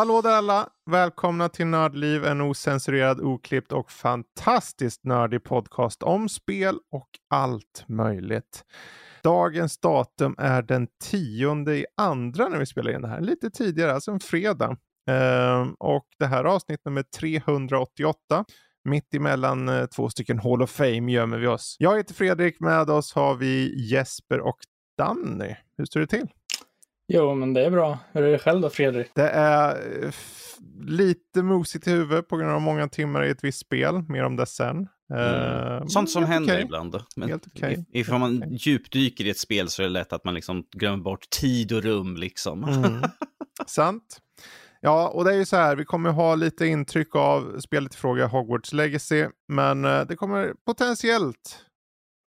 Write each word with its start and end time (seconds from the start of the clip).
Hallå 0.00 0.22
där 0.22 0.30
alla! 0.30 0.68
Välkomna 0.90 1.48
till 1.48 1.66
Nördliv, 1.66 2.24
en 2.24 2.40
osensurerad, 2.40 3.20
oklippt 3.20 3.72
och 3.72 3.90
fantastiskt 3.90 5.04
nördig 5.04 5.44
podcast 5.44 6.02
om 6.02 6.28
spel 6.28 6.78
och 6.92 7.08
allt 7.30 7.84
möjligt. 7.86 8.64
Dagens 9.22 9.78
datum 9.78 10.34
är 10.38 10.62
den 10.62 10.88
tionde 11.04 11.76
i 11.76 11.86
andra 11.96 12.48
när 12.48 12.58
vi 12.58 12.66
spelar 12.66 12.94
in 12.94 13.02
det 13.02 13.08
här, 13.08 13.20
lite 13.20 13.50
tidigare, 13.50 13.92
alltså 13.92 14.10
en 14.10 14.20
fredag. 14.20 14.76
Ehm, 15.10 15.74
och 15.78 16.06
det 16.18 16.26
här 16.26 16.44
avsnitt 16.44 16.84
nummer 16.84 17.02
388. 17.02 18.44
Mitt 18.84 19.14
emellan 19.14 19.68
eh, 19.68 19.86
två 19.86 20.08
stycken 20.08 20.38
Hall 20.38 20.62
of 20.62 20.70
Fame 20.70 21.12
gömmer 21.12 21.38
vi 21.38 21.46
oss. 21.46 21.76
Jag 21.78 21.96
heter 21.96 22.14
Fredrik, 22.14 22.60
med 22.60 22.90
oss 22.90 23.14
har 23.14 23.34
vi 23.34 23.74
Jesper 23.90 24.40
och 24.40 24.58
Danny. 24.98 25.54
Hur 25.76 25.84
står 25.84 26.00
det 26.00 26.06
till? 26.06 26.28
Jo, 27.12 27.34
men 27.34 27.54
det 27.54 27.64
är 27.64 27.70
bra. 27.70 27.98
Hur 28.12 28.22
är 28.22 28.32
det 28.32 28.38
själv 28.38 28.60
då, 28.60 28.70
Fredrik? 28.70 29.10
Det 29.14 29.28
är 29.28 30.04
eh, 30.04 30.10
lite 30.80 31.42
mosigt 31.42 31.86
i 31.86 31.90
huvudet 31.90 32.28
på 32.28 32.36
grund 32.36 32.50
av 32.50 32.60
många 32.60 32.88
timmar 32.88 33.24
i 33.24 33.30
ett 33.30 33.44
visst 33.44 33.58
spel. 33.58 34.02
Mer 34.08 34.24
om 34.24 34.36
det 34.36 34.46
sen. 34.46 34.88
Mm. 35.14 35.24
Uh, 35.24 35.86
Sånt 35.86 36.10
som 36.10 36.24
händer 36.24 36.54
okay. 36.54 36.64
ibland. 36.64 36.96
Men 37.16 37.28
helt 37.28 37.46
okay. 37.46 37.84
Ifall 37.92 38.18
man 38.18 38.36
okay. 38.36 38.48
djupdyker 38.52 39.24
i 39.24 39.30
ett 39.30 39.38
spel 39.38 39.68
så 39.68 39.82
är 39.82 39.86
det 39.86 39.92
lätt 39.92 40.12
att 40.12 40.24
man 40.24 40.34
liksom 40.34 40.64
glömmer 40.76 41.04
bort 41.04 41.30
tid 41.30 41.72
och 41.72 41.82
rum. 41.82 42.16
Liksom. 42.16 42.64
Mm. 42.64 43.02
Sant. 43.66 44.18
Ja, 44.80 45.08
och 45.08 45.24
det 45.24 45.32
är 45.32 45.38
ju 45.38 45.44
så 45.44 45.56
här, 45.56 45.76
vi 45.76 45.84
kommer 45.84 46.10
ha 46.10 46.34
lite 46.34 46.66
intryck 46.66 47.16
av 47.16 47.60
spelet 47.60 47.94
i 47.94 47.96
fråga 47.96 48.26
Hogwarts 48.26 48.72
Legacy, 48.72 49.26
men 49.48 49.84
uh, 49.84 50.06
det 50.06 50.16
kommer 50.16 50.54
potentiellt 50.66 51.64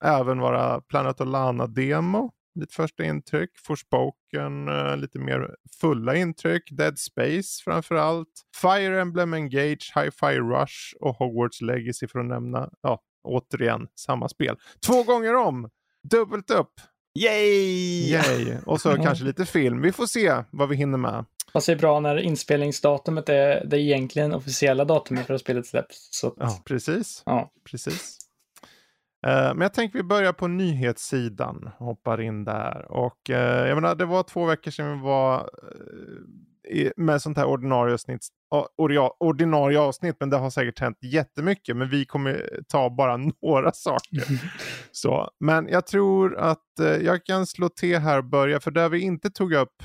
även 0.05 0.39
vara 0.39 0.81
Planet 0.81 1.21
of 1.21 1.29
Lana-demo 1.29 2.31
lite 2.55 2.75
första 2.75 3.05
intryck. 3.05 3.51
Forspoken, 3.59 4.69
uh, 4.69 4.97
lite 4.97 5.19
mer 5.19 5.57
fulla 5.81 6.17
intryck. 6.17 6.71
Dead 6.71 6.99
Space 6.99 7.63
framför 7.65 7.95
allt. 7.95 8.29
Fire 8.63 9.01
Emblem 9.01 9.35
Engage, 9.35 9.93
Hi-Fi 9.95 10.39
Rush 10.39 10.97
och 11.01 11.17
Hogwarts 11.17 11.61
Legacy 11.61 12.09
för 12.09 12.19
att 12.19 12.27
nämna, 12.27 12.71
ja, 12.81 13.01
återigen 13.25 13.89
samma 13.95 14.29
spel. 14.29 14.57
Två 14.87 15.03
gånger 15.03 15.35
om! 15.35 15.71
Dubbelt 16.11 16.51
upp! 16.51 16.73
Yay! 17.19 18.11
Yay! 18.11 18.57
Och 18.67 18.81
så 18.81 18.97
kanske 19.03 19.25
lite 19.25 19.47
film. 19.47 19.81
Vi 19.81 19.93
får 19.93 20.07
se 20.07 20.45
vad 20.51 20.69
vi 20.69 20.77
hinner 20.77 20.99
med. 20.99 21.25
Fast 21.53 21.67
det 21.67 21.73
är 21.73 21.77
bra 21.77 22.01
när 22.01 22.17
inspelningsdatumet 22.17 23.29
är 23.29 23.65
det 23.65 23.81
egentligen 23.81 24.35
officiella 24.35 24.85
datumet 24.85 25.27
för 25.27 25.35
att 25.35 25.41
spelet 25.41 25.67
släpps. 25.67 26.09
Så... 26.11 26.35
Ja, 26.37 26.63
precis. 26.65 27.23
Ja. 27.27 27.53
precis. 27.71 28.19
Eh, 29.27 29.55
men 29.55 29.61
jag 29.61 29.75
tänker 29.75 29.99
vi 29.99 30.03
börjar 30.03 30.33
på 30.33 30.49
nyhetssidan. 30.49 31.71
Hoppar 31.79 32.21
in 32.21 32.45
där. 32.45 32.93
Och 32.93 33.31
uh, 33.31 33.37
jag 33.37 33.75
menar, 33.75 33.95
det 33.95 34.05
var 34.05 34.23
två 34.23 34.45
veckor 34.45 34.71
sedan 34.71 34.99
vi 34.99 35.05
var 35.05 35.51
uh, 36.75 36.91
med 36.97 37.23
sånt 37.23 37.37
här 37.37 37.47
ordinarie 37.47 37.95
avsnitt, 37.95 38.29
ordinarie 39.19 39.79
avsnitt. 39.79 40.17
Men 40.21 40.31
det 40.31 40.37
har 40.37 40.51
säkert 40.51 40.79
hänt 40.79 40.99
jättemycket. 41.01 41.77
Men 41.77 41.89
vi 41.89 42.05
kommer 42.05 42.61
ta 42.69 42.91
bara 42.91 43.17
några 43.43 43.73
saker. 43.73 44.25
Så, 44.93 45.31
men 45.41 45.69
jag 45.69 45.87
tror 45.87 46.39
att 46.39 46.69
jag 47.01 47.25
kan 47.25 47.47
slå 47.47 47.69
till 47.69 47.99
här 47.99 48.19
och 48.19 48.25
börja. 48.25 48.61
För 48.61 48.71
det 48.71 48.89
vi 48.89 49.01
inte 49.01 49.31
tog 49.31 49.53
upp 49.53 49.83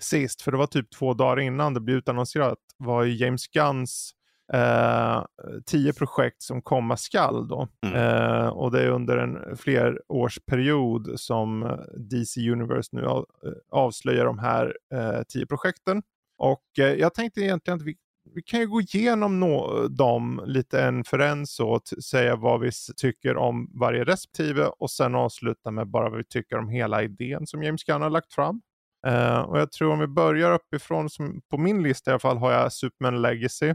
sist, 0.00 0.42
för 0.42 0.52
det 0.52 0.58
var 0.58 0.66
typ 0.66 0.90
två 0.90 1.14
dagar 1.14 1.40
innan 1.40 1.74
det 1.74 1.80
blev 1.80 1.96
utannonserat, 1.96 2.58
var 2.76 3.02
ju 3.04 3.14
James 3.14 3.48
Gunns 3.48 4.14
eh, 4.52 5.24
tio 5.66 5.92
projekt 5.92 6.42
som 6.42 6.62
komma 6.62 6.96
skall 6.96 7.48
då. 7.48 7.68
Mm. 7.86 7.96
Eh, 7.96 8.48
och 8.48 8.70
det 8.70 8.82
är 8.82 8.88
under 8.88 9.16
en 9.16 9.56
flerårsperiod 9.56 11.20
som 11.20 11.78
DC 11.96 12.50
Universe 12.50 12.88
nu 12.92 13.06
av, 13.06 13.26
eh, 13.44 13.52
avslöjar 13.70 14.24
de 14.24 14.38
här 14.38 14.76
eh, 14.94 15.22
tio 15.28 15.46
projekten. 15.46 16.02
Och 16.38 16.78
eh, 16.78 16.94
jag 16.94 17.14
tänkte 17.14 17.40
egentligen 17.40 17.76
att 17.78 17.86
vi 17.86 17.96
vi 18.34 18.42
kan 18.42 18.60
ju 18.60 18.66
gå 18.66 18.80
igenom 18.80 19.40
no 19.40 19.88
dem 19.88 20.42
lite 20.46 20.82
en 20.82 21.04
för 21.04 21.18
en 21.18 21.46
så, 21.46 21.80
säga 22.04 22.36
vad 22.36 22.60
vi 22.60 22.70
tycker 22.96 23.36
om 23.36 23.70
varje 23.74 24.04
respektive 24.04 24.66
och 24.66 24.90
sen 24.90 25.14
avsluta 25.14 25.70
med 25.70 25.88
bara 25.88 26.10
vad 26.10 26.18
vi 26.18 26.24
tycker 26.24 26.58
om 26.58 26.68
hela 26.68 27.02
idén 27.02 27.46
som 27.46 27.62
James 27.62 27.84
Gunn 27.84 28.02
har 28.02 28.10
lagt 28.10 28.32
fram. 28.32 28.60
Uh, 29.06 29.40
och 29.40 29.58
jag 29.58 29.72
tror 29.72 29.92
om 29.92 29.98
vi 29.98 30.06
börjar 30.06 30.54
uppifrån, 30.54 31.10
som 31.10 31.40
på 31.50 31.58
min 31.58 31.82
lista 31.82 32.10
i 32.10 32.12
alla 32.12 32.18
fall 32.18 32.38
har 32.38 32.52
jag 32.52 32.72
Superman 32.72 33.22
Legacy. 33.22 33.74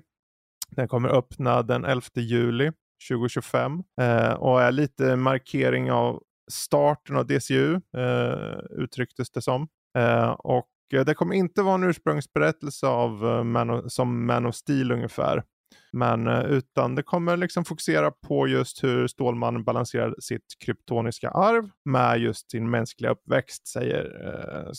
Den 0.75 0.87
kommer 0.87 1.09
öppna 1.09 1.61
den 1.61 1.85
11 1.85 2.01
juli 2.15 2.71
2025 3.09 3.83
eh, 4.01 4.33
och 4.33 4.61
är 4.61 4.71
lite 4.71 5.15
markering 5.15 5.91
av 5.91 6.23
starten 6.51 7.15
av 7.15 7.27
DCU 7.27 7.75
eh, 7.97 8.59
uttrycktes 8.69 9.31
det 9.31 9.41
som. 9.41 9.67
Eh, 9.97 10.29
och 10.29 10.69
det 11.05 11.13
kommer 11.13 11.35
inte 11.35 11.61
vara 11.61 11.75
en 11.75 11.83
ursprungsberättelse 11.83 12.87
av 12.87 13.27
eh, 13.27 13.43
Man 13.43 13.69
of, 13.69 13.91
som 13.91 14.25
Man 14.25 14.45
of 14.45 14.55
Steel 14.55 14.91
ungefär. 14.91 15.43
Men 15.91 16.27
eh, 16.27 16.45
utan 16.45 16.95
det 16.95 17.03
kommer 17.03 17.37
liksom 17.37 17.65
fokusera 17.65 18.11
på 18.11 18.47
just 18.47 18.83
hur 18.83 19.07
Stålmannen 19.07 19.63
balanserar 19.63 20.15
sitt 20.19 20.55
kryptoniska 20.59 21.29
arv 21.29 21.69
med 21.85 22.19
just 22.19 22.51
sin 22.51 22.69
mänskliga 22.69 23.11
uppväxt, 23.11 23.67
säger 23.67 24.27
eh, 24.27 24.71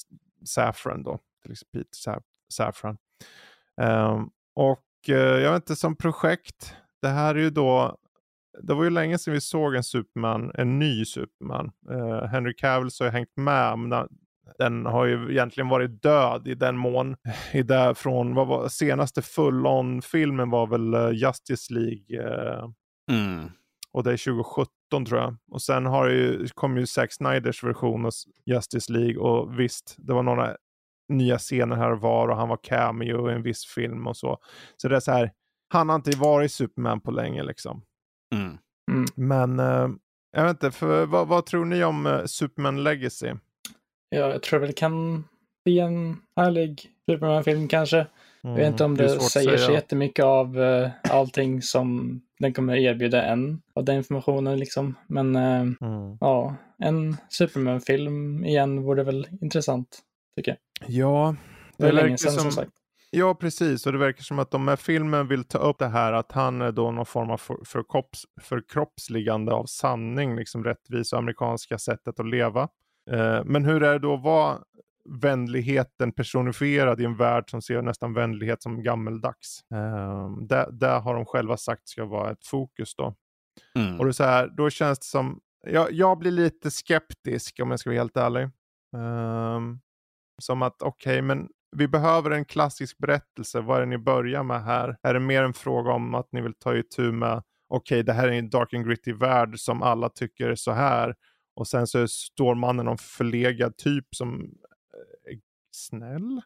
Saffron 0.45 1.03
då. 1.03 1.19
Till 1.43 1.53
exempel 1.53 1.85
Peter 1.85 2.23
Saffron. 2.53 2.97
Um, 3.81 4.31
och 4.55 4.81
jag 5.09 5.53
vet 5.53 5.63
inte, 5.63 5.77
som 5.77 5.97
projekt. 5.97 6.77
Det 7.03 7.09
här 7.09 7.35
är 7.35 7.39
ju 7.39 7.51
då, 7.51 7.97
det 8.63 8.75
var 8.75 8.85
ju 8.85 8.91
länge 8.91 9.19
sedan 9.19 9.35
vi 9.35 9.41
såg 9.41 9.75
en 9.75 9.85
Superman, 9.85 10.51
en 10.55 10.79
ny 10.79 11.05
Superman. 11.05 11.71
Uh, 11.91 12.25
Henry 12.25 12.55
Cavill 12.57 12.91
så 12.91 13.05
har 13.05 13.11
hängt 13.11 13.37
med, 13.37 13.79
men 13.79 14.09
den 14.59 14.87
har 14.87 15.05
ju 15.05 15.31
egentligen 15.31 15.69
varit 15.69 16.03
död 16.03 16.49
i 16.49 16.55
den 16.55 16.77
mån. 16.77 17.17
I 17.53 17.63
där 17.63 17.95
från, 17.95 18.35
vad 18.35 18.47
var 18.47 18.69
senaste 18.69 19.23
full-on 19.23 20.03
filmen 20.03 20.51
var 20.51 20.67
väl 20.67 20.95
uh, 20.95 21.11
Justice 21.13 21.75
League. 21.75 22.23
Uh, 22.23 22.71
mm. 23.11 23.51
Och 23.93 24.05
det 24.05 24.13
är 24.13 24.17
2017 24.17 25.05
tror 25.07 25.21
jag. 25.21 25.37
Och 25.51 25.63
sen 25.63 25.87
har 25.87 26.09
ju, 26.09 26.49
kom 26.55 26.77
ju 26.77 26.87
Zack 26.87 27.13
Snyders 27.13 27.65
version 27.65 28.07
av 28.07 28.13
Justice 28.47 28.93
League 28.93 29.17
och 29.17 29.61
visst, 29.61 29.95
det 29.99 30.13
var 30.13 30.23
några 30.23 30.57
nya 31.09 31.39
scener 31.39 31.77
här 31.77 31.93
och 31.93 32.01
var 32.01 32.29
och 32.29 32.37
han 32.37 32.49
var 32.49 32.59
cameo 32.63 33.31
i 33.31 33.35
en 33.35 33.43
viss 33.43 33.67
film 33.67 34.07
och 34.07 34.17
så. 34.17 34.39
Så 34.77 34.89
det 34.89 34.97
är 34.97 35.01
så 35.01 35.13
här, 35.13 35.33
han 35.73 35.89
har 35.89 35.97
inte 35.97 36.17
varit 36.17 36.53
Superman 36.53 37.01
på 37.01 37.11
länge 37.11 37.43
liksom. 37.43 37.83
Mm. 38.35 38.59
Mm. 38.91 39.07
Men 39.15 39.61
äh, 39.61 39.89
jag 40.37 40.45
vet 40.45 40.51
inte, 40.51 40.71
för, 40.71 41.07
vad, 41.07 41.29
vad, 41.29 41.47
tror 41.47 41.65
ni 41.65 41.85
om 41.85 42.07
äh, 42.07 42.25
Superman 42.25 42.85
Legacy? 42.85 43.33
Ja, 44.09 44.29
jag 44.29 44.43
tror 44.43 44.61
väl 44.61 44.69
det 44.69 44.75
kan 44.75 45.25
bli 45.65 45.79
en 45.79 46.17
härlig 46.37 46.91
Superman-film 47.11 47.69
kanske. 47.69 47.97
Mm. 47.97 48.09
Jag 48.43 48.53
vet 48.55 48.59
mm, 48.59 48.73
inte 48.73 48.85
om 48.85 48.97
det, 48.97 49.15
det 49.15 49.21
säger 49.21 49.57
så 49.57 49.73
jättemycket 49.73 50.25
av 50.25 50.59
uh, 50.59 50.91
allting 51.11 51.63
som 51.63 52.21
den 52.39 52.53
kommer 52.53 52.77
erbjuda 52.77 53.23
än 53.23 53.63
av 53.75 53.85
den 53.85 53.97
informationen 53.97 54.59
liksom. 54.59 54.95
Men 55.07 55.37
uh, 55.37 55.61
mm. 55.61 56.19
ja, 56.21 56.57
en 56.79 57.17
Superman-film 57.29 58.45
igen 58.45 58.83
vore 58.83 59.05
väl 59.05 59.29
intressant 59.41 60.03
tycker 60.37 60.57
jag. 60.81 60.91
Ja, 60.91 61.37
det, 61.77 61.89
är 61.89 61.93
länge 61.93 62.19
sedan 62.19 62.33
som, 62.33 62.43
som 62.43 62.53
sagt. 62.53 62.73
Ja, 63.17 63.35
precis. 63.35 63.87
Och 63.87 63.93
det 63.93 63.99
verkar 63.99 64.23
som 64.23 64.39
att 64.39 64.51
de 64.51 64.65
med 64.65 64.81
filmen 64.81 65.29
vill 65.29 65.45
ta 65.45 65.59
upp 65.59 65.79
det 65.79 65.87
här 65.87 66.13
att 66.13 66.33
han 66.33 66.63
är 66.63 66.73
då 66.73 66.91
någon 66.91 67.07
form 67.07 67.31
av 67.31 67.37
för, 67.37 67.57
förkropps, 67.65 68.25
förkroppsligande 68.41 69.53
av 69.53 69.67
sanning, 69.67 70.37
liksom 70.37 70.65
rättvisa 70.65 71.19
amerikanska 71.19 71.79
sättet 71.79 72.21
att 72.21 72.27
leva. 72.27 72.69
Eh, 73.11 73.45
men 73.45 73.65
hur 73.65 73.83
är 73.83 73.93
det 73.93 73.99
då 73.99 74.15
att 74.15 74.23
vara 74.23 74.59
vänligheten 75.21 76.13
personifierad 76.13 77.01
i 77.01 77.05
en 77.05 77.17
värld 77.17 77.51
som 77.51 77.63
ser 77.63 77.83
nästan 77.83 78.15
vänlighet 78.15 78.63
som 78.63 78.83
gammeldags? 78.83 79.61
Eh, 79.75 80.31
där, 80.49 80.71
där 80.73 81.01
har 81.01 81.15
de 81.15 81.27
själva 81.27 81.57
sagt 81.57 81.89
ska 81.89 82.05
vara 82.05 82.31
ett 82.31 82.47
fokus 82.47 82.95
då. 82.97 83.15
Mm. 83.75 84.01
Och 84.01 84.07
det 84.07 84.13
så 84.13 84.25
här, 84.25 84.49
då 84.49 84.71
känns 84.71 84.99
det 84.99 85.07
som, 85.07 85.41
jag, 85.67 85.93
jag 85.93 86.19
blir 86.19 86.31
lite 86.31 86.71
skeptisk 86.71 87.61
om 87.63 87.71
jag 87.71 87.81
ska 87.81 87.91
vara 87.91 87.99
helt 87.99 88.17
ärlig. 88.17 88.49
Um, 88.97 89.81
som 90.43 90.63
att 90.63 90.83
okej, 90.83 91.13
okay, 91.13 91.23
men 91.23 91.49
vi 91.77 91.89
behöver 91.89 92.31
en 92.31 92.45
klassisk 92.45 92.99
berättelse. 92.99 93.61
Vad 93.61 93.77
är 93.77 93.81
det 93.81 93.87
ni 93.87 93.99
börjar 93.99 94.43
med 94.43 94.65
här? 94.65 94.97
Är 95.03 95.15
det 95.15 95.21
mer 95.21 95.43
en 95.43 95.55
fråga 95.55 95.93
om 95.93 96.15
att 96.15 96.29
ni 96.33 96.41
vill 96.41 96.55
ta 96.55 96.77
itu 96.77 97.13
med 97.13 97.43
okej, 97.69 97.97
okay, 97.97 98.03
det 98.03 98.13
här 98.13 98.29
är 98.29 98.33
en 98.33 98.51
dark 98.51 98.75
and 98.75 98.87
gritty 98.87 99.13
värld 99.13 99.59
som 99.59 99.83
alla 99.83 100.09
tycker 100.09 100.49
är 100.49 100.55
så 100.55 100.73
här. 100.73 101.15
Och 101.57 101.69
sen 101.69 101.87
så 101.87 102.09
står 102.09 102.55
mannen 102.55 102.87
någon 102.87 102.99
förlegad 102.99 103.77
typ 103.77 104.15
som 104.15 104.41
eh, 104.41 105.33
är 105.33 105.39
snäll 105.71 106.41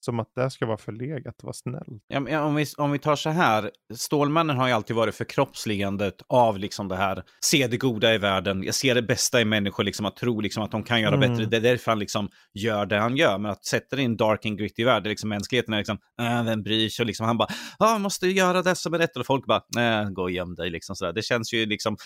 som 0.00 0.20
att 0.20 0.34
det 0.34 0.50
ska 0.50 0.66
vara 0.66 0.76
förlegat 0.76 1.34
att 1.36 1.42
vara 1.42 1.52
snäll. 1.52 2.00
Ja, 2.08 2.42
om, 2.42 2.54
vi, 2.54 2.66
om 2.76 2.92
vi 2.92 2.98
tar 2.98 3.16
så 3.16 3.30
här, 3.30 3.70
Stålmannen 3.94 4.56
har 4.56 4.66
ju 4.66 4.72
alltid 4.72 4.96
varit 4.96 5.14
förkroppsligandet 5.14 6.14
av 6.28 6.58
liksom 6.58 6.88
det 6.88 6.96
här, 6.96 7.22
se 7.44 7.66
det 7.66 7.76
goda 7.76 8.14
i 8.14 8.18
världen, 8.18 8.62
jag 8.62 8.74
ser 8.74 8.94
det 8.94 9.02
bästa 9.02 9.40
i 9.40 9.44
människor, 9.44 9.84
liksom 9.84 10.06
att 10.06 10.16
tro 10.16 10.40
liksom 10.40 10.62
att 10.62 10.70
de 10.70 10.82
kan 10.82 11.00
göra 11.00 11.14
mm. 11.14 11.30
bättre, 11.30 11.46
det 11.46 11.56
är 11.56 11.60
därför 11.60 11.90
han 11.90 11.98
liksom 11.98 12.28
gör 12.54 12.86
det 12.86 12.98
han 12.98 13.16
gör, 13.16 13.38
men 13.38 13.50
att 13.50 13.64
sätta 13.64 13.96
det 13.96 14.02
i 14.02 14.04
en 14.04 14.16
dark 14.16 14.46
and 14.46 14.58
gritty 14.58 14.84
värld, 14.84 15.02
det 15.02 15.08
är 15.08 15.10
liksom 15.10 15.28
mänskligheten 15.28 15.74
är 15.74 15.78
liksom, 15.78 15.98
äh, 16.20 16.44
vem 16.44 16.62
bryr 16.62 16.88
sig, 16.88 17.02
och 17.02 17.06
liksom 17.06 17.26
han 17.26 17.38
bara, 17.38 17.48
ah, 17.78 17.98
måste 17.98 18.28
göra 18.28 18.62
det 18.62 18.74
som 18.74 18.94
är 18.94 18.98
rätt, 18.98 19.16
och 19.16 19.26
folk 19.26 19.44
bara, 19.46 20.02
äh, 20.02 20.10
gå 20.10 20.22
och 20.22 20.30
göm 20.30 20.54
dig, 20.54 20.70
liksom 20.70 20.96
sådär. 20.96 21.12
Det 21.12 21.22
känns 21.22 21.52
ju 21.52 21.66
liksom 21.66 21.96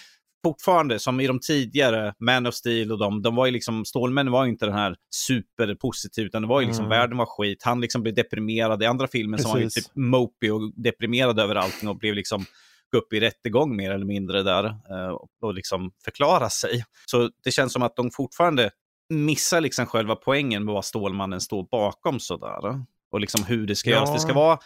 fortfarande 0.43 0.99
som 0.99 1.21
i 1.21 1.27
de 1.27 1.41
tidigare 1.41 2.15
Man 2.19 2.47
of 2.47 2.55
Steel 2.55 2.93
och 2.93 2.99
de, 2.99 3.23
de 3.23 3.35
var 3.35 3.47
ju 3.47 3.53
liksom, 3.53 3.85
Stålmännen 3.85 4.33
var 4.33 4.45
ju 4.45 4.51
inte 4.51 4.67
den 4.67 4.75
här 4.75 4.97
superpositiv, 5.15 6.27
utan 6.27 6.43
det 6.43 6.49
var 6.49 6.61
ju 6.61 6.67
liksom, 6.67 6.85
mm. 6.85 6.99
världen 6.99 7.19
var 7.19 7.27
skit, 7.27 7.63
han 7.63 7.81
liksom 7.81 8.03
blev 8.03 8.15
deprimerad, 8.15 8.83
i 8.83 8.87
andra 8.87 9.09
filmen 9.09 9.39
så 9.39 9.49
var 9.49 9.55
han 9.55 9.63
ju 9.63 9.71
typ 9.71 9.87
mopey 9.95 10.51
och 10.51 10.73
deprimerad 10.77 11.41
över 11.41 11.55
allting 11.55 11.89
och 11.89 11.99
blev 11.99 12.15
liksom 12.15 12.45
gå 12.93 12.99
upp 12.99 13.13
i 13.13 13.21
rättegång 13.21 13.77
mer 13.77 13.91
eller 13.91 14.07
mindre 14.07 14.43
där 14.43 14.65
eh, 14.65 15.19
och 15.43 15.55
liksom 15.55 15.93
förklara 16.05 16.51
sig. 16.51 16.85
Så 17.07 17.31
det 17.45 17.51
känns 17.51 17.73
som 17.73 17.83
att 17.83 17.97
de 17.97 18.11
fortfarande 18.11 18.71
missar 19.09 19.61
liksom 19.61 19.87
själva 19.87 20.17
poängen 20.17 20.65
med 20.65 20.75
vad 20.75 20.85
Stålmannen 20.85 21.41
står 21.41 21.69
bakom 21.71 22.21
sådär. 22.21 22.85
Och 23.11 23.21
liksom 23.21 23.45
hur 23.45 23.67
det 23.67 23.77
ska 23.77 23.91
ja. 23.91 23.97
göras. 23.97 24.13
Det 24.13 24.21
ska 24.21 24.33
vara 24.33 24.59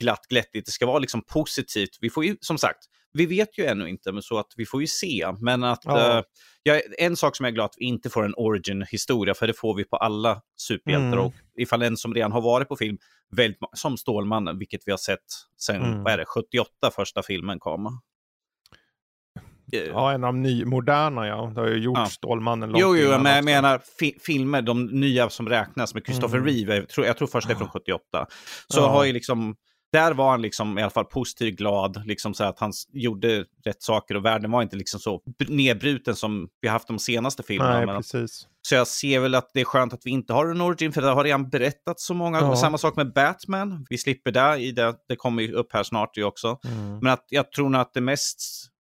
glatt, 0.00 0.26
glättigt, 0.28 0.66
det 0.66 0.72
ska 0.72 0.86
vara 0.86 0.98
liksom 0.98 1.22
positivt. 1.22 1.98
Vi 2.00 2.10
får 2.10 2.24
ju, 2.24 2.36
som 2.40 2.58
sagt, 2.58 2.78
vi 3.12 3.26
vet 3.26 3.58
ju 3.58 3.64
ännu 3.64 3.88
inte, 3.88 4.12
men 4.12 4.22
så 4.22 4.38
att 4.38 4.52
vi 4.56 4.66
får 4.66 4.80
ju 4.80 4.86
se. 4.86 5.26
Men 5.40 5.64
att 5.64 5.82
ja. 5.84 6.18
uh, 6.18 6.24
ja, 6.62 6.80
en 6.98 7.16
sak 7.16 7.36
som 7.36 7.44
jag 7.44 7.50
är 7.50 7.54
glad 7.54 7.64
att 7.64 7.74
vi 7.78 7.84
inte 7.84 8.10
får 8.10 8.24
en 8.24 8.34
origin-historia, 8.36 9.34
för 9.34 9.46
det 9.46 9.54
får 9.54 9.74
vi 9.76 9.84
på 9.84 9.96
alla 9.96 10.42
superhjältar. 10.56 11.12
Mm. 11.12 11.24
Och 11.24 11.34
ifall 11.58 11.82
en 11.82 11.96
som 11.96 12.14
redan 12.14 12.32
har 12.32 12.40
varit 12.40 12.68
på 12.68 12.76
film, 12.76 12.98
väldigt, 13.30 13.58
som 13.72 13.96
Stålmannen, 13.96 14.58
vilket 14.58 14.80
vi 14.86 14.90
har 14.90 14.98
sett 14.98 15.18
sen, 15.60 15.82
mm. 15.82 16.02
vad 16.02 16.12
är 16.12 16.18
det, 16.18 16.24
78 16.24 16.90
första 16.96 17.22
filmen 17.22 17.58
kom. 17.58 18.00
Ja, 19.70 20.12
en 20.12 20.24
av 20.24 20.34
de 20.34 20.42
nymoderna 20.42 21.26
ja. 21.26 21.52
Det 21.54 21.60
har 21.60 21.68
ju 21.68 21.78
gjort 21.78 21.98
ja. 21.98 22.06
Stålmannen 22.06 22.70
långt 22.70 22.82
Jo, 22.82 22.96
jo, 22.96 23.18
men 23.22 23.34
jag 23.34 23.44
menar 23.44 23.80
fi 23.98 24.18
filmer, 24.20 24.62
de 24.62 24.86
nya 24.86 25.30
som 25.30 25.48
räknas 25.48 25.94
med 25.94 26.04
Christopher 26.04 26.38
mm. 26.38 26.46
Reeve, 26.46 26.76
jag 26.76 26.88
tror, 26.88 27.06
jag 27.06 27.16
tror 27.16 27.28
först 27.28 27.48
det 27.48 27.54
är 27.54 27.56
från 27.56 27.68
78. 27.68 28.26
Så 28.68 28.80
ja. 28.80 28.88
har 28.88 29.04
ju 29.04 29.12
liksom 29.12 29.56
där 29.92 30.14
var 30.14 30.30
han 30.30 30.42
liksom 30.42 30.78
i 30.78 30.82
alla 30.82 30.90
fall 30.90 31.04
positiv, 31.04 31.54
glad, 31.54 32.06
liksom 32.06 32.34
så 32.34 32.44
att 32.44 32.58
han 32.58 32.72
gjorde 32.92 33.44
rätt 33.64 33.82
saker 33.82 34.14
och 34.14 34.24
världen 34.24 34.50
var 34.50 34.62
inte 34.62 34.76
liksom 34.76 35.00
så 35.00 35.22
nedbruten 35.48 36.16
som 36.16 36.48
vi 36.60 36.68
haft 36.68 36.88
de 36.88 36.98
senaste 36.98 37.42
filmerna. 37.42 37.86
Nej, 37.86 37.96
precis. 37.96 38.48
Så 38.62 38.74
jag 38.74 38.86
ser 38.86 39.20
väl 39.20 39.34
att 39.34 39.50
det 39.54 39.60
är 39.60 39.64
skönt 39.64 39.92
att 39.92 40.06
vi 40.06 40.10
inte 40.10 40.32
har 40.32 40.46
en 40.46 40.60
origin, 40.60 40.92
för 40.92 41.02
det 41.02 41.10
har 41.10 41.24
redan 41.24 41.48
berättat 41.48 42.00
så 42.00 42.14
många 42.14 42.40
ja. 42.40 42.56
Samma 42.56 42.78
sak 42.78 42.96
med 42.96 43.12
Batman, 43.12 43.86
vi 43.90 43.98
slipper 43.98 44.32
det, 44.32 44.56
i 44.56 44.72
det, 44.72 44.94
det 45.08 45.16
kommer 45.16 45.42
ju 45.42 45.52
upp 45.52 45.72
här 45.72 45.82
snart 45.82 46.16
ju 46.16 46.24
också. 46.24 46.58
Mm. 46.64 46.98
Men 46.98 47.12
att 47.12 47.24
jag 47.28 47.52
tror 47.52 47.68
nog 47.68 47.80
att 47.80 47.94
det 47.94 48.00
mest 48.00 48.40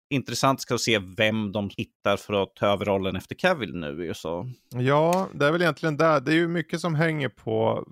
intressant 0.09 0.61
ska 0.61 0.77
se 0.77 0.99
vem 1.17 1.51
de 1.51 1.69
hittar 1.77 2.17
för 2.17 2.43
att 2.43 2.55
ta 2.55 2.67
över 2.67 2.85
rollen 2.85 3.15
efter 3.15 3.35
Cavill 3.35 3.75
nu. 3.75 4.11
Så. 4.15 4.49
Ja, 4.69 5.27
det 5.33 5.45
är 5.45 5.51
väl 5.51 5.61
egentligen 5.61 5.97
där. 5.97 6.19
Det 6.19 6.31
är 6.31 6.35
ju 6.35 6.47
mycket 6.47 6.79
som 6.79 6.95
hänger 6.95 7.29
på 7.29 7.83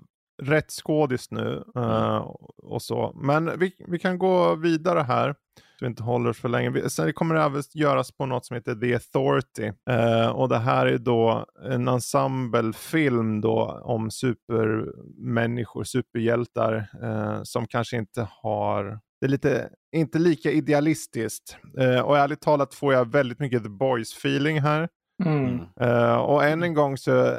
rätt 0.42 0.70
skådis 0.70 1.30
nu 1.30 1.64
uh, 1.76 2.16
och 2.62 2.82
så. 2.82 3.12
Men 3.16 3.58
vi, 3.58 3.72
vi 3.88 3.98
kan 3.98 4.18
gå 4.18 4.54
vidare 4.54 5.00
här. 5.00 5.34
Så 5.78 5.84
vi 5.84 5.86
inte 5.86 6.02
håller 6.02 6.32
för 6.32 6.48
länge. 6.48 6.90
Sen 6.90 7.06
det 7.06 7.12
kommer 7.12 7.34
det 7.34 7.42
även 7.42 7.62
göras 7.74 8.12
på 8.12 8.26
något 8.26 8.46
som 8.46 8.54
heter 8.54 8.74
The 8.74 8.94
Authority. 8.94 9.72
Uh, 9.90 10.28
och 10.28 10.48
det 10.48 10.58
här 10.58 10.86
är 10.86 10.98
då 10.98 11.46
en 11.70 11.88
ensemblefilm 11.88 13.40
då 13.40 13.82
om 13.84 14.10
supermänniskor, 14.10 15.84
superhjältar 15.84 16.88
uh, 17.02 17.42
som 17.42 17.66
kanske 17.66 17.96
inte 17.96 18.28
har 18.30 19.00
det 19.20 19.26
är 19.26 19.30
lite, 19.30 19.68
inte 19.96 20.18
lika 20.18 20.50
idealistiskt. 20.50 21.56
och 22.04 22.18
ärligt 22.18 22.40
talat 22.40 22.74
får 22.74 22.94
jag 22.94 23.12
väldigt 23.12 23.38
mycket 23.38 23.62
The 23.62 23.68
Boys 23.68 24.16
feeling 24.16 24.60
här. 24.60 24.88
Mm. 25.24 25.60
Uh, 25.80 26.14
och 26.14 26.44
än 26.44 26.62
en 26.62 26.74
gång 26.74 26.96
så 26.96 27.36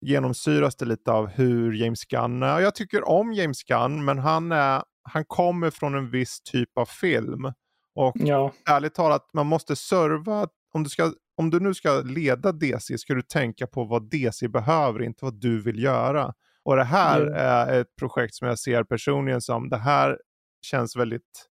genomsyras 0.00 0.76
det 0.76 0.84
lite 0.84 1.12
av 1.12 1.26
hur 1.26 1.72
James 1.72 2.04
Gunn 2.04 2.42
är. 2.42 2.60
Jag 2.60 2.74
tycker 2.74 3.08
om 3.08 3.32
James 3.32 3.64
Gunn, 3.64 4.04
men 4.04 4.18
han, 4.18 4.52
är, 4.52 4.82
han 5.02 5.24
kommer 5.24 5.70
från 5.70 5.94
en 5.94 6.10
viss 6.10 6.40
typ 6.40 6.78
av 6.78 6.86
film. 6.86 7.52
Och 7.94 8.14
ja. 8.14 8.52
ärligt 8.70 8.94
talat, 8.94 9.30
man 9.32 9.46
måste 9.46 9.76
serva, 9.76 10.48
om 10.72 10.82
du, 10.84 10.90
ska, 10.90 11.12
om 11.36 11.50
du 11.50 11.60
nu 11.60 11.74
ska 11.74 12.00
leda 12.00 12.52
DC 12.52 12.98
ska 12.98 13.14
du 13.14 13.22
tänka 13.22 13.66
på 13.66 13.84
vad 13.84 14.10
DC 14.10 14.48
behöver, 14.48 15.02
inte 15.02 15.24
vad 15.24 15.40
du 15.40 15.62
vill 15.62 15.82
göra. 15.82 16.34
Och 16.64 16.76
det 16.76 16.84
här 16.84 17.20
mm. 17.20 17.34
är 17.36 17.80
ett 17.80 17.96
projekt 17.98 18.34
som 18.34 18.48
jag 18.48 18.58
ser 18.58 18.84
personligen 18.84 19.40
som, 19.40 19.68
det 19.68 19.76
här 19.76 20.18
känns 20.66 20.96
väldigt 20.96 21.48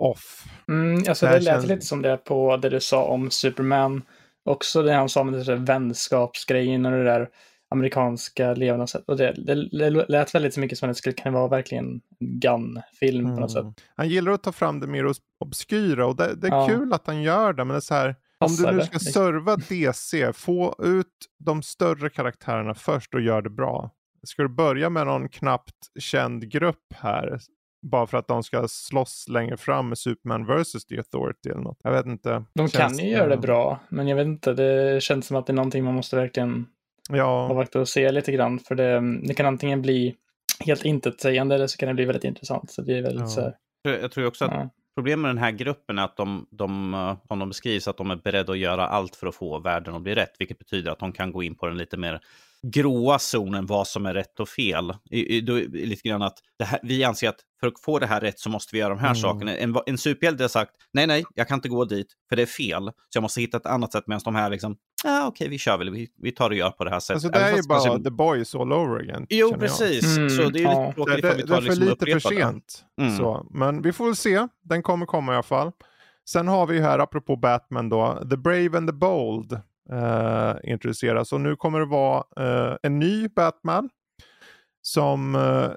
off. 0.00 0.44
Mm, 0.68 1.04
alltså 1.08 1.26
det, 1.26 1.32
det 1.32 1.38
lät 1.38 1.54
känns... 1.54 1.66
lite 1.66 1.86
som 1.86 2.02
det 2.02 2.16
på 2.16 2.56
det 2.56 2.68
du 2.68 2.80
sa 2.80 3.04
om 3.04 3.30
Superman. 3.30 4.02
Också 4.44 4.82
det 4.82 4.92
han 4.92 5.08
sa 5.08 5.24
med 5.24 5.66
vänskapsgrejen 5.66 6.86
och 6.86 6.92
det 6.92 7.04
där 7.04 7.28
amerikanska 7.70 8.54
levnadssätt. 8.54 9.04
Och 9.06 9.16
det, 9.16 9.32
det, 9.32 9.68
det 9.68 9.90
lät 9.90 10.34
väldigt 10.34 10.56
mycket 10.56 10.78
som 10.78 10.88
att 10.88 10.94
det 10.94 10.98
skulle 10.98 11.12
kunna 11.12 11.38
vara 11.38 11.48
verkligen 11.48 11.84
en 11.84 12.00
Gun-film 12.18 13.24
mm. 13.24 13.34
på 13.34 13.40
något 13.40 13.56
mm. 13.56 13.72
sätt. 13.72 13.84
Han 13.96 14.08
gillar 14.08 14.32
att 14.32 14.42
ta 14.42 14.52
fram 14.52 14.80
det 14.80 14.86
mer 14.86 15.12
obskyra 15.38 16.06
och 16.06 16.16
det, 16.16 16.34
det 16.34 16.46
är 16.46 16.50
ja. 16.50 16.66
kul 16.68 16.92
att 16.92 17.06
han 17.06 17.22
gör 17.22 17.52
det, 17.52 17.64
men 17.64 17.74
det 17.74 17.78
är 17.78 17.80
så 17.80 17.94
här, 17.94 18.16
om 18.38 18.56
du 18.56 18.72
nu 18.72 18.80
ska 18.80 18.98
serva 18.98 19.56
DC, 19.56 20.32
få 20.32 20.74
ut 20.78 21.06
de 21.38 21.62
större 21.62 22.10
karaktärerna 22.10 22.74
först 22.74 23.14
och 23.14 23.20
gör 23.20 23.42
det 23.42 23.50
bra. 23.50 23.90
Ska 24.22 24.42
du 24.42 24.48
börja 24.48 24.90
med 24.90 25.06
någon 25.06 25.28
knappt 25.28 25.74
känd 25.98 26.50
grupp 26.50 26.94
här 26.94 27.38
bara 27.82 28.06
för 28.06 28.18
att 28.18 28.28
de 28.28 28.42
ska 28.42 28.68
slåss 28.68 29.26
längre 29.28 29.56
fram 29.56 29.88
med 29.88 29.98
Superman 29.98 30.46
vs. 30.46 30.86
The 30.86 30.96
Authority 30.96 31.48
eller 31.48 31.60
något. 31.60 31.80
Jag 31.82 31.92
vet 31.92 32.06
inte. 32.06 32.44
De 32.54 32.68
kan 32.68 32.98
ju 32.98 33.08
göra 33.08 33.28
det 33.28 33.36
bra, 33.36 33.78
men 33.88 34.08
jag 34.08 34.16
vet 34.16 34.26
inte, 34.26 34.52
det 34.52 35.02
känns 35.02 35.26
som 35.26 35.36
att 35.36 35.46
det 35.46 35.52
är 35.52 35.54
någonting 35.54 35.84
man 35.84 35.94
måste 35.94 36.16
verkligen 36.16 36.66
ja. 37.08 37.48
avvakta 37.50 37.80
och 37.80 37.88
se 37.88 38.12
lite 38.12 38.32
grann. 38.32 38.58
För 38.58 38.74
det, 38.74 39.18
det 39.28 39.34
kan 39.34 39.46
antingen 39.46 39.82
bli 39.82 40.14
helt 40.60 40.84
intetsägande 40.84 41.54
eller 41.54 41.66
så 41.66 41.78
kan 41.78 41.88
det 41.88 41.94
bli 41.94 42.04
väldigt 42.04 42.24
intressant. 42.24 42.70
Så 42.70 42.82
det 42.82 42.98
är 42.98 43.02
väldigt 43.02 43.20
ja. 43.20 43.26
så 43.26 43.40
här, 43.40 43.54
Jag 43.82 44.12
tror 44.12 44.26
också 44.26 44.44
att 44.44 44.52
ja. 44.52 44.70
problemet 44.94 45.18
med 45.18 45.30
den 45.30 45.38
här 45.38 45.50
gruppen 45.50 45.98
är 45.98 46.04
att 46.04 46.16
de, 46.16 46.46
de, 46.50 46.94
om 47.28 47.38
de 47.38 47.48
beskrivs, 47.48 47.88
att 47.88 47.96
de 47.96 48.10
är 48.10 48.16
beredda 48.16 48.52
att 48.52 48.58
göra 48.58 48.86
allt 48.86 49.16
för 49.16 49.26
att 49.26 49.34
få 49.34 49.58
världen 49.58 49.94
att 49.94 50.02
bli 50.02 50.14
rätt. 50.14 50.32
Vilket 50.38 50.58
betyder 50.58 50.92
att 50.92 50.98
de 50.98 51.12
kan 51.12 51.32
gå 51.32 51.42
in 51.42 51.54
på 51.54 51.66
den 51.66 51.76
lite 51.76 51.96
mer 51.96 52.20
gråa 52.62 53.18
zonen 53.18 53.66
vad 53.66 53.86
som 53.86 54.06
är 54.06 54.14
rätt 54.14 54.40
och 54.40 54.48
fel. 54.48 54.94
I, 55.10 55.36
i, 55.36 55.40
då, 55.40 55.54
lite 55.72 56.08
grann 56.08 56.22
att 56.22 56.38
här, 56.64 56.80
vi 56.82 57.04
anser 57.04 57.28
att 57.28 57.40
för 57.60 57.66
att 57.66 57.80
få 57.84 57.98
det 57.98 58.06
här 58.06 58.20
rätt 58.20 58.38
så 58.38 58.50
måste 58.50 58.76
vi 58.76 58.80
göra 58.80 58.88
de 58.88 58.98
här 58.98 59.06
mm. 59.06 59.16
sakerna. 59.16 59.56
En, 59.56 59.76
en 59.86 59.98
superhjälte 59.98 60.44
har 60.44 60.48
sagt 60.48 60.72
nej, 60.92 61.06
nej, 61.06 61.24
jag 61.34 61.48
kan 61.48 61.58
inte 61.58 61.68
gå 61.68 61.84
dit 61.84 62.06
för 62.28 62.36
det 62.36 62.42
är 62.42 62.46
fel. 62.46 62.84
Så 62.84 63.16
jag 63.16 63.22
måste 63.22 63.40
hitta 63.40 63.56
ett 63.56 63.66
annat 63.66 63.92
sätt 63.92 64.04
medan 64.06 64.20
de 64.24 64.34
här 64.34 64.50
liksom, 64.50 64.76
ja 65.06 65.26
okej, 65.26 65.28
okay, 65.28 65.48
vi 65.48 65.58
kör 65.58 65.78
väl, 65.78 65.90
vi, 65.90 66.08
vi 66.16 66.32
tar 66.32 66.50
och 66.50 66.56
gör 66.56 66.70
på 66.70 66.84
det 66.84 66.90
här 66.90 67.00
sättet. 67.00 67.14
Alltså 67.14 67.28
det 67.28 67.38
är 67.38 67.56
ju 67.56 67.62
bara 67.68 67.80
kanske... 67.84 68.04
the 68.04 68.10
boys 68.10 68.54
all 68.54 68.72
over 68.72 69.00
again. 69.00 69.26
Jo, 69.28 69.54
precis. 69.58 70.16
Mm, 70.16 70.30
så 70.30 70.50
det 70.50 70.58
är 70.58 70.62
ju 70.62 70.68
lite 70.68 70.92
tråkigt 70.94 71.22
det, 71.22 71.28
det, 71.28 71.36
vi 71.36 71.42
tar 71.42 71.48
det 71.48 71.54
är 71.54 71.60
för 71.60 71.80
liksom 71.80 71.84
lite 71.84 72.20
för 72.20 72.34
sent. 72.34 72.84
Mm. 73.00 73.16
Så, 73.16 73.46
men 73.50 73.82
vi 73.82 73.92
får 73.92 74.04
väl 74.04 74.16
se, 74.16 74.48
den 74.62 74.82
kommer 74.82 75.06
komma 75.06 75.32
i 75.32 75.34
alla 75.34 75.42
fall. 75.42 75.72
Sen 76.28 76.48
har 76.48 76.66
vi 76.66 76.80
här, 76.80 76.98
apropå 76.98 77.36
Batman 77.36 77.88
då, 77.88 78.18
The 78.30 78.36
Brave 78.36 78.78
and 78.78 78.88
the 78.88 78.92
Bold 78.92 79.52
eh, 79.92 80.54
introduceras. 80.64 81.32
Och 81.32 81.40
nu 81.40 81.56
kommer 81.56 81.80
det 81.80 81.86
vara 81.86 82.24
eh, 82.36 82.76
en 82.82 82.98
ny 82.98 83.28
Batman 83.28 83.88
som 84.82 85.34
eh, 85.34 85.70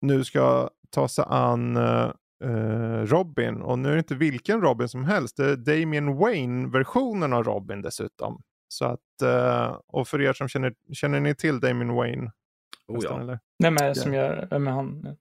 nu 0.00 0.24
ska 0.24 0.70
ta 0.90 1.08
sig 1.08 1.24
an 1.28 1.76
eh, 1.76 2.10
eh, 2.44 3.02
Robin. 3.04 3.62
Och 3.62 3.78
nu 3.78 3.88
är 3.88 3.92
det 3.92 3.98
inte 3.98 4.14
vilken 4.14 4.60
Robin 4.60 4.88
som 4.88 5.04
helst. 5.04 5.36
Det 5.36 5.50
är 5.50 5.56
Damian 5.56 6.16
Wayne-versionen 6.16 7.32
av 7.32 7.44
Robin 7.44 7.82
dessutom. 7.82 8.42
Så 8.68 8.84
att, 8.84 9.22
eh, 9.22 9.76
och 9.86 10.08
för 10.08 10.20
er 10.20 10.32
som 10.32 10.48
känner, 10.48 10.74
känner 10.92 11.20
ni 11.20 11.34
till 11.34 11.60
Damian 11.60 11.94
Wayne? 11.94 12.30
Oh, 12.88 12.98
ja. 13.02 13.38
Vem 13.62 13.76
är 13.76 13.88
det 13.88 13.94
som 13.94 14.14
gör, 14.14 14.48
vem 14.50 14.66
är 14.66 14.72
han? 14.72 15.16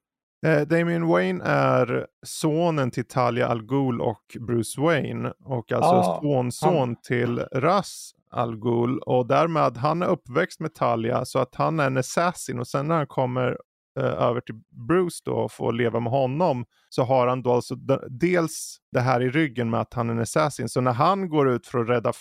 Eh, 0.46 0.62
Damien 0.62 1.08
Wayne 1.08 1.44
är 1.44 2.08
sonen 2.25 2.92
till 2.92 3.08
Talia 3.08 3.48
Al 3.48 3.63
Ghul 3.63 4.01
och 4.01 4.38
Bruce 4.39 4.82
Wayne 4.82 5.34
och 5.44 5.72
alltså 5.72 5.92
ah, 5.92 6.20
sonson 6.22 6.77
han... 6.77 6.96
till 6.96 7.39
Ras 7.39 8.12
Al 8.32 8.58
Ghul 8.58 9.00
och 9.00 9.27
därmed 9.27 9.77
han 9.77 10.01
är 10.01 10.08
uppväxt 10.08 10.60
med 10.60 10.74
Talia 10.74 11.25
så 11.25 11.39
att 11.39 11.56
han 11.56 11.80
är 11.80 11.88
en 11.88 11.98
assassin 11.98 12.60
och 12.60 12.68
sen 12.68 12.88
när 12.88 12.96
han 12.96 13.08
kommer 13.08 13.58
eh, 14.00 14.06
över 14.06 14.42
till 14.42 14.56
Bruce 14.70 15.22
då 15.25 15.32
och 15.32 15.51
får 15.51 15.74
leva 15.74 16.00
med 16.00 16.12
honom 16.12 16.66
så 16.89 17.04
har 17.04 17.27
han 17.27 17.42
då 17.42 17.51
alltså 17.51 17.75
dels 18.10 18.77
det 18.92 19.00
här 19.00 19.22
i 19.22 19.30
ryggen 19.30 19.70
med 19.70 19.80
att 19.80 19.94
han 19.94 20.10
är 20.10 20.13
en 20.13 20.20
assassin 20.20 20.70
så 20.70 20.82
när 20.82 20.94
han 20.94 21.30
går 21.30 21.50
ut 21.50 21.68
för 21.68 21.80
att 21.80 21.89
rädda 21.89 22.13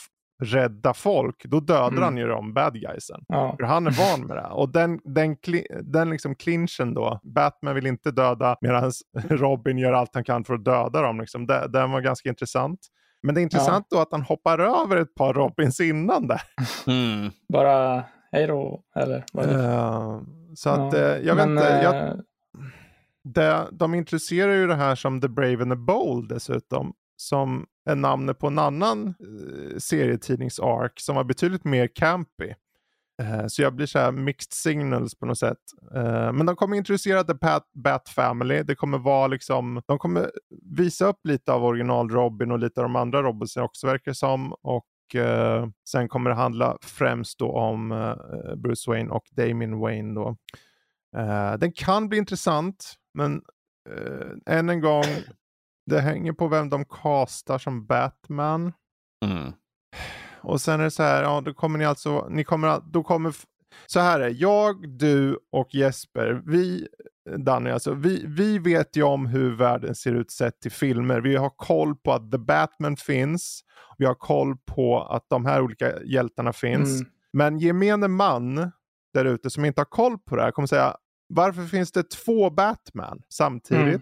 rädda 0.43 0.95
folk, 0.95 1.45
då 1.45 1.61
dödar 1.61 1.89
mm. 1.89 2.03
han 2.03 2.17
ju 2.17 2.27
de 2.27 2.55
bad 2.55 2.81
guysen. 2.81 3.25
Ja. 3.29 3.57
För 3.57 3.67
han 3.67 3.87
är 3.87 3.91
van 3.91 4.27
med 4.27 4.37
det. 4.37 4.47
Och 4.47 4.69
den, 4.69 5.01
den, 5.05 5.37
den 5.83 6.11
liksom 6.11 6.35
clinchen 6.35 6.95
då, 6.95 7.21
Batman 7.23 7.75
vill 7.75 7.87
inte 7.87 8.11
döda 8.11 8.57
medan 8.61 8.93
Robin 9.29 9.79
gör 9.79 9.93
allt 9.93 10.15
han 10.15 10.25
kan 10.25 10.45
för 10.45 10.55
att 10.55 10.65
döda 10.65 11.03
dem. 11.03 11.21
Liksom. 11.21 11.47
Det, 11.47 11.69
den 11.69 11.91
var 11.91 12.01
ganska 12.01 12.29
intressant. 12.29 12.81
Men 13.23 13.35
det 13.35 13.41
är 13.41 13.43
intressant 13.43 13.87
ja. 13.91 13.97
då 13.97 14.03
att 14.03 14.13
han 14.13 14.23
hoppar 14.23 14.59
över 14.59 14.97
ett 14.97 15.15
par 15.15 15.35
Robins 15.35 15.81
innan 15.81 16.29
där. 16.29 16.43
Mm. 16.87 17.31
Bara 17.53 18.05
hej 18.33 18.47
då. 18.47 18.83
Eller 18.97 19.17
uh, 19.17 20.21
Så 20.55 20.71
att 20.71 20.93
ja, 20.93 21.19
jag 21.19 21.35
vet 21.35 21.47
inte. 21.47 21.81
Jag, 21.83 22.21
det, 23.35 23.67
de 23.73 23.95
introducerar 23.95 24.53
ju 24.53 24.67
det 24.67 24.75
här 24.75 24.95
som 24.95 25.21
The 25.21 25.29
Brave 25.29 25.63
and 25.63 25.73
the 25.73 25.77
Bold 25.77 26.29
dessutom. 26.29 26.93
Som 27.17 27.67
är 27.91 27.95
namnet 27.95 28.39
på 28.39 28.47
en 28.47 28.59
annan 28.59 29.07
eh, 29.09 29.79
serietidningsark 29.79 31.01
som 31.01 31.17
var 31.17 31.25
betydligt 31.25 31.65
mer 31.65 31.89
campy. 31.95 32.53
Eh, 33.23 33.47
så 33.47 33.63
jag 33.63 33.75
blir 33.75 33.87
så 33.87 33.99
här 33.99 34.13
mixed 34.13 34.53
signals 34.53 35.15
på 35.15 35.27
något 35.27 35.39
sätt. 35.39 35.59
Eh, 35.95 36.33
men 36.33 36.47
de 36.47 36.57
kommer 36.57 36.77
introducera 36.77 37.25
The 37.25 37.35
Bat, 37.35 37.71
Bat 37.75 38.09
Family. 38.09 38.63
Det 38.63 38.75
kommer 38.75 38.99
vara 38.99 39.27
liksom, 39.27 39.83
de 39.87 39.99
kommer 39.99 40.31
visa 40.77 41.07
upp 41.07 41.21
lite 41.25 41.53
av 41.53 41.65
original 41.65 42.11
Robin 42.11 42.51
och 42.51 42.59
lite 42.59 42.81
av 42.81 42.85
de 42.85 42.97
andra 42.97 43.23
Robinsen 43.23 43.63
också 43.63 43.87
verkar 43.87 44.11
det 44.11 44.15
som. 44.15 44.53
Och 44.53 45.15
eh, 45.15 45.67
sen 45.89 46.09
kommer 46.09 46.31
det 46.31 46.37
handla 46.37 46.79
främst 46.83 47.39
då 47.39 47.53
om 47.53 47.93
eh, 47.93 48.55
Bruce 48.57 48.91
Wayne 48.91 49.11
och 49.11 49.25
Damien 49.31 49.79
Wayne 49.79 50.15
då. 50.15 50.37
Eh, 51.17 51.55
den 51.59 51.73
kan 51.73 52.09
bli 52.09 52.19
intressant. 52.19 52.95
Men 53.15 53.43
än 54.47 54.69
en 54.69 54.81
gång, 54.81 55.05
det 55.87 56.01
hänger 56.01 56.33
på 56.33 56.49
vem 56.49 56.71
de 56.71 56.85
castar 56.85 57.59
som 57.59 57.87
Batman. 57.87 58.73
Mm. 59.25 59.53
Och 60.41 60.61
sen 60.61 60.81
är 60.81 60.85
det 60.85 60.91
så 60.91 61.03
här, 61.03 61.23
ja 61.23 61.41
då 61.41 61.55
kommer 61.55 61.79
ni 61.79 61.85
alltså, 61.85 62.29
ni 62.31 62.45
kommer, 62.45 62.81
då 62.93 63.03
kommer, 63.03 63.35
så 63.87 64.01
här 64.01 64.21
är 64.21 64.35
jag, 64.39 64.99
du 64.99 65.39
och 65.53 65.75
Jesper, 65.75 66.43
vi, 66.47 66.89
Danny, 67.37 67.71
alltså, 67.71 67.95
vi, 67.95 68.25
vi 68.27 68.59
vet 68.59 68.97
ju 68.97 69.03
om 69.03 69.27
hur 69.27 69.57
världen 69.57 69.95
ser 69.95 70.15
ut 70.15 70.31
sett 70.31 70.61
till 70.61 70.73
filmer. 70.73 71.21
Vi 71.21 71.37
har 71.37 71.51
koll 71.57 71.97
på 71.97 72.13
att 72.13 72.31
The 72.31 72.39
Batman 72.39 72.97
finns. 72.97 73.61
Vi 73.99 74.05
har 74.05 74.15
koll 74.15 74.57
på 74.57 75.03
att 75.03 75.25
de 75.29 75.47
här 75.47 75.63
olika 75.63 76.03
hjältarna 76.03 76.53
finns. 76.53 77.01
Mm. 77.01 77.11
Men 77.33 77.59
gemene 77.59 78.09
man 78.09 78.73
där 79.15 79.25
ute 79.25 79.51
som 79.51 79.65
inte 79.65 79.81
har 79.81 79.87
koll 79.87 80.19
på 80.19 80.37
det 80.37 80.43
här 80.43 80.51
kommer 80.51 80.67
säga 80.67 80.97
varför 81.29 81.63
finns 81.63 81.93
det 81.93 82.11
två 82.11 82.51
Batman 82.51 83.23
samtidigt? 83.29 83.85
Mm. 83.85 84.01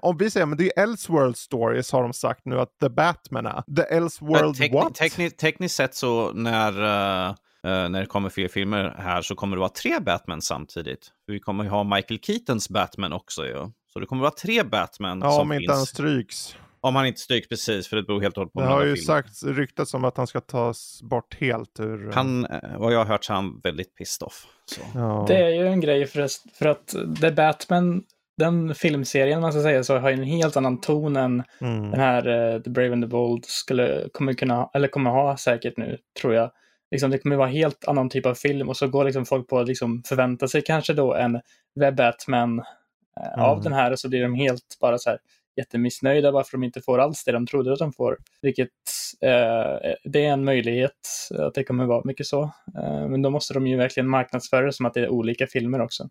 Om 0.00 0.16
vi 0.16 0.30
säger 0.30 0.46
att 0.46 0.58
det 0.58 0.78
är 0.78 0.82
Elseworld 0.82 1.36
Stories 1.36 1.92
har 1.92 2.02
de 2.02 2.12
sagt 2.12 2.44
nu 2.44 2.60
att 2.60 2.78
The 2.80 2.88
Batman 2.88 3.46
är. 3.46 3.62
The 3.76 3.82
Elseworld 3.82 4.56
tekni 4.56 4.78
what? 4.78 4.94
Tekni 4.94 5.30
tekniskt 5.30 5.74
sett 5.74 5.94
så 5.94 6.32
när, 6.32 6.72
uh, 6.72 7.30
uh, 7.30 7.88
när 7.88 8.00
det 8.00 8.06
kommer 8.06 8.28
fler 8.28 8.48
filmer 8.48 8.94
här 8.98 9.22
så 9.22 9.34
kommer 9.34 9.56
det 9.56 9.60
vara 9.60 9.70
tre 9.70 10.00
Batman 10.00 10.42
samtidigt. 10.42 11.08
Vi 11.26 11.40
kommer 11.40 11.64
ha 11.64 11.84
Michael 11.84 12.20
Keatons 12.20 12.68
Batman 12.68 13.12
också 13.12 13.46
ju. 13.46 13.70
Så 13.92 14.00
det 14.00 14.06
kommer 14.06 14.22
vara 14.22 14.34
tre 14.34 14.62
Batman 14.62 15.20
ja, 15.22 15.30
som 15.30 15.40
om 15.40 15.52
inte 15.52 15.72
han 15.72 15.86
stryks. 15.86 16.56
Om 16.82 16.96
han 16.96 17.06
inte 17.06 17.20
stryks 17.20 17.48
precis, 17.48 17.88
för 17.88 17.96
det 17.96 18.02
beror 18.02 18.20
helt 18.20 18.36
och 18.36 18.40
hållet 18.40 18.52
på. 18.52 18.60
Det 18.60 18.66
har 18.66 18.84
ju 18.84 18.96
sagt, 18.96 19.42
ryktats 19.44 19.94
om 19.94 20.04
att 20.04 20.16
han 20.16 20.26
ska 20.26 20.40
tas 20.40 21.02
bort 21.02 21.36
helt 21.40 21.80
ur... 21.80 22.08
Eh, 22.08 22.14
han, 22.14 22.46
vad 22.78 22.92
jag 22.92 22.98
har 22.98 23.06
hört 23.06 23.24
så 23.24 23.32
är 23.32 23.34
han 23.34 23.60
väldigt 23.64 23.96
pissed 23.96 24.26
off. 24.26 24.46
Ja. 24.94 25.24
Det 25.28 25.36
är 25.36 25.48
ju 25.48 25.66
en 25.66 25.80
grej 25.80 26.06
för, 26.06 26.28
för 26.58 26.66
att 26.66 26.94
The 27.20 27.30
Batman, 27.30 28.02
den 28.40 28.74
filmserien 28.74 29.40
man 29.40 29.52
ska 29.52 29.62
säga 29.62 29.84
så, 29.84 29.98
har 29.98 30.10
ju 30.10 30.16
en 30.16 30.22
helt 30.22 30.56
annan 30.56 30.80
ton 30.80 31.16
än 31.16 31.42
mm. 31.60 31.90
den 31.90 32.00
här 32.00 32.28
uh, 32.28 32.62
The 32.62 32.70
Brave 32.70 32.92
and 32.92 33.04
the 33.04 33.08
Bold 33.08 33.44
skulle, 33.44 34.08
kommer 34.12 34.32
kunna, 34.32 34.70
eller 34.74 34.88
kommer 34.88 35.10
ha 35.10 35.36
säkert 35.36 35.76
nu, 35.76 35.98
tror 36.20 36.34
jag. 36.34 36.50
Liksom, 36.90 37.10
det 37.10 37.18
kommer 37.18 37.36
vara 37.36 37.48
helt 37.48 37.88
annan 37.88 38.08
typ 38.08 38.26
av 38.26 38.34
film 38.34 38.68
och 38.68 38.76
så 38.76 38.88
går 38.88 39.04
liksom 39.04 39.26
folk 39.26 39.48
på 39.48 39.58
att 39.58 39.68
liksom 39.68 40.02
förvänta 40.06 40.48
sig 40.48 40.62
kanske 40.62 40.92
då 40.92 41.14
en 41.14 41.40
The 41.80 41.92
Batman 41.92 42.58
uh, 42.58 43.34
mm. 43.34 43.40
av 43.46 43.62
den 43.62 43.72
här 43.72 43.92
och 43.92 43.98
så 43.98 44.08
blir 44.08 44.22
de 44.22 44.34
helt 44.34 44.76
bara 44.80 44.98
så 44.98 45.10
här 45.10 45.18
jättemissnöjda 45.56 46.30
varför 46.30 46.52
de 46.52 46.64
inte 46.64 46.80
får 46.80 46.98
alls 46.98 47.24
det 47.24 47.32
de 47.32 47.46
trodde 47.46 47.72
att 47.72 47.78
de 47.78 47.92
får. 47.92 48.16
Vilket 48.42 48.68
eh, 49.20 49.92
det 50.04 50.24
är 50.24 50.32
en 50.32 50.44
möjlighet 50.44 51.30
att 51.38 51.54
det 51.54 51.64
kommer 51.64 51.84
vara 51.84 52.02
mycket 52.04 52.26
så. 52.26 52.42
Eh, 52.78 53.08
men 53.08 53.22
då 53.22 53.30
måste 53.30 53.54
de 53.54 53.66
ju 53.66 53.76
verkligen 53.76 54.08
marknadsföra 54.08 54.66
det 54.66 54.72
som 54.72 54.86
att 54.86 54.94
det 54.94 55.00
är 55.00 55.08
olika 55.08 55.46
filmer 55.46 55.80
också. 55.80 56.08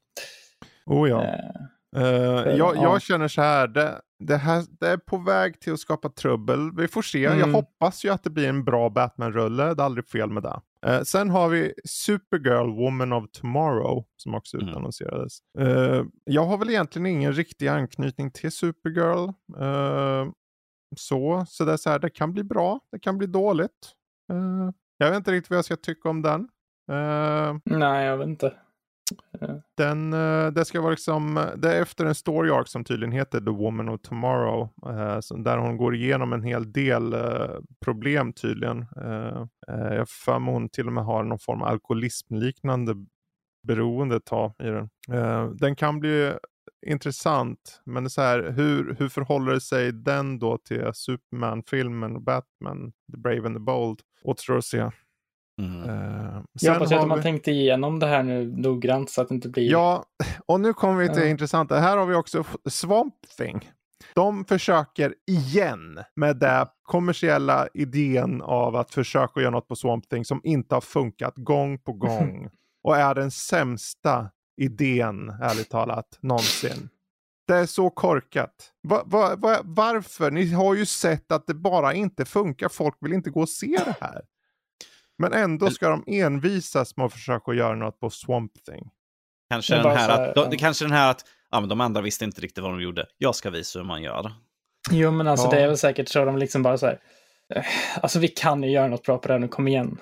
Oh 0.85 1.09
ja. 1.09 1.23
Eh, 1.23 1.61
Uh, 1.97 2.03
jag, 2.03 2.57
jag 2.57 2.75
ja. 2.75 2.99
känner 2.99 3.27
så 3.27 3.41
här, 3.41 3.67
det, 3.67 4.01
det 4.19 4.37
här, 4.37 4.65
det 4.79 4.87
är 4.87 4.97
på 4.97 5.17
väg 5.17 5.59
till 5.59 5.73
att 5.73 5.79
skapa 5.79 6.09
trubbel. 6.09 6.71
Vi 6.77 6.87
får 6.87 7.01
se. 7.01 7.25
Mm. 7.25 7.39
Jag 7.39 7.47
hoppas 7.47 8.05
ju 8.05 8.09
att 8.09 8.23
det 8.23 8.29
blir 8.29 8.49
en 8.49 8.63
bra 8.63 8.89
Batman-rulle. 8.89 9.73
Det 9.73 9.81
är 9.81 9.85
aldrig 9.85 10.07
fel 10.07 10.29
med 10.29 10.43
det. 10.43 10.61
Uh, 10.87 11.01
sen 11.01 11.29
har 11.29 11.49
vi 11.49 11.73
Supergirl, 11.85 12.75
Woman 12.75 13.13
of 13.13 13.31
Tomorrow, 13.31 14.05
som 14.17 14.35
också 14.35 14.57
mm. 14.57 14.69
utannonserades. 14.69 15.39
Uh, 15.59 16.03
jag 16.23 16.45
har 16.45 16.57
väl 16.57 16.69
egentligen 16.69 17.05
ingen 17.05 17.33
riktig 17.33 17.67
anknytning 17.67 18.31
till 18.31 18.51
Supergirl. 18.51 19.29
så, 20.97 21.45
så 21.47 21.65
det 21.65 21.73
är 21.73 21.77
så 21.77 21.89
här, 21.89 21.99
det 21.99 22.09
kan 22.09 22.33
bli 22.33 22.43
bra, 22.43 22.79
det 22.91 22.99
kan 22.99 23.17
bli 23.17 23.27
dåligt. 23.27 23.93
jag 24.97 25.09
vet 25.09 25.17
inte 25.17 25.31
riktigt 25.31 25.49
vad 25.49 25.57
jag 25.57 25.65
ska 25.65 25.75
tycka 25.75 26.09
om 26.09 26.21
den. 26.21 26.47
Nej, 27.65 28.05
jag 28.05 28.17
vet 28.17 28.27
inte. 28.27 28.53
Den, 29.77 30.13
eh, 30.13 30.47
det 30.47 30.65
ska 30.65 30.81
vara 30.81 30.91
liksom, 30.91 31.37
eh, 31.37 31.55
det 31.57 31.73
är 31.73 31.81
efter 31.81 32.05
en 32.05 32.15
story 32.15 32.51
arc 32.51 32.69
som 32.69 32.83
tydligen 32.83 33.11
heter 33.11 33.39
The 33.39 33.51
Woman 33.51 33.89
of 33.89 34.01
Tomorrow. 34.01 34.69
Eh, 34.85 35.37
där 35.43 35.57
hon 35.57 35.77
går 35.77 35.95
igenom 35.95 36.33
en 36.33 36.43
hel 36.43 36.71
del 36.71 37.15
problem 37.85 38.33
tydligen. 38.33 38.85
jag 39.67 40.09
för 40.09 40.39
mig 40.39 40.53
hon 40.53 40.69
till 40.69 40.87
och 40.87 40.93
med 40.93 41.05
har 41.05 41.23
någon 41.23 41.39
form 41.39 41.61
av 41.61 41.67
alkoholismliknande 41.67 42.93
beroende 43.67 44.15
ett 44.15 44.25
tag 44.25 44.53
i 44.63 44.67
den. 44.67 44.89
den 45.57 45.75
kan 45.75 45.99
bli 45.99 46.33
intressant, 46.87 47.81
men 47.85 48.03
det 48.03 48.07
är 48.07 48.09
så 48.09 48.21
här, 48.21 48.51
hur, 48.51 48.95
hur 48.99 49.09
förhåller 49.09 49.59
sig 49.59 49.91
den 49.91 50.39
då 50.39 50.57
till 50.57 50.91
Superman-filmen, 50.93 52.15
och 52.15 52.21
Batman, 52.21 52.91
The 53.11 53.17
Brave 53.17 53.45
and 53.45 53.55
the 53.55 53.59
Bold? 53.59 53.99
Återstår 54.23 54.57
att 54.57 54.65
se. 54.65 54.91
Mm. 55.59 55.89
Uh, 55.89 56.41
jag 56.61 56.73
hoppas 56.73 56.91
att 56.91 57.03
vi... 57.03 57.07
man 57.07 57.21
tänkte 57.21 57.51
igenom 57.51 57.99
det 57.99 58.07
här 58.07 58.23
nu 58.23 58.53
noggrant 58.57 59.09
så 59.09 59.21
att 59.21 59.27
det 59.29 59.35
inte 59.35 59.49
blir... 59.49 59.71
Ja, 59.71 60.03
och 60.45 60.61
nu 60.61 60.73
kommer 60.73 60.95
vi 60.95 61.07
till 61.07 61.15
det 61.15 61.23
uh. 61.23 61.31
intressanta. 61.31 61.79
Här 61.79 61.97
har 61.97 62.05
vi 62.05 62.15
också 62.15 62.43
Swamp 62.69 63.13
Thing. 63.37 63.71
De 64.15 64.45
försöker 64.45 65.15
igen 65.27 65.99
med 66.15 66.37
den 66.37 66.65
kommersiella 66.83 67.67
idén 67.73 68.41
av 68.41 68.75
att 68.75 68.93
försöka 68.93 69.41
göra 69.41 69.51
något 69.51 69.67
på 69.67 69.75
Swamp 69.75 70.09
Thing 70.09 70.25
som 70.25 70.41
inte 70.43 70.75
har 70.75 70.81
funkat 70.81 71.33
gång 71.35 71.79
på 71.79 71.93
gång. 71.93 72.49
och 72.83 72.97
är 72.97 73.15
den 73.15 73.31
sämsta 73.31 74.29
idén, 74.61 75.29
ärligt 75.41 75.69
talat, 75.69 76.17
någonsin. 76.21 76.89
Det 77.47 77.55
är 77.55 77.65
så 77.65 77.89
korkat. 77.89 78.71
Va, 78.87 79.03
va, 79.05 79.35
va, 79.37 79.57
varför? 79.63 80.31
Ni 80.31 80.53
har 80.53 80.75
ju 80.75 80.85
sett 80.85 81.31
att 81.31 81.47
det 81.47 81.53
bara 81.53 81.93
inte 81.93 82.25
funkar. 82.25 82.69
Folk 82.69 82.95
vill 82.99 83.13
inte 83.13 83.29
gå 83.29 83.41
och 83.41 83.49
se 83.49 83.79
det 83.85 83.95
här. 84.01 84.21
Men 85.19 85.33
ändå 85.33 85.69
ska 85.69 85.89
de 85.89 86.03
envisas 86.07 86.97
med 86.97 87.05
att 87.05 87.13
försöka 87.13 87.53
göra 87.53 87.75
något 87.75 87.99
på 87.99 88.09
Swamp 88.09 88.51
Thing. 88.65 88.89
Kanske 89.49 89.75
den 89.75 89.85
här, 89.85 89.95
här 89.95 90.29
att, 90.29 90.51
de, 90.51 90.57
kanske 90.57 90.85
den 90.85 90.91
här 90.91 91.11
att 91.11 91.25
ja, 91.51 91.59
men 91.59 91.69
de 91.69 91.81
andra 91.81 92.01
visste 92.01 92.25
inte 92.25 92.41
riktigt 92.41 92.63
vad 92.63 92.71
de 92.71 92.81
gjorde. 92.81 93.05
Jag 93.17 93.35
ska 93.35 93.49
visa 93.49 93.79
hur 93.79 93.85
man 93.85 94.01
gör. 94.01 94.31
Jo, 94.91 95.11
men 95.11 95.27
alltså 95.27 95.45
ja. 95.45 95.51
det 95.51 95.61
är 95.61 95.67
väl 95.67 95.77
säkert 95.77 96.09
så 96.09 96.25
de 96.25 96.37
liksom 96.37 96.63
bara 96.63 96.77
så 96.77 96.85
här. 96.85 96.99
Eh, 97.55 97.65
alltså 98.01 98.19
vi 98.19 98.27
kan 98.27 98.63
ju 98.63 98.71
göra 98.71 98.87
något 98.87 99.03
bra 99.03 99.17
på 99.17 99.27
det 99.27 99.33
här 99.33 99.39
nu, 99.39 99.47
kom 99.47 99.67
igen. 99.67 99.97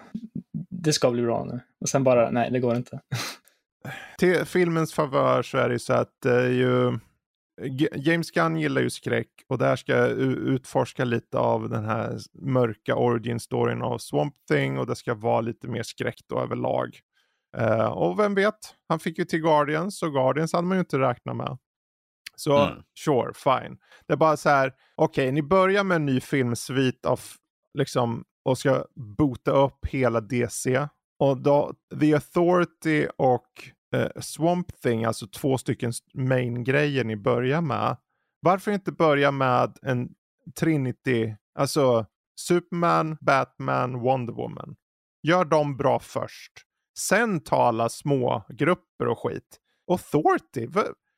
Det 0.69 0.93
ska 0.93 1.11
bli 1.11 1.21
bra 1.21 1.45
nu. 1.45 1.59
Och 1.81 1.89
sen 1.89 2.03
bara, 2.03 2.31
nej 2.31 2.51
det 2.51 2.59
går 2.59 2.75
inte. 2.75 2.99
Till 4.17 4.45
filmens 4.45 4.93
favör 4.93 5.43
så 5.43 5.57
är 5.57 5.67
det 5.67 5.73
ju 5.73 5.79
så 5.79 5.93
att 5.93 6.11
det 6.21 6.33
är 6.33 6.49
ju 6.49 6.99
James 7.95 8.31
Gunn 8.31 8.59
gillar 8.59 8.81
ju 8.81 8.89
skräck 8.89 9.29
och 9.47 9.57
där 9.57 9.75
ska 9.75 9.91
jag 9.91 10.09
utforska 10.11 11.05
lite 11.05 11.37
av 11.37 11.69
den 11.69 11.85
här 11.85 12.17
mörka 12.33 12.95
origin-storyn 12.95 13.81
av 13.81 13.97
Swamp 13.97 14.33
Thing 14.47 14.79
och 14.79 14.87
det 14.87 14.95
ska 14.95 15.13
vara 15.13 15.41
lite 15.41 15.67
mer 15.67 15.83
skräck 15.83 16.19
då 16.27 16.39
överlag. 16.39 16.99
Uh, 17.57 17.85
och 17.85 18.19
vem 18.19 18.35
vet, 18.35 18.75
han 18.87 18.99
fick 18.99 19.17
ju 19.17 19.25
till 19.25 19.41
Guardians 19.41 20.03
och 20.03 20.11
Guardians 20.11 20.53
hade 20.53 20.67
man 20.67 20.77
ju 20.77 20.79
inte 20.79 20.99
räknat 20.99 21.35
med. 21.35 21.57
Så 22.35 22.57
mm. 22.57 22.83
sure, 23.05 23.33
fine. 23.33 23.77
Det 24.07 24.13
är 24.13 24.17
bara 24.17 24.37
så 24.37 24.49
här, 24.49 24.73
okej, 24.95 25.23
okay, 25.23 25.31
ni 25.31 25.41
börjar 25.41 25.83
med 25.83 25.95
en 25.95 26.05
ny 26.05 26.19
filmsvit 26.21 27.05
av 27.05 27.19
liksom 27.73 28.25
och 28.45 28.57
ska 28.57 28.85
boota 28.95 29.51
upp 29.51 29.85
hela 29.85 30.21
DC. 30.21 30.87
Och 31.19 31.37
då, 31.37 31.73
The 31.99 32.13
Authority 32.13 33.07
och 33.17 33.47
eh, 33.95 34.21
Swamp 34.21 34.81
Thing, 34.81 35.05
alltså 35.05 35.27
två 35.27 35.57
stycken 35.57 35.91
main-grejer 36.13 37.03
ni 37.03 37.15
börjar 37.15 37.61
med. 37.61 37.97
Varför 38.39 38.71
inte 38.71 38.91
börja 38.91 39.31
med 39.31 39.77
en 39.81 40.09
Trinity, 40.59 41.35
alltså 41.55 42.05
Superman, 42.39 43.17
Batman, 43.21 43.99
Wonder 43.99 44.33
Woman. 44.33 44.75
Gör 45.23 45.45
dem 45.45 45.77
bra 45.77 45.99
först. 45.99 46.51
Sen 46.99 47.39
ta 47.39 47.63
alla 47.63 47.89
små 47.89 48.43
grupper 48.49 49.07
och 49.07 49.19
skit. 49.19 49.59
Authority, 49.91 50.67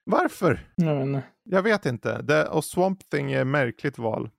varför? 0.04 0.68
Mm. 0.82 1.22
Jag 1.44 1.64
vet 1.64 1.86
inte. 1.86 2.22
Det, 2.22 2.48
och 2.48 2.66
Swamp 2.66 3.10
Thing 3.10 3.32
är 3.32 3.42
ett 3.42 3.48
märkligt 3.48 3.98
val. 3.98 4.30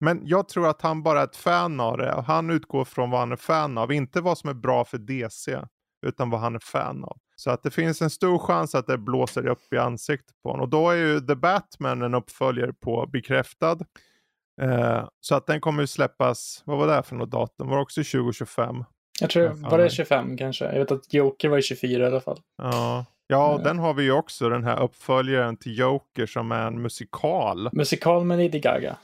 Men 0.00 0.20
jag 0.24 0.48
tror 0.48 0.68
att 0.68 0.82
han 0.82 1.02
bara 1.02 1.20
är 1.20 1.24
ett 1.24 1.36
fan 1.36 1.80
av 1.80 1.98
det 1.98 2.14
och 2.14 2.24
han 2.24 2.50
utgår 2.50 2.84
från 2.84 3.10
vad 3.10 3.20
han 3.20 3.32
är 3.32 3.36
fan 3.36 3.78
av. 3.78 3.92
Inte 3.92 4.20
vad 4.20 4.38
som 4.38 4.50
är 4.50 4.54
bra 4.54 4.84
för 4.84 4.98
DC, 4.98 5.60
utan 6.06 6.30
vad 6.30 6.40
han 6.40 6.54
är 6.54 6.58
fan 6.58 7.04
av. 7.04 7.18
Så 7.40 7.50
att 7.50 7.62
det 7.62 7.70
finns 7.70 8.02
en 8.02 8.10
stor 8.10 8.38
chans 8.38 8.74
att 8.74 8.86
det 8.86 8.98
blåser 8.98 9.46
upp 9.46 9.72
i 9.72 9.78
ansiktet 9.78 10.34
på 10.42 10.50
honom. 10.50 10.62
Och 10.62 10.68
då 10.68 10.90
är 10.90 10.96
ju 10.96 11.20
The 11.20 11.34
Batman 11.34 12.02
en 12.02 12.14
uppföljare 12.14 12.72
på 12.72 13.06
bekräftad. 13.12 13.78
Eh, 14.62 15.08
så 15.20 15.34
att 15.34 15.46
den 15.46 15.60
kommer 15.60 15.82
ju 15.82 15.86
släppas, 15.86 16.62
vad 16.64 16.78
var 16.78 16.86
det 16.96 17.02
för 17.02 17.16
något 17.16 17.30
datum? 17.30 17.68
Var 17.68 17.76
det 17.76 17.82
också 17.82 18.00
2025? 18.00 18.84
Jag 19.20 19.30
tror, 19.30 19.48
var 19.48 19.78
det 19.78 19.90
25 19.90 20.36
kanske? 20.36 20.64
Jag 20.64 20.78
vet 20.78 20.92
att 20.92 21.14
Joker 21.14 21.48
var 21.48 21.60
24 21.60 22.04
i 22.04 22.06
alla 22.06 22.20
fall. 22.20 22.38
Ja, 22.62 23.04
ja 23.26 23.54
och 23.54 23.62
den 23.62 23.78
har 23.78 23.94
vi 23.94 24.02
ju 24.02 24.12
också, 24.12 24.48
den 24.48 24.64
här 24.64 24.82
uppföljaren 24.82 25.56
till 25.56 25.78
Joker 25.78 26.26
som 26.26 26.52
är 26.52 26.66
en 26.66 26.82
musikal. 26.82 27.68
Musikal 27.72 28.24
med 28.24 28.38
Lady 28.38 28.60
Gaga. 28.60 28.96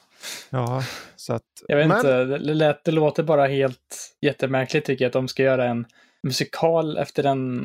Ja, 0.51 0.83
så 1.17 1.33
att... 1.35 1.43
Jag 1.69 1.77
vet 1.77 1.89
men... 1.89 1.97
inte, 1.97 2.25
det, 2.25 2.55
lät, 2.55 2.85
det 2.85 2.93
låter 2.93 3.23
bara 3.23 3.47
helt 3.47 4.17
jättemärkligt 4.21 4.87
tycker 4.87 5.05
jag 5.05 5.09
att 5.09 5.13
de 5.13 5.29
ska 5.29 5.43
göra 5.43 5.65
en 5.65 5.87
musikal 6.27 6.99
efter 6.99 7.23
den 7.23 7.59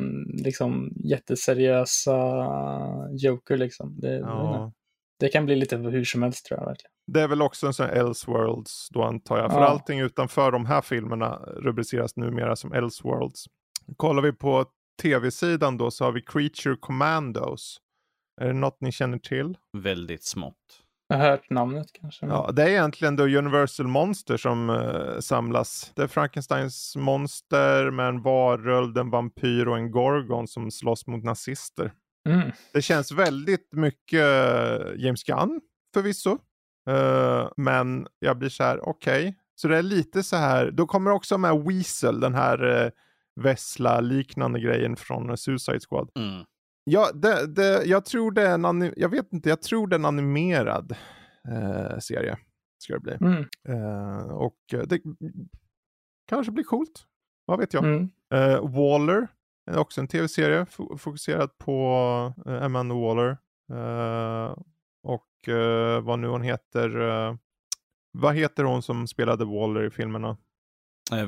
liksom 0.44 0.92
jätteseriösa 1.04 2.16
Joker 3.10 3.56
liksom. 3.56 4.00
Det, 4.00 4.18
ja. 4.18 4.72
det 5.20 5.28
kan 5.28 5.46
bli 5.46 5.56
lite 5.56 5.76
hur 5.76 6.04
som 6.04 6.22
helst 6.22 6.46
tror 6.46 6.60
jag 6.60 6.66
verkligen. 6.66 6.92
Det 7.06 7.20
är 7.20 7.28
väl 7.28 7.42
också 7.42 7.66
en 7.66 7.74
sån 7.74 7.86
här 7.86 7.92
Elseworlds 7.92 8.88
då 8.90 9.02
antar 9.02 9.38
jag. 9.38 9.52
För 9.52 9.60
ja. 9.60 9.66
allting 9.66 10.00
utanför 10.00 10.52
de 10.52 10.66
här 10.66 10.80
filmerna 10.80 11.36
rubriceras 11.36 12.16
numera 12.16 12.56
som 12.56 12.72
Elseworlds. 12.72 13.44
Kollar 13.96 14.22
vi 14.22 14.32
på 14.32 14.66
tv-sidan 15.02 15.76
då 15.76 15.90
så 15.90 16.04
har 16.04 16.12
vi 16.12 16.22
Creature 16.22 16.76
Commandos. 16.80 17.78
Är 18.40 18.46
det 18.46 18.52
något 18.52 18.80
ni 18.80 18.92
känner 18.92 19.18
till? 19.18 19.56
Väldigt 19.78 20.24
smått. 20.24 20.81
Jag 21.08 21.16
har 21.16 21.30
hört 21.30 21.50
namnet 21.50 21.86
kanske. 21.92 22.26
Ja, 22.26 22.50
det 22.52 22.62
är 22.62 22.68
egentligen 22.68 23.16
då 23.16 23.24
Universal 23.24 23.86
Monster 23.86 24.36
som 24.36 24.70
uh, 24.70 25.20
samlas. 25.20 25.92
Det 25.96 26.02
är 26.02 26.06
Frankensteins 26.06 26.96
monster 26.96 27.90
med 27.90 28.08
en 28.08 28.22
varulv, 28.22 28.98
en 28.98 29.10
vampyr 29.10 29.68
och 29.68 29.76
en 29.76 29.90
gorgon 29.90 30.48
som 30.48 30.70
slåss 30.70 31.06
mot 31.06 31.24
nazister. 31.24 31.92
Mm. 32.28 32.50
Det 32.72 32.82
känns 32.82 33.12
väldigt 33.12 33.72
mycket 33.72 34.20
uh, 34.20 35.04
James 35.04 35.24
Gunn 35.24 35.60
förvisso. 35.94 36.38
Uh, 36.90 37.48
men 37.56 38.06
jag 38.18 38.38
blir 38.38 38.48
så 38.48 38.64
här, 38.64 38.88
okej. 38.88 39.20
Okay. 39.22 39.34
Så 39.54 39.68
det 39.68 39.78
är 39.78 39.82
lite 39.82 40.22
så 40.22 40.36
här, 40.36 40.70
då 40.70 40.86
kommer 40.86 41.10
också 41.10 41.38
med 41.38 41.64
Weasel, 41.64 42.20
den 42.20 42.34
här 42.34 42.84
uh, 42.84 42.90
Vessla-liknande 43.40 44.60
grejen 44.60 44.96
från 44.96 45.36
Suicide 45.36 45.80
Squad. 45.80 46.10
Mm. 46.16 46.44
Ja, 46.84 47.12
det, 47.14 47.46
det, 47.46 47.84
jag 47.84 48.04
tror 48.04 48.30
det 48.32 48.48
är 48.48 48.54
en, 48.54 48.92
jag 48.96 49.08
vet 49.08 49.32
inte, 49.32 49.48
jag 49.48 49.62
tror 49.62 49.86
det 49.86 49.94
är 49.96 49.98
en 49.98 50.04
animerad 50.04 50.96
uh, 51.48 51.98
serie. 51.98 52.38
Ska 52.78 52.98
det 52.98 53.00
bli. 53.00 53.16
Mm. 53.20 53.44
och 54.30 54.58
det 54.86 55.00
kanske 56.28 56.52
blir 56.52 56.64
coolt. 56.64 57.06
Vad 57.44 57.58
vet 57.58 57.74
jag. 57.74 57.84
Mm. 57.84 58.10
Waller 58.72 59.28
är 59.70 59.78
också 59.78 60.00
en 60.00 60.08
tv-serie 60.08 60.66
fokuserad 60.98 61.58
på 61.58 61.96
Amanda 62.46 62.94
Waller 62.94 63.38
och 65.02 65.48
uh, 65.48 66.00
vad 66.00 66.18
nu 66.18 66.26
hon 66.26 66.42
heter. 66.42 66.88
Vad 68.12 68.34
heter 68.34 68.64
hon 68.64 68.82
som 68.82 69.06
spelade 69.06 69.44
Waller 69.44 69.84
i 69.84 69.90
filmerna? 69.90 70.36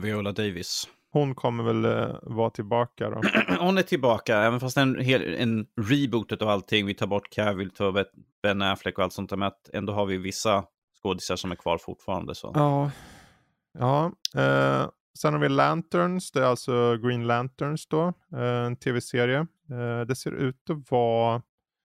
Viola 0.02 0.32
Davis. 0.32 0.88
Hon 1.14 1.34
kommer 1.34 1.64
väl 1.64 1.84
uh, 1.84 2.16
vara 2.22 2.50
tillbaka 2.50 3.10
då? 3.10 3.20
hon 3.60 3.78
är 3.78 3.82
tillbaka, 3.82 4.38
även 4.38 4.60
fast 4.60 4.76
en, 4.76 5.00
en 5.00 5.66
reboot 5.90 6.42
av 6.42 6.48
allting. 6.48 6.86
Vi 6.86 6.94
tar 6.94 7.06
bort 7.06 7.30
Cavill, 7.30 7.70
tar 7.70 8.06
Ben 8.42 8.62
Affleck 8.62 8.98
och 8.98 9.04
allt 9.04 9.12
sånt 9.12 9.30
där. 9.30 9.36
Men 9.36 9.52
ändå 9.72 9.92
har 9.92 10.06
vi 10.06 10.16
vissa 10.16 10.64
skådisar 11.02 11.36
som 11.36 11.52
är 11.52 11.56
kvar 11.56 11.78
fortfarande. 11.78 12.34
Så. 12.34 12.52
Ja, 12.54 12.90
ja. 13.78 14.12
Uh, 14.36 14.90
sen 15.18 15.32
har 15.32 15.40
vi 15.40 15.48
Lanterns, 15.48 16.32
det 16.32 16.40
är 16.40 16.44
alltså 16.44 16.96
Green 16.96 17.26
Lanterns 17.26 17.86
då, 17.86 18.12
en 18.66 18.76
tv-serie. 18.76 19.46
det 20.06 20.16
ser 20.16 20.32
ut 20.32 20.70
att 20.70 20.90
vara 20.90 21.34
eh, 21.34 21.40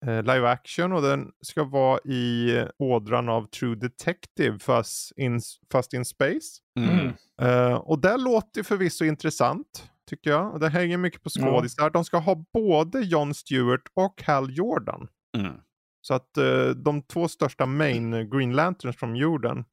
live 0.05 0.49
action 0.49 0.91
och 0.91 1.01
den 1.01 1.31
ska 1.41 1.63
vara 1.63 1.99
i 1.99 2.57
ådran 2.77 3.29
av 3.29 3.47
True 3.47 3.75
Detective 3.75 4.59
fast 4.59 5.11
in, 5.17 5.41
fast 5.71 5.93
in 5.93 6.05
space. 6.05 6.61
Mm. 6.79 7.13
Eh, 7.41 7.73
och 7.73 8.01
det 8.01 8.17
låter 8.17 8.63
förvisso 8.63 9.05
intressant 9.05 9.89
tycker 10.09 10.29
jag. 10.29 10.53
Och 10.53 10.59
det 10.59 10.69
hänger 10.69 10.97
mycket 10.97 11.23
på 11.23 11.29
skådisar. 11.29 11.83
Mm. 11.83 11.91
De 11.91 12.05
ska 12.05 12.17
ha 12.17 12.45
både 12.53 13.01
John 13.01 13.33
Stewart 13.33 13.83
och 13.93 14.23
Hal 14.25 14.57
Jordan. 14.57 15.07
Mm. 15.37 15.53
Så 16.01 16.13
att 16.13 16.37
uh, 16.37 16.69
de 16.69 17.01
två 17.01 17.27
största 17.27 17.65
main 17.65 18.29
Green 18.29 18.53
Lanterns 18.55 18.97
från 18.97 19.15
jorden. 19.15 19.65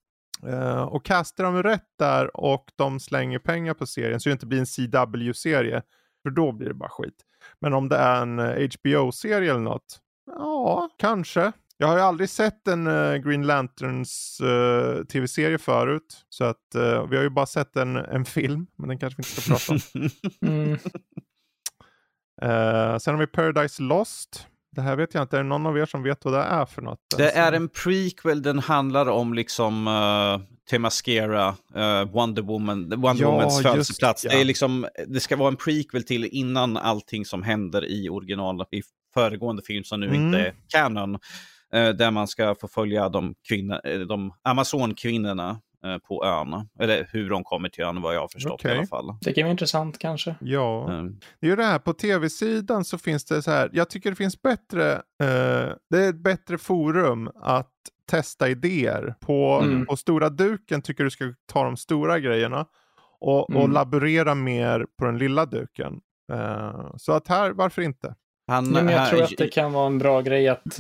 Uh, 0.46 0.82
och 0.82 1.04
kastar 1.04 1.44
de 1.44 1.62
rätt 1.62 1.88
där 1.98 2.36
och 2.36 2.70
de 2.76 3.00
slänger 3.00 3.38
pengar 3.38 3.74
på 3.74 3.86
serien 3.86 4.20
så 4.20 4.28
det 4.28 4.32
inte 4.32 4.46
blir 4.46 4.58
en 4.58 4.66
CW-serie. 4.66 5.82
För 6.22 6.30
då 6.30 6.52
blir 6.52 6.68
det 6.68 6.74
bara 6.74 6.90
skit. 6.90 7.24
Men 7.60 7.74
om 7.74 7.88
det 7.88 7.96
är 7.96 8.22
en 8.22 8.38
HBO-serie 8.38 9.50
eller 9.50 9.60
något. 9.60 10.00
Ja, 10.26 10.88
kanske. 10.98 11.52
Jag 11.78 11.86
har 11.86 11.96
ju 11.96 12.02
aldrig 12.02 12.28
sett 12.28 12.68
en 12.68 12.86
uh, 12.86 13.16
Green 13.16 13.46
Lanterns 13.46 14.40
uh, 14.42 15.04
tv-serie 15.04 15.58
förut. 15.58 16.24
Så 16.28 16.44
att 16.44 16.74
uh, 16.76 17.06
vi 17.08 17.16
har 17.16 17.22
ju 17.22 17.30
bara 17.30 17.46
sett 17.46 17.76
en, 17.76 17.96
en 17.96 18.24
film, 18.24 18.66
men 18.76 18.88
den 18.88 18.98
kanske 18.98 19.22
vi 19.22 19.28
inte 19.28 19.40
ska 19.40 19.54
prata 19.54 19.72
om. 19.72 20.08
mm. 20.48 20.78
sen 23.00 23.14
har 23.14 23.20
vi 23.20 23.26
Paradise 23.26 23.82
Lost. 23.82 24.46
Det 24.76 24.82
här 24.82 24.96
vet 24.96 25.14
jag 25.14 25.22
inte, 25.22 25.36
är 25.36 25.42
det 25.42 25.48
någon 25.48 25.66
av 25.66 25.78
er 25.78 25.86
som 25.86 26.02
vet 26.02 26.24
vad 26.24 26.34
det 26.34 26.40
är 26.40 26.66
för 26.66 26.82
något? 26.82 27.00
Det 27.16 27.30
är 27.30 27.52
en 27.52 27.68
prequel, 27.68 28.42
den 28.42 28.58
handlar 28.58 29.06
om 29.06 29.34
liksom 29.34 29.88
uh, 29.88 30.40
Temascara, 30.70 31.48
uh, 31.76 32.12
Wonder 32.12 32.42
Woman, 32.42 32.88
Wonder 32.88 33.22
ja, 33.22 33.30
Womans 33.30 33.62
födelseplats. 33.62 34.24
Ja. 34.24 34.30
Det, 34.30 34.40
är 34.40 34.44
liksom, 34.44 34.86
det 35.06 35.20
ska 35.20 35.36
vara 35.36 35.48
en 35.48 35.56
prequel 35.56 36.02
till 36.02 36.24
innan 36.24 36.76
allting 36.76 37.24
som 37.24 37.42
händer 37.42 37.86
i 37.86 38.08
original, 38.08 38.64
i 38.70 38.82
föregående 39.16 39.62
film 39.62 39.84
som 39.84 40.00
nu 40.00 40.06
mm. 40.06 40.24
inte 40.24 40.38
är 40.38 40.54
canon. 40.68 41.18
Eh, 41.72 41.88
där 41.88 42.10
man 42.10 42.28
ska 42.28 42.54
få 42.54 42.68
följa 42.68 43.08
de, 43.08 43.34
kvinna, 43.48 43.80
eh, 43.80 44.00
de 44.00 44.32
Amazonkvinnorna 44.42 45.60
eh, 45.84 45.98
på 45.98 46.24
ön. 46.24 46.68
Eller 46.80 47.08
hur 47.10 47.30
de 47.30 47.44
kommer 47.44 47.68
till 47.68 47.84
ön 47.84 48.02
vad 48.02 48.14
jag 48.14 48.20
har 48.20 48.28
förstått 48.28 48.52
okay. 48.52 48.74
i 48.74 48.78
alla 48.78 48.86
fall. 48.86 49.18
Det 49.20 49.32
kan 49.32 49.44
vara 49.44 49.50
intressant 49.50 49.98
kanske. 49.98 50.34
Ja, 50.40 50.92
mm. 50.92 51.18
det 51.40 51.46
är 51.46 51.50
ju 51.50 51.56
det 51.56 51.64
här 51.64 51.78
på 51.78 51.92
tv-sidan 51.92 52.84
så 52.84 52.98
finns 52.98 53.24
det 53.24 53.42
så 53.42 53.50
här. 53.50 53.70
Jag 53.72 53.90
tycker 53.90 54.10
det 54.10 54.16
finns 54.16 54.42
bättre, 54.42 54.92
eh, 54.94 55.74
det 55.90 56.04
är 56.04 56.08
ett 56.08 56.22
bättre 56.22 56.58
forum 56.58 57.30
att 57.42 57.72
testa 58.10 58.48
idéer. 58.48 59.14
På, 59.20 59.60
mm. 59.64 59.86
på 59.86 59.96
stora 59.96 60.28
duken 60.28 60.82
tycker 60.82 61.04
du 61.04 61.10
ska 61.10 61.24
ta 61.52 61.64
de 61.64 61.76
stora 61.76 62.18
grejerna 62.18 62.66
och, 63.20 63.50
mm. 63.50 63.62
och 63.62 63.68
laborera 63.68 64.34
mer 64.34 64.86
på 64.98 65.04
den 65.04 65.18
lilla 65.18 65.46
duken. 65.46 66.00
Uh, 66.32 66.96
så 66.96 67.12
att 67.12 67.28
här, 67.28 67.50
varför 67.50 67.82
inte? 67.82 68.14
Han, 68.46 68.70
men 68.70 68.88
jag 68.88 69.10
tror 69.10 69.22
att 69.22 69.36
det 69.38 69.48
kan 69.48 69.72
vara 69.72 69.86
en 69.86 69.98
bra 69.98 70.20
grej 70.20 70.48
att 70.48 70.78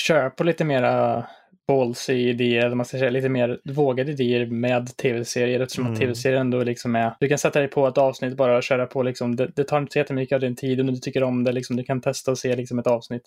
köra 0.00 0.30
på 0.30 0.44
lite 0.44 0.64
mera 0.64 1.26
ballsy 1.68 2.14
idéer, 2.14 2.66
eller 2.66 2.76
man 2.76 2.86
ska 2.86 2.98
säga 2.98 3.10
lite 3.10 3.28
mer 3.28 3.60
vågade 3.64 4.12
idéer 4.12 4.46
med 4.46 4.96
tv-serier 4.96 5.60
eftersom 5.60 5.86
mm. 5.86 5.98
tv-serier 5.98 6.40
ändå 6.40 6.62
liksom 6.62 6.96
är, 6.96 7.14
du 7.20 7.28
kan 7.28 7.38
sätta 7.38 7.58
dig 7.58 7.68
på 7.68 7.86
ett 7.86 7.98
avsnitt 7.98 8.36
bara 8.36 8.56
och 8.56 8.62
köra 8.62 8.86
på 8.86 9.02
liksom, 9.02 9.36
det, 9.36 9.50
det 9.56 9.64
tar 9.64 9.78
inte 9.78 9.92
så 9.92 9.98
jättemycket 9.98 10.34
av 10.34 10.40
din 10.40 10.56
tid 10.56 10.80
och 10.80 10.86
du 10.86 10.96
tycker 10.96 11.22
om 11.22 11.44
det, 11.44 11.52
liksom, 11.52 11.76
du 11.76 11.84
kan 11.84 12.00
testa 12.00 12.30
och 12.30 12.38
se 12.38 12.56
liksom 12.56 12.78
ett 12.78 12.86
avsnitt. 12.86 13.22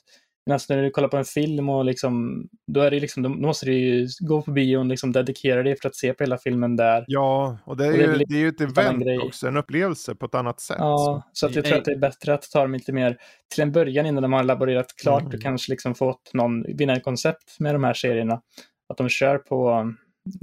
Alltså 0.52 0.76
när 0.76 0.84
du 0.84 0.90
kollar 0.90 1.08
på 1.08 1.18
en 1.18 1.26
film 1.26 1.70
och 1.70 1.86
liksom, 1.86 2.44
då, 2.68 2.82
är 2.82 2.92
det 2.92 3.00
liksom, 3.00 3.24
då 3.24 3.30
måste 3.30 3.66
du 3.66 3.74
ju 3.74 4.08
gå 4.20 4.42
på 4.42 4.52
bio 4.52 4.78
och 4.78 4.86
liksom 4.86 5.12
dedikera 5.12 5.64
dig 5.64 5.76
för 5.82 5.90
att 5.90 5.96
se 5.96 6.14
på 6.14 6.24
hela 6.24 6.38
filmen 6.38 6.76
där. 6.76 7.06
Ja, 7.08 7.58
och 7.66 7.78
det 7.78 7.86
är, 7.86 7.90
och 7.90 7.98
ju, 7.98 8.26
det 8.26 8.36
är 8.36 8.40
ju 8.40 8.48
ett 8.48 8.62
event 8.62 9.04
också, 9.24 9.48
en 9.48 9.58
upplevelse 9.58 10.16
på 10.16 10.26
ett 10.26 10.36
annat 10.36 10.60
sätt. 10.60 10.78
Ja, 10.80 11.30
så 11.34 11.46
att 11.46 11.56
jag 11.56 11.66
tror 11.66 11.78
att 11.78 11.86
det 11.86 11.92
är 11.92 12.00
bättre 12.00 12.34
att 12.34 12.52
ta 12.52 12.62
dem 12.62 12.74
lite 12.74 12.94
mer 12.94 13.18
till 13.54 13.64
en 13.64 13.72
början 13.72 14.06
innan 14.06 14.24
de 14.24 14.34
har 14.34 14.44
laborerat 14.44 14.96
klart 15.02 15.22
mm. 15.22 15.34
och 15.34 15.42
kanske 15.42 15.72
liksom 15.72 15.96
fått 15.96 16.34
någon 16.34 16.64
vinnarkoncept 16.64 17.60
med 17.60 17.76
de 17.76 17.84
här 17.84 17.94
serierna. 17.94 18.42
Att 18.90 18.98
de 18.98 19.10
kör 19.10 19.38
på 19.38 19.72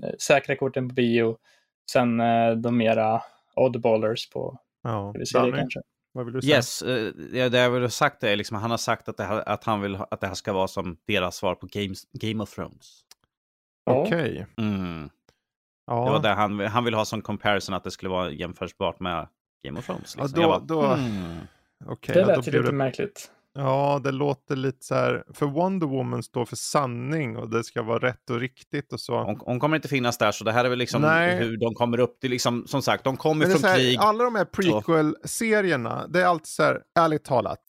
äh, 0.03 0.11
säkra 0.19 0.57
korten 0.57 0.89
på 0.89 0.95
bio, 0.95 1.37
sen 1.93 2.21
äh, 2.21 2.53
de 2.53 2.77
mera 2.77 3.23
oddballers 3.57 4.31
på 4.31 4.59
ja, 4.83 5.13
tv-serier 5.13 5.57
kanske. 5.57 5.81
Vad 6.13 6.25
vill 6.25 6.35
du 6.35 6.43
säga? 6.43 6.57
Yes, 6.57 6.83
uh, 6.83 7.13
det 7.51 7.59
jag 7.59 7.71
vill 7.71 7.83
ha 7.83 7.91
sagt 7.91 8.23
är 8.23 8.37
liksom, 8.37 8.57
han 8.57 8.71
har 8.71 8.79
sagt 8.79 9.09
att 9.09 9.17
det, 9.17 9.25
här, 9.25 9.49
att 9.49 9.65
han 9.65 9.81
vill 9.81 9.99
att 10.11 10.21
det 10.21 10.27
här 10.27 10.35
ska 10.35 10.53
vara 10.53 10.69
som 10.69 10.97
deras 11.07 11.37
svar 11.37 11.55
på 11.55 11.67
Games, 11.67 12.07
Game 12.13 12.43
of 12.43 12.55
Thrones. 12.55 13.01
Okej. 13.91 14.11
Okay. 14.11 14.67
Mm. 14.67 15.11
Ja. 15.87 16.05
Det 16.05 16.11
var 16.11 16.23
det 16.23 16.29
han, 16.29 16.61
han 16.61 16.85
vill 16.85 16.95
ha 16.95 17.05
som 17.05 17.23
comparison 17.23 17.75
att 17.75 17.85
det 17.85 17.91
skulle 17.91 18.09
vara 18.09 18.31
jämförbart 18.31 19.01
med 19.01 19.29
Game 19.65 19.79
of 19.79 19.87
Thrones. 19.87 20.17
Liksom. 20.17 20.41
Ja, 20.41 20.43
då, 20.43 20.49
bara, 20.49 20.59
då... 20.59 20.83
Mm. 20.83 21.39
Okay, 21.87 22.15
det 22.15 22.25
lät 22.25 22.47
ja, 22.47 22.53
lite 22.53 22.63
det... 22.63 22.73
märkligt. 22.73 23.31
Ja, 23.55 24.01
det 24.05 24.11
låter 24.11 24.57
lite 24.57 24.85
så 24.87 24.95
här. 24.95 25.25
För 25.35 25.47
Wonder 25.47 25.87
Woman 25.87 26.23
står 26.23 26.45
för 26.45 26.57
sanning 26.57 27.37
och 27.37 27.51
det 27.51 27.65
ska 27.65 27.83
vara 27.83 27.99
rätt 27.99 28.31
och 28.31 28.41
riktigt 28.41 28.93
och 28.93 29.01
så. 29.01 29.25
Hon, 29.25 29.41
hon 29.41 29.61
kommer 29.61 29.77
inte 29.77 29.89
finnas 29.89 30.19
där, 30.19 30.33
så 30.33 30.45
det 30.45 30.53
här 30.53 30.65
är 30.65 30.69
väl 30.69 30.79
liksom 30.79 31.03
Nej. 31.03 31.37
hur 31.37 31.57
de 31.57 31.75
kommer 31.75 32.01
upp 32.01 32.21
till, 32.21 32.31
liksom, 32.31 32.67
som 32.67 32.83
sagt, 32.83 33.05
de 33.05 33.17
kommer 33.17 33.47
från 33.47 33.65
här, 33.65 33.77
krig. 33.77 33.97
Alla 34.01 34.25
de 34.25 34.35
här 34.35 34.45
prequel-serierna, 34.45 36.07
det 36.09 36.21
är 36.21 36.27
alltid 36.27 36.47
så 36.47 36.63
här, 36.63 36.81
ärligt 36.99 37.25
talat. 37.25 37.61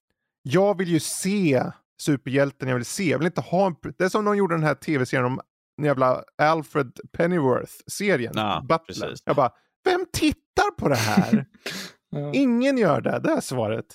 Jag 0.41 0.77
vill 0.77 0.89
ju 0.89 0.99
se 0.99 1.63
superhjälten 2.01 2.67
jag 2.69 2.75
vill 2.75 2.85
se. 2.85 3.09
Jag 3.09 3.17
vill 3.17 3.25
inte 3.27 3.41
ha 3.41 3.65
en... 3.65 3.75
Det 3.97 4.03
är 4.03 4.09
som 4.09 4.25
de 4.25 4.37
gjorde 4.37 4.55
den 4.55 4.63
här 4.63 4.75
tv-serien 4.75 5.25
om 5.25 5.39
jävla 5.81 6.23
Alfred 6.37 6.99
Pennyworth-serien. 7.17 8.33
Ja, 8.35 8.61
Butler. 8.61 9.07
Precis. 9.07 9.23
Jag 9.25 9.35
bara, 9.35 9.51
vem 9.83 10.05
tittar 10.13 10.71
på 10.77 10.89
det 10.89 10.95
här? 10.95 11.45
ja. 12.09 12.33
Ingen 12.33 12.77
gör 12.77 13.01
det, 13.01 13.19
det 13.19 13.31
är 13.31 13.41
svaret. 13.41 13.85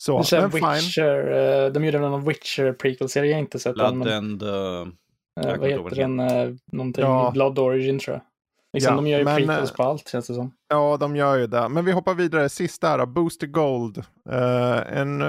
Så, 0.00 0.24
men 0.32 0.50
Witcher, 0.50 1.32
uh, 1.66 1.72
de 1.72 1.84
gjorde 1.84 1.98
någon 1.98 2.24
Witcher 2.24 2.72
prequel-serie 2.72 3.30
jag 3.30 3.40
inte 3.40 3.58
sett 3.58 3.74
Blood 3.74 3.92
än. 3.92 4.12
And, 4.12 4.42
uh, 4.42 4.50
uh, 4.50 5.58
vad 5.58 5.68
heter 5.68 5.96
den? 5.96 6.20
Uh, 6.20 6.54
någonting 6.72 7.04
ja. 7.04 7.30
Blood 7.34 7.58
Origin 7.58 7.98
tror 7.98 8.14
jag. 8.14 8.22
Liksom, 8.72 8.94
ja, 8.94 8.96
de 8.96 9.06
gör 9.06 9.18
ju 9.18 9.24
men, 9.24 9.36
prequels 9.36 9.72
på 9.72 9.82
allt 9.82 10.08
känns 10.08 10.26
det 10.26 10.34
som. 10.34 10.54
Ja, 10.68 10.96
de 10.96 11.16
gör 11.16 11.36
ju 11.36 11.46
det. 11.46 11.68
Men 11.68 11.84
vi 11.84 11.92
hoppar 11.92 12.14
vidare. 12.14 12.48
Sista 12.48 12.88
här, 12.88 13.06
Booster 13.06 13.46
Gold. 13.46 13.98
Uh, 13.98 14.98
en, 14.98 15.22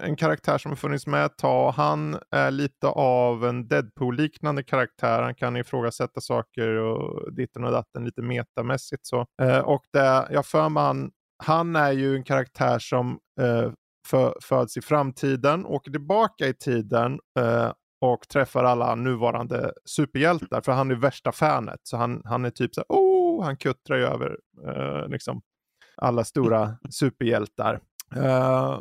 en 0.00 0.16
karaktär 0.16 0.58
som 0.58 0.70
har 0.70 0.76
funnits 0.76 1.06
med 1.06 1.24
ett 1.24 1.38
tag. 1.38 1.72
Han 1.72 2.18
är 2.30 2.50
lite 2.50 2.86
av 2.86 3.44
en 3.44 3.68
Deadpool-liknande 3.68 4.62
karaktär. 4.62 5.22
Han 5.22 5.34
kan 5.34 5.56
ifrågasätta 5.56 6.20
saker 6.20 6.68
och 6.68 7.32
ditten 7.32 7.64
och 7.64 7.72
datten 7.72 8.04
lite 8.04 8.22
metamässigt 8.22 9.06
så. 9.06 9.26
Uh, 9.42 9.58
och 9.58 9.82
det, 9.92 10.28
jag 10.30 10.46
för 10.46 10.68
mig 10.68 10.82
han, 10.82 11.10
han 11.44 11.76
är 11.76 11.92
ju 11.92 12.16
en 12.16 12.24
karaktär 12.24 12.78
som 12.78 13.18
uh, 13.40 13.72
för, 14.10 14.34
föds 14.42 14.76
i 14.76 14.80
framtiden, 14.80 15.66
åker 15.66 15.90
tillbaka 15.90 16.46
i 16.46 16.54
tiden 16.54 17.20
eh, 17.38 17.72
och 18.00 18.28
träffar 18.28 18.64
alla 18.64 18.94
nuvarande 18.94 19.72
superhjältar. 19.84 20.60
För 20.60 20.72
han 20.72 20.90
är 20.90 20.94
värsta 20.94 21.32
fanet. 21.32 21.80
Så 21.82 21.96
han, 21.96 22.22
han 22.24 22.44
är 22.44 22.50
typ 22.50 22.74
så 22.74 22.80
här, 22.80 22.86
oh, 22.88 23.44
han 23.44 23.56
kuttrar 23.56 23.96
ju 23.96 24.04
över 24.04 24.38
eh, 24.66 25.08
liksom 25.08 25.40
alla 25.96 26.24
stora 26.24 26.76
superhjältar. 26.90 27.80
Eh, 28.16 28.80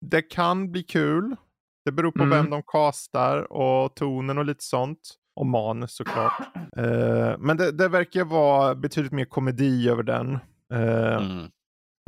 det 0.00 0.22
kan 0.22 0.72
bli 0.72 0.82
kul. 0.82 1.36
Det 1.84 1.92
beror 1.92 2.12
på 2.12 2.22
mm. 2.22 2.38
vem 2.38 2.50
de 2.50 2.62
kastar 2.62 3.52
och 3.52 3.94
tonen 3.94 4.38
och 4.38 4.44
lite 4.44 4.64
sånt. 4.64 5.00
Och 5.36 5.46
manus 5.46 5.96
såklart. 5.96 6.40
Eh, 6.76 7.38
men 7.38 7.56
det, 7.56 7.72
det 7.72 7.88
verkar 7.88 8.24
vara 8.24 8.74
betydligt 8.74 9.12
mer 9.12 9.24
komedi 9.24 9.88
över 9.88 10.02
den. 10.02 10.38
Eh, 10.72 11.16
mm. 11.16 11.50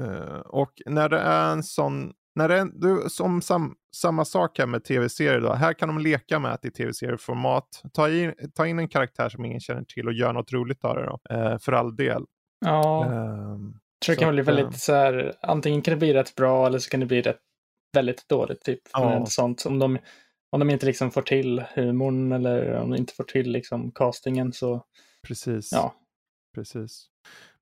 Uh, 0.03 0.39
och 0.39 0.83
när 0.87 1.09
det 1.09 1.19
är 1.19 1.53
en 1.53 1.63
sån 1.63 2.13
när 2.37 2.49
det, 2.49 2.71
du, 2.75 3.05
som 3.09 3.43
sam, 3.43 3.75
samma 3.97 4.25
sak 4.25 4.59
här 4.59 4.67
med 4.67 4.85
tv-serier 4.85 5.41
då. 5.41 5.53
Här 5.53 5.73
kan 5.73 5.89
de 5.89 5.99
leka 5.99 6.39
med 6.39 6.53
att 6.53 6.65
i 6.65 6.71
tv-serieformat 6.71 7.83
ta 7.93 8.11
in, 8.11 8.35
ta 8.55 8.67
in 8.67 8.79
en 8.79 8.89
karaktär 8.89 9.29
som 9.29 9.45
ingen 9.45 9.61
känner 9.61 9.83
till 9.83 10.07
och 10.07 10.13
gör 10.13 10.33
något 10.33 10.53
roligt 10.53 10.85
av 10.85 10.97
det 10.97 11.05
då. 11.07 11.35
Eh, 11.35 11.59
för 11.59 11.73
all 11.73 11.97
del. 11.97 12.25
Ja. 12.65 13.05
Eh, 13.05 13.13
jag 13.13 14.05
tror 14.05 14.17
det 14.17 14.21
kan 14.21 14.35
bli 14.35 14.43
väldigt 14.43 14.67
ehm, 14.67 14.73
så 14.73 14.93
här, 14.93 15.35
antingen 15.43 15.83
kan 15.83 15.93
det 15.93 15.99
bli 15.99 16.15
rätt 16.15 16.35
bra 16.35 16.67
eller 16.67 16.79
så 16.79 16.91
kan 16.91 17.01
det 17.01 17.07
bli 17.07 17.23
rätt 17.23 17.41
väldigt 17.93 18.29
dåligt 18.29 18.61
typ. 18.61 18.81
Ja. 18.93 19.27
Sånt. 19.27 19.67
Om, 19.67 19.79
de, 19.79 19.99
om 20.51 20.61
de 20.61 20.71
inte 20.71 20.87
liksom 20.87 21.11
får 21.11 21.23
till 21.23 21.65
humorn 21.75 22.33
eller 22.33 22.75
om 22.75 22.91
de 22.91 22.97
inte 22.97 23.15
får 23.15 23.25
till 23.25 23.51
liksom 23.53 23.91
castingen 23.91 24.53
så. 24.53 24.85
Precis. 25.27 25.73
Ja. 25.73 25.95
Precis. 26.57 27.07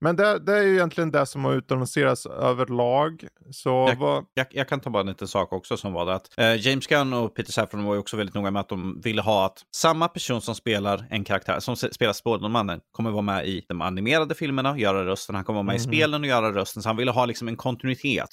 Men 0.01 0.17
det, 0.17 0.39
det, 0.39 0.59
är 0.59 0.63
ju 0.63 0.75
egentligen 0.75 1.11
det 1.11 1.27
som 1.27 1.45
har 1.45 1.55
utannonserats 1.55 2.27
överlag. 2.27 3.27
Så 3.51 3.69
jag, 3.69 3.97
vad... 3.97 4.25
jag, 4.35 4.47
jag, 4.51 4.69
kan 4.69 4.81
ta 4.81 4.91
bara 4.91 5.01
en 5.01 5.07
liten 5.07 5.29
sak 5.29 5.53
också 5.53 5.77
som 5.77 5.93
var 5.93 6.07
det 6.07 6.15
att 6.15 6.39
eh, 6.39 6.67
James 6.67 6.87
Gunn 6.87 7.13
och 7.13 7.35
Peter 7.35 7.53
Safran 7.53 7.85
var 7.85 7.95
ju 7.95 8.01
också 8.01 8.17
väldigt 8.17 8.35
noga 8.35 8.51
med 8.51 8.61
att 8.61 8.69
de 8.69 9.01
ville 9.01 9.23
ha 9.23 9.47
att 9.47 9.63
samma 9.77 10.09
person 10.09 10.41
som 10.41 10.55
spelar 10.55 11.07
en 11.11 11.25
karaktär, 11.25 11.61
som 11.61 11.77
spelar 11.77 12.13
Spådelmannen, 12.13 12.81
kommer 12.93 13.11
vara 13.11 13.23
med 13.23 13.47
i 13.49 13.65
de 13.69 13.81
animerade 13.81 14.35
filmerna, 14.35 14.71
och 14.71 14.79
göra 14.79 15.07
rösten, 15.07 15.35
han 15.35 15.45
kommer 15.45 15.57
vara 15.57 15.63
med 15.63 15.77
mm. 15.77 15.93
i 15.93 15.97
spelen 15.97 16.23
och 16.23 16.29
göra 16.29 16.53
rösten, 16.53 16.83
så 16.83 16.89
han 16.89 16.97
ville 16.97 17.11
ha 17.11 17.27
liksom 17.27 17.49
en 17.49 17.57
kontinuitet. 17.57 18.29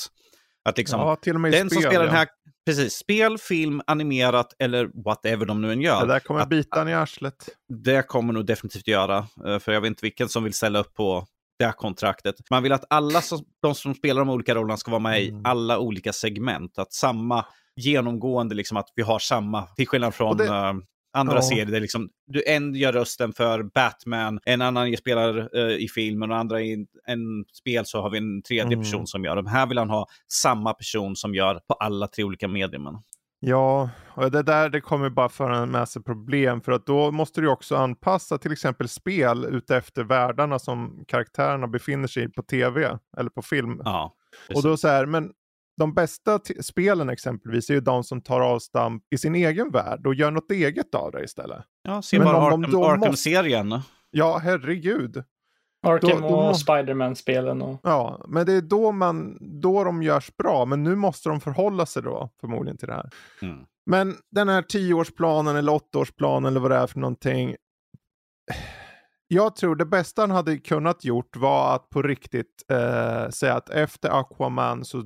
Att 0.65 0.77
liksom, 0.77 0.99
ja, 0.99 1.15
till 1.15 1.35
och 1.35 1.41
med 1.41 1.51
den 1.51 1.69
spel, 1.69 1.81
som 1.81 1.91
spelar 1.91 2.05
ja. 2.05 2.11
den 2.11 2.15
här, 2.15 2.27
precis, 2.65 2.93
spel, 2.93 3.37
film, 3.37 3.81
animerat 3.87 4.55
eller 4.59 5.03
whatever 5.05 5.45
de 5.45 5.61
nu 5.61 5.71
än 5.71 5.81
gör. 5.81 6.01
Det 6.01 6.13
där 6.13 6.19
kommer 6.19 6.39
att, 6.39 6.49
bita 6.49 6.89
i 6.89 6.93
arslet. 6.93 7.49
Det 7.83 8.07
kommer 8.07 8.33
nog 8.33 8.45
definitivt 8.45 8.87
göra, 8.87 9.17
eh, 9.45 9.59
för 9.59 9.71
jag 9.71 9.81
vet 9.81 9.87
inte 9.87 10.05
vilken 10.05 10.29
som 10.29 10.43
vill 10.43 10.53
ställa 10.53 10.79
upp 10.79 10.93
på 10.93 11.27
det 11.59 11.73
kontraktet. 11.77 12.35
Man 12.49 12.63
vill 12.63 12.71
att 12.71 12.85
alla 12.89 13.21
som, 13.21 13.39
de 13.61 13.75
som 13.75 13.95
spelar 13.95 14.21
de 14.21 14.29
olika 14.29 14.55
rollerna 14.55 14.77
ska 14.77 14.91
vara 14.91 14.99
med 14.99 15.21
mm. 15.21 15.35
i 15.35 15.41
alla 15.43 15.79
olika 15.79 16.13
segment. 16.13 16.77
Att 16.77 16.93
samma 16.93 17.45
genomgående, 17.75 18.55
liksom 18.55 18.77
att 18.77 18.87
vi 18.95 19.03
har 19.03 19.19
samma, 19.19 19.63
till 19.63 19.87
skillnad 19.87 20.13
från 20.13 20.37
det... 20.37 20.81
andra 21.13 21.35
ja. 21.35 21.41
serier 21.41 21.65
där 21.65 21.79
liksom, 21.79 22.09
du, 22.27 22.43
en 22.47 22.75
gör 22.75 22.93
rösten 22.93 23.33
för 23.33 23.63
Batman, 23.63 24.39
en 24.45 24.61
annan 24.61 24.97
spelar 24.97 25.57
uh, 25.57 25.75
i 25.75 25.87
filmen 25.87 26.31
och 26.31 26.37
andra 26.37 26.61
i 26.61 26.85
en 27.07 27.45
spel 27.53 27.85
så 27.85 28.01
har 28.01 28.09
vi 28.09 28.17
en 28.17 28.41
tredje 28.41 28.63
mm. 28.63 28.79
person 28.79 29.07
som 29.07 29.23
gör. 29.23 29.35
De 29.35 29.47
här 29.47 29.65
vill 29.65 29.77
han 29.77 29.89
ha 29.89 30.07
samma 30.33 30.73
person 30.73 31.15
som 31.15 31.35
gör 31.35 31.55
på 31.55 31.73
alla 31.73 32.07
tre 32.07 32.23
olika 32.23 32.47
medierna. 32.47 33.03
Ja, 33.43 33.89
och 34.07 34.31
det 34.31 34.43
där 34.43 34.69
det 34.69 34.81
kommer 34.81 35.09
bara 35.09 35.29
föra 35.29 35.65
med 35.65 35.89
sig 35.89 36.03
problem 36.03 36.61
för 36.61 36.71
att 36.71 36.85
då 36.85 37.11
måste 37.11 37.41
du 37.41 37.47
också 37.47 37.75
anpassa 37.75 38.37
till 38.37 38.51
exempel 38.51 38.89
spel 38.89 39.45
utefter 39.45 40.03
världarna 40.03 40.59
som 40.59 41.03
karaktärerna 41.07 41.67
befinner 41.67 42.07
sig 42.07 42.23
i 42.23 42.29
på 42.29 42.43
tv 42.43 42.97
eller 43.17 43.29
på 43.29 43.41
film. 43.41 43.81
Ja, 43.85 44.15
och 44.55 44.63
då 44.63 44.77
så 44.77 44.87
här, 44.87 45.05
men 45.05 45.31
de 45.77 45.93
bästa 45.93 46.39
spelen 46.61 47.09
exempelvis 47.09 47.69
är 47.69 47.73
ju 47.73 47.79
de 47.79 48.03
som 48.03 48.21
tar 48.21 48.41
avstamp 48.41 49.03
i 49.13 49.17
sin 49.17 49.35
egen 49.35 49.71
värld 49.71 50.07
och 50.07 50.15
gör 50.15 50.31
något 50.31 50.51
eget 50.51 50.95
av 50.95 51.11
det 51.11 51.23
istället. 51.23 51.63
Ja, 51.83 52.01
se 52.01 52.19
bara 52.19 52.37
Arkham-serien. 52.37 53.71
Arkham 53.73 53.83
ja, 54.11 54.37
herregud. 54.37 55.23
Arkham 55.87 56.21
då, 56.21 56.27
då 56.27 56.35
och 56.35 56.59
Spiderman-spelen. 56.59 57.61
Och... 57.61 57.79
Ja, 57.83 58.25
men 58.27 58.45
det 58.45 58.53
är 58.53 58.61
då, 58.61 58.91
man, 58.91 59.37
då 59.61 59.83
de 59.83 60.03
görs 60.03 60.37
bra. 60.37 60.65
Men 60.65 60.83
nu 60.83 60.95
måste 60.95 61.29
de 61.29 61.41
förhålla 61.41 61.85
sig 61.85 62.03
då 62.03 62.29
förmodligen 62.41 62.77
till 62.77 62.87
det 62.87 62.93
här. 62.93 63.09
Mm. 63.41 63.65
Men 63.85 64.15
den 64.31 64.49
här 64.49 64.61
tioårsplanen 64.61 65.55
eller 65.55 65.73
åttaårsplanen 65.73 66.51
eller 66.51 66.59
vad 66.59 66.71
det 66.71 66.77
är 66.77 66.87
för 66.87 66.99
någonting. 66.99 67.55
Jag 69.27 69.55
tror 69.55 69.75
det 69.75 69.85
bästa 69.85 70.21
han 70.21 70.31
hade 70.31 70.57
kunnat 70.57 71.05
gjort 71.05 71.37
var 71.37 71.75
att 71.75 71.89
på 71.89 72.01
riktigt 72.01 72.65
eh, 72.71 73.29
säga 73.29 73.55
att 73.55 73.69
efter 73.69 74.09
Aquaman 74.09 74.85
så 74.85 75.03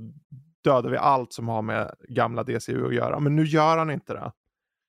dödar 0.65 0.89
vi 0.89 0.97
allt 0.97 1.33
som 1.33 1.47
har 1.47 1.61
med 1.61 1.95
gamla 2.09 2.43
DCU 2.43 2.87
att 2.87 2.93
göra. 2.93 3.19
Men 3.19 3.35
nu 3.35 3.43
gör 3.43 3.77
han 3.77 3.91
inte 3.91 4.13
det. 4.13 4.31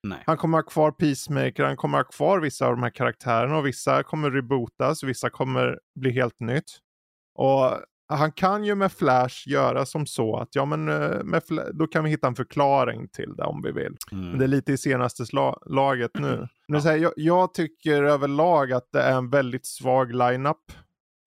Nej. 0.03 0.23
Han 0.27 0.37
kommer 0.37 0.59
ha 0.59 0.63
kvar 0.63 0.91
Peacemaker, 0.91 1.65
han 1.65 1.77
kommer 1.77 1.99
ha 1.99 2.05
kvar 2.05 2.41
vissa 2.41 2.67
av 2.67 2.73
de 2.73 2.83
här 2.83 2.91
karaktärerna 2.91 3.59
och 3.59 3.67
vissa 3.67 4.03
kommer 4.03 4.31
rebootas, 4.31 5.03
vissa 5.03 5.31
kommer 5.31 5.79
bli 5.95 6.11
helt 6.11 6.41
nytt. 6.41 6.79
Och 7.35 7.71
han 8.09 8.33
kan 8.33 8.65
ju 8.65 8.75
med 8.75 8.93
Flash 8.93 9.49
göra 9.49 9.87
som 9.87 10.07
så 10.07 10.37
att 10.37 10.55
ja 10.55 10.65
men 10.65 10.89
eh, 10.89 11.25
med 11.25 11.43
då 11.73 11.87
kan 11.87 12.05
vi 12.05 12.11
hitta 12.11 12.27
en 12.27 12.35
förklaring 12.35 13.09
till 13.09 13.35
det 13.37 13.45
om 13.45 13.63
vi 13.63 13.73
vill. 13.73 13.97
Mm. 14.13 14.31
Men 14.31 14.39
det 14.39 14.45
är 14.45 14.49
lite 14.49 14.73
i 14.73 14.79
senaste 14.79 15.25
laget 15.67 16.11
nu. 16.15 16.49
Men 16.69 16.81
ja. 16.81 16.97
jag, 16.97 17.13
jag, 17.17 17.55
tycker 17.55 18.03
överlag 18.03 18.73
att 18.73 18.89
det 18.93 19.03
är 19.03 19.17
en 19.17 19.31
väldigt 19.31 19.67
svag 19.67 20.15
lineup. 20.15 20.73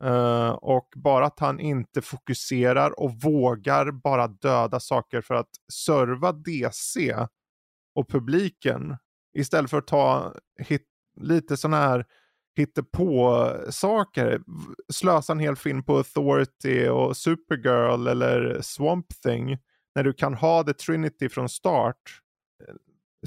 Uh, 0.04 0.50
och 0.50 0.88
bara 0.96 1.26
att 1.26 1.40
han 1.40 1.60
inte 1.60 2.02
fokuserar 2.02 3.00
och 3.00 3.22
vågar 3.22 3.92
bara 3.92 4.28
döda 4.28 4.80
saker 4.80 5.22
för 5.22 5.36
att 5.36 5.50
serva 5.74 6.32
DC 6.32 7.16
och 7.96 8.10
publiken. 8.10 8.98
Istället 9.38 9.70
för 9.70 9.78
att 9.78 9.88
ta 9.88 10.34
hit, 10.60 10.86
lite 11.22 11.58
sådana 11.58 11.78
här 11.78 12.06
på 12.92 13.48
saker. 13.70 14.42
Slösa 14.94 15.34
en 15.34 15.40
hel 15.40 15.56
film 15.56 15.84
på 15.84 15.98
Authority 15.98 16.88
och 16.88 17.18
Supergirl 17.18 18.08
eller 18.08 18.62
Swamp 18.62 19.08
Thing. 19.24 19.58
När 19.96 20.04
du 20.04 20.14
kan 20.14 20.34
ha 20.34 20.64
The 20.64 20.74
Trinity 20.74 21.30
från 21.30 21.50
start. 21.50 22.22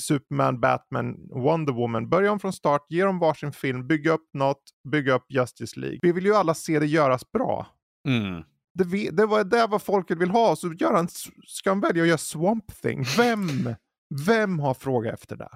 Superman, 0.01 0.61
Batman, 0.61 1.17
Wonder 1.31 1.73
Woman. 1.73 2.09
Börja 2.09 2.33
om 2.33 2.41
från 2.41 2.53
start, 2.53 2.87
ge 2.89 3.05
dem 3.05 3.19
varsin 3.19 3.53
film, 3.53 3.87
bygga 3.87 4.13
upp 4.13 4.31
något, 4.35 4.63
bygga 4.93 5.15
upp 5.15 5.25
Justice 5.29 5.81
League. 5.81 5.99
Vi 6.03 6.13
vill 6.13 6.25
ju 6.25 6.35
alla 6.35 6.55
se 6.55 6.79
det 6.79 6.87
göras 6.87 7.33
bra. 7.33 7.67
Mm. 8.09 8.43
Det, 8.75 9.11
det 9.11 9.27
var 9.27 9.45
det 9.45 9.67
vad 9.67 9.83
folket 9.83 10.19
vill 10.19 10.31
ha, 10.31 10.57
så 10.57 10.73
gör 10.73 10.93
han, 10.95 11.09
ska 11.47 11.71
han 11.71 11.81
välja 11.81 12.03
att 12.03 12.09
göra 12.09 12.19
Swamp 12.19 12.83
Thing? 12.83 13.05
Vem? 13.17 13.75
Vem 14.27 14.59
har 14.59 14.75
frågat 14.75 15.15
efter 15.15 15.37
det? 15.37 15.49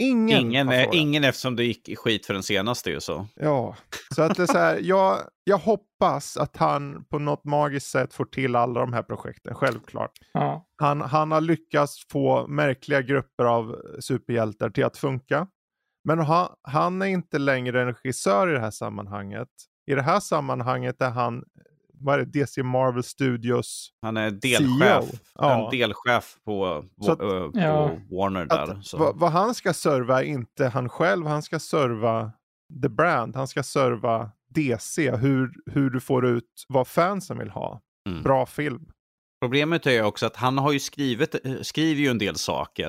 Ingen, 0.00 0.40
ingen, 0.40 0.68
är, 0.68 0.94
ingen 0.94 1.24
eftersom 1.24 1.56
det 1.56 1.64
gick 1.64 1.98
skit 1.98 2.26
för 2.26 2.34
den 2.34 2.42
senaste 2.42 2.90
ju 2.90 3.00
så. 3.00 3.26
Ja, 3.34 3.76
så 4.14 4.22
att 4.22 4.36
det 4.36 4.42
är 4.42 4.46
så 4.46 4.58
här, 4.58 4.78
jag, 4.82 5.18
jag 5.44 5.58
hoppas 5.58 6.36
att 6.36 6.56
han 6.56 7.04
på 7.04 7.18
något 7.18 7.44
magiskt 7.44 7.90
sätt 7.90 8.14
får 8.14 8.24
till 8.24 8.56
alla 8.56 8.80
de 8.80 8.92
här 8.92 9.02
projekten, 9.02 9.54
självklart. 9.54 10.12
Ja. 10.32 10.66
Han, 10.76 11.00
han 11.00 11.32
har 11.32 11.40
lyckats 11.40 12.06
få 12.12 12.46
märkliga 12.46 13.02
grupper 13.02 13.44
av 13.44 13.76
superhjältar 14.00 14.70
till 14.70 14.84
att 14.84 14.96
funka. 14.96 15.46
Men 16.04 16.18
han, 16.18 16.48
han 16.62 17.02
är 17.02 17.06
inte 17.06 17.38
längre 17.38 17.82
en 17.82 17.86
regissör 17.86 18.50
i 18.50 18.52
det 18.52 18.60
här 18.60 18.70
sammanhanget. 18.70 19.48
I 19.90 19.94
det 19.94 20.02
här 20.02 20.20
sammanhanget 20.20 21.02
är 21.02 21.10
han 21.10 21.44
vad 22.00 22.20
är 22.20 22.24
det, 22.24 22.40
DC 22.40 22.62
Marvel 22.62 23.02
Studios 23.02 23.92
Han 24.02 24.16
är 24.16 24.30
delchef, 24.30 25.20
ja. 25.34 25.64
en 25.64 25.78
delchef 25.78 26.36
på, 26.44 26.66
att, 26.66 27.18
på 27.18 27.50
ja. 27.54 27.90
Warner 28.10 28.46
där. 28.46 28.96
Vad, 28.98 29.18
vad 29.18 29.30
han 29.30 29.54
ska 29.54 29.74
serva 29.74 30.22
är 30.22 30.26
inte 30.26 30.68
han 30.68 30.88
själv, 30.88 31.26
han 31.26 31.42
ska 31.42 31.58
serva 31.58 32.32
the 32.82 32.88
brand, 32.88 33.36
han 33.36 33.48
ska 33.48 33.62
serva 33.62 34.30
DC, 34.54 35.16
hur, 35.16 35.52
hur 35.66 35.90
du 35.90 36.00
får 36.00 36.26
ut 36.26 36.64
vad 36.68 36.88
fansen 36.88 37.38
vill 37.38 37.50
ha. 37.50 37.80
Mm. 38.08 38.22
Bra 38.22 38.46
film. 38.46 38.88
Problemet 39.40 39.86
är 39.86 40.02
också 40.02 40.26
att 40.26 40.36
han 40.36 40.58
har 40.58 40.72
ju 40.72 40.80
skrivit, 40.80 41.34
skriver 41.62 42.00
ju 42.00 42.08
en 42.08 42.18
del 42.18 42.36
saker. 42.36 42.86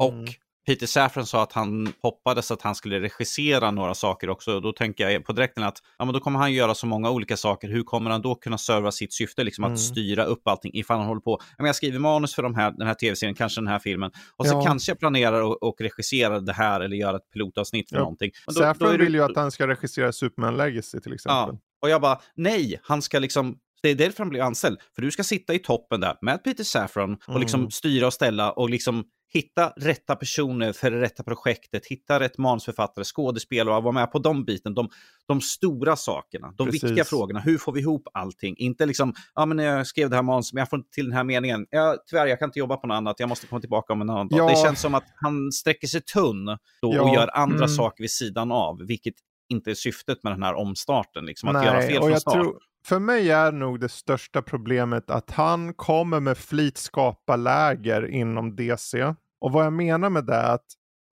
Mm. 0.00 0.26
Peter 0.68 0.86
Safran 0.86 1.26
sa 1.26 1.42
att 1.42 1.52
han 1.52 1.92
hoppades 2.02 2.50
att 2.50 2.62
han 2.62 2.74
skulle 2.74 3.00
regissera 3.00 3.70
några 3.70 3.94
saker 3.94 4.30
också. 4.30 4.60
Då 4.60 4.72
tänker 4.72 5.08
jag 5.08 5.24
på 5.24 5.32
direkten 5.32 5.64
att 5.64 5.82
ja, 5.98 6.04
men 6.04 6.14
då 6.14 6.20
kommer 6.20 6.38
han 6.38 6.52
göra 6.52 6.74
så 6.74 6.86
många 6.86 7.10
olika 7.10 7.36
saker. 7.36 7.68
Hur 7.68 7.82
kommer 7.82 8.10
han 8.10 8.22
då 8.22 8.34
kunna 8.34 8.58
serva 8.58 8.92
sitt 8.92 9.12
syfte, 9.12 9.44
liksom 9.44 9.64
mm. 9.64 9.74
att 9.74 9.80
styra 9.80 10.24
upp 10.24 10.48
allting 10.48 10.70
ifall 10.74 10.98
han 10.98 11.06
håller 11.06 11.20
på. 11.20 11.38
Ja, 11.40 11.54
men 11.58 11.66
jag 11.66 11.76
skriver 11.76 11.98
manus 11.98 12.34
för 12.34 12.42
de 12.42 12.54
här, 12.54 12.70
den 12.70 12.86
här 12.86 12.94
tv-serien, 12.94 13.34
kanske 13.34 13.60
den 13.60 13.68
här 13.68 13.78
filmen. 13.78 14.10
Och 14.36 14.46
så 14.46 14.54
ja. 14.54 14.64
kanske 14.64 14.90
jag 14.90 14.98
planerar 14.98 15.42
och, 15.42 15.62
och 15.62 15.80
regisserar 15.80 16.40
det 16.40 16.52
här 16.52 16.80
eller 16.80 16.96
gör 16.96 17.14
ett 17.14 17.30
pilotavsnitt 17.32 17.88
för 17.88 17.96
ja. 17.96 18.00
någonting. 18.00 18.30
Men 18.46 18.54
då, 18.54 18.60
Safran 18.60 18.92
då 18.92 19.04
vill 19.04 19.14
ju 19.14 19.24
att 19.24 19.36
han 19.36 19.50
ska 19.50 19.66
regissera 19.66 20.12
Superman 20.12 20.56
Legacy 20.56 21.00
till 21.00 21.12
exempel. 21.12 21.54
Ja. 21.54 21.60
Och 21.82 21.90
jag 21.90 22.00
bara, 22.00 22.20
nej, 22.34 22.80
han 22.82 23.02
ska 23.02 23.18
liksom 23.18 23.58
det 23.82 23.88
är 23.88 23.94
därför 23.94 24.18
han 24.18 24.28
blir 24.28 24.42
anställd. 24.42 24.78
För 24.94 25.02
du 25.02 25.10
ska 25.10 25.24
sitta 25.24 25.54
i 25.54 25.58
toppen 25.58 26.00
där 26.00 26.16
med 26.22 26.44
Peter 26.44 26.64
Saffron 26.64 27.16
och 27.26 27.40
liksom 27.40 27.60
mm. 27.60 27.70
styra 27.70 28.06
och 28.06 28.12
ställa 28.12 28.52
och 28.52 28.70
liksom 28.70 29.04
hitta 29.32 29.72
rätta 29.76 30.16
personer 30.16 30.72
för 30.72 30.90
det 30.90 31.00
rätta 31.00 31.22
projektet, 31.22 31.86
hitta 31.86 32.20
rätt 32.20 32.38
manusförfattare, 32.38 33.04
skådespelare 33.04 33.76
och 33.76 33.82
vara 33.82 33.92
med 33.92 34.12
på 34.12 34.18
de 34.18 34.44
biten. 34.44 34.74
De, 34.74 34.88
de 35.26 35.40
stora 35.40 35.96
sakerna, 35.96 36.52
de 36.56 36.66
Precis. 36.66 36.84
viktiga 36.84 37.04
frågorna. 37.04 37.40
Hur 37.40 37.58
får 37.58 37.72
vi 37.72 37.80
ihop 37.80 38.08
allting? 38.12 38.54
Inte 38.58 38.86
liksom, 38.86 39.14
ja 39.34 39.46
men 39.46 39.58
jag 39.58 39.86
skrev 39.86 40.10
det 40.10 40.16
här 40.16 40.22
manus, 40.22 40.52
men 40.52 40.58
jag 40.58 40.70
får 40.70 40.78
inte 40.78 40.90
till 40.90 41.04
den 41.04 41.14
här 41.14 41.24
meningen. 41.24 41.66
Ja, 41.70 41.96
tyvärr, 42.06 42.26
jag 42.26 42.38
kan 42.38 42.48
inte 42.48 42.58
jobba 42.58 42.76
på 42.76 42.86
något 42.86 42.94
annat. 42.94 43.20
Jag 43.20 43.28
måste 43.28 43.46
komma 43.46 43.60
tillbaka 43.60 43.92
om 43.92 44.00
en 44.00 44.10
annan 44.10 44.28
dag. 44.28 44.38
Ja. 44.38 44.48
Det 44.48 44.56
känns 44.56 44.80
som 44.80 44.94
att 44.94 45.04
han 45.14 45.52
sträcker 45.52 45.86
sig 45.86 46.00
tunn 46.00 46.46
då 46.82 46.94
ja. 46.94 47.02
och 47.02 47.14
gör 47.14 47.36
andra 47.36 47.56
mm. 47.56 47.68
saker 47.68 48.02
vid 48.02 48.10
sidan 48.10 48.52
av, 48.52 48.78
vilket 48.86 49.14
inte 49.48 49.70
är 49.70 49.74
syftet 49.74 50.22
med 50.22 50.32
den 50.32 50.42
här 50.42 50.54
omstarten. 50.54 51.26
Liksom, 51.26 51.48
att 51.48 51.54
Nej, 51.54 51.66
göra 51.66 51.82
fel 51.82 52.02
från 52.02 52.20
start. 52.20 52.34
Tror, 52.34 52.58
för 52.88 52.98
mig 52.98 53.30
är 53.30 53.52
nog 53.52 53.80
det 53.80 53.88
största 53.88 54.42
problemet 54.42 55.10
att 55.10 55.30
han 55.30 55.74
kommer 55.74 56.20
med 56.20 56.38
flit 56.38 56.78
skapa 56.78 57.36
läger 57.36 58.06
inom 58.10 58.56
DC. 58.56 59.14
Och 59.40 59.52
vad 59.52 59.64
jag 59.64 59.72
menar 59.72 60.10
med 60.10 60.24
det 60.24 60.34
är 60.34 60.54
att 60.54 60.66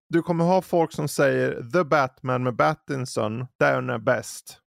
du 0.09 0.23
kommer 0.23 0.45
ha 0.45 0.63
folk 0.63 0.93
som 0.93 1.09
säger 1.09 1.71
The 1.73 1.85
Batman 1.85 2.43
med 2.43 2.57
Battinson, 2.57 3.47
den 3.59 3.91
är 3.91 3.99
bäst. 3.99 4.59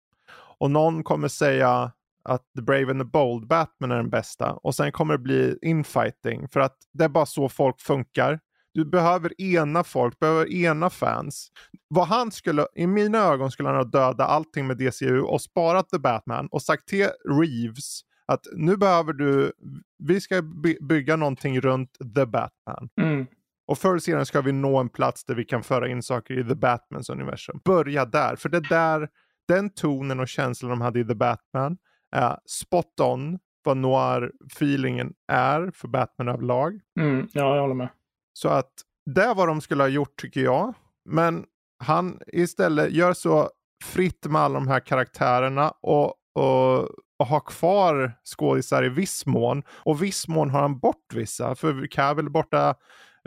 Och 0.58 0.70
någon 0.70 1.02
kommer 1.02 1.28
säga 1.28 1.92
att 2.24 2.42
The 2.56 2.62
Brave 2.62 2.90
and 2.90 3.00
the 3.00 3.04
Bold 3.04 3.46
Batman 3.46 3.90
är 3.90 3.96
den 3.96 4.10
bästa. 4.10 4.52
Och 4.52 4.74
sen 4.74 4.92
kommer 4.92 5.14
det 5.14 5.22
bli 5.22 5.58
infighting 5.62 6.48
för 6.48 6.60
att 6.60 6.76
det 6.92 7.04
är 7.04 7.08
bara 7.08 7.26
så 7.26 7.48
folk 7.48 7.80
funkar. 7.80 8.40
Du 8.74 8.84
behöver 8.84 9.40
ena 9.40 9.84
folk, 9.84 10.18
behöver 10.18 10.52
ena 10.52 10.90
fans. 10.90 11.52
Vad 11.88 12.06
han 12.06 12.30
skulle, 12.30 12.66
i 12.74 12.86
mina 12.86 13.18
ögon 13.18 13.50
skulle 13.50 13.68
han 13.68 13.76
ha 13.76 13.84
dödat 13.84 14.28
allting 14.28 14.66
med 14.66 14.76
DCU 14.76 15.20
och 15.20 15.40
sparat 15.40 15.88
The 15.88 15.98
Batman 15.98 16.48
och 16.50 16.62
sagt 16.62 16.88
till 16.88 17.08
Reeves 17.24 18.00
att 18.26 18.46
nu 18.52 18.76
behöver 18.76 19.12
du, 19.12 19.52
vi 19.98 20.20
ska 20.20 20.42
by 20.42 20.76
bygga 20.80 21.16
någonting 21.16 21.60
runt 21.60 21.98
The 22.14 22.26
Batman. 22.26 22.88
Mm. 23.00 23.26
Och 23.66 23.78
förr 23.78 23.90
eller 23.90 23.98
senare 23.98 24.24
ska 24.24 24.40
vi 24.40 24.52
nå 24.52 24.78
en 24.78 24.88
plats 24.88 25.24
där 25.24 25.34
vi 25.34 25.44
kan 25.44 25.62
föra 25.62 25.88
in 25.88 26.02
saker 26.02 26.38
i 26.38 26.48
The 26.48 26.54
Batmans 26.54 27.10
universum. 27.10 27.60
Börja 27.64 28.04
där, 28.04 28.36
för 28.36 28.48
det 28.48 28.60
där, 28.60 29.08
den 29.48 29.70
tonen 29.70 30.20
och 30.20 30.28
känslan 30.28 30.70
de 30.70 30.80
hade 30.80 31.00
i 31.00 31.04
The 31.04 31.14
Batman 31.14 31.76
är 32.16 32.38
spot 32.46 33.00
on 33.00 33.38
vad 33.64 33.76
noir-feelingen 33.76 35.12
är 35.28 35.70
för 35.74 35.88
Batman 35.88 36.28
överlag. 36.28 36.80
Mm, 37.00 37.28
ja, 37.32 37.54
jag 37.54 37.62
håller 37.62 37.74
med. 37.74 37.88
Så 38.34 38.48
att 38.48 38.72
det 39.10 39.22
är 39.22 39.34
vad 39.34 39.48
de 39.48 39.60
skulle 39.60 39.82
ha 39.82 39.88
gjort 39.88 40.20
tycker 40.20 40.40
jag. 40.40 40.74
Men 41.04 41.44
han 41.84 42.20
istället 42.26 42.92
gör 42.92 43.12
så 43.12 43.50
fritt 43.84 44.26
med 44.26 44.42
alla 44.42 44.54
de 44.54 44.68
här 44.68 44.80
karaktärerna 44.80 45.70
och, 45.70 46.14
och, 46.34 46.78
och 47.18 47.26
har 47.26 47.40
kvar 47.40 48.12
skådisar 48.24 48.84
i 48.84 48.88
viss 48.88 49.26
mån. 49.26 49.62
Och 49.68 50.02
viss 50.02 50.28
mån 50.28 50.50
har 50.50 50.60
han 50.60 50.78
bort 50.78 51.12
vissa. 51.14 51.54
För 51.54 51.86
Cavill 51.86 52.26
är 52.26 52.30
borta, 52.30 52.74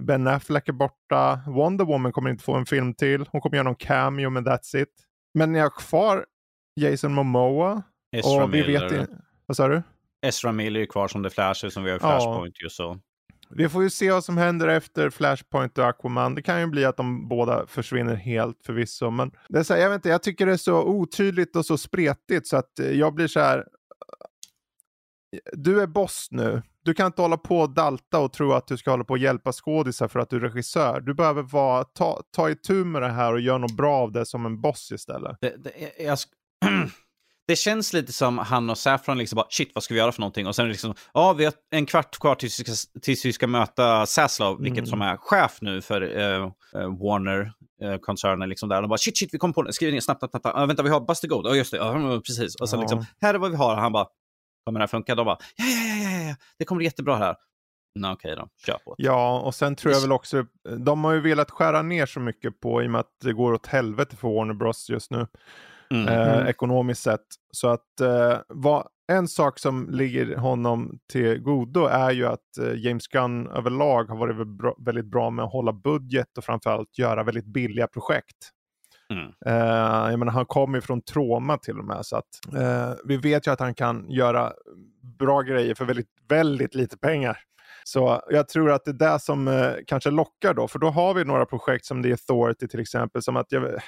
Ben 0.02 0.28
Affleck 0.28 0.70
är 0.70 0.74
borta, 0.74 1.42
Wonder 1.48 1.86
Woman 1.86 2.12
kommer 2.12 2.30
inte 2.30 2.44
få 2.44 2.54
en 2.54 2.66
film 2.66 2.94
till. 2.94 3.26
Hon 3.32 3.42
kommer 3.42 3.56
göra 3.56 3.64
någon 3.64 3.76
cameo 3.76 4.30
men 4.30 4.48
that's 4.48 4.78
it. 4.78 4.94
Men 5.34 5.52
ni 5.52 5.60
har 5.60 5.70
kvar 5.70 6.26
Jason 6.76 7.14
Momoa. 7.14 7.84
Ezra 8.16 8.44
och 8.44 8.54
vi 8.54 8.62
Miller. 8.62 8.90
vet 8.90 9.10
Vad 9.46 9.58
sa 9.58 9.68
du? 9.68 9.84
Ezra 10.22 10.52
Miller 10.52 10.80
är 10.80 10.86
kvar 10.86 11.08
som 11.08 11.24
The 11.24 11.30
Flash 11.30 11.68
som 11.70 11.84
vi 11.84 11.90
har 11.90 11.98
i 11.98 12.00
Flashpoint 12.00 12.56
ja. 12.60 12.66
ju 12.66 12.70
så. 12.70 13.00
Vi 13.50 13.70
får 13.70 13.84
ju 13.84 13.90
se 13.90 14.12
vad 14.12 14.24
som 14.24 14.38
händer 14.38 14.68
efter 14.68 15.10
Flashpoint 15.10 15.78
och 15.78 15.86
Aquaman. 15.86 16.36
Det 16.36 16.42
kan 16.42 16.60
ju 16.60 16.68
bli 16.68 16.86
att 16.86 16.98
de 16.98 17.28
båda 17.28 17.68
försvinner 17.68 18.16
helt 18.16 18.64
förvisso. 18.66 19.10
Men 19.10 19.32
det 19.50 19.60
är 19.60 19.64
så 19.64 19.74
här, 19.74 19.82
jag, 19.82 19.90
vet 19.90 19.96
inte, 19.96 20.10
jag 20.10 20.24
tycker 20.24 20.46
det 20.46 20.54
är 20.54 20.58
så 20.58 20.84
otydligt 20.84 21.56
och 21.56 21.66
så 21.66 21.78
spretigt 21.78 22.48
så 22.48 22.58
att 22.58 22.80
eh, 22.80 22.92
jag 22.92 23.14
blir 23.14 23.28
så 23.28 23.40
här. 23.40 23.58
Eh, 23.58 25.40
du 25.54 25.82
är 25.82 25.88
boss 25.88 26.28
nu. 26.32 26.62
Du 26.84 26.94
kan 26.94 27.06
inte 27.06 27.22
hålla 27.22 27.38
på 27.38 27.60
och 27.60 27.70
dalta 27.70 28.20
och 28.20 28.34
tro 28.34 28.54
att 28.54 28.68
du 28.68 28.78
ska 28.78 28.92
hålla 28.92 29.04
på 29.04 29.14
och 29.14 29.18
hjälpa 29.18 29.52
skådisar 29.52 30.08
för 30.08 30.20
att 30.20 30.30
du 30.30 30.36
är 30.36 30.40
regissör. 30.40 31.02
Du 31.02 31.14
behöver 31.14 31.42
vara, 31.44 31.84
ta, 31.84 32.22
ta 32.32 32.50
itu 32.50 32.74
med 32.74 33.02
det 33.02 33.10
här 33.10 33.34
och 33.34 33.40
göra 33.40 33.58
något 33.58 33.78
bra 33.78 33.96
av 33.96 34.12
det 34.12 34.26
som 34.26 34.46
en 34.46 34.62
boss 34.62 34.92
istället. 34.92 35.38
Det, 35.42 35.56
det, 35.58 36.04
jag, 36.04 36.18
det 37.48 37.56
känns 37.56 37.94
lite 37.94 38.14
som 38.14 38.38
han 38.38 38.70
och 38.70 38.78
Saffron 38.78 39.18
liksom 39.18 39.36
bara, 39.36 39.48
shit 39.50 39.72
vad 39.76 39.84
ska 39.84 39.94
vi 39.94 40.00
göra 40.00 40.12
för 40.12 40.22
någonting? 40.22 40.48
Och 40.48 40.56
sen 40.56 40.70
liksom, 40.70 40.94
ja 41.14 41.34
vi 41.34 41.46
har 41.46 41.54
en 41.72 41.86
kvart 41.86 42.20
kvar 42.20 42.36
tills 42.36 42.60
vi 42.60 42.64
ska, 42.64 43.00
tills 43.02 43.26
vi 43.26 43.34
ska 43.34 43.48
möta 43.48 44.06
Saslov, 44.06 44.52
mm. 44.52 44.64
vilket 44.64 44.90
som 44.90 45.02
är 45.02 45.18
chef 45.18 45.58
nu 45.62 45.82
för 45.82 46.02
uh, 46.02 46.46
uh, 46.46 46.52
Warner-koncernen. 46.74 48.42
Uh, 48.42 48.48
liksom 48.48 48.70
där. 48.70 48.82
De 48.82 48.90
bara, 48.90 48.98
shit 48.98 49.18
shit 49.18 49.34
vi 49.34 49.38
kom 49.38 49.54
på 49.54 49.62
det, 49.62 49.74
skriv 49.74 49.94
ner 49.94 50.00
snabbt, 50.00 50.20
snabbt, 50.20 50.32
snabbt. 50.32 50.58
Uh, 50.58 50.66
vänta 50.66 50.84
vi 50.84 50.90
har 50.90 51.00
Buster 51.00 51.28
Gold, 51.28 51.48
ja 51.48 51.56
just 51.56 51.72
det, 51.72 51.80
uh, 51.80 52.20
precis. 52.20 52.56
Och 52.56 52.70
sen 52.70 52.80
ja. 52.80 52.84
liksom, 52.84 53.06
här 53.22 53.34
är 53.34 53.38
vad 53.38 53.52
vi 53.52 53.58
har, 53.58 53.76
han 53.76 53.92
bara, 53.92 54.08
kommer 54.66 54.80
det 54.80 54.84
här 54.84 54.88
funka? 54.88 55.16
De 55.16 55.26
bara, 55.26 55.38
ja 55.56 55.66
ja 55.66 55.96
ja 55.96 56.10
ja, 56.10 56.30
ja. 56.30 56.36
det 56.60 56.66
kommer 56.66 56.82
jättebra 56.82 57.16
här. 57.16 57.36
Nej, 57.96 58.12
okej 58.12 58.36
då, 58.36 58.48
kör 58.66 58.78
på. 58.78 58.96
Ja, 58.98 59.40
och 59.40 59.56
sen 59.56 59.76
tror 59.76 59.94
jag 59.94 60.02
väl 60.02 60.12
också, 60.12 60.46
de 60.86 61.04
har 61.04 61.14
ju 61.14 61.22
velat 61.22 61.52
skära 61.52 61.82
ner 61.82 62.06
så 62.06 62.20
mycket 62.20 62.60
på 62.60 62.84
i 62.84 62.88
och 62.88 62.92
med 62.92 63.00
att 63.00 63.12
det 63.24 63.34
går 63.34 63.54
åt 63.54 63.68
helvete 63.68 64.16
för 64.16 64.28
Warner 64.28 64.54
Bros 64.54 64.90
just 64.90 65.12
nu. 65.12 65.28
Mm. 65.90 66.08
Eh, 66.08 66.34
mm. 66.34 66.48
ekonomiskt 66.48 67.04
sett. 67.04 67.26
Så 67.52 67.68
att 67.68 68.02
eh, 68.02 68.38
vad, 68.48 68.88
en 69.12 69.28
sak 69.28 69.60
som 69.60 69.90
ligger 69.90 70.36
honom 70.36 71.00
till 71.12 71.40
godo 71.40 71.86
är 71.86 72.12
ju 72.12 72.26
att 72.26 72.58
eh, 72.62 72.74
James 72.76 73.08
Gunn 73.08 73.48
överlag 73.48 74.04
har 74.04 74.18
varit 74.18 74.48
bra, 74.48 74.76
väldigt 74.80 75.06
bra 75.06 75.30
med 75.30 75.46
att 75.46 75.52
hålla 75.52 75.74
budget 75.74 76.38
och 76.38 76.44
framförallt 76.44 76.98
göra 76.98 77.24
väldigt 77.24 77.46
billiga 77.46 77.88
projekt. 77.88 78.52
Mm. 79.10 79.26
Uh, 79.26 80.12
jag 80.12 80.20
menar, 80.20 80.32
han 80.32 80.46
kommer 80.46 80.78
ju 80.78 80.82
från 80.82 81.02
Troma 81.02 81.58
till 81.58 81.80
och 81.80 81.86
med. 81.86 82.06
Så 82.06 82.18
att, 82.18 82.40
uh, 82.54 82.94
vi 83.06 83.18
vet 83.18 83.48
ju 83.48 83.52
att 83.52 83.60
han 83.60 83.74
kan 83.74 84.10
göra 84.10 84.54
bra 85.20 85.42
grejer 85.42 85.76
för 85.76 85.86
väldigt, 85.86 86.10
väldigt 86.30 86.76
lite 86.76 86.98
pengar. 86.98 87.38
Så 87.84 88.22
jag 88.30 88.48
tror 88.48 88.72
att 88.72 88.86
det 88.86 88.92
är 88.92 89.12
det 89.14 89.20
som 89.20 89.48
uh, 89.48 89.74
kanske 89.88 90.12
lockar 90.12 90.54
då. 90.54 90.68
För 90.68 90.80
då 90.80 90.90
har 90.90 91.14
vi 91.14 91.26
några 91.26 91.46
projekt 91.46 91.86
som 91.86 92.04
The 92.04 92.12
Authority 92.12 92.68
till 92.68 92.80
exempel. 92.80 93.22
Som 93.22 93.38
att 93.38 93.52
jag, 93.52 93.80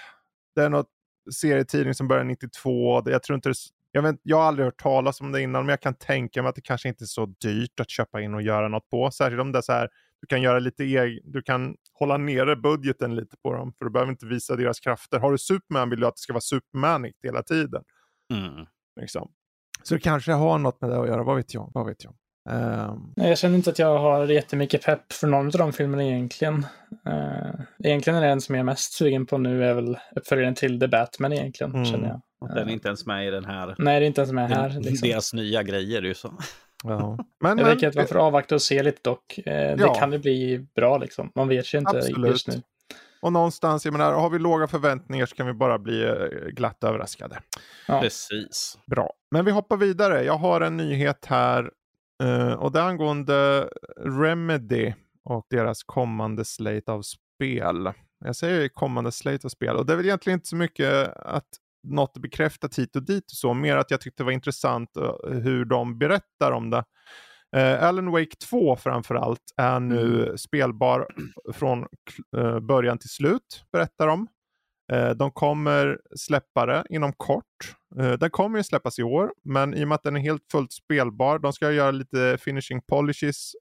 det 0.55 0.61
är 0.61 0.69
något 0.69 0.87
serietidning 1.33 1.93
som 1.93 2.07
började 2.07 2.27
92. 2.27 3.03
Jag 3.05 3.23
tror 3.23 3.35
inte 3.35 3.49
det, 3.49 3.55
jag, 3.91 4.01
vet, 4.01 4.15
jag 4.23 4.37
har 4.37 4.43
aldrig 4.43 4.65
hört 4.65 4.81
talas 4.81 5.21
om 5.21 5.31
det 5.31 5.41
innan, 5.41 5.65
men 5.65 5.69
jag 5.69 5.81
kan 5.81 5.93
tänka 5.93 6.41
mig 6.41 6.49
att 6.49 6.55
det 6.55 6.61
kanske 6.61 6.89
inte 6.89 7.03
är 7.03 7.05
så 7.05 7.25
dyrt 7.25 7.79
att 7.79 7.89
köpa 7.89 8.21
in 8.21 8.33
och 8.33 8.41
göra 8.41 8.67
något 8.67 8.89
på. 8.89 9.11
Särskilt 9.11 9.41
om 9.41 9.51
det 9.51 9.57
är 9.57 9.61
så 9.61 9.71
här, 9.71 9.89
du 10.21 10.27
kan 10.27 10.41
göra 10.41 10.59
lite 10.59 10.83
egen, 10.83 11.19
du 11.23 11.41
kan 11.41 11.75
hålla 11.93 12.17
nere 12.17 12.55
budgeten 12.55 13.15
lite 13.15 13.37
på 13.43 13.53
dem, 13.53 13.73
för 13.77 13.85
du 13.85 13.91
behöver 13.91 14.11
inte 14.11 14.25
visa 14.25 14.55
deras 14.55 14.79
krafter. 14.79 15.19
Har 15.19 15.31
du 15.31 15.37
Superman 15.37 15.89
vill 15.89 15.99
du 15.99 16.07
att 16.07 16.15
det 16.15 16.21
ska 16.21 16.33
vara 16.33 16.41
Supermanigt 16.41 17.17
hela 17.23 17.43
tiden. 17.43 17.83
Mm. 18.33 18.65
Liksom. 19.01 19.31
Så 19.83 19.93
det 19.93 19.99
kanske 19.99 20.31
har 20.31 20.57
något 20.57 20.81
med 20.81 20.89
det 20.89 20.99
att 20.99 21.07
göra, 21.07 21.23
vad 21.23 21.35
vet 21.35 21.53
jag? 21.53 21.71
Vad 21.73 21.85
vet 21.85 22.03
jag? 22.03 22.13
Um... 22.49 23.13
Jag 23.15 23.37
känner 23.37 23.55
inte 23.55 23.69
att 23.69 23.79
jag 23.79 23.99
har 23.99 24.27
jättemycket 24.27 24.85
pepp 24.85 25.13
för 25.13 25.27
någon 25.27 25.45
av 25.45 25.51
de 25.51 25.73
filmerna 25.73 26.03
egentligen. 26.03 26.65
Uh, 27.07 27.61
egentligen 27.83 28.17
är 28.17 28.21
det 28.21 28.31
en 28.31 28.41
som 28.41 28.55
jag 28.55 28.59
är 28.59 28.65
mest 28.65 28.93
sugen 28.93 29.25
på 29.25 29.37
nu 29.37 29.65
är 29.65 29.73
väl 29.73 29.97
uppföljaren 30.15 30.55
till 30.55 30.79
The 30.79 30.87
Batman 30.87 31.33
egentligen, 31.33 31.73
mm. 31.73 31.85
känner 31.85 32.07
jag. 32.07 32.21
Den 32.55 32.69
är 32.69 32.73
inte 32.73 32.87
ens 32.87 33.05
med 33.05 33.27
i 33.27 33.31
den 33.31 33.45
här. 33.45 33.75
Nej, 33.77 33.99
det 33.99 34.05
är 34.05 34.07
inte 34.07 34.21
ens 34.21 34.31
med 34.31 34.49
här. 34.49 34.69
Liksom. 34.69 35.09
Deras 35.09 35.33
nya 35.33 35.63
grejer 35.63 36.01
ju 36.01 36.13
så. 36.13 36.33
Ja. 36.83 37.17
Men, 37.39 37.57
jag 37.57 37.71
tycker 37.71 37.87
att 37.87 37.95
man 37.95 38.07
får 38.07 38.17
avvakta 38.17 38.55
och 38.55 38.61
se 38.61 38.83
lite 38.83 38.99
dock. 39.03 39.37
Eh, 39.37 39.43
det 39.45 39.75
ja. 39.77 39.93
kan 39.93 40.11
ju 40.11 40.17
bli 40.17 40.67
bra 40.75 40.97
liksom. 40.97 41.31
Man 41.35 41.47
vet 41.47 41.73
ju 41.73 41.77
inte 41.77 41.97
Absolut. 41.97 42.31
just 42.31 42.47
nu. 42.47 42.61
Och 43.21 43.33
någonstans, 43.33 43.85
jag 43.85 43.91
menar, 43.91 44.13
har 44.13 44.29
vi 44.29 44.39
låga 44.39 44.67
förväntningar 44.67 45.25
så 45.25 45.35
kan 45.35 45.47
vi 45.47 45.53
bara 45.53 45.79
bli 45.79 46.03
eh, 46.03 46.15
glatt 46.51 46.83
överraskade. 46.83 47.39
Ja. 47.87 48.01
Precis. 48.01 48.77
Bra. 48.87 49.13
Men 49.31 49.45
vi 49.45 49.51
hoppar 49.51 49.77
vidare. 49.77 50.23
Jag 50.23 50.37
har 50.37 50.61
en 50.61 50.77
nyhet 50.77 51.25
här 51.25 51.71
Uh, 52.23 52.53
och 52.53 52.71
det 52.71 52.83
angående 52.83 53.69
Remedy 53.97 54.93
och 55.23 55.45
deras 55.49 55.83
kommande 55.83 56.45
slate 56.45 56.91
av 56.91 57.01
spel. 57.01 57.91
Jag 58.25 58.35
säger 58.35 58.67
kommande 58.67 59.11
slate 59.11 59.47
av 59.47 59.49
spel 59.49 59.75
och 59.75 59.85
det 59.85 59.93
är 59.93 59.97
väl 59.97 60.05
egentligen 60.05 60.37
inte 60.37 60.47
så 60.47 60.55
mycket 60.55 61.07
att 61.17 61.47
något 61.83 62.17
bekräftat 62.17 62.79
hit 62.79 62.95
och 62.95 63.05
dit 63.05 63.23
och 63.23 63.37
så, 63.37 63.53
mer 63.53 63.77
att 63.77 63.91
jag 63.91 64.01
tyckte 64.01 64.23
det 64.23 64.25
var 64.25 64.31
intressant 64.31 64.89
uh, 64.97 65.39
hur 65.39 65.65
de 65.65 65.97
berättar 65.97 66.51
om 66.51 66.69
det. 66.69 66.83
Uh, 67.57 67.83
Alan 67.83 68.11
Wake 68.11 68.35
2 68.49 68.75
framförallt 68.75 69.53
är 69.57 69.79
nu 69.79 70.23
mm. 70.23 70.37
spelbar 70.37 71.07
från 71.53 71.87
början 72.61 72.97
till 72.97 73.09
slut, 73.09 73.65
berättar 73.71 74.07
de. 74.07 74.27
Eh, 74.91 75.09
de 75.09 75.31
kommer 75.31 75.99
släppa 76.15 76.65
det 76.65 76.83
inom 76.89 77.13
kort. 77.13 77.75
Eh, 77.99 78.11
den 78.11 78.29
kommer 78.29 78.57
ju 78.57 78.63
släppas 78.63 78.99
i 78.99 79.03
år, 79.03 79.31
men 79.43 79.73
i 79.73 79.83
och 79.83 79.87
med 79.87 79.95
att 79.95 80.03
den 80.03 80.15
är 80.15 80.19
helt 80.19 80.45
fullt 80.51 80.71
spelbar, 80.71 81.39
de 81.39 81.53
ska 81.53 81.71
göra 81.71 81.91
lite 81.91 82.37
finishing 82.41 82.81
polishes, 82.81 83.51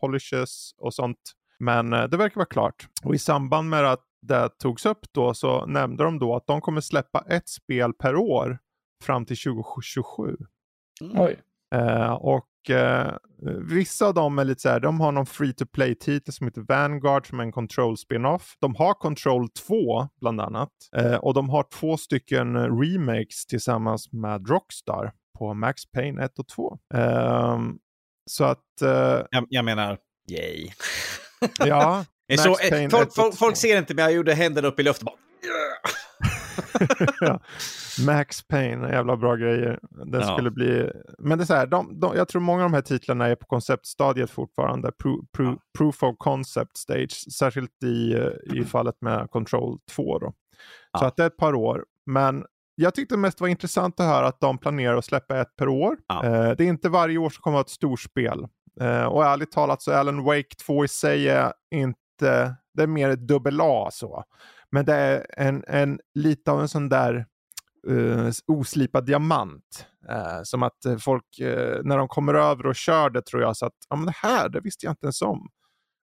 polishes 0.00 0.70
och 0.78 0.94
sånt 0.94 1.18
Men 1.58 1.92
eh, 1.92 2.04
det 2.04 2.16
verkar 2.16 2.36
vara 2.36 2.46
klart. 2.46 2.88
Och 3.04 3.14
i 3.14 3.18
samband 3.18 3.68
med 3.68 3.84
att 3.92 4.04
det 4.22 4.48
togs 4.58 4.86
upp 4.86 5.06
då 5.12 5.34
så 5.34 5.66
nämnde 5.66 6.04
de 6.04 6.18
då 6.18 6.36
att 6.36 6.46
de 6.46 6.60
kommer 6.60 6.80
släppa 6.80 7.24
ett 7.28 7.48
spel 7.48 7.92
per 7.92 8.16
år 8.16 8.58
fram 9.04 9.26
till 9.26 9.36
2027. 9.36 10.36
Mm. 11.00 11.20
Oj. 11.20 11.40
Eh, 11.74 12.12
och 12.12 12.46
eh, 12.70 13.12
vissa 13.68 14.06
av 14.06 14.14
dem 14.14 14.38
är 14.38 14.44
lite 14.44 14.60
så 14.60 14.68
här, 14.68 14.80
de 14.80 15.00
har 15.00 15.12
någon 15.12 15.26
free 15.26 15.52
to 15.52 15.66
play 15.66 15.94
titel 15.94 16.34
som 16.34 16.46
heter 16.46 16.60
Vanguard 16.60 17.28
som 17.28 17.40
är 17.40 17.44
en 17.44 17.52
Control 17.52 17.96
spin-off. 17.96 18.56
De 18.60 18.74
har 18.74 18.94
Control 18.94 19.48
2 19.48 20.08
bland 20.20 20.40
annat. 20.40 20.70
Eh, 20.96 21.14
och 21.14 21.34
de 21.34 21.48
har 21.48 21.66
två 21.80 21.96
stycken 21.96 22.56
remakes 22.80 23.46
tillsammans 23.46 24.12
med 24.12 24.48
Rockstar 24.48 25.12
på 25.38 25.54
Max 25.54 25.90
Payne 25.90 26.24
1 26.24 26.38
och 26.38 26.48
2. 26.48 26.78
Ehm, 26.94 27.78
så 28.30 28.44
att... 28.44 28.82
Eh, 28.82 29.22
jag, 29.30 29.46
jag 29.48 29.64
menar, 29.64 29.98
yay. 30.30 30.70
ja. 31.58 32.04
så, 32.38 32.56
folk, 32.90 33.14
folk, 33.14 33.36
folk, 33.36 33.56
ser 33.56 33.78
inte 33.78 33.94
men 33.94 34.04
jag 34.04 34.12
gjorde 34.12 34.34
händerna 34.34 34.68
upp 34.68 34.80
i 34.80 34.82
luften 34.82 35.04
bara. 35.04 35.16
ja. 37.20 37.40
Max 38.06 38.48
Payne, 38.48 38.88
jävla 38.88 39.16
bra 39.16 39.36
grejer. 39.36 39.78
Den 39.90 40.20
ja. 40.20 40.32
skulle 40.32 40.50
bli... 40.50 40.90
Men 41.18 41.38
det 41.38 41.44
är 41.44 41.46
så 41.46 41.54
här, 41.54 41.66
de, 41.66 42.00
de, 42.00 42.16
jag 42.16 42.28
tror 42.28 42.40
många 42.40 42.64
av 42.64 42.70
de 42.70 42.74
här 42.74 42.82
titlarna 42.82 43.26
är 43.26 43.34
på 43.34 43.46
konceptstadiet 43.46 44.30
fortfarande. 44.30 44.92
Pro, 44.92 45.26
pro, 45.36 45.44
ja. 45.44 45.58
Proof 45.78 46.02
of 46.02 46.14
concept 46.18 46.76
stage, 46.76 47.32
särskilt 47.32 47.82
i, 47.84 48.18
i 48.54 48.64
fallet 48.64 48.96
med 49.00 49.30
Control 49.30 49.78
2. 49.90 50.18
Då. 50.18 50.32
Ja. 50.92 50.98
Så 50.98 51.04
att 51.04 51.16
det 51.16 51.22
är 51.22 51.26
ett 51.26 51.36
par 51.36 51.54
år. 51.54 51.84
Men 52.06 52.44
jag 52.74 52.94
tyckte 52.94 53.16
mest 53.16 53.40
var 53.40 53.48
intressant 53.48 54.00
att 54.00 54.06
höra 54.06 54.26
att 54.26 54.40
de 54.40 54.58
planerar 54.58 54.96
att 54.96 55.04
släppa 55.04 55.40
ett 55.40 55.56
per 55.56 55.68
år. 55.68 55.96
Eh, 56.24 56.50
det 56.56 56.64
är 56.64 56.68
inte 56.68 56.88
varje 56.88 57.18
år 57.18 57.30
som 57.30 57.42
kommer 57.42 57.56
att 57.56 57.58
ha 57.58 57.64
ett 57.64 57.70
storspel. 57.70 58.46
Eh, 58.80 59.04
och 59.04 59.24
ärligt 59.24 59.52
talat 59.52 59.82
så 59.82 59.92
Alan 59.92 60.24
Wake 60.24 60.54
2 60.66 60.84
i 60.84 60.88
sig 60.88 61.28
är 61.28 61.52
inte, 61.74 62.54
det 62.74 62.82
är 62.82 62.86
mer 62.86 63.08
ett 63.08 63.28
dubbel 63.28 63.60
A 63.62 63.88
så. 63.92 64.24
Men 64.74 64.84
det 64.84 64.94
är 64.94 65.26
en, 65.36 65.64
en 65.66 66.00
lite 66.14 66.50
av 66.50 66.60
en 66.60 66.68
sån 66.68 66.88
där 66.88 67.26
uh, 67.88 68.30
oslipad 68.46 69.06
diamant. 69.06 69.86
Uh, 70.10 70.40
som 70.42 70.62
att 70.62 70.78
folk, 71.00 71.24
uh, 71.40 71.80
när 71.84 71.98
de 71.98 72.08
kommer 72.08 72.34
över 72.34 72.66
och 72.66 72.76
kör 72.76 73.10
det 73.10 73.22
tror 73.22 73.42
jag 73.42 73.56
så 73.56 73.66
att, 73.66 73.74
ja 73.88 73.96
men 73.96 74.06
det 74.06 74.14
här, 74.16 74.48
det 74.48 74.60
visste 74.60 74.86
jag 74.86 74.92
inte 74.92 75.06
ens 75.06 75.22
om. 75.22 75.48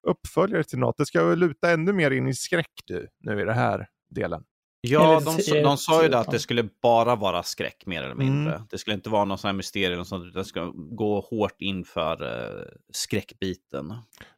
Uppföljare 0.07 0.63
till 0.63 0.79
något, 0.79 0.97
det 0.97 1.05
ska 1.05 1.25
väl 1.25 1.39
luta 1.39 1.71
ännu 1.71 1.93
mer 1.93 2.12
in 2.12 2.27
i 2.27 2.34
skräck 2.34 2.81
du, 2.86 3.07
nu 3.19 3.41
i 3.41 3.45
den 3.45 3.55
här 3.55 3.88
delen. 4.10 4.43
Ja, 4.81 5.21
de, 5.25 5.62
de 5.63 5.77
sa 5.77 6.03
ju 6.03 6.10
det 6.10 6.19
att 6.19 6.31
det 6.31 6.39
skulle 6.39 6.69
bara 6.81 7.15
vara 7.15 7.43
skräck 7.43 7.86
mer 7.86 8.03
eller 8.03 8.15
mindre. 8.15 8.55
Mm. 8.55 8.67
Det 8.69 8.77
skulle 8.77 8.93
inte 8.93 9.10
vara 9.10 9.25
någon 9.25 9.38
sån 9.38 9.47
här 9.47 9.53
mysterium, 9.53 10.05
sånt, 10.05 10.25
utan 10.25 10.39
det 10.39 10.45
ska 10.45 10.71
gå 10.75 11.19
hårt 11.19 11.62
inför 11.62 12.23
uh, 12.23 12.65
skräckbiten. 12.93 13.93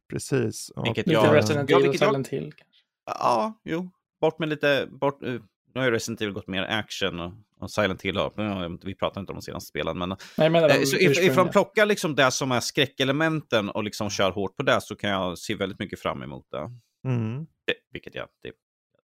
Precis. 0.10 0.72
Vilket 0.84 1.08
lite 1.08 1.22
jag, 1.22 1.36
Resident 1.36 1.70
Evil 1.70 1.86
ja, 1.86 1.94
Silent 1.94 2.28
Hill. 2.28 2.54
Ja, 3.06 3.62
jo, 3.64 3.92
bort 4.24 4.40
med 4.40 4.50
lite, 4.50 4.88
bort, 4.92 5.24
uh, 5.24 5.42
nu 5.74 5.82
har 5.82 5.86
ju 5.86 5.92
Resident 5.92 6.22
Evil 6.22 6.34
gått 6.34 6.48
mer 6.48 6.64
action 6.64 7.20
och, 7.20 7.34
och 7.60 7.72
Silent 7.72 8.02
Hill 8.02 8.18
har, 8.18 8.86
vi 8.86 8.96
pratar 8.96 9.22
inte 9.22 9.32
om 9.32 9.38
de 9.38 9.42
senaste 9.42 9.68
spelen. 9.68 9.98
Men, 9.98 10.16
Nej, 10.38 10.50
men 10.50 10.64
eh, 10.64 10.82
så 10.84 10.98
if, 10.98 11.36
de 11.36 11.50
plockar 11.50 11.86
liksom 11.86 12.16
det 12.16 12.32
som 12.32 12.52
är 12.52 12.60
skräckelementen 12.60 13.70
och 13.70 13.84
liksom 13.84 14.10
kör 14.10 14.32
hårt 14.32 14.56
på 14.56 14.64
det 14.64 14.82
så 14.82 14.96
kan 14.96 15.10
jag 15.10 15.38
se 15.38 15.56
väldigt 15.56 15.80
mycket 15.80 16.00
fram 16.00 16.24
emot 16.24 16.46
det. 16.52 16.70
Mm. 17.10 17.46
det 17.66 17.74
vilket 17.92 18.16
jag, 18.16 18.28
det 18.44 18.52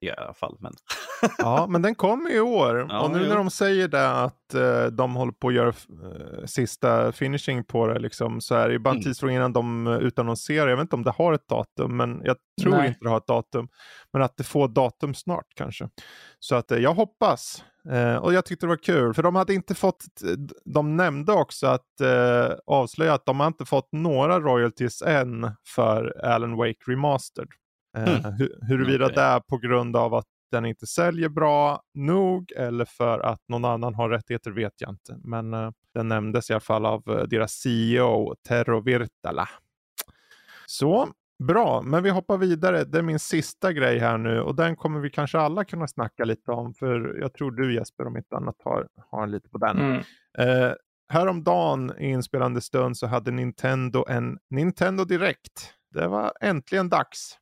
i 0.01 0.11
alla 0.11 0.33
fall. 0.33 0.57
Men... 0.59 0.73
ja, 1.37 1.67
men 1.69 1.81
den 1.81 1.95
kommer 1.95 2.35
i 2.35 2.39
år. 2.39 2.85
Ja, 2.89 3.01
och 3.01 3.11
nu 3.11 3.19
jo. 3.21 3.27
när 3.27 3.35
de 3.35 3.49
säger 3.49 3.87
det 3.87 4.09
att 4.11 4.55
uh, 4.55 4.85
de 4.85 5.15
håller 5.15 5.31
på 5.31 5.47
att 5.47 5.53
göra 5.53 5.67
uh, 5.69 6.45
sista 6.45 7.11
finishing 7.11 7.63
på 7.63 7.87
det 7.87 7.99
liksom, 7.99 8.41
så 8.41 8.55
är 8.55 8.67
det 8.67 8.73
ju 8.73 8.79
bara 8.79 8.89
en 8.89 8.95
mm. 8.95 9.03
tidsfråga 9.03 9.33
innan 9.33 9.53
de 9.53 9.87
uh, 9.87 9.97
utannonserar. 9.97 10.67
Jag 10.67 10.77
vet 10.77 10.83
inte 10.83 10.95
om 10.95 11.03
det 11.03 11.11
har 11.11 11.33
ett 11.33 11.47
datum, 11.47 11.97
men 11.97 12.21
jag 12.23 12.37
tror 12.61 12.71
Nej. 12.71 12.87
inte 12.87 12.99
det 13.01 13.09
har 13.09 13.17
ett 13.17 13.27
datum. 13.27 13.67
Men 14.13 14.21
att 14.21 14.37
det 14.37 14.43
får 14.43 14.67
datum 14.67 15.13
snart 15.13 15.47
kanske. 15.55 15.89
Så 16.39 16.55
att 16.55 16.71
uh, 16.71 16.77
jag 16.77 16.93
hoppas. 16.93 17.63
och 18.21 18.33
jag 18.33 18.45
tyckte 18.45 18.65
det 18.65 18.69
var 18.69 18.83
kul, 18.83 19.13
för 19.13 19.23
de 19.23 19.35
hade 19.35 19.53
inte 19.53 19.75
fått, 19.75 20.05
de 20.65 20.95
nämnde 20.97 21.33
också 21.33 21.67
att 21.67 22.01
avslöja 22.65 23.13
att 23.13 23.25
de 23.25 23.39
har 23.39 23.47
inte 23.47 23.65
fått 23.65 23.89
några 23.91 24.39
royalties 24.39 25.01
än 25.01 25.51
för 25.75 26.25
Alan 26.25 26.57
Wake 26.57 26.79
Remastered. 26.87 27.47
Mm. 27.97 28.09
Eh, 28.09 28.31
huruvida 28.61 29.05
okay. 29.05 29.15
det 29.15 29.21
är 29.21 29.39
på 29.39 29.57
grund 29.57 29.95
av 29.95 30.13
att 30.13 30.27
den 30.51 30.65
inte 30.65 30.87
säljer 30.87 31.29
bra 31.29 31.81
nog 31.93 32.51
eller 32.51 32.85
för 32.85 33.19
att 33.19 33.41
någon 33.47 33.65
annan 33.65 33.95
har 33.95 34.09
rättigheter 34.09 34.51
vet 34.51 34.73
jag 34.77 34.89
inte. 34.89 35.17
Men 35.23 35.53
uh, 35.53 35.71
den 35.93 36.07
nämndes 36.07 36.49
i 36.49 36.53
alla 36.53 36.59
fall 36.59 36.85
av 36.85 37.09
uh, 37.09 37.23
deras 37.23 37.51
CEO 37.51 38.35
Terro 38.47 38.81
Virtala. 38.81 39.49
Så 40.65 41.09
bra, 41.43 41.81
men 41.81 42.03
vi 42.03 42.09
hoppar 42.09 42.37
vidare. 42.37 42.83
Det 42.83 42.97
är 42.97 43.01
min 43.01 43.19
sista 43.19 43.73
grej 43.73 43.99
här 43.99 44.17
nu 44.17 44.41
och 44.41 44.55
den 44.55 44.75
kommer 44.75 44.99
vi 44.99 45.09
kanske 45.09 45.39
alla 45.39 45.65
kunna 45.65 45.87
snacka 45.87 46.25
lite 46.25 46.51
om 46.51 46.73
för 46.73 47.17
jag 47.21 47.33
tror 47.33 47.51
du 47.51 47.73
Jesper 47.73 48.07
om 48.07 48.17
inte 48.17 48.35
annat 48.35 48.55
har, 48.63 48.87
har 49.09 49.27
lite 49.27 49.49
på 49.49 49.57
den. 49.57 49.77
Mm. 49.77 49.97
Uh, 50.39 50.73
häromdagen 51.09 51.93
i 51.99 52.09
inspelande 52.09 52.61
stund 52.61 52.97
så 52.97 53.07
hade 53.07 53.31
Nintendo 53.31 54.05
en 54.09 54.37
Nintendo 54.49 55.03
Direkt. 55.03 55.73
Det 55.93 56.07
var 56.07 56.33
äntligen 56.41 56.89
dags. 56.89 57.37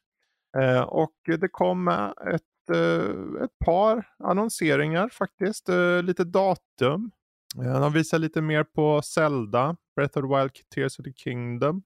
Eh, 0.57 0.81
och 0.81 1.15
det 1.39 1.47
kom 1.47 1.87
ett, 1.87 2.69
eh, 2.73 3.43
ett 3.43 3.59
par 3.65 4.07
annonseringar 4.23 5.09
faktiskt, 5.09 5.69
eh, 5.69 6.03
lite 6.03 6.23
datum. 6.23 7.11
De 7.55 7.93
visar 7.93 8.19
lite 8.19 8.41
mer 8.41 8.63
på 8.63 9.01
Zelda, 9.01 9.75
Breath 9.95 10.17
of 10.17 10.23
the 10.23 10.37
Wild, 10.37 10.51
Tears 10.75 10.99
of 10.99 11.03
the 11.03 11.13
Kingdom. 11.13 11.83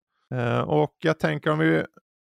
Och 0.65 0.95
jag 0.99 1.19
tänker 1.19 1.51
om 1.51 1.60
vi, 1.60 1.84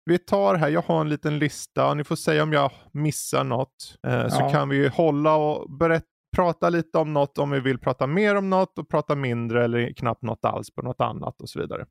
vi 0.04 0.18
tar 0.18 0.54
här, 0.54 0.68
jag 0.68 0.82
har 0.82 1.00
en 1.00 1.08
liten 1.08 1.38
lista, 1.38 1.94
ni 1.94 2.04
får 2.04 2.16
säga 2.16 2.42
om 2.42 2.52
jag 2.52 2.70
missar 2.92 3.44
något. 3.44 3.98
Ja. 4.00 4.30
Så 4.30 4.38
kan 4.38 4.68
vi 4.68 4.88
hålla 4.88 5.36
och 5.36 5.70
berätta 5.70 6.06
prata 6.36 6.70
lite 6.70 6.98
om 6.98 7.12
något 7.12 7.38
om 7.38 7.50
vi 7.50 7.60
vill 7.60 7.78
prata 7.78 8.06
mer 8.06 8.34
om 8.34 8.50
något 8.50 8.78
och 8.78 8.88
prata 8.88 9.14
mindre 9.14 9.64
eller 9.64 9.92
knappt 9.92 10.22
något 10.22 10.44
alls 10.44 10.70
på 10.70 10.82
något 10.82 11.00
annat 11.00 11.40
och 11.42 11.48
så 11.48 11.60
vidare. 11.60 11.86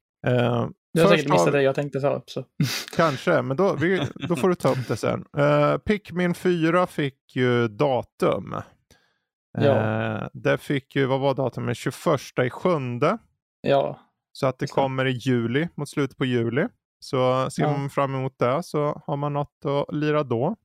Du 0.97 1.07
har 1.07 1.17
säkert 1.17 1.31
missat 1.31 1.51
det 1.51 1.61
jag 1.61 1.75
tänkte 1.75 1.99
ta 1.99 2.13
upp. 2.13 2.29
Så. 2.29 2.43
Kanske, 2.95 3.41
men 3.41 3.57
då, 3.57 3.73
vi, 3.73 4.01
då 4.15 4.35
får 4.35 4.49
du 4.49 4.55
ta 4.55 4.71
upp 4.71 4.87
det 4.87 4.97
sen. 4.97 5.25
Uh, 5.37 5.77
Pikmin 5.77 6.33
4 6.33 6.87
fick 6.87 7.35
ju 7.35 7.67
datum. 7.67 8.55
Ja. 9.57 10.21
Uh, 10.21 10.27
det 10.33 10.57
fick 10.57 10.95
ju, 10.95 11.05
vad 11.05 11.19
var 11.19 11.33
datumet? 11.33 11.77
21 11.77 11.95
i 12.45 12.49
sjunde. 12.49 13.17
Ja. 13.61 13.99
Så 14.31 14.47
att 14.47 14.59
det 14.59 14.67
kommer 14.67 15.05
i 15.05 15.11
juli, 15.11 15.67
mot 15.75 15.89
slutet 15.89 16.17
på 16.17 16.25
juli. 16.25 16.67
Så 16.99 17.49
ser 17.49 17.63
ja. 17.63 17.77
man 17.77 17.89
fram 17.89 18.15
emot 18.15 18.39
det 18.39 18.63
så 18.63 19.01
har 19.05 19.17
man 19.17 19.33
något 19.33 19.65
att 19.65 19.95
lira 19.95 20.23
då. 20.23 20.55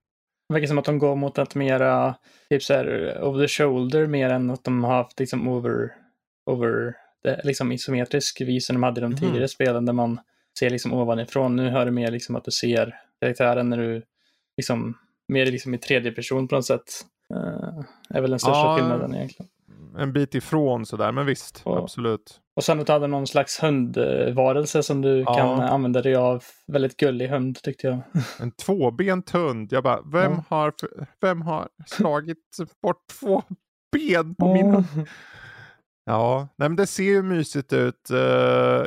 Det 0.49 0.55
verkar 0.55 0.67
som 0.67 0.79
att 0.79 0.85
de 0.85 0.99
går 0.99 1.17
mot 1.17 1.39
ett 1.39 1.55
mera, 1.55 2.15
typ 2.51 2.63
så 2.63 2.75
här, 2.75 3.19
over 3.23 3.47
the 3.47 3.49
shoulder 3.49 4.07
mer 4.07 4.31
än 4.31 4.51
att 4.51 4.65
de 4.65 4.85
har 4.85 4.95
haft 4.95 5.21
liksom 5.21 5.49
over, 5.49 5.93
over 6.51 6.95
liksom 7.45 7.73
isometrisk 7.73 8.41
vis 8.41 8.67
som 8.67 8.77
de 8.77 8.83
hade 8.83 9.01
i 9.01 9.03
de 9.03 9.07
mm. 9.07 9.19
tidigare 9.19 9.49
spelen 9.49 9.87
där 9.87 9.93
man 9.93 10.21
ser 10.59 10.71
liksom 10.71 10.93
ovanifrån. 10.93 11.57
Nu 11.57 11.71
hör 11.71 11.85
det 11.85 11.91
mer 11.91 12.11
liksom 12.11 12.37
att 12.37 12.45
du 12.45 12.51
ser 12.51 12.95
karaktären 13.21 13.69
när 13.69 13.79
du 13.79 14.03
liksom 14.57 14.99
mer 15.29 15.47
liksom 15.47 15.75
i 15.75 15.79
tredje 15.79 16.13
person 16.13 16.49
på 16.49 16.55
något 16.55 16.67
sätt. 16.67 17.07
Uh, 17.35 17.85
är 18.11 18.21
väl 18.21 18.31
den 18.31 18.39
största 18.39 18.59
ja, 18.59 18.77
skillnaden 18.77 19.15
egentligen. 19.15 19.51
En 19.99 20.13
bit 20.13 20.35
ifrån 20.35 20.87
sådär, 20.87 21.13
men 21.13 21.27
visst, 21.27 21.63
och, 21.65 21.79
absolut. 21.79 22.41
Och 22.57 22.65
sen 22.65 22.81
att 22.81 22.87
du 22.87 22.93
hade 22.93 23.07
någon 23.07 23.27
slags 23.27 23.63
hundvarelse 23.63 24.83
som 24.83 25.03
du 25.03 25.19
ja. 25.19 25.35
kan 25.35 25.61
använda 25.61 26.03
dig 26.03 26.15
av. 26.15 26.45
Väldigt 26.67 26.97
gullig 26.97 27.29
hund 27.29 27.63
tyckte 27.63 27.87
jag. 27.87 28.01
En 28.41 28.51
tvåbent 28.51 29.31
hund. 29.31 29.73
Jag 29.73 29.85
bara, 29.85 30.03
vem, 30.13 30.33
ja. 30.33 30.45
har, 30.49 30.73
vem 31.21 31.43
har 31.43 31.69
slagit 31.87 32.57
bort 32.83 33.05
två 33.21 33.43
ben 33.93 34.35
på 34.35 34.53
min 34.55 34.71
hund? 34.71 34.85
Ja, 36.05 36.49
nej 36.57 36.69
men 36.69 36.77
det 36.77 36.87
ser 36.87 37.03
ju 37.03 37.23
mysigt 37.23 37.73
ut. 37.73 38.11
Uh, 38.13 38.19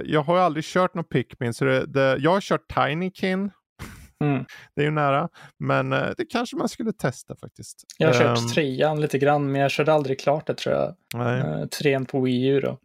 jag 0.05 0.21
har 0.21 0.35
ju 0.35 0.41
aldrig 0.41 0.65
kört 0.65 0.93
någon 0.93 1.03
Pikmin, 1.03 1.53
så 1.53 1.65
det, 1.65 1.85
det, 1.85 2.17
jag 2.19 2.31
har 2.31 2.41
kört 2.41 2.73
Tinykin. 2.73 3.51
Mm. 4.23 4.45
det 4.75 4.81
är 4.81 4.85
ju 4.85 4.91
nära, 4.91 5.29
men 5.59 5.93
uh, 5.93 6.09
det 6.17 6.25
kanske 6.25 6.55
man 6.55 6.69
skulle 6.69 6.93
testa 6.93 7.35
faktiskt. 7.35 7.83
Jag 7.97 8.07
har 8.07 8.15
um, 8.15 8.19
kört 8.21 8.37
ehm. 8.37 8.47
trean 8.47 9.01
lite 9.01 9.17
grann, 9.17 9.51
men 9.51 9.61
jag 9.61 9.71
körde 9.71 9.93
aldrig 9.93 10.19
klart 10.19 10.47
det 10.47 10.53
tror 10.53 10.75
jag. 10.75 10.95
Uh, 11.15 11.65
trean 11.65 12.05
på 12.05 12.21
Wii 12.21 12.47
U 12.47 12.59
då. 12.59 12.77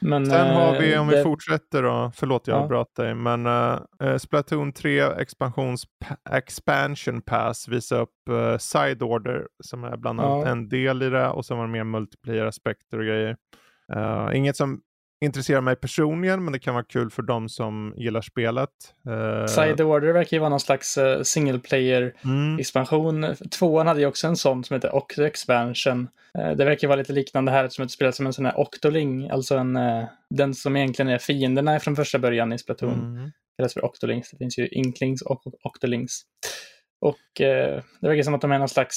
Men, 0.00 0.26
Sen 0.26 0.54
har 0.54 0.78
vi, 0.78 0.98
om 0.98 1.08
det... 1.08 1.16
vi 1.16 1.22
fortsätter 1.22 1.82
då, 1.82 2.12
förlåt 2.14 2.46
jag 2.46 2.62
ja. 2.62 2.66
bröt 2.66 2.94
dig, 2.94 3.14
men 3.14 3.46
uh, 3.46 4.16
Splatoon 4.18 4.72
3 4.72 5.00
expansions 5.00 5.84
expansion 6.30 7.22
pass 7.22 7.68
visar 7.68 8.00
upp 8.00 8.14
uh, 8.30 8.56
side 8.58 9.02
order 9.02 9.46
som 9.64 9.84
är 9.84 9.96
bland 9.96 10.20
annat 10.20 10.46
ja. 10.46 10.52
en 10.52 10.68
del 10.68 11.02
i 11.02 11.10
det 11.10 11.28
och 11.28 11.46
sen 11.46 11.56
var 11.56 11.66
det 11.66 11.72
mer 11.72 11.84
multiplayer-aspekter 11.84 12.98
och 12.98 13.04
grejer. 13.04 13.36
Uh, 13.96 14.36
inget 14.36 14.56
som 14.56 14.80
intresserar 15.20 15.60
mig 15.60 15.76
personligen, 15.76 16.44
men 16.44 16.52
det 16.52 16.58
kan 16.58 16.74
vara 16.74 16.84
kul 16.84 17.10
för 17.10 17.22
de 17.22 17.48
som 17.48 17.94
gillar 17.96 18.20
spelet. 18.20 18.70
Uh, 19.08 19.46
Side 19.46 19.80
Order 19.80 20.12
verkar 20.12 20.36
ju 20.36 20.38
vara 20.38 20.50
någon 20.50 20.60
slags 20.60 20.98
uh, 20.98 21.22
single 21.22 21.58
player-expansion. 21.58 23.24
Mm. 23.24 23.36
Tvåan 23.36 23.86
hade 23.86 24.00
ju 24.00 24.06
också 24.06 24.26
en 24.26 24.36
sån 24.36 24.64
som 24.64 24.74
heter 24.74 24.94
Octo 24.94 25.22
Expansion. 25.22 26.08
Uh, 26.38 26.56
det 26.56 26.64
verkar 26.64 26.88
vara 26.88 26.98
lite 26.98 27.12
liknande 27.12 27.52
här 27.52 27.68
som 27.68 27.84
ett 27.84 27.90
spel 27.90 28.12
som 28.12 28.26
en 28.26 28.32
sån 28.32 28.46
här 28.46 28.60
Octoling, 28.60 29.30
alltså 29.30 29.56
en, 29.56 29.78
den 30.30 30.54
som 30.54 30.76
egentligen 30.76 31.08
är 31.08 31.18
fienderna 31.18 31.80
från 31.80 31.96
första 31.96 32.18
början 32.18 32.52
i 32.52 32.58
Splatoon. 32.58 33.16
Mm. 33.16 33.30
kallas 33.56 33.74
för 33.74 33.84
Octolings. 33.84 34.30
Det 34.30 34.36
finns 34.36 34.58
ju 34.58 34.68
Inklings 34.68 35.22
och 35.22 35.42
Octolings. 35.62 36.22
Och 37.00 37.40
eh, 37.40 37.82
det 38.00 38.08
verkar 38.08 38.22
som 38.22 38.34
att 38.34 38.40
de 38.40 38.52
är 38.52 38.58
någon 38.58 38.68
slags 38.68 38.96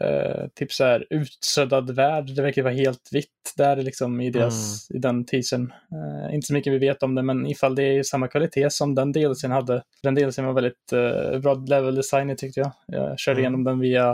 eh, 0.00 0.46
typ 0.54 0.72
så 0.72 0.84
här 0.84 1.06
utsuddad 1.10 1.94
värld. 1.94 2.36
Det 2.36 2.42
verkar 2.42 2.62
vara 2.62 2.74
helt 2.74 3.08
vitt 3.12 3.52
där 3.56 3.76
liksom 3.76 4.20
i, 4.20 4.30
deras, 4.30 4.90
mm. 4.90 4.98
i 4.98 5.00
den 5.00 5.24
teasern. 5.24 5.72
Eh, 5.92 6.34
inte 6.34 6.46
så 6.46 6.52
mycket 6.52 6.72
vi 6.72 6.78
vet 6.78 7.02
om 7.02 7.14
det, 7.14 7.22
men 7.22 7.46
ifall 7.46 7.74
det 7.74 7.82
är 7.82 8.02
samma 8.02 8.28
kvalitet 8.28 8.70
som 8.70 8.94
den 8.94 9.12
DLCn 9.12 9.50
hade. 9.50 9.82
Den 10.02 10.14
DLCn 10.14 10.44
var 10.44 10.52
väldigt 10.52 10.92
eh, 10.92 11.38
bra 11.38 11.54
level 11.54 11.94
design 11.94 12.36
tyckte 12.36 12.60
jag. 12.60 12.72
Jag 12.86 13.18
körde 13.18 13.40
mm. 13.40 13.42
igenom 13.42 13.64
den 13.64 13.80
via 13.80 14.10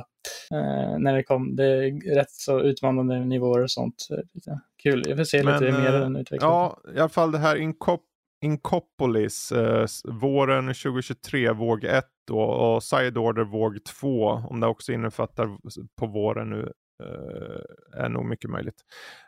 eh, 0.51 0.99
när 0.99 1.17
det 1.17 1.23
kom. 1.23 1.57
Det 1.57 1.65
är 1.65 2.15
rätt 2.15 2.31
så 2.31 2.61
utmanande 2.61 3.25
nivåer 3.25 3.63
och 3.63 3.71
sånt. 3.71 4.09
Lite 4.35 4.61
kul. 4.83 5.05
Jag 5.07 5.17
får 5.17 5.25
se 5.25 5.43
men, 5.43 5.61
lite 5.61 5.79
mer 5.79 5.93
av 5.93 6.01
den 6.01 6.17
utvecklingen. 6.17 6.55
Ja, 6.55 6.81
i 6.95 6.99
alla 6.99 7.09
fall 7.09 7.33
det 7.33 7.39
här 7.39 7.57
Incop 7.57 8.03
Inkopolis 8.41 9.53
eh, 9.53 9.87
våren 10.05 10.67
2023, 10.67 11.53
våg 11.53 11.85
1 11.85 12.05
och, 12.31 12.75
och 12.75 12.83
Side 12.83 13.19
Order 13.19 13.45
våg 13.45 13.85
2, 13.85 14.29
om 14.29 14.61
det 14.61 14.67
också 14.67 14.93
innefattar 14.93 15.59
på 16.01 16.07
våren 16.07 16.51
nu, 16.51 16.73
eh, 17.05 18.05
är 18.05 18.09
nog 18.09 18.25
mycket 18.25 18.51
möjligt. 18.51 18.83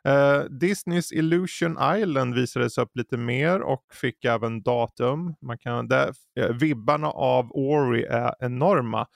Eh, 0.05 0.41
Disneys 0.41 1.13
Illusion 1.13 1.79
Island 1.97 2.35
visades 2.35 2.79
upp 2.79 2.97
lite 2.97 3.17
mer 3.17 3.61
och 3.61 3.85
fick 3.93 4.25
även 4.25 4.63
datum. 4.63 5.35
Man 5.41 5.59
kan, 5.59 5.89
där, 5.89 6.13
eh, 6.41 6.49
vibbarna 6.49 7.11
av 7.11 7.53
Ori 7.53 8.05
är 8.05 8.35
enorma. 8.41 9.07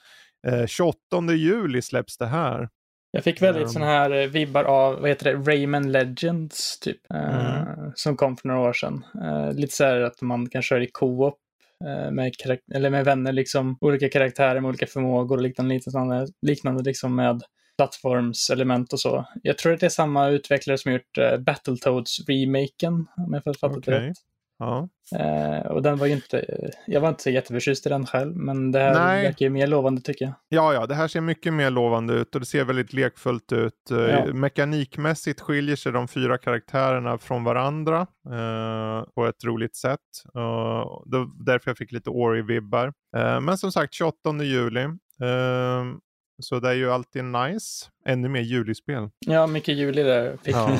Eh, 0.47 0.65
28 0.65 1.33
juli 1.33 1.81
släpps 1.81 2.17
det 2.17 2.25
här. 2.27 2.69
Jag 3.15 3.23
fick 3.23 3.41
väldigt 3.41 3.63
um, 3.63 3.69
sådana 3.69 3.91
här 3.91 4.11
eh, 4.11 4.27
vibbar 4.27 4.63
av, 4.63 4.99
vad 4.99 5.09
heter 5.09 5.33
det, 5.33 5.51
Rayman 5.51 5.91
Legends 5.91 6.79
typ. 6.79 6.97
Mm. 7.13 7.35
Uh, 7.35 7.91
som 7.95 8.17
kom 8.17 8.37
för 8.37 8.47
några 8.47 8.61
år 8.61 8.73
sedan. 8.73 9.05
Uh, 9.15 9.53
lite 9.53 9.75
så 9.75 9.83
här 9.83 10.01
att 10.01 10.21
man 10.21 10.49
kan 10.49 10.61
köra 10.61 10.83
i 10.83 10.87
co-op 10.87 11.37
uh, 11.85 12.11
med, 12.11 12.31
eller 12.75 12.89
med 12.89 13.05
vänner, 13.05 13.31
liksom 13.31 13.77
olika 13.81 14.09
karaktärer 14.09 14.59
med 14.59 14.69
olika 14.69 14.87
förmågor 14.87 15.37
och 15.37 15.43
liknande, 15.43 15.75
liknande, 15.75 16.27
liknande 16.41 16.83
liksom 16.83 17.15
med 17.15 17.41
plattformselement 17.77 18.93
och 18.93 18.99
så. 18.99 19.25
Jag 19.43 19.57
tror 19.57 19.73
att 19.73 19.79
det 19.79 19.85
är 19.85 19.89
samma 19.89 20.29
utvecklare 20.29 20.77
som 20.77 20.91
gjort 20.91 21.17
Battletoads-remaken, 21.39 23.05
om 23.17 23.33
jag 23.33 23.43
fattat 23.43 23.77
okay. 23.77 23.93
det 23.93 24.07
rätt. 24.07 24.17
Ja. 24.59 24.89
Eh, 25.19 25.71
och 25.71 25.81
den 25.81 25.97
var 25.97 26.07
ju 26.07 26.13
inte, 26.13 26.45
jag 26.87 27.01
var 27.01 27.09
inte 27.09 27.23
så 27.23 27.29
jätteförtjust 27.29 27.85
i 27.85 27.89
den 27.89 28.05
själv, 28.05 28.35
men 28.35 28.71
det 28.71 28.79
här 28.79 28.93
Nej. 28.93 29.23
verkar 29.23 29.45
ju 29.45 29.49
mer 29.49 29.67
lovande 29.67 30.01
tycker 30.01 30.25
jag. 30.25 30.33
Ja, 30.49 30.73
ja, 30.73 30.85
det 30.85 30.95
här 30.95 31.07
ser 31.07 31.21
mycket 31.21 31.53
mer 31.53 31.69
lovande 31.69 32.13
ut 32.13 32.35
och 32.35 32.41
det 32.41 32.47
ser 32.47 32.63
väldigt 32.63 32.93
lekfullt 32.93 33.51
ut. 33.51 33.91
Eh, 33.91 33.97
ja. 33.97 34.33
Mekanikmässigt 34.33 35.41
skiljer 35.41 35.75
sig 35.75 35.91
de 35.91 36.07
fyra 36.07 36.37
karaktärerna 36.37 37.17
från 37.17 37.43
varandra 37.43 38.07
eh, 38.29 39.03
på 39.15 39.25
ett 39.25 39.43
roligt 39.43 39.75
sätt. 39.75 39.99
Uh, 40.37 40.85
det 41.05 41.27
därför 41.45 41.69
jag 41.69 41.77
fick 41.77 41.91
lite 41.91 42.09
Ori-vibbar. 42.09 42.87
Uh, 43.17 43.41
men 43.41 43.57
som 43.57 43.71
sagt, 43.71 43.93
28 43.93 44.43
juli. 44.43 44.83
Uh, 44.85 45.97
så 46.39 46.59
det 46.59 46.69
är 46.69 46.73
ju 46.73 46.91
alltid 46.91 47.23
nice. 47.23 47.85
Ännu 48.05 48.29
mer 48.29 48.41
julispel. 48.41 49.09
Ja, 49.25 49.47
mycket 49.47 49.75
juli 49.75 50.03
där. 50.03 50.37
Fick 50.43 50.55
ja. 50.55 50.77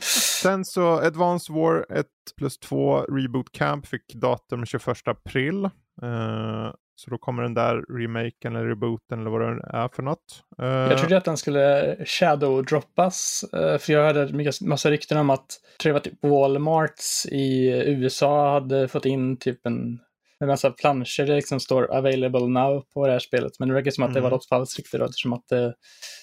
Sen 0.42 0.64
så 0.64 1.00
Advance 1.00 1.52
War 1.52 1.86
1 1.90 2.06
plus 2.38 2.58
2 2.58 3.00
Reboot 3.02 3.52
Camp 3.52 3.86
fick 3.86 4.14
datum 4.14 4.66
21 4.66 5.08
april. 5.08 5.64
Uh, 6.02 6.72
så 6.96 7.10
då 7.10 7.18
kommer 7.18 7.42
den 7.42 7.54
där 7.54 7.98
remaken 7.98 8.56
eller 8.56 8.66
rebooten 8.66 9.20
eller 9.20 9.30
vad 9.30 9.40
det 9.40 9.70
är 9.72 9.88
för 9.88 10.02
något. 10.02 10.42
Uh, 10.62 10.66
jag 10.66 10.98
trodde 10.98 11.16
att 11.16 11.24
den 11.24 11.36
skulle 11.36 11.96
shadow-droppas. 12.04 13.44
Uh, 13.54 13.78
för 13.78 13.92
jag 13.92 14.04
hörde 14.04 14.32
mycket, 14.32 14.60
massa 14.60 14.90
rykten 14.90 15.18
om 15.18 15.30
att, 15.30 15.46
tror 15.80 15.90
jag 15.90 15.94
var 15.94 16.00
typ 16.00 16.22
Walmarts 16.22 17.26
i 17.26 17.68
USA 17.86 18.52
hade 18.52 18.88
fått 18.88 19.04
in 19.04 19.36
typ 19.36 19.66
en 19.66 19.98
en 20.40 20.48
massa 20.48 20.70
planscher 20.70 21.26
det 21.26 21.34
liksom 21.34 21.60
står 21.60 21.94
available 21.94 22.46
now 22.46 22.84
på 22.94 23.06
det 23.06 23.12
här 23.12 23.18
spelet. 23.18 23.52
Men 23.58 23.68
det 23.68 23.74
verkar 23.74 23.90
som 23.90 24.04
att 24.04 24.14
det 24.14 24.20
var 24.20 24.28
mm. 24.28 24.36
något 24.36 24.48
falskt 24.48 24.78
rykte 24.78 24.98
då, 24.98 25.04
eftersom 25.04 25.32
att 25.32 25.48
det 25.48 25.74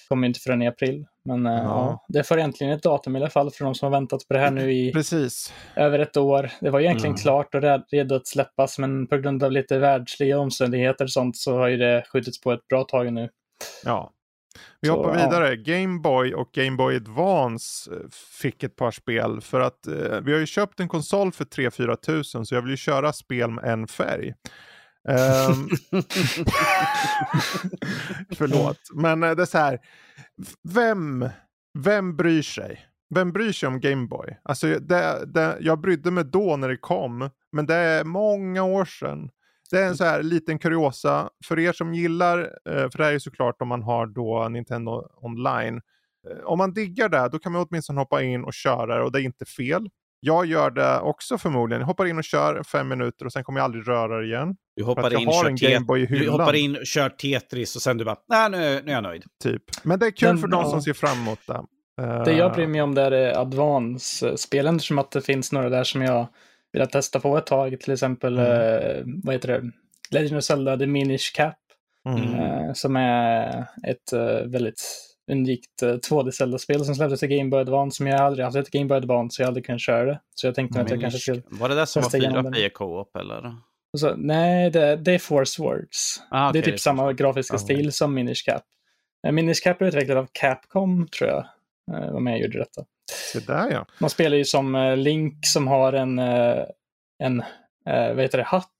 kommer 0.08 0.26
inte 0.26 0.40
förrän 0.40 0.62
i 0.62 0.66
april. 0.66 1.06
Men 1.24 1.44
ja. 1.44 1.62
ja. 1.62 2.04
det 2.08 2.24
får 2.24 2.38
egentligen 2.38 2.72
ett 2.72 2.82
datum 2.82 3.16
i 3.16 3.18
alla 3.18 3.30
fall 3.30 3.50
för 3.50 3.64
de 3.64 3.74
som 3.74 3.86
har 3.86 4.00
väntat 4.00 4.28
på 4.28 4.34
det 4.34 4.40
här 4.40 4.50
nu 4.50 4.72
i 4.72 4.92
Precis. 4.92 5.52
över 5.76 5.98
ett 5.98 6.16
år. 6.16 6.50
Det 6.60 6.70
var 6.70 6.80
egentligen 6.80 7.14
mm. 7.14 7.22
klart 7.22 7.54
och 7.54 7.62
redo 7.90 8.14
att 8.14 8.26
släppas, 8.26 8.78
men 8.78 9.06
på 9.06 9.16
grund 9.16 9.44
av 9.44 9.52
lite 9.52 9.78
världsliga 9.78 10.38
omständigheter 10.38 11.04
och 11.04 11.12
sånt 11.12 11.36
så 11.36 11.56
har 11.56 11.68
ju 11.68 11.76
det 11.76 12.04
skjutits 12.08 12.40
på 12.40 12.52
ett 12.52 12.68
bra 12.68 12.84
tag 12.84 13.12
nu. 13.12 13.28
Ja, 13.84 14.12
vi 14.80 14.88
så, 14.88 14.96
hoppar 14.96 15.12
vidare. 15.12 15.48
Ja. 15.48 15.62
Game 15.64 16.00
Boy 16.00 16.34
och 16.34 16.50
Game 16.52 16.76
Boy 16.76 16.96
Advance 16.96 17.90
eh, 17.90 17.96
fick 18.40 18.62
ett 18.62 18.76
par 18.76 18.90
spel. 18.90 19.40
För 19.40 19.60
att 19.60 19.86
eh, 19.86 20.20
vi 20.22 20.32
har 20.32 20.38
ju 20.38 20.46
köpt 20.46 20.80
en 20.80 20.88
konsol 20.88 21.32
för 21.32 21.44
3-4 21.44 21.96
tusen 21.96 22.46
så 22.46 22.54
jag 22.54 22.62
vill 22.62 22.70
ju 22.70 22.76
köra 22.76 23.12
spel 23.12 23.50
med 23.50 23.64
en 23.64 23.86
färg. 23.86 24.34
Um, 25.08 25.68
förlåt, 28.36 28.80
men 28.94 29.22
eh, 29.22 29.30
det 29.30 29.42
är 29.42 29.46
så 29.46 29.58
här. 29.58 29.78
Vem, 30.68 31.28
vem 31.78 32.16
bryr 32.16 32.42
sig? 32.42 32.84
Vem 33.14 33.32
bryr 33.32 33.52
sig 33.52 33.66
om 33.66 33.80
Gameboy? 33.80 34.38
Alltså 34.42 34.66
det, 34.66 35.24
det, 35.26 35.56
jag 35.60 35.80
brydde 35.80 36.10
mig 36.10 36.24
då 36.24 36.56
när 36.56 36.68
det 36.68 36.76
kom, 36.76 37.30
men 37.52 37.66
det 37.66 37.74
är 37.74 38.04
många 38.04 38.62
år 38.62 38.84
sedan. 38.84 39.30
Det 39.70 39.78
är 39.78 39.86
en 39.86 39.96
så 39.96 40.04
här 40.04 40.22
liten 40.22 40.58
kuriosa 40.58 41.30
för 41.44 41.58
er 41.58 41.72
som 41.72 41.94
gillar, 41.94 42.38
eh, 42.40 42.90
för 42.90 42.98
det 42.98 43.04
här 43.04 43.12
är 43.12 43.18
såklart 43.18 43.62
om 43.62 43.68
man 43.68 43.82
har 43.82 44.06
då 44.06 44.48
Nintendo 44.48 45.08
online. 45.22 45.80
Eh, 46.30 46.44
om 46.44 46.58
man 46.58 46.72
diggar 46.72 47.08
det, 47.08 47.28
då 47.32 47.38
kan 47.38 47.52
man 47.52 47.66
åtminstone 47.68 48.00
hoppa 48.00 48.22
in 48.22 48.44
och 48.44 48.54
köra 48.54 48.96
det 48.96 49.02
och 49.02 49.12
det 49.12 49.20
är 49.20 49.24
inte 49.24 49.44
fel. 49.44 49.88
Jag 50.20 50.46
gör 50.46 50.70
det 50.70 51.00
också 51.00 51.38
förmodligen. 51.38 51.80
Jag 51.80 51.86
hoppar 51.86 52.06
in 52.06 52.18
och 52.18 52.24
kör 52.24 52.62
fem 52.62 52.88
minuter 52.88 53.26
och 53.26 53.32
sen 53.32 53.44
kommer 53.44 53.60
jag 53.60 53.64
aldrig 53.64 53.88
röra 53.88 54.18
det 54.18 54.26
igen. 54.26 54.56
Du 54.76 54.84
hoppar, 54.84 55.20
in, 55.20 55.32
kör 55.32 56.18
du 56.24 56.30
hoppar 56.30 56.54
in, 56.54 56.78
kör 56.84 57.08
Tetris 57.08 57.76
och 57.76 57.82
sen 57.82 57.96
du 57.96 58.04
bara, 58.04 58.16
nej 58.28 58.50
nu, 58.50 58.58
nu 58.58 58.90
är 58.90 58.94
jag 58.94 59.02
nöjd. 59.02 59.24
Typ. 59.42 59.62
Men 59.82 59.98
det 59.98 60.06
är 60.06 60.10
kul 60.10 60.28
Den, 60.28 60.38
för 60.38 60.48
de 60.48 60.64
som 60.64 60.82
ser 60.82 60.92
fram 60.92 61.18
emot 61.18 61.38
det. 61.46 61.64
Det 62.24 62.32
jag 62.32 62.52
bryr 62.52 62.66
mig 62.66 62.82
om 62.82 62.94
där 62.94 63.10
är 63.10 63.38
Advance-spelen, 63.38 64.76
eftersom 64.76 64.98
att 64.98 65.10
det 65.10 65.20
finns 65.20 65.52
några 65.52 65.68
där 65.68 65.84
som 65.84 66.02
jag 66.02 66.26
velat 66.72 66.90
testa 66.90 67.20
på 67.20 67.38
ett 67.38 67.46
tag. 67.46 67.80
Till 67.80 67.92
exempel, 67.92 68.38
mm. 68.38 68.50
eh, 68.50 69.02
vad 69.24 69.34
heter 69.34 69.48
det? 69.48 69.70
Legend 70.10 70.36
of 70.36 70.44
Zelda 70.44 70.76
The 70.76 70.86
Minish 70.86 71.34
Cap. 71.34 71.56
Mm. 72.08 72.34
Eh, 72.34 72.72
som 72.72 72.96
är 72.96 73.66
ett 73.86 74.12
eh, 74.12 74.50
väldigt 74.50 75.04
unikt 75.30 75.82
2D 75.82 76.26
eh, 76.26 76.30
Zelda-spel 76.30 76.84
som 76.84 76.94
släpptes 76.94 77.20
till 77.20 77.28
Game 77.28 77.50
Boy 77.50 77.60
Advance 77.60 77.96
som 77.96 78.06
jag 78.06 78.20
aldrig 78.20 78.44
haft 78.44 78.56
ett 78.56 78.70
Game 78.70 78.86
Boy 78.86 78.96
Advance 78.96 79.36
så 79.36 79.42
jag 79.42 79.46
aldrig 79.46 79.66
kunnat 79.66 79.80
köra 79.80 80.04
det. 80.04 80.20
Så 80.34 80.46
jag 80.46 80.54
tänkte 80.54 80.78
Minish. 80.78 80.84
att 80.84 80.90
jag 80.90 81.00
kanske 81.00 81.18
skulle 81.18 81.42
Var 81.50 81.68
det 81.68 81.74
det 81.74 81.86
som 81.86 82.02
var 82.02 82.10
fyra 82.10 82.50
player 82.50 82.68
co-op 82.68 83.16
eller? 83.16 83.54
Så, 83.96 84.16
nej, 84.16 84.70
det, 84.70 84.96
det 84.96 85.12
är 85.12 85.18
Force 85.18 85.62
Words. 85.62 86.22
Ah, 86.30 86.50
okay, 86.50 86.60
det 86.60 86.68
är 86.68 86.70
typ 86.70 86.80
samma 86.80 87.12
grafiska 87.12 87.56
oh. 87.56 87.60
stil 87.60 87.92
som 87.92 88.14
Minish 88.14 88.44
Cap. 88.44 88.62
Minish 89.32 89.62
Cap 89.62 89.82
är 89.82 89.86
utvecklad 89.86 90.18
av 90.18 90.28
Capcom, 90.32 91.08
tror 91.08 91.30
jag. 91.30 91.44
Var 92.12 92.20
med 92.20 92.34
och 92.34 92.40
gjorde 92.40 92.58
detta. 92.58 92.84
Så 93.32 93.40
där 93.40 93.70
ja. 93.70 93.86
Man 93.98 94.10
spelar 94.10 94.36
ju 94.36 94.44
som 94.44 94.74
eh, 94.74 94.96
Link 94.96 95.46
som 95.46 95.68
har 95.68 95.92
en, 95.92 96.18
eh, 96.18 96.64
en 97.22 97.42
vad 97.84 98.20
heter 98.20 98.38
det, 98.38 98.44
hatt 98.44 98.70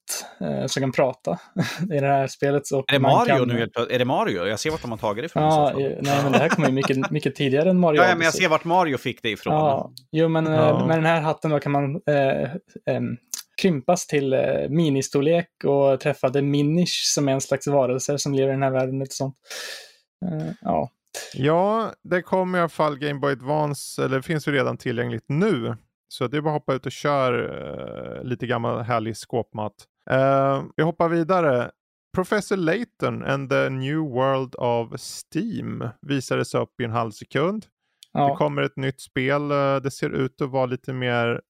som 0.67 0.81
kan 0.81 0.93
prata 0.93 1.39
i 1.93 2.01
det 2.01 2.07
här 2.07 2.27
spelet. 2.27 2.63
är 2.73 2.93
det 2.93 2.99
Mario 2.99 3.39
kan... 3.39 3.49
nu? 3.49 3.69
Är 3.91 3.99
det 3.99 4.05
Mario? 4.05 4.47
Jag 4.47 4.61
ser 4.61 4.71
vart 4.71 4.83
de 4.83 4.91
har 4.91 4.99
tagit 4.99 5.23
det 5.23 5.27
ifrån. 5.27 5.43
Ja, 5.43 5.73
nej, 5.77 6.23
men 6.23 6.33
det 6.33 6.39
här 6.39 6.49
kommer 6.49 6.69
ju 6.69 6.75
mycket, 6.75 7.11
mycket 7.11 7.35
tidigare 7.35 7.71
än 7.71 7.81
Mario. 7.81 8.03
Ja, 8.03 8.15
men 8.15 8.25
jag 8.25 8.35
ser 8.35 8.49
vart 8.49 8.65
Mario 8.65 8.99
fick 8.99 9.23
det 9.23 9.31
ifrån. 9.31 9.55
Ja, 9.55 9.93
jo, 10.13 10.29
men 10.29 10.47
ja. 10.47 10.87
med 10.87 10.97
den 10.97 11.07
här 11.07 11.21
hatten 11.21 11.51
då 11.51 11.61
kan 11.61 11.73
man 11.73 12.01
eh, 12.07 12.43
eh, 12.95 13.01
krympas 13.59 14.07
till 14.07 14.33
eh, 14.33 14.69
ministorlek 14.69 15.49
och 15.65 16.01
träffa 16.01 16.31
The 16.31 16.43
Minish 16.43 17.15
som 17.15 17.29
är 17.29 17.33
en 17.33 17.41
slags 17.41 17.67
varelse 17.67 18.19
som 18.19 18.35
lever 18.35 18.49
i 18.49 18.53
den 18.53 18.63
här 18.63 18.71
världen. 18.71 18.99
Lite 18.99 19.15
sånt. 19.15 19.35
Eh, 20.27 20.53
ja. 20.61 20.91
Ja, 21.35 21.93
det 22.03 22.23
kommer 22.23 22.59
i 22.59 22.61
alla 22.61 22.69
fall 22.69 22.99
Game 22.99 23.21
Boy 23.21 23.33
Advance, 23.33 24.05
eller 24.05 24.17
det 24.17 24.23
finns 24.23 24.49
ju 24.49 24.53
redan 24.53 24.77
tillgängligt 24.77 25.25
nu. 25.29 25.77
Så 26.09 26.27
det 26.27 26.37
är 26.37 26.41
bara 26.41 26.55
att 26.55 26.61
hoppa 26.61 26.75
ut 26.75 26.87
och 26.87 26.93
kör 26.93 27.33
uh, 27.33 28.25
lite 28.25 28.47
gammal 28.47 28.83
härlig 28.83 29.17
skåpmat. 29.17 29.75
Uh, 30.11 30.65
vi 30.77 30.83
hoppar 30.83 31.09
vidare. 31.09 31.71
Professor 32.15 32.57
Layton 32.57 33.25
and 33.25 33.51
the 33.51 33.69
New 33.69 33.99
World 33.99 34.55
of 34.55 35.01
Steam 35.01 35.89
visades 36.01 36.55
upp 36.55 36.81
i 36.81 36.85
en 36.85 36.91
halv 36.91 37.11
sekund. 37.11 37.67
Ja. 38.13 38.29
Det 38.29 38.37
kommer 38.37 38.63
ett 38.63 38.77
nytt 38.77 39.01
spel. 39.01 39.51
Eh, 39.51 39.77
det 39.77 39.91
ser 39.91 40.11
ut 40.11 40.41
att 40.41 40.51
vara 40.51 40.67
lite 40.67 40.93
mer... 40.93 41.41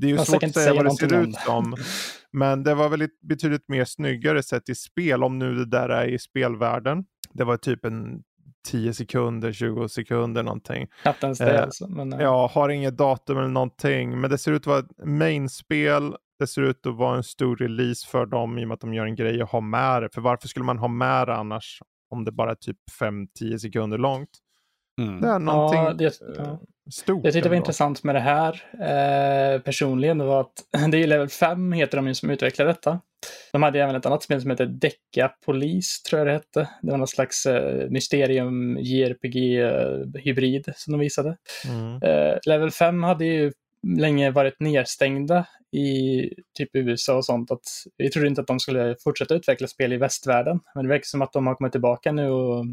Det 0.00 0.06
är 0.06 0.10
ju 0.10 0.18
svårt 0.18 0.42
att 0.42 0.54
säga 0.54 0.74
vad 0.74 0.84
det 0.84 0.90
ser 0.90 1.22
ut 1.22 1.34
som. 1.34 1.76
Men 2.32 2.62
det 2.62 2.74
var 2.74 2.88
väl 2.88 3.08
betydligt 3.22 3.68
mer 3.68 3.84
snyggare 3.84 4.42
sett 4.42 4.68
i 4.68 4.74
spel, 4.74 5.24
om 5.24 5.38
nu 5.38 5.54
det 5.54 5.66
där 5.66 5.88
är 5.88 6.06
i 6.06 6.18
spelvärlden. 6.18 7.04
Det 7.32 7.44
var 7.44 7.56
typ 7.56 7.84
en 7.84 8.22
10 8.68 8.94
sekunder, 8.94 9.52
20 9.52 9.88
sekunder 9.88 10.42
någonting. 10.42 10.88
Knappt 11.02 11.22
ens 11.22 11.38
det 11.38 11.56
eh, 11.56 11.62
alltså. 11.62 11.88
Men, 11.88 12.12
eh. 12.12 12.20
Ja, 12.20 12.50
har 12.54 12.68
inget 12.68 12.96
datum 12.96 13.38
eller 13.38 13.48
någonting. 13.48 14.20
Men 14.20 14.30
det 14.30 14.38
ser 14.38 14.52
ut 14.52 14.62
att 14.62 14.66
vara 14.66 14.78
ett 14.78 15.04
mainspel. 15.04 16.16
Det 16.38 16.46
ser 16.46 16.62
ut 16.62 16.86
att 16.86 16.96
vara 16.96 17.16
en 17.16 17.24
stor 17.24 17.56
release 17.56 18.08
för 18.08 18.26
dem 18.26 18.58
i 18.58 18.64
och 18.64 18.68
med 18.68 18.74
att 18.74 18.80
de 18.80 18.94
gör 18.94 19.06
en 19.06 19.16
grej 19.16 19.42
att 19.42 19.50
ha 19.50 19.60
med 19.60 20.02
det. 20.02 20.08
För 20.14 20.20
varför 20.20 20.48
skulle 20.48 20.64
man 20.64 20.78
ha 20.78 20.88
med 20.88 21.28
det 21.28 21.34
annars 21.34 21.82
om 22.10 22.24
det 22.24 22.32
bara 22.32 22.50
är 22.50 22.54
typ 22.54 22.78
5-10 23.00 23.58
sekunder 23.58 23.98
långt? 23.98 24.30
Mm. 25.00 25.20
Det 25.20 25.28
är 25.28 25.38
någonting 25.38 25.82
ja, 25.82 25.92
det, 25.92 26.20
ja. 26.36 26.60
Stort. 26.90 27.24
Jag 27.24 27.32
tyckte 27.32 27.48
det 27.48 27.50
var 27.50 27.56
intressant 27.56 28.04
med 28.04 28.14
det 28.14 28.20
här 28.20 28.62
eh, 28.72 29.60
personligen 29.60 30.18
var 30.18 30.40
att 30.40 30.52
det 30.90 30.98
är 30.98 31.06
Level 31.06 31.28
5 31.28 31.72
heter 31.72 32.02
de 32.02 32.14
som 32.14 32.30
utvecklar 32.30 32.66
detta. 32.66 33.00
De 33.52 33.62
hade 33.62 33.82
även 33.82 33.96
ett 33.96 34.06
annat 34.06 34.22
spel 34.22 34.40
som 34.40 34.50
heter 34.50 34.66
Decca 34.66 35.28
Polis, 35.46 36.02
tror 36.02 36.18
jag 36.18 36.26
det 36.26 36.32
hette. 36.32 36.68
Det 36.82 36.90
var 36.90 36.98
någon 36.98 37.06
slags 37.06 37.46
eh, 37.46 37.90
mysterium 37.90 38.78
JRPG-hybrid 38.78 40.68
eh, 40.68 40.74
som 40.76 40.92
de 40.92 41.00
visade. 41.00 41.36
Mm. 41.68 42.02
Eh, 42.02 42.38
Level 42.46 42.70
5 42.70 43.02
hade 43.02 43.24
ju 43.24 43.52
länge 43.98 44.30
varit 44.30 44.60
nedstängda 44.60 45.46
i 45.72 46.22
typ 46.58 46.70
USA 46.72 47.16
och 47.16 47.24
sånt. 47.24 47.50
Att 47.50 47.64
vi 47.98 48.10
trodde 48.10 48.28
inte 48.28 48.40
att 48.40 48.46
de 48.46 48.60
skulle 48.60 48.96
fortsätta 49.04 49.34
utveckla 49.34 49.66
spel 49.66 49.92
i 49.92 49.96
västvärlden. 49.96 50.60
Men 50.74 50.84
det 50.84 50.88
verkar 50.88 51.04
som 51.04 51.22
att 51.22 51.32
de 51.32 51.46
har 51.46 51.54
kommit 51.54 51.72
tillbaka 51.72 52.12
nu 52.12 52.30
och 52.30 52.64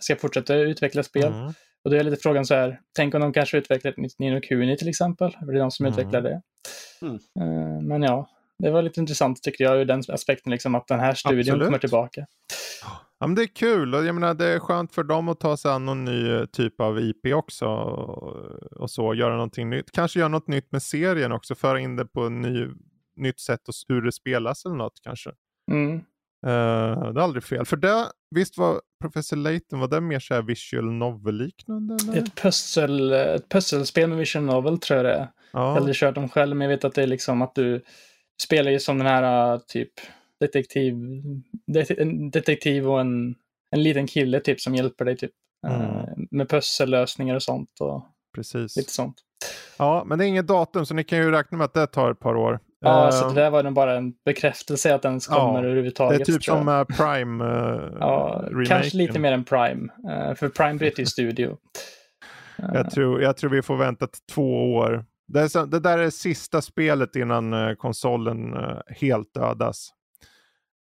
ska 0.00 0.16
fortsätta 0.16 0.54
utveckla 0.54 1.02
spel. 1.02 1.32
Mm. 1.32 1.52
Och 1.84 1.90
då 1.90 1.96
är 1.96 2.04
lite 2.04 2.22
frågan 2.22 2.46
så 2.46 2.54
här, 2.54 2.80
tänk 2.96 3.14
om 3.14 3.20
de 3.20 3.32
kanske 3.32 3.58
utvecklar 3.58 3.90
ett 3.90 3.98
nytt 3.98 4.18
Nino 4.18 4.40
Kuni 4.40 4.76
till 4.76 4.88
exempel. 4.88 5.36
Det 5.40 5.52
är 5.52 5.58
de 5.58 5.70
som 5.70 5.86
mm. 5.86 5.98
utvecklar 5.98 6.22
det. 6.22 6.42
Mm. 7.02 7.14
Uh, 7.14 7.82
men 7.82 8.02
ja, 8.02 8.28
det 8.58 8.70
var 8.70 8.82
lite 8.82 9.00
intressant 9.00 9.42
tycker 9.42 9.64
jag 9.64 9.80
ur 9.80 9.84
den 9.84 10.02
aspekten 10.08 10.52
liksom 10.52 10.74
att 10.74 10.88
den 10.88 11.00
här 11.00 11.14
studion 11.14 11.40
Absolut. 11.40 11.64
kommer 11.64 11.78
tillbaka. 11.78 12.26
Ja, 13.18 13.26
men 13.26 13.34
det 13.34 13.42
är 13.42 13.46
kul 13.46 13.94
och 13.94 14.04
jag 14.04 14.14
menar 14.14 14.34
det 14.34 14.46
är 14.46 14.58
skönt 14.58 14.94
för 14.94 15.02
dem 15.02 15.28
att 15.28 15.40
ta 15.40 15.56
sig 15.56 15.70
an 15.70 15.86
någon 15.86 16.04
ny 16.04 16.30
eh, 16.30 16.44
typ 16.44 16.80
av 16.80 17.00
IP 17.00 17.26
också 17.34 17.66
och, 17.66 18.90
så 18.90 19.14
göra 19.14 19.34
någonting 19.34 19.70
nytt. 19.70 19.92
Kanske 19.92 20.18
göra 20.18 20.28
något 20.28 20.48
nytt 20.48 20.72
med 20.72 20.82
serien 20.82 21.32
också, 21.32 21.54
föra 21.54 21.80
in 21.80 21.96
det 21.96 22.06
på 22.06 22.26
ett 22.26 22.32
ny, 22.32 22.68
nytt 23.16 23.40
sätt 23.40 23.68
och 23.68 23.74
hur 23.88 24.02
det 24.02 24.12
spelas 24.12 24.64
eller 24.64 24.76
något 24.76 25.00
kanske. 25.02 25.30
Mm. 25.70 26.00
Uh, 26.46 27.12
det 27.12 27.20
är 27.20 27.24
aldrig 27.24 27.44
fel. 27.44 27.64
För 27.64 27.76
det, 27.76 28.06
visst 28.30 28.58
var 28.58 28.80
Professor 29.00 29.36
Layton, 29.36 29.80
var 29.80 29.88
det 29.88 30.00
mer 30.00 30.18
så 30.18 30.34
här 30.34 30.42
visual 30.42 30.92
novel-liknande? 30.92 31.96
Ett, 32.14 32.34
pussel, 32.34 33.12
ett 33.12 33.48
pusselspel 33.48 34.08
med 34.08 34.18
visual 34.18 34.44
novel 34.44 34.78
tror 34.78 34.96
jag 34.96 35.06
det 35.06 35.12
är. 35.12 35.28
Ja. 35.52 35.60
Jag 35.60 35.60
har 35.60 35.76
aldrig 35.76 35.96
kört 35.96 36.14
dem 36.14 36.28
själv, 36.28 36.56
men 36.56 36.70
jag 36.70 36.76
vet 36.76 36.84
att 36.84 36.94
det 36.94 37.02
är 37.02 37.06
liksom 37.06 37.42
att 37.42 37.54
du 37.54 37.82
spelar 38.42 38.70
ju 38.70 38.80
som 38.80 38.98
den 38.98 39.06
här 39.06 39.58
typ 39.58 39.92
detektiv, 40.40 40.94
en 41.98 42.30
detektiv 42.30 42.88
och 42.88 43.00
en, 43.00 43.34
en 43.70 43.82
liten 43.82 44.06
kille 44.06 44.40
typ 44.40 44.60
som 44.60 44.74
hjälper 44.74 45.04
dig 45.04 45.16
typ 45.16 45.32
mm. 45.66 45.80
uh, 45.80 46.04
med 46.30 46.48
pussellösningar 46.48 47.34
och 47.34 47.42
sånt. 47.42 47.80
Och 47.80 48.06
Precis. 48.34 48.76
Lite 48.76 48.92
sånt. 48.92 49.16
Ja, 49.78 50.04
men 50.06 50.18
det 50.18 50.24
är 50.24 50.28
inget 50.28 50.46
datum 50.46 50.86
så 50.86 50.94
ni 50.94 51.04
kan 51.04 51.18
ju 51.18 51.30
räkna 51.30 51.58
med 51.58 51.64
att 51.64 51.74
det 51.74 51.86
tar 51.86 52.10
ett 52.10 52.20
par 52.20 52.36
år. 52.36 52.60
Ja, 52.82 53.04
uh, 53.04 53.10
så 53.10 53.28
det 53.28 53.34
där 53.34 53.50
var 53.50 53.62
nog 53.62 53.72
bara 53.72 53.96
en 53.96 54.12
bekräftelse 54.24 54.94
att 54.94 55.02
den 55.02 55.20
kommer 55.20 55.62
ja, 55.62 55.64
överhuvudtaget. 55.64 56.18
Det 56.18 56.32
är 56.32 56.34
typ 56.34 56.44
som 56.44 56.68
uh, 56.68 56.84
Prime 56.84 57.44
uh, 57.44 57.96
Ja, 58.00 58.44
kanske 58.68 58.96
lite 58.96 59.18
mer 59.18 59.32
än 59.32 59.44
Prime. 59.44 59.92
Uh, 60.08 60.34
för 60.34 60.48
Prime 60.48 60.74
bryter 60.74 61.00
ju 61.00 61.06
studio. 61.06 61.56
jag, 62.56 62.90
tror, 62.90 63.22
jag 63.22 63.36
tror 63.36 63.50
vi 63.50 63.62
får 63.62 63.76
vänta 63.76 64.08
två 64.32 64.74
år. 64.74 65.04
Det, 65.28 65.40
är, 65.40 65.66
det 65.66 65.80
där 65.80 65.98
är 65.98 66.10
sista 66.10 66.62
spelet 66.62 67.16
innan 67.16 67.76
konsolen 67.76 68.56
helt 69.00 69.34
dödas. 69.34 69.92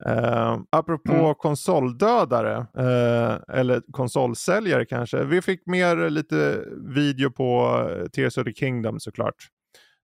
Uh, 0.07 0.61
apropå 0.69 1.13
mm. 1.13 1.35
konsoldödare, 1.35 2.57
uh, 2.57 3.57
eller 3.57 3.81
konsolsäljare 3.91 4.85
kanske. 4.85 5.23
Vi 5.23 5.41
fick 5.41 5.65
mer 5.65 6.09
lite 6.09 6.65
video 6.95 7.31
på 7.31 7.81
Tears 8.13 8.37
of 8.37 8.43
the 8.43 8.53
Kingdom 8.53 8.99
såklart. 8.99 9.35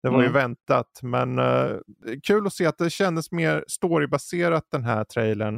Det 0.02 0.08
var 0.08 0.18
mm. 0.18 0.26
ju 0.26 0.32
väntat, 0.32 1.00
men 1.02 1.38
uh, 1.38 1.78
kul 2.22 2.46
att 2.46 2.52
se 2.52 2.66
att 2.66 2.78
det 2.78 2.90
kändes 2.90 3.32
mer 3.32 3.64
storybaserat 3.68 4.64
den 4.72 4.84
här 4.84 5.04
trailern. 5.04 5.56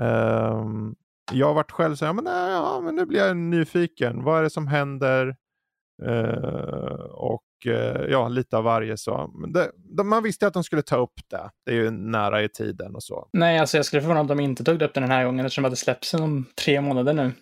Uh, 0.00 0.92
jag 1.32 1.46
har 1.46 1.54
varit 1.54 1.70
själv 1.70 1.94
så 1.94 2.06
här, 2.06 2.12
men, 2.12 2.26
ja, 2.26 2.80
men 2.84 2.94
nu 2.94 3.06
blir 3.06 3.18
jag 3.18 3.36
nyfiken. 3.36 4.24
Vad 4.24 4.38
är 4.38 4.42
det 4.42 4.50
som 4.50 4.66
händer? 4.66 5.36
Uh, 6.06 7.04
och 7.10 7.44
ja, 8.08 8.28
lite 8.28 8.56
av 8.56 8.64
varje 8.64 8.96
så. 8.96 9.34
Det, 9.54 9.70
de, 9.96 10.08
man 10.08 10.22
visste 10.22 10.46
att 10.46 10.54
de 10.54 10.64
skulle 10.64 10.82
ta 10.82 10.96
upp 10.96 11.20
det. 11.30 11.50
Det 11.64 11.70
är 11.70 11.76
ju 11.76 11.90
nära 11.90 12.42
i 12.42 12.48
tiden 12.48 12.94
och 12.94 13.02
så. 13.02 13.28
Nej, 13.32 13.58
alltså 13.58 13.76
jag 13.76 13.86
skulle 13.86 14.02
förvåna 14.02 14.20
om 14.20 14.26
de 14.26 14.40
inte 14.40 14.64
tog 14.64 14.82
upp 14.82 14.94
det 14.94 15.00
den 15.00 15.10
här 15.10 15.24
gången 15.24 15.46
eftersom 15.46 15.62
det 15.62 15.66
hade 15.66 15.76
släppts 15.76 16.14
om 16.14 16.46
tre 16.64 16.80
månader 16.80 17.12
nu. 17.12 17.32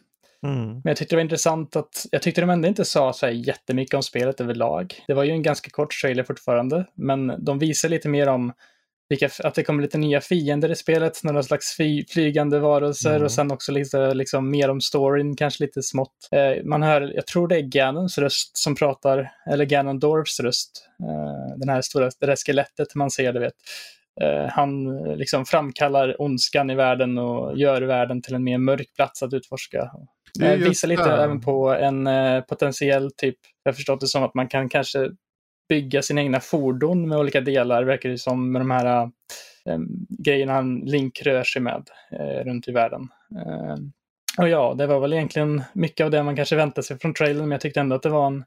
Mm. 0.47 0.67
Men 0.69 0.83
jag 0.85 0.97
tyckte 0.97 1.15
det 1.15 1.17
var 1.17 1.23
intressant 1.23 1.77
att, 1.77 2.07
jag 2.11 2.23
tyckte 2.23 2.41
de 2.41 2.51
ändå 2.51 2.69
inte 2.69 2.85
sa 2.85 3.13
så 3.13 3.27
här 3.27 3.33
jättemycket 3.33 3.95
om 3.95 4.03
spelet 4.03 4.41
överlag. 4.41 4.95
Det 5.07 5.15
var 5.15 5.25
ju 5.25 5.31
en 5.31 5.43
ganska 5.43 5.71
kort 5.71 6.01
trailer 6.03 6.25
fortfarande, 6.25 6.87
men 6.95 7.45
de 7.45 7.59
visar 7.59 7.89
lite 7.89 8.09
mer 8.09 8.29
om 8.29 8.53
vilka, 9.09 9.31
att 9.45 9.55
det 9.55 9.63
kommer 9.63 9.83
lite 9.83 9.99
nya 9.99 10.21
fiender 10.21 10.71
i 10.71 10.75
spelet, 10.75 11.25
några 11.25 11.43
slags 11.43 11.77
fly, 11.77 12.05
flygande 12.09 12.59
varelser 12.59 13.11
mm. 13.11 13.23
och 13.23 13.33
sen 13.33 13.53
också 13.53 13.73
lite 13.73 14.15
liksom, 14.15 14.51
mer 14.51 14.71
om 14.71 14.81
storyn, 14.81 15.37
kanske 15.37 15.65
lite 15.65 15.83
smått. 15.83 16.29
Eh, 16.33 16.65
man 16.65 16.83
hör, 16.83 17.13
jag 17.15 17.27
tror 17.27 17.49
det 17.49 17.57
är 17.57 17.61
Ganons 17.61 18.19
röst 18.19 18.57
som 18.57 18.75
pratar, 18.75 19.31
eller 19.51 19.65
Ganondorfs 19.65 20.41
röst, 20.41 20.89
eh, 21.03 21.57
den 21.57 21.69
här 21.69 21.83
stora, 21.83 22.11
det 22.21 22.27
där 22.27 22.37
skelettet 22.37 22.95
man 22.95 23.11
ser, 23.11 23.33
du 23.33 23.41
vet. 23.41 23.55
Eh, 24.21 24.51
han 24.51 25.03
liksom 25.05 25.45
framkallar 25.45 26.23
ondskan 26.23 26.71
i 26.71 26.75
världen 26.75 27.19
och 27.19 27.59
gör 27.59 27.83
världen 27.83 28.23
till 28.23 28.35
en 28.35 28.45
mer 28.45 28.59
mörk 28.59 28.95
plats 28.97 29.23
att 29.23 29.33
utforska. 29.33 29.91
Det 30.35 30.57
visar 30.57 30.89
lite 30.89 31.17
det. 31.17 31.23
även 31.23 31.41
på 31.41 31.71
en 31.71 32.07
eh, 32.07 32.41
potentiell 32.41 33.11
typ, 33.17 33.37
jag 33.63 33.73
har 33.73 33.75
förstått 33.75 34.01
det 34.01 34.07
som 34.07 34.23
att 34.23 34.35
man 34.35 34.49
kan 34.49 34.69
kanske 34.69 35.11
bygga 35.69 36.03
sina 36.03 36.21
egna 36.21 36.41
fordon 36.41 37.09
med 37.09 37.19
olika 37.19 37.41
delar, 37.41 37.85
verkar 37.85 38.09
det 38.09 38.19
som, 38.19 38.53
med 38.53 38.61
de 38.61 38.71
här 38.71 39.03
äh, 39.67 39.79
grejerna 40.19 40.53
han 40.53 40.81
Link 40.81 41.23
rör 41.23 41.45
sig 41.45 41.63
med 41.63 41.89
äh, 42.13 42.45
runt 42.45 42.69
i 42.69 42.73
världen. 42.73 43.09
Äh, 43.37 43.77
och 44.39 44.49
ja, 44.49 44.75
det 44.79 44.87
var 44.87 45.01
väl 45.01 45.13
egentligen 45.13 45.63
mycket 45.73 46.05
av 46.05 46.11
det 46.11 46.23
man 46.23 46.37
kanske 46.37 46.57
väntade 46.57 46.87
sig 46.87 46.99
från 46.99 47.15
trailern, 47.15 47.43
men 47.43 47.51
jag 47.51 47.61
tyckte 47.61 47.81
ändå 47.81 47.97
att 47.97 48.03
det 48.03 48.09
var 48.09 48.27
en 48.27 48.45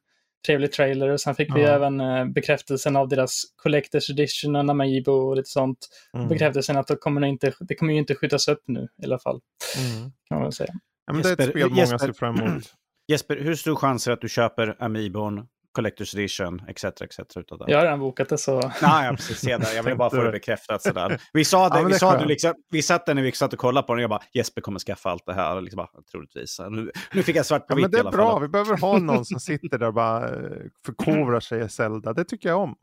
trevlig 0.47 0.71
trailer. 0.71 1.09
Och 1.09 1.21
sen 1.21 1.35
fick 1.35 1.49
ja. 1.49 1.55
vi 1.55 1.63
även 1.63 2.01
äh, 2.01 2.25
bekräftelsen 2.25 2.95
av 2.95 3.07
deras 3.07 3.43
Collectors 3.55 4.09
Edition 4.09 4.55
och 4.55 4.65
Namaibo 4.65 5.11
och 5.11 5.35
lite 5.35 5.49
sånt. 5.49 5.77
Mm. 6.13 6.27
Bekräftelsen 6.27 6.77
att 6.77 6.87
det 6.87 6.95
kommer, 6.95 7.25
inte, 7.25 7.53
det 7.59 7.75
kommer 7.75 7.93
ju 7.93 7.99
inte 7.99 8.15
skjutas 8.15 8.47
upp 8.47 8.63
nu 8.67 8.87
i 9.01 9.05
alla 9.05 9.19
fall. 9.19 9.39
Mm. 9.77 10.11
Kan 10.27 10.37
man 10.37 10.43
väl 10.43 10.51
säga. 10.51 10.73
Ja, 11.05 11.13
men 11.13 11.21
det 11.21 11.29
är 11.29 11.41
ett 11.41 11.49
spel 11.49 11.69
många 11.69 11.99
ser 11.99 12.13
fram 12.13 12.35
emot. 12.39 12.63
Jesper, 13.07 13.37
hur 13.37 13.55
stor 13.55 13.75
chans 13.75 14.07
är 14.07 14.11
att 14.11 14.21
du 14.21 14.29
köper 14.29 14.83
Amiibon 14.83 15.47
Collector's 15.77 16.15
Edition, 16.15 16.61
etc. 16.67 16.83
etc. 16.83 17.37
Utav 17.37 17.57
det. 17.57 17.65
Jag 17.67 17.77
har 17.77 17.85
redan 17.85 17.99
bokat 17.99 18.29
det 18.29 18.37
så... 18.37 18.59
Nej, 18.81 19.05
ja, 19.05 19.13
precis. 19.15 19.41
Där. 19.41 19.75
Jag 19.75 19.83
vill 19.83 19.97
bara 19.97 20.09
få 20.09 20.23
det 20.23 20.31
bekräftat 20.31 20.81
sådär. 20.81 21.21
Vi 21.33 21.45
sa 21.45 21.69
det, 21.69 21.79
ja, 21.79 21.85
vi, 21.85 21.93
sa 21.93 22.17
det 22.17 22.25
liksom, 22.25 22.53
vi 22.71 22.81
satt 22.81 23.05
där 23.05 23.13
när 23.13 23.21
vi 23.21 23.31
satt 23.31 23.53
och 23.53 23.59
kollade 23.59 23.87
på 23.87 23.93
den 23.93 23.99
och 23.99 24.03
jag 24.03 24.09
bara 24.09 24.21
Jesper 24.33 24.61
kommer 24.61 24.79
skaffa 24.79 25.09
allt 25.09 25.25
det 25.25 25.33
här. 25.33 25.61
Liksom 25.61 25.77
bara, 25.77 25.89
troligtvis. 26.11 26.59
Nu, 26.69 26.91
nu 27.13 27.23
fick 27.23 27.35
jag 27.35 27.45
svart 27.45 27.67
på 27.67 27.73
ja, 27.73 27.75
vitt 27.75 27.83
men 27.83 27.91
Det 27.91 28.09
är 28.09 28.11
bra, 28.11 28.39
vi 28.39 28.47
behöver 28.47 28.77
ha 28.77 28.97
någon 28.97 29.25
som 29.25 29.39
sitter 29.49 29.77
där 29.77 29.87
och 29.87 29.93
bara 29.93 30.29
eh, 30.29 30.41
förkovrar 30.85 31.39
sig 31.39 31.65
i 31.65 31.69
Zelda. 31.69 32.13
Det 32.13 32.23
tycker 32.23 32.49
jag 32.49 32.59
om. 32.59 32.75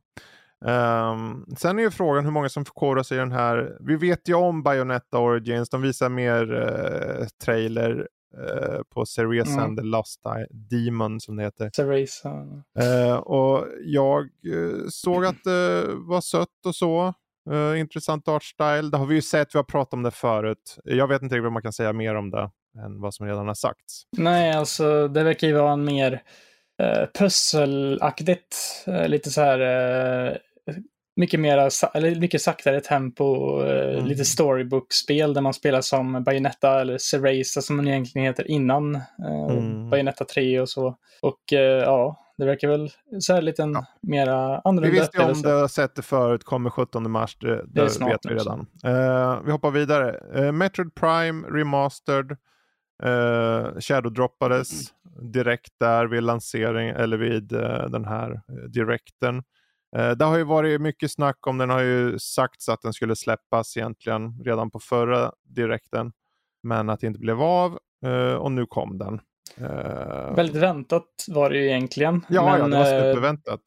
Um, 0.65 1.47
sen 1.59 1.79
är 1.79 1.83
ju 1.83 1.91
frågan 1.91 2.25
hur 2.25 2.33
många 2.33 2.49
som 2.49 2.65
förkovrar 2.65 3.03
sig 3.03 3.17
i 3.17 3.21
den 3.21 3.33
här. 3.33 3.77
Vi 3.81 3.97
vet 3.97 4.29
ju 4.29 4.35
om 4.35 4.63
Bayonetta 4.63 5.19
Origins, 5.19 5.71
de 5.71 5.83
visar 5.83 6.09
mer 6.09 6.53
uh, 6.53 7.27
trailer 7.45 8.09
Eh, 8.37 8.81
på 8.95 9.07
Cereza 9.07 9.53
mm. 9.53 9.65
and 9.65 9.79
the 9.79 9.85
Lost 9.85 10.21
Demon 10.51 11.21
som 11.21 11.37
det 11.37 11.43
heter. 11.43 11.71
Uh, 12.81 13.17
och 13.17 13.67
jag 13.85 14.29
uh, 14.47 14.89
såg 14.89 15.25
att 15.25 15.45
det 15.45 15.85
var 15.87 16.21
sött 16.21 16.67
och 16.67 16.75
så. 16.75 17.15
Uh, 17.51 17.81
intressant 17.81 18.29
artstyle. 18.29 18.91
Det 18.91 18.97
har 18.97 19.07
vi 19.07 19.15
ju 19.15 19.23
sett, 19.23 19.55
vi 19.55 19.59
har 19.59 19.65
pratat 19.65 19.95
om 19.95 20.03
det 20.03 20.11
förut. 20.11 20.79
Jag 20.85 21.09
vet 21.09 21.23
inte 21.23 21.35
riktigt 21.35 21.45
vad 21.45 21.53
man 21.53 21.63
kan 21.63 21.73
säga 21.73 21.93
mer 21.93 22.15
om 22.15 22.31
det 22.31 22.51
än 22.85 23.01
vad 23.01 23.15
som 23.15 23.27
redan 23.27 23.47
har 23.47 23.55
sagts. 23.55 24.03
Nej, 24.17 24.53
alltså 24.53 25.09
det 25.09 25.25
verkar 25.25 25.47
ju 25.47 25.55
vara 25.55 25.73
en 25.73 25.85
mer 25.85 26.13
uh, 26.83 27.07
pusselaktigt, 27.19 28.57
lite 29.07 29.31
så 29.31 29.41
här 29.41 29.59
mycket, 31.19 31.41
mera, 31.41 31.69
eller 31.95 32.21
mycket 32.21 32.43
saktare 32.43 32.81
tempo, 32.81 33.61
eh, 33.63 33.95
mm. 33.95 34.07
lite 34.07 34.25
storybook-spel 34.25 35.35
där 35.35 35.41
man 35.41 35.55
spelar 35.55 35.81
som 35.81 36.25
Bayonetta 36.25 36.81
eller 36.81 36.99
Cereza 36.99 37.63
som 37.63 37.77
den 37.77 37.89
egentligen 37.89 38.27
heter 38.27 38.51
innan 38.51 38.95
eh, 38.95 39.51
mm. 39.51 39.91
Bayonetta 39.91 40.25
3 40.25 40.61
och 40.61 40.69
så. 40.69 40.97
Och 41.23 41.53
eh, 41.53 41.83
ja, 41.83 42.25
det 42.39 42.45
verkar 42.45 42.69
väl 42.69 42.91
så 43.19 43.35
här 43.35 43.43
lite 43.43 43.63
ja. 43.63 43.87
mera 44.03 44.59
annorlunda 44.59 44.95
Vi 44.95 45.01
visste 45.01 45.23
om 45.23 45.43
det, 45.43 45.51
har 45.51 45.69
sett 45.69 45.95
det 45.95 46.03
förut, 46.03 46.45
kommer 46.45 46.71
17 46.71 47.11
mars, 47.11 47.37
det, 47.41 47.65
det 47.67 47.83
vet 47.83 48.27
vi 48.29 48.35
redan. 48.35 48.67
Uh, 48.87 49.43
vi 49.45 49.53
hoppar 49.53 49.71
vidare. 49.71 50.21
Uh, 50.37 50.53
Metroid 50.53 50.95
Prime 50.95 51.47
Remastered 51.49 52.31
uh, 53.05 53.79
Shadow-droppades 53.79 54.69
direkt 55.23 55.73
där 55.81 56.07
vid 56.07 56.23
lansering, 56.23 56.89
eller 56.89 57.17
vid 57.17 57.53
uh, 57.53 57.91
den 57.91 58.05
här 58.05 58.41
direkten. 58.69 59.43
Eh, 59.97 60.11
det 60.11 60.25
har 60.25 60.37
ju 60.37 60.45
varit 60.45 60.81
mycket 60.81 61.13
snack 61.13 61.47
om 61.47 61.59
den 61.59 61.71
har 61.71 61.81
ju 61.81 62.19
sagts 62.19 62.69
att 62.69 62.83
den 62.83 62.93
skulle 62.93 63.17
släppas 63.17 63.77
egentligen 63.77 64.41
redan 64.45 64.71
på 64.71 64.81
förra 64.81 65.33
direkten. 65.45 66.13
Men 66.63 66.91
att 66.91 67.01
det 67.01 67.07
inte 67.07 67.21
blev 67.21 67.43
av 67.43 67.79
eh, 68.07 68.35
och 68.35 68.53
nu 68.53 68.67
kom 68.67 68.99
den. 68.99 69.21
Eh, 69.57 70.35
Väldigt 70.35 70.63
väntat 70.63 71.05
var 71.29 71.51
det 71.51 71.59
ju 71.59 71.67
egentligen. 71.67 72.25
Ja, 72.29 72.45
men, 72.45 72.61
ja 72.61 72.67
det 72.67 72.77
var 72.77 72.85
superväntat. 72.85 73.61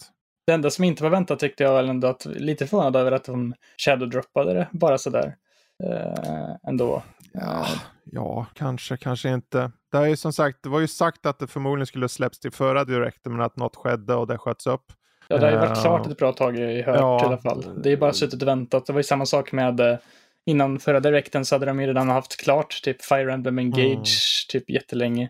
Det 0.45 0.53
enda 0.53 0.69
som 0.69 0.84
inte 0.84 1.03
var 1.03 1.09
väntat 1.09 1.39
tyckte 1.39 1.63
jag 1.63 1.74
väl 1.74 1.89
ändå 1.89 2.07
att 2.07 2.26
lite 2.26 2.67
förvånad 2.67 2.95
över 2.95 3.11
att 3.11 3.24
de 3.24 3.53
shadow-droppade 3.78 4.53
det 4.53 4.67
bara 4.72 4.97
sådär. 4.97 5.36
Äh, 5.84 6.55
ändå. 6.67 7.03
Ja, 7.34 7.65
ja, 8.03 8.45
kanske, 8.53 8.97
kanske 8.97 9.30
inte. 9.30 9.72
Det, 9.91 9.97
är 9.97 10.05
ju 10.05 10.15
som 10.15 10.34
sagt, 10.34 10.57
det 10.63 10.69
var 10.69 10.80
ju 10.80 10.88
sagt 10.88 11.26
att 11.26 11.39
det 11.39 11.47
förmodligen 11.47 11.88
skulle 11.88 12.09
släpps 12.09 12.39
till 12.39 12.51
förra 12.51 12.84
direkten 12.84 13.32
men 13.32 13.41
att 13.41 13.55
något 13.55 13.76
skedde 13.76 14.15
och 14.15 14.28
det 14.28 14.38
sköts 14.38 14.67
upp. 14.67 14.91
Ja, 15.32 15.38
det 15.38 15.46
har 15.46 15.52
ju 15.52 15.58
varit 15.58 15.78
uh, 15.78 15.82
klart 15.82 16.08
ett 16.08 16.18
bra 16.18 16.34
tag 16.34 16.58
jag 16.58 16.84
hört 16.84 16.96
ja, 17.00 17.24
i 17.24 17.26
alla 17.26 17.38
fall. 17.38 17.82
Det 17.84 17.92
är 17.92 17.98
bara 17.98 18.14
suttit 18.14 18.42
och 18.42 18.48
väntat. 18.48 18.86
Det 18.86 18.94
var 18.94 19.00
ju 19.00 19.04
samma 19.04 19.26
sak 19.26 19.52
med 19.52 19.80
eh, 19.80 19.98
innan 20.46 20.80
förra 20.80 21.00
direkten 21.00 21.46
så 21.46 21.56
hade 21.56 21.66
de 21.66 21.82
ju 21.82 21.88
redan 21.88 22.10
haft 22.10 22.38
klart 22.44 22.82
typ 22.84 23.02
Fire 23.02 23.34
Emblem 23.34 23.60
Engage 23.60 23.94
mm. 23.94 24.04
typ 24.50 24.70
jättelänge. 24.70 25.30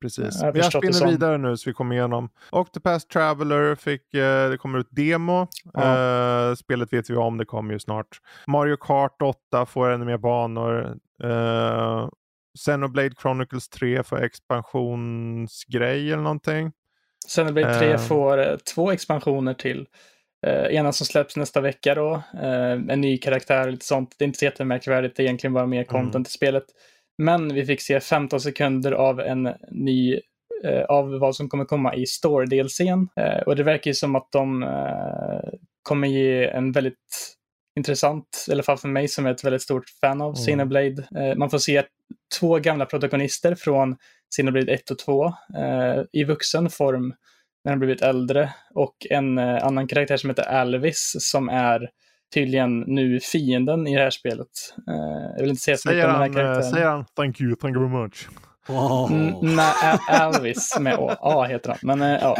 Precis. 0.00 0.42
Jag 0.42 0.52
vi 0.52 0.62
spinner 0.62 1.06
vidare 1.06 1.38
nu 1.38 1.56
så 1.56 1.70
vi 1.70 1.74
kommer 1.74 1.94
igenom. 1.94 2.28
Octopath 2.50 3.06
Traveler 3.06 3.74
fick, 3.74 4.14
eh, 4.14 4.50
det 4.50 4.58
kommer 4.58 4.78
ut 4.78 4.88
demo. 4.90 5.46
Ja. 5.72 6.50
Eh, 6.50 6.54
spelet 6.54 6.92
vet 6.92 7.10
vi 7.10 7.16
om, 7.16 7.38
det 7.38 7.44
kommer 7.44 7.72
ju 7.72 7.78
snart. 7.78 8.20
Mario 8.46 8.76
Kart 8.76 9.22
8 9.22 9.66
får 9.66 9.90
ännu 9.90 10.04
mer 10.04 10.18
banor. 10.18 10.96
Eh, 11.22 12.08
Xenoblade 12.58 13.14
Chronicles 13.22 13.68
3 13.68 14.02
får 14.02 14.22
expansionsgrej 14.22 16.12
eller 16.12 16.22
någonting. 16.22 16.72
Xenoblade 17.30 17.78
3 17.78 17.92
uh, 17.92 17.98
får 17.98 18.38
eh, 18.38 18.56
två 18.56 18.90
expansioner 18.90 19.54
till. 19.54 19.86
Uh, 20.46 20.74
ena 20.74 20.92
som 20.92 21.06
släpps 21.06 21.36
nästa 21.36 21.60
vecka 21.60 21.94
då. 21.94 22.22
Uh, 22.34 22.72
en 22.88 23.00
ny 23.00 23.18
karaktär 23.18 23.66
och 23.66 23.72
lite 23.72 23.86
sånt. 23.86 24.14
Det 24.18 24.24
är 24.24 24.26
inte 24.26 24.38
så 24.38 24.44
jättemärkvärdigt, 24.44 25.16
det 25.16 25.22
är 25.22 25.24
egentligen 25.24 25.54
bara 25.54 25.66
mer 25.66 25.84
content 25.84 26.14
mm. 26.14 26.22
i 26.22 26.30
spelet. 26.30 26.64
Men 27.18 27.54
vi 27.54 27.66
fick 27.66 27.80
se 27.80 28.00
15 28.00 28.40
sekunder 28.40 28.92
av 28.92 29.20
en 29.20 29.48
ny 29.70 30.20
av 30.88 31.18
vad 31.18 31.36
som 31.36 31.48
kommer 31.48 31.64
komma 31.64 31.94
i 31.94 32.06
Store-delscen. 32.06 33.08
och 33.46 33.56
det 33.56 33.62
verkar 33.62 33.90
ju 33.90 33.94
som 33.94 34.16
att 34.16 34.28
de 34.32 34.66
kommer 35.82 36.08
ge 36.08 36.46
en 36.46 36.72
väldigt 36.72 37.36
intressant, 37.78 38.46
i 38.48 38.52
alla 38.52 38.62
fall 38.62 38.78
för 38.78 38.88
mig 38.88 39.08
som 39.08 39.26
är 39.26 39.30
ett 39.30 39.44
väldigt 39.44 39.62
stort 39.62 39.84
fan 40.00 40.20
av 40.20 40.28
mm. 40.28 40.34
Xenoblade. 40.34 41.34
man 41.36 41.50
får 41.50 41.58
se 41.58 41.82
två 42.40 42.58
gamla 42.58 42.86
protagonister 42.86 43.54
från 43.54 43.96
Xenoblade 44.36 44.72
1 44.72 44.90
och 44.90 44.98
2 44.98 45.26
eh, 45.26 46.02
i 46.12 46.24
vuxen 46.24 46.70
form 46.70 47.14
när 47.64 47.72
han 47.72 47.78
blivit 47.78 48.02
äldre 48.02 48.52
och 48.74 49.06
en 49.10 49.38
eh, 49.38 49.66
annan 49.66 49.88
karaktär 49.88 50.16
som 50.16 50.30
heter 50.30 50.42
Alvis 50.42 51.16
som 51.18 51.48
är 51.48 51.90
tydligen 52.34 52.80
nu 52.80 53.20
fienden 53.20 53.86
i 53.86 53.96
det 53.96 54.02
här 54.02 54.10
spelet. 54.10 54.48
Eh, 54.88 55.30
jag 55.36 55.40
vill 55.40 55.50
inte 55.50 55.62
säga 55.62 55.76
så 55.76 55.88
mycket 55.88 56.04
om 56.04 56.12
den 56.12 56.20
här 56.20 56.32
karaktären. 56.32 56.72
Säger 56.72 56.86
han 56.86 57.04
thank 57.16 57.40
you, 57.40 57.56
thank 57.56 57.76
you 57.76 57.88
very 57.88 58.02
much? 58.02 58.28
Oh. 58.68 59.10
Nej, 59.42 59.98
Alvis 60.08 60.78
med 60.80 60.96
A 61.20 61.44
heter 61.44 61.70
han. 61.70 61.78
Men 61.82 62.02
eh, 62.02 62.20
ja. 62.22 62.36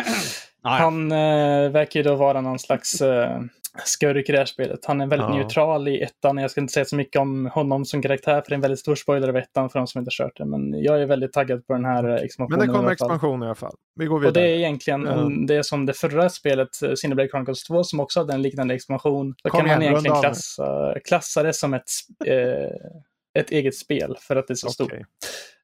Han 0.63 1.13
eh, 1.13 1.71
verkar 1.71 2.01
ju 2.01 2.05
då 2.05 2.15
vara 2.15 2.41
någon 2.41 2.59
slags 2.59 3.01
eh, 3.01 3.41
skurk 3.85 4.29
i 4.29 4.33
det 4.33 4.39
här 4.39 4.45
spelet. 4.45 4.85
Han 4.85 5.01
är 5.01 5.07
väldigt 5.07 5.29
ja. 5.29 5.37
neutral 5.37 5.89
i 5.89 6.03
ettan. 6.03 6.39
Jag 6.39 6.51
ska 6.51 6.61
inte 6.61 6.73
säga 6.73 6.85
så 6.85 6.97
mycket 6.97 7.21
om 7.21 7.47
honom 7.47 7.85
som 7.85 8.03
karaktär, 8.03 8.43
för 8.43 8.49
det 8.49 8.53
är 8.53 8.55
en 8.55 8.61
väldigt 8.61 8.79
stor 8.79 8.95
spoiler 8.95 9.29
av 9.29 9.37
ettan 9.37 9.71
för 9.71 9.79
de 9.79 9.87
som 9.87 9.99
inte 9.99 10.11
kört 10.13 10.37
det. 10.37 10.45
Men 10.45 10.83
jag 10.83 11.03
är 11.03 11.07
väldigt 11.07 11.33
taggad 11.33 11.67
på 11.67 11.73
den 11.73 11.85
här 11.85 12.25
expansionen. 12.25 12.59
Men 12.59 12.69
det 12.69 12.75
kommer 12.75 12.91
expansion 12.91 13.43
i 13.43 13.47
alla 13.47 13.55
fall. 13.55 13.75
Vi 13.95 14.07
går 14.07 14.19
vidare. 14.19 14.29
Och 14.29 14.35
det 14.35 14.41
är 14.41 14.59
egentligen 14.59 15.07
mm. 15.07 15.47
det 15.47 15.65
som 15.65 15.87
det 15.87 15.93
förra 15.93 16.29
spelet, 16.29 16.69
Cineblade 16.97 17.29
Chronicles 17.29 17.65
2, 17.65 17.85
som 17.85 18.01
också 18.01 18.21
hade 18.21 18.33
en 18.33 18.43
liknande 18.43 18.75
expansion. 18.75 19.35
Då 19.43 19.51
Kom 19.51 19.61
kan 19.61 19.69
man 19.69 19.83
egentligen 19.83 20.21
klassa, 20.21 20.95
klassa 21.05 21.43
det 21.43 21.53
som 21.53 21.75
ett, 21.75 21.91
eh, 22.27 23.41
ett 23.41 23.51
eget 23.51 23.75
spel, 23.75 24.17
för 24.21 24.37
att 24.37 24.47
det 24.47 24.53
är 24.53 24.57
så 24.57 24.67
okay. 24.67 24.75
stort. 24.75 25.07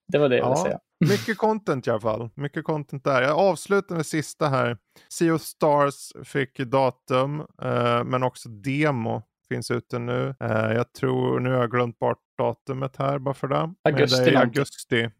Det 0.09 0.19
var 0.19 0.29
det 0.29 0.37
jag 0.37 0.49
ville 0.49 0.57
säga. 0.57 0.79
Mycket 1.11 1.39
content 1.39 1.87
i 1.87 1.91
alla 1.91 2.01
fall. 2.01 2.31
Mycket 2.35 2.65
content 2.65 3.05
där. 3.05 3.23
Jag 3.23 3.39
avslutar 3.39 3.95
med 3.97 4.07
sista 4.07 4.49
här. 4.49 4.79
Sea 5.09 5.35
of 5.35 5.43
Stars 5.43 6.13
fick 6.25 6.59
datum, 6.59 7.41
eh, 7.63 8.05
men 8.05 8.23
också 8.23 8.49
demo 8.49 9.23
finns 9.49 9.71
ute 9.71 9.99
nu. 9.99 10.35
Eh, 10.41 10.73
jag 10.73 10.93
tror, 10.93 11.41
nu 11.41 11.51
har 11.51 11.59
jag 11.61 11.71
glömt 11.71 11.99
bort 11.99 12.19
datumet 12.39 12.97
här 12.97 13.19
bara 13.19 13.35
för 13.35 13.49
det. 13.49 13.75
Augusti. 13.85 14.25
Det 14.25 14.31
är 14.31 14.41
augusti. 14.41 15.11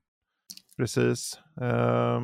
Precis. 0.77 1.41
Eh, 1.61 2.21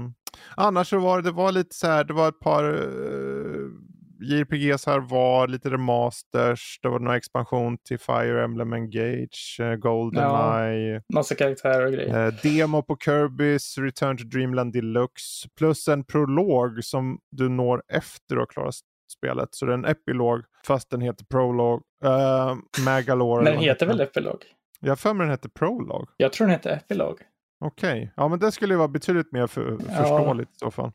annars 0.56 0.88
så 0.88 0.98
var 0.98 1.16
det, 1.16 1.22
det 1.22 1.30
var 1.36 1.52
lite 1.52 1.74
så 1.74 1.86
här, 1.86 2.04
det 2.04 2.12
var 2.12 2.28
ett 2.28 2.40
par 2.40 2.64
eh, 2.64 3.68
JRPGs 4.22 4.86
här 4.86 5.00
var, 5.00 5.48
lite 5.48 5.70
remasters, 5.70 6.78
det 6.82 6.88
var 6.88 6.98
några 6.98 7.16
expansion 7.16 7.78
till 7.78 7.98
Fire 7.98 8.44
Emblem 8.44 8.72
Engage, 8.72 9.60
uh, 9.60 9.74
Goldeneye. 9.74 10.94
Ja, 10.94 11.00
massa 11.14 11.34
karaktärer 11.34 11.86
och 11.86 11.92
grejer. 11.92 12.26
Uh, 12.26 12.34
demo 12.42 12.82
på 12.82 12.96
Kirby's 12.96 13.82
Return 13.82 14.16
to 14.16 14.24
Dreamland 14.24 14.72
Deluxe. 14.72 15.48
Plus 15.58 15.88
en 15.88 16.04
prolog 16.04 16.84
som 16.84 17.18
du 17.30 17.48
når 17.48 17.82
efter 17.88 18.36
att 18.36 18.40
ha 18.40 18.46
klarat 18.46 18.74
spelet. 19.18 19.48
Så 19.52 19.66
det 19.66 19.72
är 19.72 19.78
en 19.78 19.84
epilog 19.84 20.44
fast 20.66 20.90
den 20.90 21.00
heter 21.00 21.24
prolog. 21.24 21.82
Uh, 22.04 22.54
Magalore. 22.84 23.44
den 23.44 23.58
heter 23.58 23.86
väl 23.86 24.00
epilog? 24.00 24.44
Jag 24.80 24.98
för 24.98 25.14
mig 25.14 25.24
den 25.24 25.30
heter 25.30 25.48
prolog. 25.48 26.08
Jag 26.16 26.32
tror 26.32 26.46
den 26.46 26.54
heter 26.54 26.70
epilog. 26.70 27.18
Okej, 27.64 27.90
okay. 27.90 28.08
ja 28.16 28.28
men 28.28 28.38
det 28.38 28.52
skulle 28.52 28.74
ju 28.74 28.78
vara 28.78 28.88
betydligt 28.88 29.32
mer 29.32 29.46
för, 29.46 29.76
förståeligt 29.76 30.50
ja. 30.52 30.56
i 30.56 30.58
så 30.58 30.70
fall. 30.70 30.92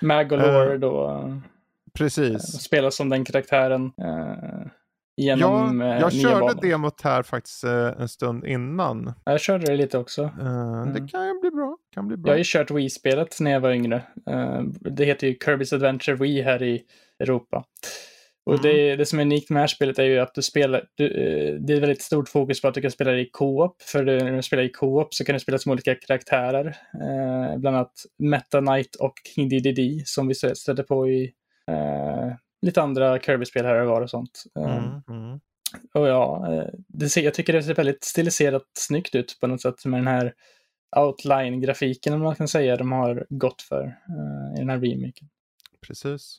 Magalore 0.00 0.78
då. 0.78 1.22
Precis. 1.96 2.42
Spela 2.42 2.90
som 2.90 3.08
den 3.08 3.24
karaktären. 3.24 3.84
Eh, 3.84 4.66
genom 5.16 5.80
ja, 5.80 6.00
jag 6.00 6.12
körde 6.12 6.40
banor. 6.40 6.62
demot 6.62 7.00
här 7.00 7.22
faktiskt 7.22 7.64
eh, 7.64 8.00
en 8.00 8.08
stund 8.08 8.44
innan. 8.44 9.12
Jag 9.24 9.40
körde 9.40 9.66
det 9.66 9.76
lite 9.76 9.98
också. 9.98 10.30
Mm. 10.40 10.92
Det 10.92 11.08
kan 11.08 11.40
bli 11.40 11.50
bra. 11.50 11.76
Kan 11.94 12.08
bli 12.08 12.16
bra. 12.16 12.30
Jag 12.30 12.34
har 12.34 12.38
ju 12.38 12.44
kört 12.46 12.70
Wii-spelet 12.70 13.40
när 13.40 13.50
jag 13.50 13.60
var 13.60 13.70
yngre. 13.70 14.02
Det 14.80 15.04
heter 15.04 15.26
ju 15.26 15.34
Kirby's 15.34 15.74
Adventure 15.74 16.16
Wii 16.16 16.42
här 16.42 16.62
i 16.62 16.82
Europa. 17.18 17.64
Och 18.46 18.52
mm. 18.52 18.62
det, 18.62 18.96
det 18.96 19.06
som 19.06 19.18
är 19.18 19.22
unikt 19.22 19.50
med 19.50 19.56
det 19.56 19.60
här 19.60 19.66
spelet 19.66 19.98
är 19.98 20.04
ju 20.04 20.18
att 20.18 20.34
du 20.34 20.42
spelar, 20.42 20.84
du, 20.94 21.08
det 21.58 21.72
är 21.72 21.80
väldigt 21.80 22.02
stort 22.02 22.28
fokus 22.28 22.62
på 22.62 22.68
att 22.68 22.74
du 22.74 22.80
kan 22.80 22.90
spela 22.90 23.18
i 23.18 23.30
co-op. 23.32 23.82
För 23.82 24.04
när 24.04 24.36
du 24.36 24.42
spelar 24.42 24.62
i 24.62 24.68
co-op 24.68 25.14
så 25.14 25.24
kan 25.24 25.32
du 25.32 25.40
spela 25.40 25.58
som 25.58 25.72
olika 25.72 25.94
karaktärer. 25.94 26.66
Eh, 26.66 27.58
bland 27.58 27.76
annat 27.76 27.92
Meta 28.18 28.60
Knight 28.60 28.94
och 28.94 29.14
King 29.34 29.48
Dedede 29.48 30.02
som 30.04 30.28
vi 30.28 30.34
stötte 30.34 30.82
på 30.82 31.08
i 31.08 31.24
Eh, 31.24 31.45
lite 32.62 32.82
andra 32.82 33.18
Kirby-spel 33.18 33.64
här 33.64 33.80
och 33.80 33.88
var 33.88 34.02
och 34.02 34.10
sånt. 34.10 34.44
Eh, 34.58 34.76
mm, 34.76 35.02
mm. 35.08 35.40
Och 35.94 36.08
ja, 36.08 36.52
eh, 36.52 36.68
det 36.88 37.08
ser, 37.08 37.22
jag 37.22 37.34
tycker 37.34 37.52
det 37.52 37.62
ser 37.62 37.74
väldigt 37.74 38.04
stiliserat 38.04 38.62
snyggt 38.78 39.14
ut 39.14 39.38
på 39.40 39.46
något 39.46 39.62
sätt 39.62 39.84
med 39.84 40.00
den 40.00 40.06
här 40.06 40.34
outline-grafiken 40.96 42.14
om 42.14 42.20
man 42.20 42.34
kan 42.34 42.48
säga 42.48 42.76
de 42.76 42.92
har 42.92 43.26
gått 43.28 43.62
för 43.62 43.84
uh, 43.84 44.54
i 44.56 44.58
den 44.58 44.70
här 44.70 44.78
remaken. 44.78 45.28
Precis. 45.86 46.38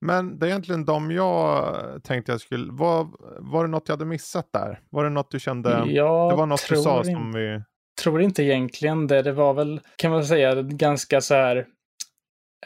Men 0.00 0.38
det 0.38 0.46
är 0.46 0.48
egentligen 0.48 0.84
de 0.84 1.10
jag 1.10 2.04
tänkte 2.04 2.32
jag 2.32 2.40
skulle... 2.40 2.72
Var, 2.72 3.08
var 3.38 3.64
det 3.64 3.70
något 3.70 3.88
jag 3.88 3.92
hade 3.92 4.04
missat 4.04 4.48
där? 4.52 4.80
Var 4.90 5.04
det 5.04 5.10
något 5.10 5.30
du 5.30 5.40
kände? 5.40 5.84
Jag 5.86 6.30
det 6.30 6.36
var 6.36 6.46
något 6.46 6.68
du 6.68 6.76
sa 6.76 7.04
som 7.04 7.32
vi... 7.32 7.62
tror 8.02 8.22
inte 8.22 8.42
egentligen 8.42 9.06
det. 9.06 9.22
Det 9.22 9.32
var 9.32 9.54
väl, 9.54 9.80
kan 9.96 10.10
man 10.10 10.24
säga, 10.24 10.62
ganska 10.62 11.20
så 11.20 11.34
här 11.34 11.56
Eh, 11.56 11.64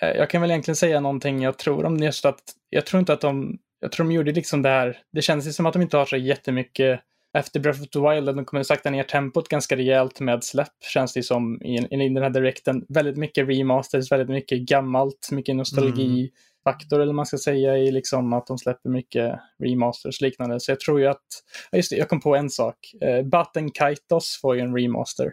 jag 0.01 0.31
kan 0.31 0.41
väl 0.41 0.51
egentligen 0.51 0.77
säga 0.77 1.01
någonting 1.01 1.43
jag 1.43 1.59
tror 1.59 1.85
om 1.85 1.97
just 1.97 2.25
att 2.25 2.43
jag 2.71 2.87
tror 2.87 3.01
inte 3.01 3.13
att 3.13 3.21
de, 3.21 3.59
jag 3.81 3.93
tror 3.93 4.07
de 4.07 4.13
gjorde 4.13 4.33
liksom 4.33 4.63
det 4.63 4.69
här, 4.69 4.99
det 5.13 5.23
känns 5.23 5.47
ju 5.47 5.53
som 5.53 5.67
att 5.67 5.73
de 5.73 5.83
inte 5.83 5.97
har 5.97 6.07
så 6.07 6.17
jättemycket 6.17 7.01
efter 7.39 7.61
Breath 7.61 7.83
of 7.83 7.89
the 7.89 7.99
Wild, 7.99 8.27
de 8.37 8.45
kommer 8.45 8.63
sakta 8.63 8.91
ner 8.91 9.03
tempot 9.03 9.49
ganska 9.49 9.77
rejält 9.77 10.21
med 10.21 10.45
släpp, 10.45 10.85
känns 10.93 11.13
det 11.13 11.23
som 11.23 11.63
i, 11.63 11.77
i 11.77 12.09
den 12.09 12.23
här 12.23 12.31
direkten. 12.31 12.85
Väldigt 12.89 13.17
mycket 13.17 13.49
remasters, 13.49 14.13
väldigt 14.13 14.29
mycket 14.29 14.59
gammalt, 14.59 15.29
mycket 15.33 15.57
nostalgifaktor 15.57 16.97
mm. 16.97 17.03
eller 17.03 17.13
man 17.13 17.27
ska 17.27 17.39
säga 17.39 17.79
i 17.79 17.91
liksom 17.91 18.33
att 18.33 18.47
de 18.47 18.59
släpper 18.59 18.91
mycket 18.91 19.35
remasters 19.65 20.21
liknande. 20.21 20.61
Så 20.61 20.71
jag 20.71 20.81
tror 20.81 21.01
ju 21.01 21.07
att, 21.07 21.27
just 21.73 21.91
det, 21.91 21.97
jag 21.97 22.09
kom 22.09 22.21
på 22.21 22.37
en 22.37 22.51
sak. 22.51 22.77
Uh, 23.05 23.23
Button 23.23 23.71
Kaitos 23.71 24.39
får 24.43 24.57
ju 24.57 24.61
en 24.61 24.77
remaster. 24.77 25.33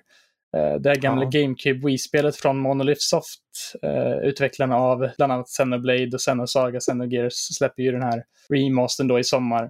Eh, 0.58 0.76
det 0.80 0.90
här 0.90 0.96
gamla 0.96 1.24
ja. 1.24 1.30
GameCube 1.42 1.88
Wii-spelet 1.88 2.36
från 2.36 2.58
Monolith 2.58 3.02
Soft, 3.02 3.40
uh, 3.86 4.18
utvecklarna 4.18 4.76
av 4.76 5.10
bland 5.18 5.34
annat 5.34 5.48
Xenoblade 5.48 6.10
och 6.14 6.20
Xenosaga, 6.20 6.80
Xenogears, 6.80 7.34
släpper 7.34 7.84
ju 7.84 7.92
den 7.92 8.04
här 8.04 8.24
remastern 8.50 9.08
då 9.08 9.20
i 9.20 9.24
sommar. 9.24 9.64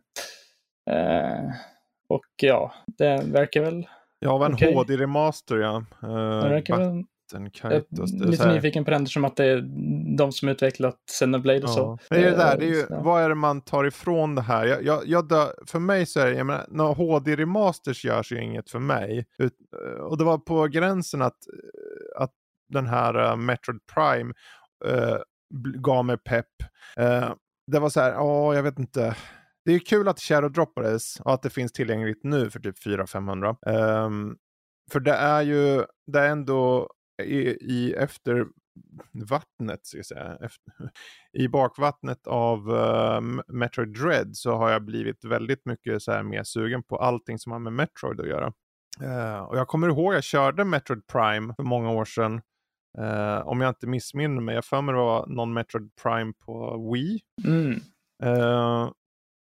Uh, 0.92 1.52
och 2.08 2.26
ja, 2.42 2.74
det 2.98 3.24
verkar 3.26 3.62
väl... 3.62 3.88
Ja, 4.20 4.46
en 4.46 4.54
okay. 4.54 4.74
HD-remaster 4.74 5.58
ja. 5.58 5.86
Det 6.42 6.50
verkar 6.50 6.78
väl 6.78 7.04
den 7.34 7.50
Kaitos. 7.50 8.14
Jag 8.14 8.22
är 8.22 8.32
lite 8.32 8.54
nyfiken 8.54 8.86
på 8.86 8.92
den 8.92 9.04
eftersom 9.04 9.26
att 9.26 9.36
det 9.36 9.46
är 9.46 9.62
de 10.18 10.32
som 10.32 10.50
utvecklat 10.50 10.96
Xenoblade 11.12 11.60
och 11.60 11.70
ja. 11.70 11.74
så. 11.74 12.00
Det 12.10 12.16
är 12.16 12.32
det 12.32 12.38
där, 12.38 12.58
det 12.58 12.66
är 12.66 12.70
ju, 12.70 12.86
vad 12.90 13.24
är 13.24 13.30
det 13.30 13.36
man 13.36 13.62
tar 13.62 13.86
ifrån 13.86 14.36
det 14.36 14.42
här? 14.42 14.66
Jag, 14.66 14.84
jag, 14.84 15.02
jag 15.06 15.28
dö, 15.28 15.48
för 15.68 15.80
mig 15.80 16.06
så 16.06 16.20
är 16.20 16.26
det, 16.26 16.38
jag 16.38 16.46
menar, 16.46 16.66
när 16.70 16.94
HD-remasters 16.94 18.06
görs 18.06 18.32
ju 18.32 18.44
inget 18.44 18.70
för 18.70 18.80
mig. 18.80 19.26
Ut, 19.38 19.54
och 20.00 20.18
det 20.18 20.24
var 20.24 20.38
på 20.38 20.68
gränsen 20.68 21.22
att, 21.22 21.38
att 22.16 22.32
den 22.70 22.88
här 22.88 23.32
uh, 23.32 23.36
Metroid 23.36 23.80
Prime 23.94 24.34
uh, 24.86 25.18
gav 25.82 26.06
mig 26.06 26.18
pepp. 26.18 26.46
Uh, 27.00 27.34
det 27.72 27.80
var 27.80 27.90
så 27.90 28.00
här, 28.00 28.12
ja, 28.12 28.56
jag 28.56 28.64
vet 28.64 28.80
inte. 28.80 29.16
Det 29.66 29.74
är 29.74 29.80
kul 29.80 30.08
att 30.08 30.20
Shadow 30.20 30.52
droppades 30.52 31.20
och 31.20 31.34
att 31.34 31.42
det 31.42 31.50
finns 31.50 31.72
tillgängligt 31.72 32.24
nu 32.24 32.50
för 32.50 32.60
typ 32.60 32.86
400-500. 32.86 33.56
Um, 33.66 33.76
ehm, 33.76 34.36
för 34.92 35.00
det 35.00 35.14
är 35.14 35.42
ju, 35.42 35.86
det 36.12 36.20
är 36.20 36.30
ändå 36.30 36.90
i, 37.22 37.58
i 37.62 37.94
efter 37.94 38.46
vattnet, 39.12 39.86
ska 39.86 39.98
jag 39.98 40.06
säga, 40.06 40.38
efter, 40.42 40.74
i 41.34 41.48
bakvattnet 41.48 42.28
av 42.28 42.70
uh, 42.70 43.22
Metroid 43.48 43.94
Dread 43.94 44.36
så 44.36 44.56
har 44.56 44.72
jag 44.72 44.86
blivit 44.86 45.26
väldigt 45.26 45.66
mycket 45.66 46.02
så 46.02 46.12
här 46.12 46.24
mer 46.24 46.44
sugen 46.44 46.84
på 46.84 46.98
allting 46.98 47.40
som 47.40 47.52
har 47.52 47.60
med 47.60 47.74
Metroid 47.74 48.22
att 48.22 48.28
göra. 48.28 48.54
Uh, 49.02 49.44
och 49.44 49.58
jag 49.58 49.68
kommer 49.68 49.88
ihåg 49.88 50.14
jag 50.14 50.24
körde 50.24 50.66
Metroid 50.66 51.08
Prime 51.08 51.54
för 51.56 51.64
många 51.64 51.92
år 51.92 52.06
sedan. 52.06 52.42
Uh, 53.00 53.48
om 53.48 53.62
jag 53.62 53.70
inte 53.70 53.88
missminner 53.88 54.42
mig, 54.42 54.56
jag 54.56 54.66
för 54.66 54.82
mig 54.82 54.94
det 54.94 55.00
var 55.00 55.28
någon 55.28 55.54
Metroid 55.54 55.90
Prime 56.04 56.34
på 56.46 56.90
Wii. 56.92 57.20
Mm. 57.46 57.80
Uh, 58.24 58.92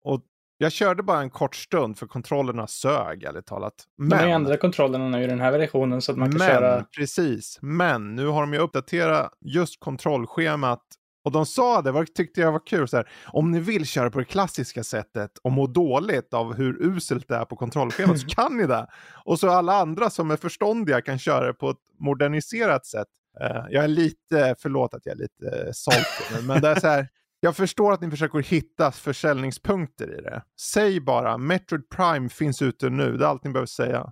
och 0.04 0.22
jag 0.62 0.72
körde 0.72 1.04
bara 1.04 1.20
en 1.20 1.30
kort 1.30 1.56
stund 1.56 1.98
för 1.98 2.08
kontrollerna 2.08 2.68
sög 2.68 3.24
ärligt 3.24 3.46
talat. 3.46 3.74
Men, 3.98 4.26
de 4.28 4.34
andra 4.34 4.58
kontrollerna 4.58 5.24
i 5.24 5.28
den 5.28 5.40
här 5.40 5.52
versionen 5.52 6.02
så 6.02 6.12
att 6.12 6.18
man 6.18 6.32
kan 6.32 6.38
men, 6.38 6.48
köra... 6.48 6.86
Precis, 6.98 7.60
men 7.62 8.16
nu 8.16 8.28
har 8.28 8.42
de 8.42 8.54
ju 8.54 8.60
uppdaterat 8.60 9.32
just 9.42 9.80
kontrollschemat 9.80 10.82
och 11.24 11.32
de 11.32 11.46
sa 11.46 11.82
det, 11.82 11.92
vad 11.92 12.14
tyckte 12.14 12.42
jag 12.42 12.52
var 12.52 12.68
kul, 12.68 12.88
så 12.88 12.98
här, 12.98 13.10
om 13.26 13.52
ni 13.52 13.60
vill 13.60 13.86
köra 13.86 14.10
på 14.10 14.20
det 14.20 14.26
klassiska 14.26 14.84
sättet 14.84 15.32
och 15.44 15.52
må 15.52 15.68
dåligt 15.68 16.34
av 16.34 16.54
hur 16.54 16.82
uselt 16.82 17.28
det 17.28 17.36
är 17.36 17.46
på 17.46 17.56
kontrollschemat 17.56 18.20
så 18.20 18.28
kan 18.30 18.58
ni 18.58 18.68
det. 18.68 18.88
Och 19.26 19.40
så 19.40 19.50
alla 19.50 19.74
andra 19.74 20.10
som 20.10 20.32
är 20.32 20.38
förståndiga 20.38 21.02
kan 21.02 21.20
köra 21.20 21.48
det 21.48 21.54
på 21.54 21.70
ett 21.70 21.78
moderniserat 22.00 22.86
sätt. 22.86 23.08
Uh, 23.42 23.66
jag 23.70 23.84
är 23.84 23.88
lite, 23.88 24.56
förlåt 24.60 24.94
att 24.94 25.06
jag 25.06 25.14
är 25.14 25.20
lite 25.20 25.74
salty 25.74 26.48
men 26.48 26.62
det 26.62 26.70
är 26.70 26.80
så 26.80 26.88
här, 26.88 27.08
jag 27.44 27.56
förstår 27.56 27.94
att 27.94 28.02
ni 28.02 28.10
försöker 28.10 28.40
hitta 28.40 28.92
försäljningspunkter 28.92 30.20
i 30.20 30.22
det. 30.22 30.44
Säg 30.62 31.00
bara, 31.02 31.38
Metroid 31.38 31.90
Prime 31.90 32.30
finns 32.30 32.62
ute 32.62 32.90
nu, 32.90 33.18
det 33.18 33.26
är 33.26 33.30
allt 33.30 33.44
ni 33.44 33.52
behöver 33.52 33.68
säga. 33.68 34.12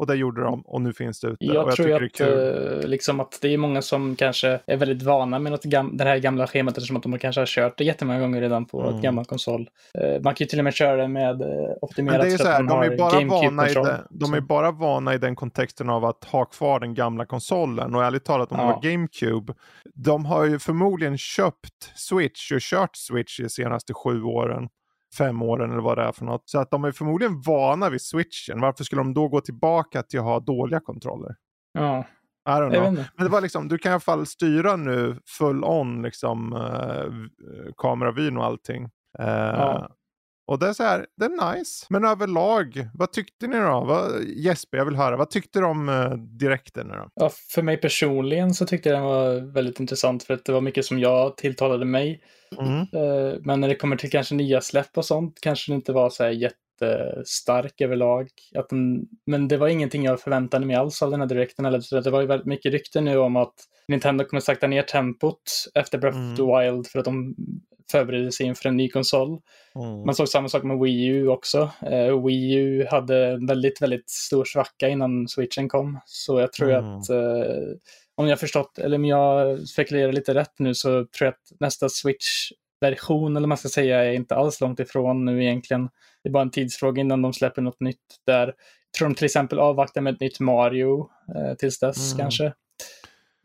Och 0.00 0.06
det 0.06 0.14
gjorde 0.14 0.42
de 0.42 0.60
och 0.60 0.80
nu 0.80 0.92
finns 0.92 1.20
det 1.20 1.28
ute. 1.28 1.44
Jag, 1.44 1.54
jag 1.54 1.76
tror 1.76 2.04
att, 2.04 2.18
det 2.18 2.86
liksom 2.86 3.20
att 3.20 3.38
det 3.42 3.54
är 3.54 3.58
många 3.58 3.82
som 3.82 4.16
kanske 4.16 4.60
är 4.66 4.76
väldigt 4.76 5.02
vana 5.02 5.38
med 5.38 5.52
något 5.52 5.64
gam 5.64 5.96
det 5.96 6.04
här 6.04 6.18
gamla 6.18 6.46
schemat 6.46 6.76
eftersom 6.76 6.96
att 6.96 7.02
de 7.02 7.18
kanske 7.18 7.40
har 7.40 7.46
kört 7.46 7.78
det 7.78 7.84
jättemånga 7.84 8.20
gånger 8.20 8.40
redan 8.40 8.64
på 8.64 8.82
mm. 8.82 8.94
ett 8.94 9.02
gammalt 9.02 9.28
konsol. 9.28 9.68
Uh, 9.98 10.22
man 10.22 10.34
kan 10.34 10.44
ju 10.44 10.46
till 10.46 10.58
och 10.58 10.64
med 10.64 10.74
köra 10.74 10.96
det 10.96 11.08
med 11.08 11.42
uh, 11.42 11.48
optimerat 11.82 12.20
det 12.20 12.32
är 12.32 12.38
så 12.38 12.48
här, 12.48 12.62
de 12.62 12.82
är 12.82 12.96
bara 12.96 13.24
vana 13.24 13.68
i 13.68 13.74
det, 13.74 14.04
De 14.10 14.34
är 14.34 14.40
bara 14.40 14.70
vana 14.70 15.14
i 15.14 15.18
den 15.18 15.36
kontexten 15.36 15.90
av 15.90 16.04
att 16.04 16.24
ha 16.24 16.44
kvar 16.44 16.80
den 16.80 16.94
gamla 16.94 17.26
konsolen 17.26 17.94
och 17.94 18.04
ärligt 18.04 18.24
talat 18.24 18.52
om 18.52 18.58
ja. 18.58 18.66
det 18.66 18.72
var 18.72 18.82
GameCube. 18.82 19.54
De 19.94 20.24
har 20.24 20.44
ju 20.44 20.58
förmodligen 20.58 21.18
köpt 21.18 21.92
Switch 21.94 22.52
och 22.52 22.60
kört 22.60 22.96
Switch 22.96 23.40
de 23.40 23.48
senaste 23.48 23.94
sju 23.94 24.22
åren 24.22 24.68
fem 25.18 25.42
åren 25.42 25.70
eller 25.70 25.82
vad 25.82 25.98
det 25.98 26.04
är 26.04 26.12
för 26.12 26.24
något. 26.24 26.42
Så 26.44 26.58
att 26.58 26.70
de 26.70 26.84
är 26.84 26.92
förmodligen 26.92 27.40
vana 27.40 27.90
vid 27.90 28.02
switchen. 28.02 28.60
Varför 28.60 28.84
skulle 28.84 29.00
de 29.00 29.14
då 29.14 29.28
gå 29.28 29.40
tillbaka 29.40 30.02
till 30.02 30.18
att 30.18 30.24
ha 30.24 30.40
dåliga 30.40 30.80
kontroller? 30.80 31.34
Ja. 31.72 32.04
I 32.48 32.52
don't 32.52 32.70
know. 32.70 32.92
Men 32.92 33.26
det 33.26 33.28
var 33.28 33.40
liksom, 33.40 33.68
du 33.68 33.78
kan 33.78 33.90
i 33.90 33.92
alla 33.92 34.00
fall 34.00 34.26
styra 34.26 34.76
nu 34.76 35.18
full 35.38 35.64
on 35.64 36.02
liksom 36.02 36.52
uh, 36.52 37.26
kameravyn 37.76 38.36
och 38.36 38.44
allting. 38.44 38.84
Uh, 39.20 39.26
ja. 39.26 39.88
Och 40.50 40.58
det 40.58 40.68
är 40.68 40.72
så 40.72 40.82
här, 40.82 41.06
det 41.16 41.24
är 41.24 41.56
nice. 41.56 41.86
Men 41.90 42.04
överlag, 42.04 42.88
vad 42.94 43.12
tyckte 43.12 43.46
ni 43.46 43.56
då? 43.56 43.84
Vad, 43.84 44.24
Jesper, 44.24 44.78
jag 44.78 44.84
vill 44.84 44.96
höra. 44.96 45.16
Vad 45.16 45.30
tyckte 45.30 45.58
du 45.58 45.66
om 45.66 45.88
uh, 45.88 46.12
direkten 46.14 46.86
nu 46.86 46.94
då? 46.94 47.08
Ja, 47.14 47.30
för 47.54 47.62
mig 47.62 47.76
personligen 47.76 48.54
så 48.54 48.66
tyckte 48.66 48.88
jag 48.88 48.98
den 48.98 49.04
var 49.04 49.52
väldigt 49.52 49.80
intressant 49.80 50.22
för 50.24 50.34
att 50.34 50.44
det 50.44 50.52
var 50.52 50.60
mycket 50.60 50.84
som 50.84 50.98
jag 50.98 51.36
tilltalade 51.36 51.84
mig. 51.84 52.20
Mm. 52.58 52.80
Uh, 52.80 53.34
men 53.40 53.60
när 53.60 53.68
det 53.68 53.74
kommer 53.74 53.96
till 53.96 54.10
kanske 54.10 54.34
nya 54.34 54.60
släpp 54.60 54.98
och 54.98 55.04
sånt 55.04 55.38
kanske 55.40 55.72
det 55.72 55.74
inte 55.74 55.92
var 55.92 56.10
så 56.10 56.24
här 56.24 56.30
jättestark 56.30 57.80
överlag. 57.80 58.28
Att 58.54 58.68
den, 58.68 59.06
men 59.26 59.48
det 59.48 59.56
var 59.56 59.68
ingenting 59.68 60.04
jag 60.04 60.20
förväntade 60.20 60.66
mig 60.66 60.76
alls 60.76 61.02
av 61.02 61.10
den 61.10 61.20
här 61.20 61.28
direkten. 61.28 61.64
Eller, 61.64 62.02
det 62.02 62.10
var 62.10 62.20
ju 62.20 62.26
väldigt 62.26 62.46
mycket 62.46 62.72
rykten 62.72 63.04
nu 63.04 63.18
om 63.18 63.36
att 63.36 63.54
Nintendo 63.88 64.24
kommer 64.24 64.40
sakta 64.40 64.66
ner 64.66 64.82
tempot 64.82 65.42
efter 65.74 65.98
Breath 65.98 66.18
mm. 66.18 66.32
of 66.32 66.36
the 66.36 66.42
mm. 66.42 66.74
Wild 66.74 66.86
för 66.86 66.98
att 66.98 67.04
de 67.04 67.34
förbereder 67.90 68.30
sig 68.30 68.46
inför 68.46 68.68
en 68.68 68.76
ny 68.76 68.88
konsol. 68.88 69.40
Mm. 69.74 70.06
Man 70.06 70.14
såg 70.14 70.28
samma 70.28 70.48
sak 70.48 70.62
med 70.62 70.78
Wii 70.78 71.06
U 71.06 71.28
också. 71.28 71.70
Uh, 71.92 72.26
Wii 72.26 72.54
U 72.54 72.86
hade 72.90 73.26
en 73.26 73.46
väldigt, 73.46 73.82
väldigt 73.82 74.10
stor 74.10 74.44
svacka 74.44 74.88
innan 74.88 75.28
switchen 75.28 75.68
kom. 75.68 76.00
Så 76.06 76.40
jag 76.40 76.52
tror 76.52 76.70
mm. 76.70 76.96
att 76.96 77.10
uh, 77.10 77.76
om 78.14 78.28
jag 78.28 78.40
förstått, 78.40 78.78
eller 78.78 78.96
om 78.96 79.04
jag 79.04 79.60
spekulerar 79.68 80.12
lite 80.12 80.34
rätt 80.34 80.58
nu 80.58 80.74
så 80.74 80.88
tror 80.90 81.06
jag 81.26 81.28
att 81.28 81.60
nästa 81.60 81.88
Switch-version, 81.88 83.36
eller 83.36 83.48
man 83.48 83.58
ska 83.58 83.68
säga, 83.68 84.04
är 84.04 84.12
inte 84.12 84.34
alls 84.34 84.60
långt 84.60 84.80
ifrån 84.80 85.24
nu 85.24 85.44
egentligen. 85.44 85.88
Det 86.22 86.28
är 86.28 86.32
bara 86.32 86.42
en 86.42 86.50
tidsfråga 86.50 87.00
innan 87.00 87.22
de 87.22 87.32
släpper 87.32 87.62
något 87.62 87.80
nytt 87.80 87.96
där. 88.26 88.46
Jag 88.46 88.98
tror 88.98 89.08
de 89.08 89.14
till 89.14 89.24
exempel 89.24 89.58
avvaktar 89.58 90.00
med 90.00 90.14
ett 90.14 90.20
nytt 90.20 90.40
Mario 90.40 91.08
eh, 91.36 91.54
tills 91.54 91.78
dess 91.78 92.12
mm. 92.12 92.18
kanske. 92.18 92.52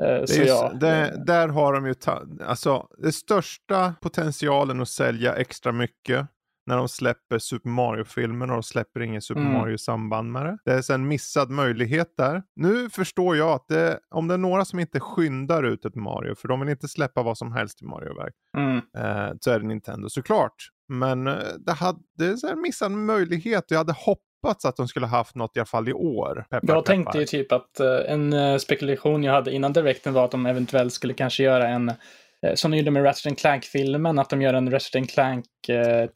Eh, 0.03 0.25
så 0.25 0.41
ja. 0.41 0.73
det, 0.79 1.23
där 1.25 1.47
har 1.47 1.73
de 1.73 1.85
ju, 1.85 1.93
ta, 1.93 2.23
alltså 2.45 2.87
det 2.97 3.11
största 3.11 3.93
potentialen 4.01 4.81
att 4.81 4.89
sälja 4.89 5.35
extra 5.35 5.71
mycket 5.71 6.27
när 6.67 6.77
de 6.77 6.89
släpper 6.89 7.39
Super 7.39 7.69
Mario-filmen 7.69 8.49
och 8.49 8.55
de 8.55 8.63
släpper 8.63 8.99
ingen 8.99 9.21
Super 9.21 9.41
mm. 9.41 9.53
Mario 9.53 9.73
i 9.73 9.77
samband 9.77 10.31
med 10.31 10.45
det. 10.45 10.57
Det 10.65 10.89
är 10.89 10.91
en 10.91 11.07
missad 11.07 11.49
möjlighet 11.49 12.13
där. 12.17 12.43
Nu 12.55 12.89
förstår 12.89 13.37
jag 13.37 13.49
att 13.49 13.67
det, 13.67 13.99
om 14.09 14.27
det 14.27 14.33
är 14.33 14.37
några 14.37 14.65
som 14.65 14.79
inte 14.79 14.99
skyndar 14.99 15.63
ut 15.63 15.85
ett 15.85 15.95
Mario, 15.95 16.35
för 16.35 16.47
de 16.47 16.59
vill 16.59 16.69
inte 16.69 16.87
släppa 16.87 17.23
vad 17.23 17.37
som 17.37 17.51
helst 17.51 17.81
i 17.81 17.85
Mario-verk, 17.85 18.33
mm. 18.57 18.77
eh, 18.77 19.35
så 19.39 19.51
är 19.51 19.59
det 19.59 19.67
Nintendo 19.67 20.09
såklart. 20.09 20.55
Men 20.93 21.27
eh, 21.27 21.37
det, 21.59 21.71
hade, 21.71 21.99
det 22.17 22.25
är 22.25 22.51
en 22.51 22.61
missad 22.61 22.91
möjlighet 22.91 23.63
jag 23.67 23.77
hade 23.77 23.93
hoppats 23.93 24.25
att 24.47 24.75
de 24.77 24.87
skulle 24.87 25.05
haft 25.05 25.35
något 25.35 25.57
i 25.57 25.59
alla 25.59 25.65
fall 25.65 25.89
i 25.89 25.93
år. 25.93 26.45
Peppar, 26.49 26.73
jag 26.73 26.85
tänkte 26.85 27.17
ju 27.17 27.25
typ 27.25 27.51
att 27.51 27.81
uh, 27.81 28.11
en 28.11 28.33
uh, 28.33 28.57
spekulation 28.57 29.23
jag 29.23 29.33
hade 29.33 29.51
innan 29.51 29.73
direkten 29.73 30.13
var 30.13 30.25
att 30.25 30.31
de 30.31 30.45
eventuellt 30.45 30.93
skulle 30.93 31.13
kanske 31.13 31.43
göra 31.43 31.67
en 31.67 31.91
Eh, 32.45 32.53
som 32.55 32.71
de 32.71 32.77
gjorde 32.77 32.91
med 32.91 33.03
Ratchet 33.03 33.39
Clank-filmen, 33.39 34.19
att 34.19 34.29
de 34.29 34.41
gör 34.41 34.53
en 34.53 34.71
Ratchet 34.71 35.09
Clank 35.09 35.45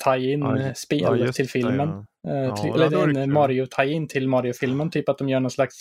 tie-in-spel 0.05 1.23
ja, 1.25 1.31
till 1.31 1.49
filmen. 1.49 1.89
Ja. 1.89 2.05
Uh, 2.29 2.55
till, 2.55 2.71
ja, 2.75 2.85
eller 2.85 3.19
en 3.19 3.33
Mario 3.33 3.65
tie-in 3.65 4.07
till 4.07 4.27
Mario-filmen, 4.27 4.91
typ 4.91 5.09
att 5.09 5.17
de 5.17 5.29
gör 5.29 5.39
någon 5.39 5.51
slags, 5.51 5.75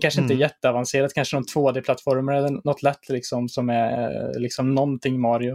kanske 0.00 0.20
inte 0.20 0.34
mm. 0.34 0.40
jätteavancerat, 0.40 1.14
kanske 1.14 1.36
någon 1.36 1.44
2D-plattformar 1.44 2.32
eller 2.32 2.60
något 2.64 2.82
lätt 2.82 3.08
liksom 3.08 3.48
som 3.48 3.70
är 3.70 4.38
liksom 4.38 4.74
någonting 4.74 5.20
Mario 5.20 5.54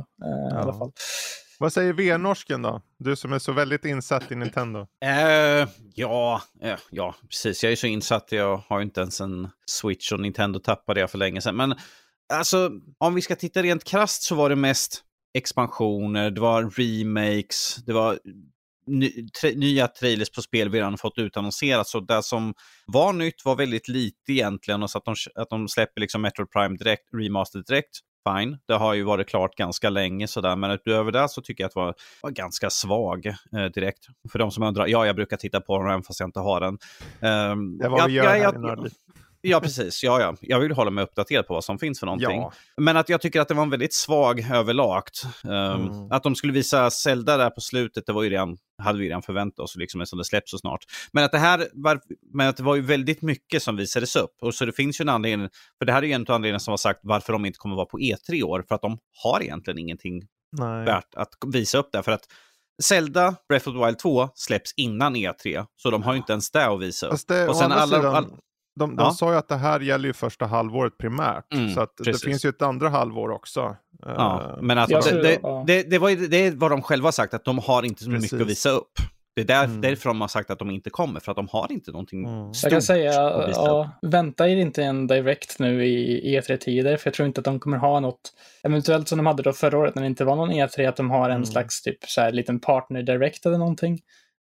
i 0.51 0.55
alla 0.55 0.73
fall. 0.73 0.91
Vad 1.59 1.73
säger 1.73 1.93
V-norsken 1.93 2.61
då? 2.61 2.81
Du 2.97 3.15
som 3.15 3.33
är 3.33 3.39
så 3.39 3.51
väldigt 3.51 3.85
insatt 3.85 4.31
i 4.31 4.35
Nintendo. 4.35 4.79
Uh, 4.79 5.69
ja, 5.93 6.41
uh, 6.63 6.75
ja, 6.91 7.15
precis. 7.29 7.63
Jag 7.63 7.71
är 7.71 7.75
så 7.75 7.87
insatt. 7.87 8.31
Jag 8.31 8.57
har 8.57 8.81
inte 8.81 9.01
ens 9.01 9.21
en 9.21 9.49
Switch 9.65 10.11
och 10.11 10.19
Nintendo 10.19 10.59
tappade 10.59 10.99
jag 10.99 11.11
för 11.11 11.17
länge 11.17 11.41
sedan. 11.41 11.55
Men 11.55 11.75
alltså, 12.33 12.71
om 12.97 13.15
vi 13.15 13.21
ska 13.21 13.35
titta 13.35 13.63
rent 13.63 13.83
krast 13.83 14.23
så 14.23 14.35
var 14.35 14.49
det 14.49 14.55
mest 14.55 15.01
expansioner, 15.33 16.31
det 16.31 16.41
var 16.41 16.63
remakes, 16.63 17.75
det 17.75 17.93
var 17.93 18.19
ny, 18.87 19.27
tra 19.41 19.49
nya 19.49 19.87
trailers 19.87 20.29
på 20.29 20.41
spel 20.41 20.69
vi 20.69 20.77
redan 20.77 20.97
fått 20.97 21.17
utannonserat. 21.17 21.87
Så 21.87 21.99
det 21.99 22.23
som 22.23 22.53
var 22.85 23.13
nytt 23.13 23.45
var 23.45 23.55
väldigt 23.55 23.87
lite 23.87 24.31
egentligen. 24.31 24.83
Och 24.83 24.89
så 24.89 24.97
att 24.97 25.05
de, 25.05 25.15
att 25.35 25.49
de 25.49 25.67
släpper 25.67 26.01
liksom 26.01 26.21
Metro 26.21 26.45
Prime 26.47 26.77
direkt, 26.77 27.03
remaster 27.13 27.63
direkt. 27.67 27.99
Fine, 28.29 28.57
det 28.65 28.73
har 28.73 28.93
ju 28.93 29.03
varit 29.03 29.27
klart 29.27 29.55
ganska 29.55 29.89
länge 29.89 30.27
sådär, 30.27 30.55
men 30.55 30.71
utöver 30.71 31.11
det 31.11 31.29
så 31.29 31.41
tycker 31.41 31.63
jag 31.63 31.67
att 31.67 31.73
det 31.73 31.79
var, 31.79 31.93
var 32.21 32.31
ganska 32.31 32.69
svag 32.69 33.25
eh, 33.25 33.65
direkt. 33.73 34.07
För 34.31 34.39
de 34.39 34.51
som 34.51 34.63
undrar, 34.63 34.87
ja, 34.87 35.05
jag 35.05 35.15
brukar 35.15 35.37
titta 35.37 35.61
på 35.61 35.77
den 35.79 35.87
även 35.87 36.03
fast 36.03 36.19
jag 36.19 36.27
inte 36.27 36.39
har 36.39 36.61
den. 36.61 36.77
Um, 37.51 37.77
det 37.77 37.85
jag, 37.85 38.07
vi 38.07 38.13
gör 38.13 38.23
jag, 38.23 38.31
här 38.31 38.37
jag, 38.37 38.89
Ja, 39.47 39.59
precis. 39.59 40.03
Ja, 40.03 40.19
ja. 40.21 40.35
Jag 40.41 40.59
vill 40.59 40.71
hålla 40.71 40.91
mig 40.91 41.03
uppdaterad 41.03 41.47
på 41.47 41.53
vad 41.53 41.63
som 41.63 41.79
finns 41.79 41.99
för 41.99 42.05
någonting. 42.05 42.37
Ja. 42.37 42.53
Men 42.77 42.97
att 42.97 43.09
jag 43.09 43.21
tycker 43.21 43.41
att 43.41 43.47
det 43.47 43.53
var 43.53 43.63
en 43.63 43.69
väldigt 43.69 43.93
svag 43.93 44.47
överlagt. 44.53 45.23
Um, 45.43 45.51
mm. 45.51 46.11
Att 46.11 46.23
de 46.23 46.35
skulle 46.35 46.53
visa 46.53 46.89
Zelda 46.89 47.37
där 47.37 47.49
på 47.49 47.61
slutet, 47.61 48.05
det 48.05 48.13
var 48.13 48.23
ju 48.23 48.29
redan, 48.29 48.57
hade 48.83 48.99
vi 48.99 49.05
redan 49.05 49.21
förväntat 49.21 49.59
oss, 49.59 49.75
liksom, 49.75 50.01
eftersom 50.01 50.17
det 50.17 50.25
släpps 50.25 50.51
så 50.51 50.57
snart. 50.57 50.79
Men 51.11 51.23
att 51.23 51.31
det 51.31 51.37
här 51.37 51.67
var, 51.73 51.99
men 52.33 52.47
att 52.47 52.57
det 52.57 52.63
var 52.63 52.75
ju 52.75 52.81
väldigt 52.81 53.21
mycket 53.21 53.63
som 53.63 53.75
visades 53.75 54.15
upp. 54.15 54.35
Och 54.41 54.55
så 54.55 54.65
det 54.65 54.73
finns 54.73 55.01
ju 55.01 55.03
en 55.03 55.09
anledning, 55.09 55.49
för 55.77 55.85
det 55.85 55.91
här 55.91 56.03
är 56.03 56.07
ju 56.07 56.13
en 56.13 56.21
av 56.21 56.31
anledningarna 56.31 56.59
som 56.59 56.71
har 56.71 56.77
sagt 56.77 56.99
varför 57.03 57.33
de 57.33 57.45
inte 57.45 57.57
kommer 57.57 57.75
vara 57.75 57.85
på 57.85 57.99
E3 57.99 58.33
i 58.33 58.43
år, 58.43 58.65
för 58.67 58.75
att 58.75 58.81
de 58.81 58.97
har 59.23 59.43
egentligen 59.43 59.79
ingenting 59.79 60.21
Nej. 60.57 60.85
värt 60.85 61.15
att 61.15 61.29
visa 61.53 61.77
upp 61.77 61.91
där. 61.91 62.01
För 62.01 62.11
att 62.11 62.27
Zelda 62.83 63.35
Breath 63.49 63.69
of 63.69 63.75
the 63.75 63.85
Wild 63.85 63.99
2 63.99 64.29
släpps 64.35 64.73
innan 64.75 65.15
E3, 65.15 65.65
så 65.75 65.89
de 65.89 66.03
har 66.03 66.13
ju 66.13 66.17
inte 66.17 66.31
ens 66.31 66.51
det 66.51 66.65
att 66.65 66.81
visa 66.81 67.07
upp. 67.07 67.19
Det, 67.27 67.47
och 67.47 67.55
sen 67.55 67.71
alla, 67.71 67.97
sidan, 67.97 68.15
all, 68.15 68.25
de, 68.75 68.95
de 68.95 69.03
ja. 69.03 69.11
sa 69.11 69.31
ju 69.31 69.37
att 69.37 69.47
det 69.47 69.55
här 69.55 69.79
gäller 69.79 70.07
ju 70.07 70.13
första 70.13 70.45
halvåret 70.45 70.97
primärt. 70.97 71.53
Mm, 71.53 71.73
så 71.73 71.81
att 71.81 71.91
det 71.97 72.23
finns 72.23 72.45
ju 72.45 72.49
ett 72.49 72.61
andra 72.61 72.89
halvår 72.89 73.29
också. 73.29 73.75
Ja, 74.01 74.55
uh, 74.57 74.63
men 74.63 74.77
alltså, 74.77 75.15
det, 75.15 75.21
det, 75.21 75.63
det, 75.67 75.89
det, 75.89 75.97
var 75.97 76.09
ju, 76.09 76.27
det 76.27 76.37
är 76.37 76.51
vad 76.51 76.71
de 76.71 76.81
själva 76.81 77.07
har 77.07 77.11
sagt, 77.11 77.33
att 77.33 77.45
de 77.45 77.59
har 77.59 77.83
inte 77.83 78.03
så 78.03 78.09
precis. 78.09 78.31
mycket 78.31 78.43
att 78.43 78.51
visa 78.51 78.69
upp. 78.69 78.91
Det 79.35 79.41
är 79.41 79.45
där, 79.45 79.63
mm. 79.63 79.81
därför 79.81 80.09
de 80.09 80.21
har 80.21 80.27
sagt 80.27 80.49
att 80.49 80.59
de 80.59 80.71
inte 80.71 80.89
kommer, 80.89 81.19
för 81.19 81.31
att 81.31 81.35
de 81.35 81.47
har 81.51 81.71
inte 81.71 81.91
någonting 81.91 82.25
mm. 82.25 82.53
stort 82.53 82.63
Jag 82.63 82.71
kan 82.71 82.81
säga, 82.81 83.13
ja, 83.53 83.91
vänta 84.01 84.49
er 84.49 84.55
inte 84.55 84.83
en 84.83 85.07
direkt 85.07 85.59
nu 85.59 85.85
i 85.85 86.39
E3-tider, 86.39 86.97
för 86.97 87.07
jag 87.07 87.13
tror 87.13 87.27
inte 87.27 87.41
att 87.41 87.45
de 87.45 87.59
kommer 87.59 87.77
ha 87.77 87.99
något, 87.99 88.33
eventuellt 88.63 89.07
som 89.07 89.17
de 89.17 89.25
hade 89.25 89.43
då 89.43 89.53
förra 89.53 89.77
året 89.77 89.95
när 89.95 90.01
det 90.01 90.07
inte 90.07 90.25
var 90.25 90.35
någon 90.35 90.51
E3, 90.51 90.89
att 90.89 90.95
de 90.95 91.11
har 91.11 91.29
en 91.29 91.35
mm. 91.35 91.45
slags 91.45 91.81
typ 91.81 92.03
så 92.03 92.21
här 92.21 92.31
liten 92.31 92.59
partner 92.59 93.03
direct 93.03 93.45
eller 93.45 93.57
någonting. 93.57 93.99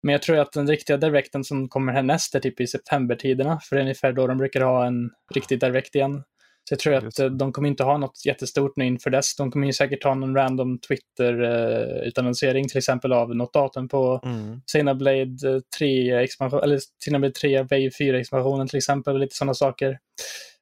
Men 0.02 0.12
jag 0.12 0.22
tror 0.22 0.38
att 0.38 0.52
den 0.52 0.66
riktiga 0.66 0.96
direkten 0.96 1.44
som 1.44 1.68
kommer 1.68 1.92
härnäst 1.92 2.34
är 2.34 2.40
typ 2.40 2.60
i 2.60 2.66
septembertiderna, 2.66 3.60
för 3.60 3.76
det 3.76 3.80
är 3.80 3.84
ungefär 3.84 4.12
då 4.12 4.26
de 4.26 4.38
brukar 4.38 4.60
ha 4.60 4.86
en 4.86 5.10
riktig 5.34 5.60
direkt 5.60 5.94
igen. 5.94 6.22
Så 6.68 6.72
jag 6.72 6.78
tror 6.78 6.94
att 6.94 7.18
eh, 7.18 7.26
de 7.26 7.52
kommer 7.52 7.68
inte 7.68 7.84
ha 7.84 7.98
något 7.98 8.26
jättestort 8.26 8.76
nu 8.76 8.86
inför 8.86 9.10
dess. 9.10 9.36
De 9.36 9.50
kommer 9.50 9.66
ju 9.66 9.72
säkert 9.72 10.04
ha 10.04 10.14
någon 10.14 10.34
random 10.34 10.78
Twitter-utannonsering 10.78 12.68
till 12.68 12.78
exempel 12.78 13.12
av 13.12 13.36
något 13.36 13.52
datum 13.52 13.88
på 13.88 14.20
mm. 14.24 14.60
Xenoblade 14.66 15.60
3-expansion, 15.80 16.62
eller 16.62 16.80
Xenoblade 17.04 17.32
3 17.32 17.58
Wave 17.58 17.88
4-expansionen 17.88 18.68
till 18.68 18.76
exempel, 18.76 19.18
lite 19.18 19.36
sådana 19.36 19.54
saker. 19.54 19.98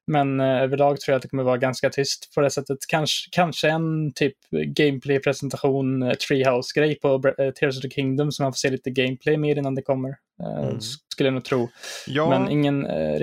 Men 0.07 0.41
eh, 0.41 0.63
överlag 0.63 1.01
tror 1.01 1.13
jag 1.13 1.17
att 1.17 1.23
det 1.23 1.29
kommer 1.29 1.43
vara 1.43 1.57
ganska 1.57 1.91
tyst 1.91 2.35
på 2.35 2.41
det 2.41 2.51
sättet. 2.51 2.79
Kanske, 2.89 3.29
kanske 3.33 3.69
en 3.69 4.13
typ 4.13 4.37
gameplay-presentation, 4.51 6.03
eh, 6.03 6.15
Treehouse-grej 6.15 6.99
på 7.01 7.33
eh, 7.39 7.51
Tears 7.51 7.77
of 7.77 7.83
the 7.83 7.91
Kingdom 7.91 8.33
som 8.33 8.43
man 8.43 8.53
får 8.53 8.57
se 8.57 8.71
lite 8.71 8.91
gameplay 8.91 9.37
med 9.37 9.59
innan 9.59 9.75
det 9.75 9.83
kommer. 9.83 10.17
Mm. 10.63 10.81
Skulle 10.81 11.27
jag 11.27 11.35
nog 11.35 11.45
tro. 11.45 11.69
Ja. 12.07 12.31
Men 12.31 12.51
ingen 12.51 12.87
eh, 12.87 13.19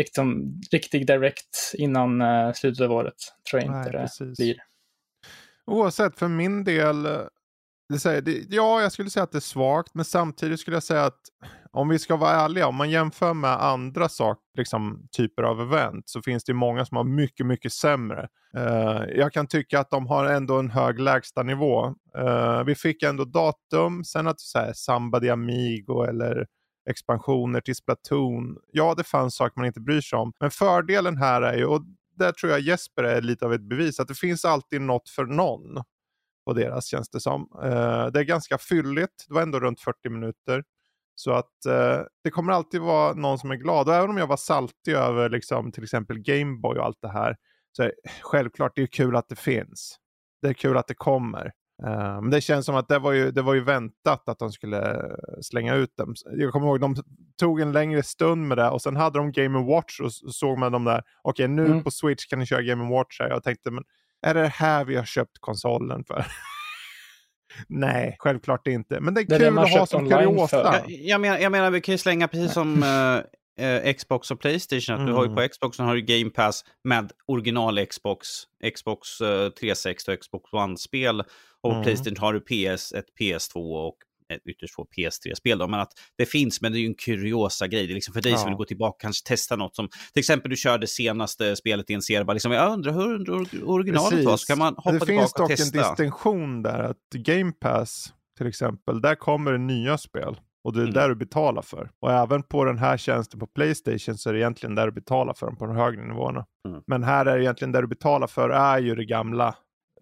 riktig, 0.71 1.07
direct 1.07 1.73
innan 1.73 2.23
slutet 2.53 2.85
av 2.85 2.91
året. 2.91 3.15
Tror 3.49 3.61
jag 3.61 3.67
inte 3.67 3.77
Nej, 3.77 3.91
det 3.91 3.97
precis. 3.97 4.37
blir. 4.37 4.55
Oavsett, 5.65 6.19
för 6.19 6.27
min 6.27 6.63
del 6.63 7.07
det 7.91 7.99
säger, 7.99 8.21
det, 8.21 8.45
ja, 8.49 8.81
jag 8.81 8.91
skulle 8.91 9.09
säga 9.09 9.23
att 9.23 9.31
det 9.31 9.37
är 9.37 9.39
svagt, 9.39 9.93
men 9.93 10.05
samtidigt 10.05 10.59
skulle 10.59 10.75
jag 10.75 10.83
säga 10.83 11.05
att 11.05 11.19
om 11.71 11.89
vi 11.89 11.99
ska 11.99 12.15
vara 12.15 12.31
ärliga, 12.31 12.67
om 12.67 12.75
man 12.75 12.89
jämför 12.89 13.33
med 13.33 13.63
andra 13.63 14.09
sak, 14.09 14.37
liksom, 14.57 15.07
typer 15.17 15.43
av 15.43 15.61
event 15.61 16.09
så 16.09 16.21
finns 16.21 16.43
det 16.43 16.53
många 16.53 16.85
som 16.85 16.97
har 16.97 17.03
mycket, 17.03 17.45
mycket 17.45 17.73
sämre. 17.73 18.27
Uh, 18.57 19.03
jag 19.15 19.33
kan 19.33 19.47
tycka 19.47 19.79
att 19.79 19.89
de 19.89 20.07
har 20.07 20.25
ändå 20.25 20.59
en 20.59 20.69
hög 20.69 20.99
lägstanivå. 20.99 21.85
Uh, 22.17 22.25
eh, 22.25 22.63
vi 22.63 22.75
fick 22.75 23.03
ändå 23.03 23.25
datum, 23.25 24.03
sen 24.03 24.27
att 24.27 24.39
säga 24.39 24.73
Samba 24.73 25.19
de 25.19 25.29
Amigo 25.29 26.03
eller 26.03 26.45
expansioner 26.89 27.61
till 27.61 27.75
Splatoon. 27.75 28.57
Ja, 28.71 28.93
det 28.97 29.03
fanns 29.03 29.35
saker 29.35 29.59
man 29.59 29.65
inte 29.65 29.81
bryr 29.81 30.01
sig 30.01 30.19
om, 30.19 30.33
men 30.39 30.51
fördelen 30.51 31.17
här 31.17 31.41
är 31.41 31.57
ju, 31.57 31.65
och 31.65 31.81
där 32.17 32.31
tror 32.31 32.51
jag 32.51 32.61
Jesper 32.61 33.03
är 33.03 33.21
lite 33.21 33.45
av 33.45 33.53
ett 33.53 33.69
bevis, 33.69 33.99
att 33.99 34.07
det 34.07 34.17
finns 34.17 34.45
alltid 34.45 34.81
något 34.81 35.09
för 35.09 35.25
någon 35.25 35.83
på 36.45 36.53
deras 36.53 36.85
känns 36.85 37.09
det 37.09 37.19
som. 37.19 37.41
Uh, 37.41 38.05
det 38.05 38.19
är 38.19 38.23
ganska 38.23 38.57
fylligt, 38.57 39.25
det 39.27 39.33
var 39.33 39.41
ändå 39.41 39.59
runt 39.59 39.79
40 39.81 40.09
minuter. 40.09 40.63
Så 41.15 41.31
att 41.31 41.51
uh, 41.67 42.05
det 42.23 42.29
kommer 42.29 42.53
alltid 42.53 42.81
vara 42.81 43.13
någon 43.13 43.39
som 43.39 43.51
är 43.51 43.55
glad. 43.55 43.87
Och 43.87 43.95
även 43.95 44.09
om 44.09 44.17
jag 44.17 44.27
var 44.27 44.37
saltig 44.37 44.93
över 44.93 45.29
liksom, 45.29 45.71
till 45.71 45.83
exempel 45.83 46.19
Gameboy 46.19 46.77
och 46.79 46.85
allt 46.85 47.01
det 47.01 47.11
här. 47.11 47.35
Så 47.71 47.83
är, 47.83 47.91
självklart 48.21 48.71
det 48.75 48.81
är 48.81 48.87
kul 48.87 49.15
att 49.15 49.29
det 49.29 49.35
finns. 49.35 49.97
Det 50.41 50.47
är 50.47 50.53
kul 50.53 50.77
att 50.77 50.87
det 50.87 50.93
kommer. 50.93 51.45
Uh, 51.83 52.21
men 52.21 52.29
det 52.29 52.41
känns 52.41 52.65
som 52.65 52.75
att 52.75 52.87
det 52.87 52.99
var, 52.99 53.11
ju, 53.11 53.31
det 53.31 53.41
var 53.41 53.53
ju 53.53 53.63
väntat 53.63 54.29
att 54.29 54.39
de 54.39 54.51
skulle 54.51 55.11
slänga 55.41 55.75
ut 55.75 55.97
dem. 55.97 56.13
Jag 56.31 56.51
kommer 56.51 56.67
ihåg 56.67 56.79
de 56.79 56.95
tog 57.41 57.59
en 57.59 57.71
längre 57.71 58.03
stund 58.03 58.47
med 58.47 58.57
det 58.57 58.69
och 58.69 58.81
sen 58.81 58.95
hade 58.95 59.19
de 59.19 59.31
Game 59.31 59.59
Watch 59.59 59.99
och 59.99 60.13
såg 60.13 60.57
man 60.57 60.71
dem 60.71 60.83
där. 60.83 61.03
Okej, 61.21 61.45
okay, 61.45 61.55
nu 61.55 61.65
mm. 61.65 61.83
på 61.83 61.91
Switch 61.91 62.25
kan 62.25 62.39
ni 62.39 62.45
köra 62.45 62.61
Game 62.61 62.89
Watch 62.89 63.19
här. 63.19 63.29
Jag 63.29 63.43
tänkte, 63.43 63.71
men 63.71 63.83
är 64.21 64.33
det 64.33 64.47
här 64.47 64.85
vi 64.85 64.95
har 64.95 65.05
köpt 65.05 65.37
konsolen 65.39 66.03
för? 66.03 66.25
Nej, 67.67 68.15
självklart 68.19 68.67
inte. 68.67 68.99
Men 68.99 69.13
det 69.13 69.21
är 69.21 69.25
det 69.25 69.37
kul 69.37 69.57
är 69.57 69.61
att 69.61 69.71
ha 69.71 69.85
som 69.85 70.09
kuriosa. 70.09 70.57
Jag, 70.57 70.83
jag, 70.87 71.21
menar, 71.21 71.37
jag 71.37 71.51
menar, 71.51 71.71
vi 71.71 71.81
kan 71.81 71.93
ju 71.93 71.97
slänga 71.97 72.27
precis 72.27 72.53
som 72.53 72.83
uh, 72.83 73.93
Xbox 73.97 74.31
och 74.31 74.39
Playstation. 74.39 74.95
Att 74.95 74.99
mm. 74.99 75.05
Du 75.05 75.13
har 75.13 75.23
ju 75.23 75.29
på 75.29 75.39
mm. 75.39 75.49
Xboxen 75.49 75.85
har 75.85 75.95
du 75.95 76.01
Game 76.01 76.29
Pass 76.29 76.65
med 76.83 77.11
original 77.27 77.85
Xbox, 77.85 78.27
Xbox 78.75 79.21
uh, 79.21 79.49
360 79.49 80.11
och 80.11 80.19
Xbox 80.19 80.53
One-spel. 80.53 81.19
Och 81.61 81.69
på 81.69 81.71
mm. 81.71 81.83
Playstation 81.83 82.17
har 82.17 82.33
du 82.33 82.39
PS, 82.39 82.91
ett 82.91 83.05
PS2 83.19 83.87
och 83.87 83.97
ytterst 84.45 84.75
få 84.75 84.87
PS3-spel. 84.97 85.57
Men 85.57 85.79
att 85.79 85.91
det 86.17 86.25
finns, 86.25 86.61
men 86.61 86.71
det 86.71 86.77
är 86.77 86.81
ju 86.81 86.87
en 86.87 86.95
kuriosa 86.95 87.67
grej. 87.67 87.87
Det 87.87 87.93
är 87.93 87.95
liksom 87.95 88.13
för 88.13 88.21
dig 88.21 88.31
ja. 88.31 88.37
som 88.37 88.49
vill 88.49 88.57
gå 88.57 88.65
tillbaka 88.65 88.95
och 88.95 89.01
kanske 89.01 89.27
testa 89.27 89.55
något 89.55 89.75
som, 89.75 89.89
till 90.13 90.19
exempel 90.19 90.49
du 90.49 90.55
körde 90.55 90.87
senaste 90.87 91.55
spelet 91.55 91.89
i 91.89 91.93
en 91.93 92.01
serie, 92.01 92.25
bara 92.25 92.33
liksom, 92.33 92.51
jag 92.51 92.73
undrar 92.73 92.93
hur 92.93 93.63
originalet 93.63 94.09
Precis. 94.09 94.25
var, 94.25 94.37
så 94.37 94.45
kan 94.45 94.57
man 94.57 94.75
hoppa 94.77 94.91
det 94.91 95.05
tillbaka 95.05 95.43
och 95.43 95.49
testa. 95.49 95.49
Det 95.49 95.57
finns 95.57 95.71
dock 95.71 95.85
en 95.85 95.89
distinktion 95.89 96.63
där, 96.63 96.79
att 96.79 96.97
Game 97.13 97.51
Pass 97.51 98.13
till 98.37 98.47
exempel, 98.47 99.01
där 99.01 99.15
kommer 99.15 99.51
det 99.51 99.57
nya 99.57 99.97
spel. 99.97 100.39
Och 100.63 100.73
det 100.73 100.79
är 100.79 100.83
mm. 100.83 100.93
där 100.93 101.09
du 101.09 101.15
betalar 101.15 101.61
för. 101.61 101.91
Och 101.99 102.11
även 102.11 102.43
på 102.43 102.65
den 102.65 102.77
här 102.77 102.97
tjänsten 102.97 103.39
på 103.39 103.47
Playstation 103.47 104.17
så 104.17 104.29
är 104.29 104.33
det 104.33 104.39
egentligen 104.39 104.75
där 104.75 104.85
du 104.85 104.91
betalar 104.91 105.33
för 105.33 105.47
den 105.47 105.55
på 105.55 105.65
de 105.65 105.75
högre 105.75 106.07
nivåerna. 106.07 106.45
Mm. 106.67 106.81
Men 106.87 107.03
här 107.03 107.25
är 107.25 107.37
det 107.37 107.43
egentligen 107.43 107.71
där 107.71 107.81
du 107.81 107.87
betalar 107.87 108.27
för 108.27 108.49
är 108.49 108.79
ju 108.79 108.95
det 108.95 109.05
gamla. 109.05 109.55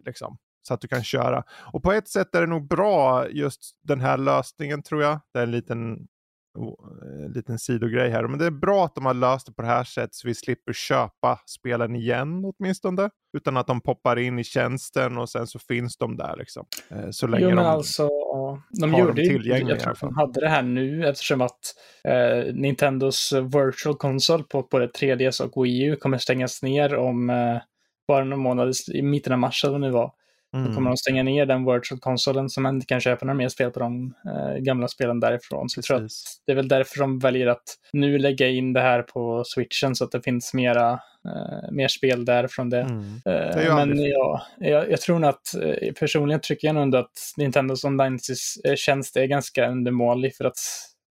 Liksom 0.06 0.38
så 0.70 0.74
att 0.74 0.82
du 0.82 0.88
kan 0.88 1.04
köra. 1.04 1.44
Och 1.74 1.84
på 1.84 1.92
ett 1.92 2.08
sätt 2.08 2.36
är 2.36 2.42
det 2.42 2.48
nog 2.48 2.68
bra 2.68 3.30
just 3.30 3.62
den 3.84 4.02
här 4.02 4.18
lösningen 4.18 4.84
tror 4.84 5.02
jag. 5.02 5.20
Det 5.34 5.40
är 5.40 5.44
en 5.44 5.52
liten, 5.52 6.08
en 7.26 7.32
liten 7.32 7.60
sidogrej 7.60 8.10
här. 8.10 8.28
Men 8.28 8.40
det 8.40 8.46
är 8.46 8.52
bra 8.52 8.86
att 8.86 8.96
de 8.96 9.06
har 9.06 9.14
löst 9.14 9.46
det 9.46 9.54
på 9.54 9.62
det 9.62 9.68
här 9.68 9.84
sättet 9.84 10.16
så 10.16 10.28
vi 10.28 10.36
slipper 10.36 10.74
köpa 10.74 11.40
spelen 11.46 11.96
igen 11.96 12.46
åtminstone. 12.46 13.10
Utan 13.38 13.58
att 13.58 13.68
de 13.68 13.82
poppar 13.82 14.20
in 14.20 14.40
i 14.40 14.44
tjänsten 14.44 15.18
och 15.18 15.30
sen 15.30 15.48
så 15.48 15.60
finns 15.60 15.98
de 15.98 16.18
där 16.18 16.36
liksom. 16.38 16.66
Eh, 16.90 17.10
så 17.12 17.28
länge 17.28 17.44
jo, 17.44 17.50
men 17.50 17.58
de 17.58 17.66
alltså, 17.66 18.10
de 18.80 18.94
har 18.94 19.00
gjorde 19.00 19.14
dem 19.14 19.42
ju, 19.42 19.70
jag 19.70 19.80
tror 19.80 19.92
att 19.92 20.00
de 20.00 20.16
hade 20.16 20.42
det 20.42 20.50
här 20.50 20.64
nu 20.64 21.08
eftersom 21.08 21.42
att 21.42 21.60
eh, 22.04 22.54
Nintendos 22.54 23.34
virtual 23.34 23.96
console 23.96 24.44
på 24.44 24.68
både 24.72 24.88
3DS 24.88 25.42
och 25.42 25.66
Wii 25.66 25.84
U 25.84 25.96
kommer 25.96 26.18
stängas 26.18 26.64
ner 26.64 26.96
om 26.96 27.30
eh, 27.30 27.58
bara 28.10 28.24
några 28.24 28.44
månader, 28.44 28.74
i 28.94 29.02
mitten 29.02 29.34
av 29.34 29.40
mars 29.40 29.64
eller 29.64 29.72
vad 29.72 29.82
det 29.82 29.88
nu 29.88 29.94
var. 29.94 30.12
Mm. 30.54 30.68
Då 30.68 30.76
kommer 30.76 30.90
de 30.90 30.98
stänga 30.98 31.24
ner 31.24 31.46
den 31.46 31.66
virtual 31.66 32.00
konsolen 32.00 32.50
så 32.50 32.62
man 32.62 32.76
inte 32.76 32.86
kan 32.86 33.00
köpa 33.00 33.26
några 33.26 33.38
mer 33.38 33.50
spel 33.50 33.72
på 33.72 33.80
de 33.80 34.14
eh, 34.26 34.58
gamla 34.58 34.88
spelen 34.88 35.20
därifrån. 35.20 35.70
Så 35.70 35.78
jag 35.78 35.86
tror 35.86 35.98
att 35.98 36.12
det 36.46 36.52
är 36.52 36.56
väl 36.56 36.68
därför 36.68 37.00
de 37.00 37.20
väljer 37.20 37.48
att 37.48 37.64
nu 37.94 38.18
lägga 38.18 38.48
in 38.48 38.74
det 38.74 38.82
här 38.82 39.02
på 39.02 39.44
switchen 39.46 39.96
så 39.96 40.04
att 40.04 40.12
det 40.12 40.22
finns 40.22 40.54
mera, 40.54 40.92
eh, 41.26 41.72
mer 41.72 41.88
spel 41.88 42.26
därifrån 42.26 42.70
det. 42.70 42.82
Mm. 42.82 43.04
Eh, 43.26 43.56
det 43.56 43.74
men 43.76 44.04
ja, 44.04 44.42
jag, 44.58 44.92
jag, 44.92 45.02
tror 45.02 45.20
nog 45.20 45.30
att 45.30 45.56
eh, 45.62 45.94
personligen 46.00 46.40
tycker 46.44 46.68
jag 46.68 46.76
nog 46.76 46.84
ändå 46.84 46.98
att 46.98 47.34
Nintendos 47.38 47.84
online-tjänst 47.84 49.18
är 49.18 49.26
ganska 49.26 49.70
undermålig 49.70 50.36
för 50.36 50.46
att 50.46 50.60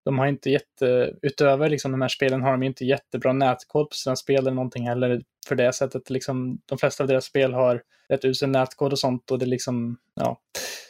de 0.04 0.18
har 0.18 0.26
inte 0.26 0.50
jätte, 0.50 1.14
utöver 1.22 1.68
liksom 1.68 1.92
de 1.92 2.00
här 2.00 2.08
spelen 2.08 2.42
har 2.42 2.52
de 2.52 2.62
inte 2.62 2.84
jättebra 2.84 3.32
nätkod 3.32 3.90
på 3.90 3.96
sina 3.96 4.16
spel 4.16 4.38
eller 4.38 4.50
någonting 4.50 4.88
heller 4.88 5.22
för 5.48 5.54
det 5.54 5.72
sättet. 5.72 6.10
Liksom, 6.10 6.58
de 6.66 6.78
flesta 6.78 7.04
av 7.04 7.08
deras 7.08 7.24
spel 7.24 7.52
har 7.52 7.82
rätt 8.08 8.24
usel 8.24 8.48
nätkod 8.48 8.92
och 8.92 8.98
sånt 8.98 9.30
och 9.30 9.38
det 9.38 9.46
liksom, 9.46 9.96
ja. 10.14 10.40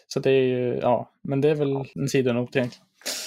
Så 0.07 0.21
det 0.21 0.31
är 0.31 0.43
ju, 0.43 0.79
ja, 0.83 1.11
men 1.23 1.41
det 1.41 1.51
är 1.51 1.55
väl 1.55 1.85
en 1.95 2.09
sidonot 2.09 2.57
egentligen. 2.57 2.87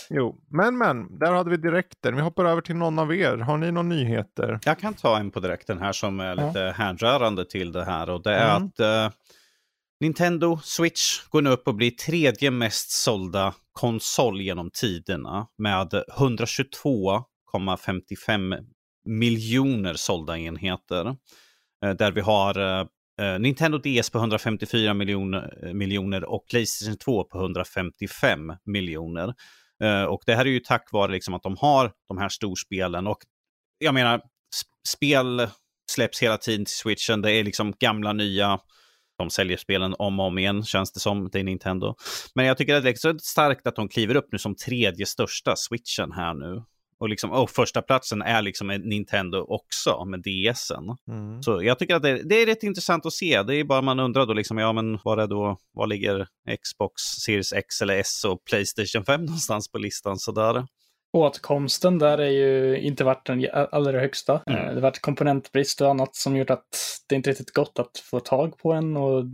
Jo, 0.10 0.36
men 0.48 0.78
men, 0.78 1.20
där 1.20 1.32
hade 1.32 1.50
vi 1.50 1.58
direkten. 1.58 2.16
Vi 2.16 2.22
hoppar 2.22 2.46
över 2.46 2.62
till 2.62 2.76
någon 2.76 3.00
av 3.00 3.16
er. 3.16 3.38
Har 3.38 3.58
ni 3.58 3.72
några 3.72 3.88
nyheter? 3.88 4.60
Jag 4.66 4.80
kan 4.80 4.94
ta 4.94 5.20
en 5.20 5.32
på 5.32 5.40
direkten 5.40 5.78
här 5.78 5.92
som 5.92 6.20
är 6.20 6.36
lite 6.36 6.60
ja. 6.60 6.72
hänrörande 6.72 7.46
till 7.46 7.72
det 7.72 7.86
här 7.86 8.10
och 8.10 8.24
det 8.24 8.34
är 8.34 8.56
mm. 8.56 8.66
att 8.66 8.80
uh, 8.80 9.18
Nintendo 10.00 10.60
Switch 10.64 11.28
går 11.30 11.42
nu 11.42 11.50
upp 11.50 11.68
och 11.68 11.76
blir 11.76 11.92
tredje 11.92 12.52
mest 12.52 12.92
sålda 12.92 13.54
konsol 13.74 14.42
genom 14.42 14.72
tiderna 14.72 15.48
med 15.58 16.04
122,55 16.18 18.66
miljoner 19.06 19.94
sålda 19.94 20.38
enheter. 20.38 21.06
Eh, 21.86 21.92
där 21.92 22.12
vi 22.12 22.22
har 22.22 22.60
eh, 22.60 22.86
eh, 23.22 23.40
Nintendo 23.40 23.78
DS 23.78 24.10
på 24.10 24.18
154 24.18 24.94
miljoner, 24.94 25.74
miljoner 25.74 26.24
och 26.24 26.46
Playstation 26.50 26.98
2 26.98 27.24
på 27.24 27.38
155 27.38 28.54
miljoner. 28.66 29.34
Och 30.10 30.22
det 30.26 30.36
här 30.36 30.46
är 30.46 30.50
ju 30.50 30.60
tack 30.60 30.92
vare 30.92 31.12
liksom 31.12 31.34
att 31.34 31.44
de 31.44 31.58
har 31.60 31.92
de 32.08 32.18
här 32.18 32.30
storspelen 32.30 33.08
och 33.08 33.18
jag 33.80 33.94
menar, 33.94 34.22
spel 34.88 35.48
släpps 35.92 36.24
hela 36.24 36.38
tiden 36.38 36.66
till 36.66 36.76
switchen. 36.76 37.22
Det 37.22 37.32
är 37.32 37.44
liksom 37.44 37.74
gamla, 37.80 38.14
nya 38.14 38.60
de 39.18 39.30
säljer 39.30 39.58
spelen 39.58 39.96
om 40.00 40.20
och 40.20 40.26
om 40.26 40.38
igen, 40.38 40.64
känns 40.64 40.92
det 40.92 41.00
som. 41.00 41.30
Det 41.32 41.40
är 41.40 41.44
Nintendo. 41.44 41.96
Men 42.36 42.46
jag 42.46 42.58
tycker 42.58 42.76
att 42.76 42.84
det 42.84 42.90
är 42.90 42.96
så 42.96 43.20
starkt 43.20 43.68
att 43.68 43.76
de 43.76 43.90
kliver 43.90 44.16
upp 44.16 44.28
nu 44.32 44.38
som 44.38 44.56
tredje 44.56 45.06
största 45.06 45.56
switchen 45.56 46.12
här 46.12 46.34
nu. 46.34 46.64
Och, 47.00 47.10
liksom, 47.10 47.32
och 47.32 47.50
första 47.50 47.82
platsen 47.82 48.22
är 48.22 48.42
liksom 48.42 48.68
Nintendo 48.68 49.46
också 49.48 50.06
med 50.06 50.20
DSen. 50.20 50.84
Mm. 51.08 51.44
Så 51.44 51.64
jag 51.64 51.80
tycker 51.80 51.96
att 51.96 52.04
det, 52.04 52.30
det, 52.30 52.42
är 52.42 52.46
rätt 52.46 52.64
intressant 52.64 53.06
att 53.06 53.14
se. 53.14 53.44
Det 53.44 53.56
är 53.56 53.64
bara 53.64 53.82
man 53.82 54.00
undrar 54.00 54.26
då 54.26 54.34
liksom, 54.34 54.58
ja 54.58 54.74
men 54.74 55.00
var 55.04 55.18
är 55.18 55.28
då, 55.28 55.58
var 55.74 55.88
ligger 55.88 56.28
Xbox 56.64 57.02
Series 57.26 57.54
X 57.54 57.82
eller 57.82 57.96
S 58.00 58.26
och 58.26 58.44
Playstation 58.46 59.06
5 59.06 59.22
någonstans 59.26 59.72
på 59.72 59.78
listan 59.78 60.18
sådär? 60.18 60.68
Åtkomsten 61.14 62.00
där 62.00 62.18
är 62.18 62.30
ju 62.30 62.80
inte 62.80 63.04
varit 63.04 63.26
den 63.26 63.48
allra 63.54 64.00
högsta. 64.00 64.42
Mm. 64.48 64.60
Eh, 64.60 64.68
det 64.68 64.74
har 64.74 64.82
varit 64.82 65.02
komponentbrist 65.02 65.82
och 65.82 65.90
annat 65.90 66.16
som 66.16 66.38
gjort 66.38 66.50
att 66.50 66.68
det 67.10 67.16
inte 67.16 67.30
riktigt 67.30 67.54
gått 67.54 67.80
att 67.80 67.98
få 67.98 68.20
tag 68.20 68.58
på 68.58 68.74
en 68.74 68.98
och 68.98 69.26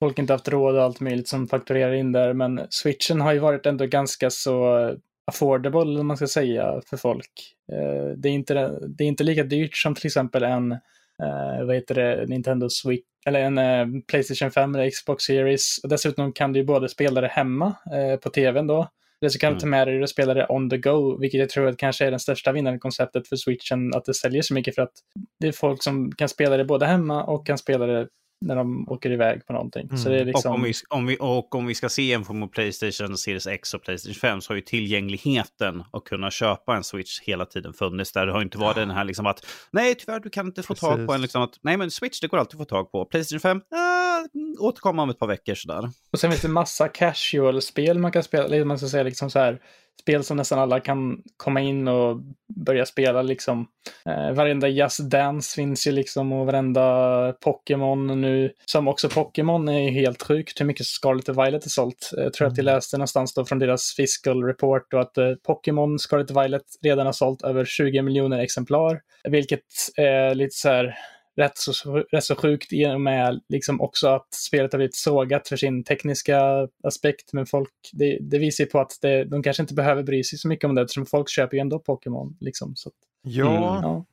folk 0.00 0.18
inte 0.18 0.32
haft 0.32 0.48
råd 0.48 0.76
och 0.76 0.82
allt 0.82 1.00
möjligt 1.00 1.28
som 1.28 1.48
fakturerar 1.48 1.92
in 1.92 2.12
där. 2.12 2.32
Men 2.32 2.66
switchen 2.70 3.20
har 3.20 3.32
ju 3.32 3.38
varit 3.38 3.66
ändå 3.66 3.86
ganska 3.86 4.30
så 4.30 4.90
affordable, 5.26 6.00
om 6.00 6.06
man 6.06 6.16
ska 6.16 6.26
säga, 6.26 6.80
för 6.86 6.96
folk. 6.96 7.54
Eh, 7.72 8.12
det 8.16 8.28
är 8.28 8.32
inte, 8.32 8.54
det 8.88 9.04
är 9.04 9.08
inte 9.08 9.24
lika 9.24 9.44
dyrt 9.44 9.76
som 9.76 9.94
till 9.94 10.06
exempel 10.06 10.42
en 10.42 10.78
Uh, 11.22 11.66
vad 11.66 11.74
heter 11.74 11.94
det, 11.94 12.26
Nintendo 12.26 12.68
Switch, 12.70 13.06
eller 13.26 13.40
en 13.40 13.58
uh, 13.58 14.02
Playstation 14.08 14.50
5 14.50 14.74
eller 14.74 14.90
Xbox 14.90 15.24
Series. 15.24 15.78
Och 15.82 15.88
dessutom 15.88 16.32
kan 16.32 16.52
du 16.52 16.60
ju 16.60 16.66
både 16.66 16.88
spela 16.88 17.20
det 17.20 17.28
hemma 17.28 17.66
uh, 17.66 18.16
på 18.16 18.30
tvn 18.30 18.66
då, 18.66 18.88
Eller 19.20 19.30
så 19.30 19.38
kan 19.38 19.52
du 19.52 19.60
ta 19.60 19.66
med 19.66 19.88
dig 19.88 20.02
och 20.02 20.10
spela 20.10 20.34
det 20.34 20.46
on 20.48 20.70
the 20.70 20.78
go, 20.78 21.16
vilket 21.20 21.40
jag 21.40 21.48
tror 21.48 21.66
att 21.66 21.76
kanske 21.76 22.06
är 22.06 22.10
den 22.10 22.20
största 22.20 22.52
vinnande 22.52 22.78
konceptet 22.78 23.28
för 23.28 23.36
switchen, 23.36 23.94
att 23.94 24.04
det 24.04 24.14
säljer 24.14 24.42
så 24.42 24.54
mycket 24.54 24.74
för 24.74 24.82
att 24.82 24.92
det 25.40 25.48
är 25.48 25.52
folk 25.52 25.82
som 25.82 26.12
kan 26.12 26.28
spela 26.28 26.56
det 26.56 26.64
både 26.64 26.86
hemma 26.86 27.24
och 27.24 27.46
kan 27.46 27.58
spela 27.58 27.86
det 27.86 28.08
när 28.40 28.56
de 28.56 28.88
åker 28.88 29.10
iväg 29.10 29.46
på 29.46 29.52
någonting. 29.52 29.86
Mm. 29.86 29.98
Så 29.98 30.08
det 30.08 30.20
är 30.20 30.24
liksom... 30.24 30.50
och, 30.50 30.58
om 30.58 30.62
vi, 30.62 30.72
om 30.88 31.06
vi, 31.06 31.16
och 31.20 31.54
om 31.54 31.66
vi 31.66 31.74
ska 31.74 31.88
se 31.88 32.12
en 32.12 32.24
form 32.24 32.42
av 32.42 32.46
Playstation 32.46 33.16
Series 33.16 33.46
X 33.46 33.74
och 33.74 33.82
Playstation 33.82 34.14
5 34.14 34.40
så 34.40 34.50
har 34.50 34.56
ju 34.56 34.62
tillgängligheten 34.62 35.84
att 35.92 36.04
kunna 36.04 36.30
köpa 36.30 36.76
en 36.76 36.84
Switch 36.84 37.20
hela 37.20 37.44
tiden 37.44 37.72
funnits 37.72 38.12
där. 38.12 38.26
Det 38.26 38.32
har 38.32 38.42
inte 38.42 38.58
varit 38.58 38.76
den 38.76 38.90
här 38.90 39.04
liksom 39.04 39.26
att 39.26 39.46
nej 39.70 39.94
tyvärr 39.94 40.20
du 40.20 40.30
kan 40.30 40.46
inte 40.46 40.62
få 40.62 40.74
Precis. 40.74 40.88
tag 40.88 41.06
på 41.06 41.12
en 41.12 41.22
liksom 41.22 41.42
att 41.42 41.58
nej 41.60 41.76
men 41.76 41.90
Switch 41.90 42.20
det 42.20 42.26
går 42.26 42.38
alltid 42.38 42.60
att 42.60 42.68
få 42.68 42.74
tag 42.74 42.92
på. 42.92 43.04
Playstation 43.04 43.40
5, 43.40 43.56
äh, 43.56 44.64
återkomma 44.64 45.02
om 45.02 45.10
ett 45.10 45.18
par 45.18 45.26
veckor 45.26 45.54
sådär. 45.54 45.90
Och 46.12 46.18
sen 46.18 46.30
finns 46.30 46.42
det 46.42 46.48
massa 46.48 46.88
casual-spel 46.88 47.98
man 47.98 48.12
kan 48.12 48.22
spela, 48.22 48.44
eller 48.44 48.64
man 48.64 48.78
ska 48.78 48.88
säga 48.88 49.02
liksom 49.02 49.30
så 49.30 49.38
här 49.38 49.60
spel 50.00 50.24
som 50.24 50.36
nästan 50.36 50.58
alla 50.58 50.80
kan 50.80 51.22
komma 51.36 51.60
in 51.60 51.88
och 51.88 52.20
börja 52.66 52.86
spela 52.86 53.22
liksom. 53.22 53.66
Eh, 54.06 54.32
varenda 54.32 54.68
Just 54.68 55.10
Dance 55.10 55.54
finns 55.54 55.86
ju 55.86 55.92
liksom 55.92 56.32
och 56.32 56.46
varenda 56.46 57.32
Pokémon 57.44 58.20
nu, 58.20 58.52
som 58.64 58.88
också 58.88 59.08
Pokémon 59.08 59.68
är 59.68 59.90
helt 59.90 60.22
sjukt 60.22 60.60
hur 60.60 60.66
mycket 60.66 60.86
Scarlet 60.86 61.28
och 61.28 61.38
Violet 61.38 61.64
är 61.64 61.70
sålt. 61.70 62.10
Jag 62.12 62.32
tror 62.32 62.46
mm. 62.46 62.52
att 62.52 62.58
jag 62.58 62.64
mm. 62.64 62.74
läste 62.74 62.96
någonstans 62.96 63.34
då 63.34 63.44
från 63.44 63.58
deras 63.58 63.94
fiscal 63.96 64.44
report 64.44 64.94
och 64.94 65.00
att 65.00 65.18
eh, 65.18 65.34
Pokémon 65.46 65.98
Scarlet 65.98 66.30
och 66.30 66.42
Violet 66.42 66.62
redan 66.82 67.06
har 67.06 67.12
sålt 67.12 67.42
över 67.42 67.64
20 67.64 68.02
miljoner 68.02 68.38
exemplar, 68.38 69.00
vilket 69.28 69.60
är 69.96 70.34
lite 70.34 70.56
så 70.56 70.68
här 70.68 70.94
rätt 71.38 71.58
så, 71.58 71.98
rätt 71.98 72.24
så 72.24 72.36
sjukt 72.36 72.72
i 72.72 72.86
och 72.86 73.00
med 73.00 73.40
liksom 73.48 73.80
också 73.80 74.08
att 74.08 74.34
spelet 74.34 74.72
har 74.72 74.78
blivit 74.78 74.96
sågat 74.96 75.48
för 75.48 75.56
sin 75.56 75.84
tekniska 75.84 76.68
aspekt. 76.82 77.32
Men 77.32 77.46
folk, 77.46 77.72
det, 77.92 78.18
det 78.20 78.38
visar 78.38 78.64
ju 78.64 78.70
på 78.70 78.80
att 78.80 78.98
det, 79.02 79.24
de 79.24 79.42
kanske 79.42 79.62
inte 79.62 79.74
behöver 79.74 80.02
bry 80.02 80.24
sig 80.24 80.38
så 80.38 80.48
mycket 80.48 80.64
om 80.64 80.74
det 80.74 80.82
eftersom 80.82 81.06
folk 81.06 81.28
köper 81.28 81.56
ju 81.56 81.60
ändå 81.60 81.78
Pokémon. 81.78 82.36
Liksom, 82.40 82.76
så. 82.76 82.90
Ja, 83.22 83.68
mm. 83.68 83.82
ja, 83.82 84.04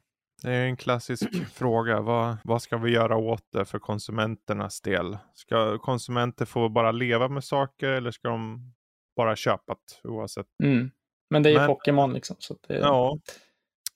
det 0.41 0.51
är 0.51 0.65
en 0.65 0.77
klassisk 0.77 1.29
fråga. 1.53 2.01
Vad, 2.01 2.37
vad 2.43 2.61
ska 2.61 2.77
vi 2.77 2.91
göra 2.91 3.17
åt 3.17 3.51
det 3.51 3.65
för 3.65 3.79
konsumenternas 3.79 4.81
del? 4.81 5.17
Ska 5.33 5.77
konsumenter 5.77 6.45
få 6.45 6.69
bara 6.69 6.91
leva 6.91 7.27
med 7.27 7.43
saker 7.43 7.87
eller 7.87 8.11
ska 8.11 8.27
de 8.27 8.73
bara 9.15 9.35
köpa 9.35 9.75
det 10.03 10.09
oavsett? 10.09 10.47
Mm. 10.63 10.91
Men 11.29 11.43
det 11.43 11.49
är 11.49 11.61
ju 11.61 11.67
Pokémon 11.67 12.13
liksom. 12.13 12.35
Så 12.39 12.55
det... 12.67 12.77
Ja, 12.77 13.19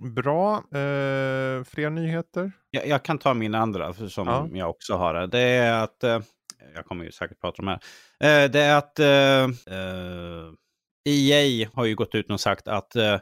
Bra. 0.04 0.58
Eh, 0.58 1.64
fler 1.64 1.90
nyheter? 1.90 2.52
Jag, 2.72 2.88
jag, 2.88 3.04
kan 3.04 3.18
ta 3.18 3.34
min 3.34 3.56
andra 3.56 3.94
som 3.94 4.28
ja. 4.28 4.50
jag 4.54 4.70
också 4.70 4.94
har. 4.94 5.28
Det 5.28 5.40
är 5.40 5.84
att, 5.84 6.04
eh, 6.04 6.20
jag 6.76 6.86
kommer 6.86 7.06
ju 7.06 7.12
säkert 7.12 7.42
prata 7.42 7.62
om 7.62 7.66
det 7.66 7.72
här. 7.72 7.80
Eh, 8.46 8.52
det 8.52 8.60
är 8.60 8.78
att 8.78 9.00
EA 9.00 9.50
eh, 11.40 11.62
e 11.62 11.70
har 11.74 11.86
ju 11.86 11.96
gått 11.96 12.16
ut 12.16 12.32
och 12.32 12.40
sagt 12.40 12.68
att 12.68 12.96
uh, 12.96 13.18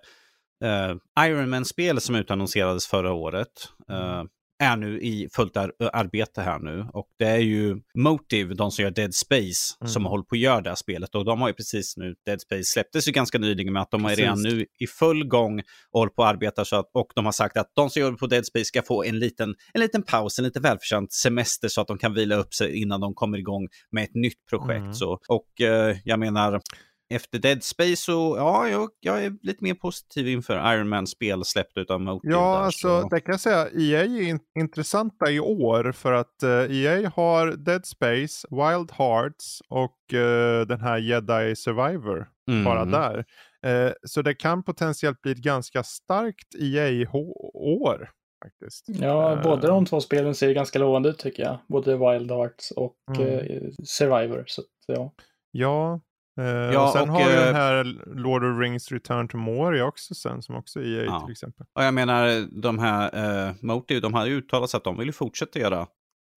Iron 1.28 1.50
Man-spel 1.50 2.02
som 2.02 2.16
utannonserades 2.16 2.88
förra 2.88 3.14
året, 3.14 3.70
uh, 3.92 4.24
är 4.60 4.78
nu 4.78 5.02
i 5.02 5.30
fullt 5.32 5.58
ar 5.58 5.72
arbete 5.94 6.42
här 6.42 6.60
nu. 6.60 6.86
Och 6.94 7.08
det 7.20 7.26
är 7.26 7.38
ju 7.38 7.82
Motive, 7.98 8.54
de 8.54 8.72
som 8.72 8.84
gör 8.84 8.92
Dead 8.92 9.16
Space, 9.16 9.76
mm. 9.82 9.90
som 9.90 10.04
har 10.06 10.10
hållit 10.10 10.28
på 10.28 10.36
att 10.36 10.40
göra 10.40 10.62
det 10.62 10.70
här 10.70 10.76
spelet. 10.76 11.16
Och 11.16 11.26
de 11.26 11.42
har 11.42 11.48
ju 11.48 11.54
precis 11.54 11.98
nu, 11.98 12.16
Dead 12.26 12.42
Space 12.42 12.64
släpptes 12.64 13.08
ju 13.08 13.12
ganska 13.12 13.38
nyligen 13.38 13.74
med 13.74 13.82
att 13.82 13.92
de 13.92 14.04
precis. 14.04 14.20
är 14.20 14.22
redan 14.22 14.42
nu 14.42 14.66
i 14.80 14.88
full 14.88 15.28
gång 15.28 15.60
och 15.92 16.00
håller 16.00 16.12
på 16.12 16.24
att 16.24 16.34
arbeta. 16.34 16.66
Så 16.66 16.76
att, 16.76 16.90
och 16.94 17.08
de 17.16 17.26
har 17.26 17.32
sagt 17.32 17.58
att 17.58 17.72
de 17.76 17.90
som 17.90 18.02
jobbar 18.02 18.18
på 18.18 18.28
Dead 18.28 18.46
Space 18.46 18.66
ska 18.66 18.82
få 18.82 19.04
en 19.04 19.20
liten, 19.20 19.56
en 19.74 19.82
liten 19.82 20.04
paus, 20.04 20.40
en 20.40 20.46
lite 20.46 20.60
välförtjänt 20.60 21.14
semester 21.14 21.68
så 21.68 21.82
att 21.82 21.88
de 21.88 21.98
kan 21.98 22.14
vila 22.14 22.36
upp 22.36 22.54
sig 22.54 22.82
innan 22.82 23.02
de 23.02 23.14
kommer 23.14 23.38
igång 23.38 23.68
med 23.92 24.04
ett 24.04 24.16
nytt 24.16 24.46
projekt. 24.50 24.82
Mm. 24.82 24.94
Så, 24.94 25.20
och 25.28 25.62
eh, 25.62 25.98
jag 26.04 26.20
menar, 26.20 26.62
efter 27.10 27.40
Dead 27.40 27.64
Space 27.64 27.96
så, 27.96 28.36
ja, 28.38 28.70
jag, 28.70 28.90
jag 29.00 29.26
är 29.26 29.34
lite 29.42 29.64
mer 29.64 29.74
positiv 29.74 30.28
inför 30.28 30.74
Iron 30.74 30.90
Man-spel 30.90 31.46
släppt 31.46 31.78
utav 31.78 32.02
Motive. 32.02 32.34
Ja, 32.34 32.40
där, 32.40 32.66
alltså 32.66 33.02
så. 33.02 33.10
det 33.10 33.22
kan 33.22 33.34
jag 33.34 33.40
säga, 33.40 33.68
EA 33.70 34.02
är 34.04 34.22
in 34.22 34.40
intressanta 34.60 35.32
i 35.32 35.40
år 35.40 35.92
för 35.92 36.14
att 36.14 36.44
uh, 36.44 36.50
eh, 36.50 36.72
EA 36.72 37.12
har 37.16 37.52
Dead 37.52 37.86
Space, 37.86 38.48
Wild 38.50 38.92
Hearts 38.92 39.62
och 39.70 40.14
uh, 40.14 40.68
den 40.68 40.82
här 40.82 40.98
Jedi 40.98 41.56
Survivor 41.56 42.28
mm. 42.50 42.64
bara 42.64 42.86
där. 42.86 43.26
Uh, 43.68 43.92
så 44.04 44.22
det 44.22 44.36
kan 44.36 44.64
potentiellt 44.64 45.22
bli 45.22 45.32
ett 45.32 45.38
ganska 45.38 45.84
starkt 45.84 46.56
EA-år. 46.60 48.10
Faktiskt. 48.44 48.86
Ja, 48.88 49.40
båda 49.44 49.68
de 49.68 49.86
två 49.86 50.02
spelen 50.02 50.36
ser 50.36 50.54
ganska 50.54 50.80
lovande 50.80 51.10
ut 51.10 51.18
tycker 51.18 51.44
jag. 51.44 51.58
Både 51.68 51.92
Wild 51.92 52.32
Hearts 52.32 52.72
och 52.72 52.98
mm. 53.18 53.72
Survivor. 53.84 54.44
Så, 54.48 54.62
ja. 54.88 55.14
Ja, 55.52 55.94
Uh, 55.94 56.02
ja, 56.44 56.84
och 56.84 56.90
sen 56.90 57.10
och, 57.10 57.16
har 57.16 57.30
vi 57.30 57.36
den 57.36 57.48
eh, 57.48 57.54
här 57.54 57.84
Lord 58.16 58.44
of 58.44 58.60
Rings 58.60 58.92
Return 58.92 59.28
to 59.28 59.38
Moria 59.38 59.86
också 59.86 60.16
sen, 60.16 60.42
som 60.42 60.56
också 60.56 60.80
är 60.80 60.84
EA 60.84 61.06
ja. 61.06 61.20
till 61.20 61.32
exempel. 61.32 61.66
Och 61.74 61.84
jag 61.84 61.94
menar, 61.94 62.48
de 62.62 62.80
här 62.80 63.48
uh, 63.48 63.54
Motive, 63.62 64.00
de 64.00 64.14
hade 64.14 64.30
ju 64.30 64.38
uttalat 64.38 64.70
sig 64.70 64.78
att 64.78 64.84
de 64.84 64.98
vill 64.98 65.14
fortsätta 65.14 65.60
göra 65.60 65.88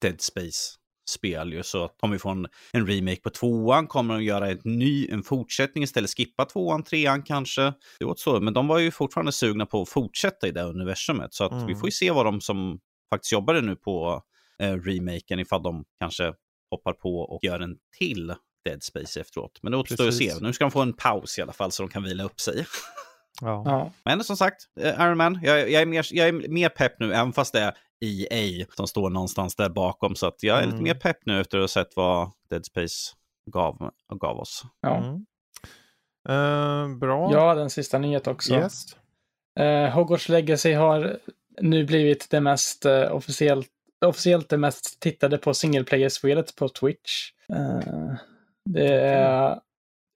Dead 0.03 0.21
Space-spel 0.21 1.53
ju, 1.53 1.63
så 1.63 1.85
att 1.85 1.97
om 2.01 2.11
vi 2.11 2.19
får 2.19 2.31
en, 2.31 2.47
en, 2.73 2.87
remake 2.87 3.21
på 3.21 3.31
tvåan 3.31 3.87
kommer 3.87 4.15
de 4.15 4.25
göra 4.25 4.51
ett 4.51 4.65
ny, 4.65 5.09
en 5.11 5.23
fortsättning 5.23 5.85
istället, 5.85 6.11
skippa 6.17 6.45
tvåan, 6.45 6.83
trean 6.83 7.23
kanske. 7.23 7.73
Det 7.99 8.05
var 8.05 8.15
så, 8.17 8.41
men 8.41 8.55
de 8.55 8.67
var 8.69 8.79
ju 8.79 8.91
fortfarande 8.91 9.33
sugna 9.33 9.67
på 9.67 9.83
att 9.83 9.89
fortsätta 9.89 10.49
i 10.49 10.51
det 10.51 10.63
universumet, 10.63 11.35
så 11.35 11.45
att 11.45 11.53
mm. 11.53 11.67
vi 11.67 11.75
får 11.75 11.87
ju 11.87 11.93
se 11.93 12.11
vad 12.11 12.27
de 12.27 12.41
som 12.41 12.81
faktiskt 13.11 13.33
jobbade 13.33 13.61
nu 13.61 13.77
på 13.77 14.23
uh, 14.63 14.67
remaken, 14.67 15.39
ifall 15.39 15.63
de 15.63 15.85
kanske 16.01 16.33
hoppar 16.71 16.93
på 16.93 17.21
och 17.21 17.45
gör 17.45 17.61
en 17.61 17.77
till 17.99 18.35
Dead 18.65 18.83
Space 18.83 19.21
efteråt. 19.21 19.59
Men 19.63 19.73
det 19.73 19.79
återstår 19.79 20.09
att 20.09 20.15
se. 20.15 20.35
Nu 20.41 20.53
ska 20.53 20.65
de 20.65 20.71
få 20.71 20.81
en 20.81 20.93
paus 20.93 21.39
i 21.39 21.43
alla 21.43 21.53
fall 21.53 21.73
så 21.73 21.83
de 21.83 21.89
kan 21.89 22.03
vila 22.03 22.25
upp 22.25 22.41
sig. 22.41 22.67
Ja. 23.41 23.93
Men 24.05 24.25
som 24.25 24.37
sagt, 24.37 24.57
eh, 24.81 25.01
Iron 25.01 25.17
Man, 25.17 25.41
jag, 25.43 25.71
jag, 25.71 25.83
är 25.83 25.87
mer, 25.87 26.07
jag 26.11 26.29
är 26.29 26.49
mer 26.49 26.69
pepp 26.69 27.01
nu, 27.01 27.15
även 27.15 27.33
fast 27.33 27.53
det 27.53 27.61
är 27.61 27.75
EA 28.01 28.67
som 28.77 28.87
står 28.87 29.11
någonstans 29.11 29.57
där 29.57 29.69
bakom. 29.69 30.15
Så 30.15 30.27
att 30.27 30.43
jag 30.43 30.59
är 30.59 30.63
mm. 30.63 30.71
lite 30.71 30.83
mer 30.83 30.95
pepp 30.95 31.19
nu 31.27 31.41
efter 31.41 31.59
att 31.59 31.63
ha 31.63 31.69
sett 31.69 31.97
vad 31.97 32.31
Dead 32.51 32.67
Space 32.67 33.13
gav, 33.53 33.91
gav 34.21 34.39
oss. 34.39 34.63
Ja. 34.81 34.97
Mm. 34.97 35.27
Uh, 36.29 36.99
bra. 36.99 37.33
Ja, 37.33 37.55
den 37.55 37.71
sista 37.71 37.99
nyhet 37.99 38.27
också. 38.27 38.55
Yes. 38.55 38.85
Uh, 39.61 39.89
Hogwarts 39.89 40.29
Legacy 40.29 40.73
har 40.73 41.19
nu 41.61 41.85
blivit 41.85 42.31
det 42.31 42.41
mest 42.41 42.87
uh, 42.87 43.13
officiellt, 43.13 43.69
officiellt 44.05 44.49
det 44.49 44.59
mest 44.59 45.01
tittade 45.01 45.39
på 45.39 45.55
single 45.55 45.85
player-spelet 45.85 46.57
på 46.57 46.69
Twitch. 46.69 47.31
Uh, 47.53 48.15
det 48.73 48.95
är 48.95 49.61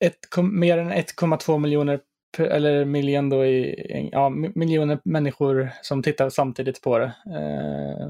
ett, 0.05 0.19
mer 0.53 0.79
än 0.79 0.93
1,2 0.93 1.59
miljoner 1.59 2.01
eller 2.39 2.85
miljon 2.85 3.31
då 3.31 3.45
i, 3.45 4.09
ja, 4.13 4.29
miljoner 4.29 4.99
människor 5.05 5.71
som 5.83 6.03
tittar 6.03 6.31
samtidigt 6.31 6.83
på 6.83 6.99
det. 6.99 7.13
Eh, 7.27 8.09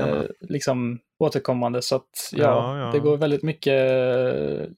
eh, 0.00 0.22
liksom 0.40 0.98
återkommande 1.18 1.82
så 1.82 1.96
att 1.96 2.30
ja, 2.32 2.44
ja, 2.44 2.78
ja, 2.78 2.92
det 2.92 2.98
går 2.98 3.16
väldigt 3.16 3.42
mycket, 3.42 3.74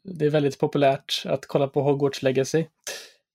det 0.03 0.27
är 0.27 0.31
väldigt 0.31 0.59
populärt 0.59 1.23
att 1.27 1.47
kolla 1.47 1.69
på 1.69 1.83
Hogwarts 1.83 2.23
Legacy. 2.23 2.65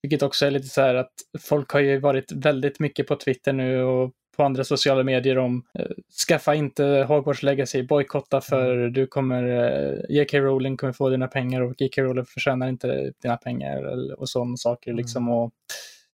Vilket 0.02 0.24
också 0.24 0.46
är 0.46 0.52
lite 0.52 0.68
så 0.68 0.82
här 0.82 0.96
att 0.96 1.14
folk 1.40 1.72
har 1.72 1.80
ju 1.80 2.00
varit 2.00 2.32
väldigt 2.32 2.80
mycket 2.80 3.08
på 3.08 3.16
Twitter 3.16 3.54
nu 3.54 3.84
och 3.84 4.12
på 4.36 4.44
andra 4.44 4.64
sociala 4.64 5.04
medier 5.04 5.38
om 5.38 5.64
eh, 5.80 5.86
skaffa 6.28 6.56
inte 6.56 6.84
Hogwarts 7.08 7.44
Legacy, 7.44 7.84
bojkotta 7.84 8.42
för 8.42 8.78
mm. 8.78 8.94
du 8.94 9.08
kommer, 9.08 9.44
eh, 9.44 10.00
J.K. 10.10 10.38
Rowling 10.40 10.78
kommer 10.78 10.94
få 10.94 11.10
dina 11.10 11.28
pengar 11.28 11.62
och 11.62 11.82
J.K. 11.82 12.02
Rowling 12.02 12.26
förtjänar 12.26 12.68
inte 12.68 13.12
dina 13.22 13.38
pengar 13.38 13.84
och 14.20 14.30
sådana 14.30 14.58
saker 14.58 14.92
mm. 14.92 14.98
liksom. 14.98 15.30
Och 15.30 15.52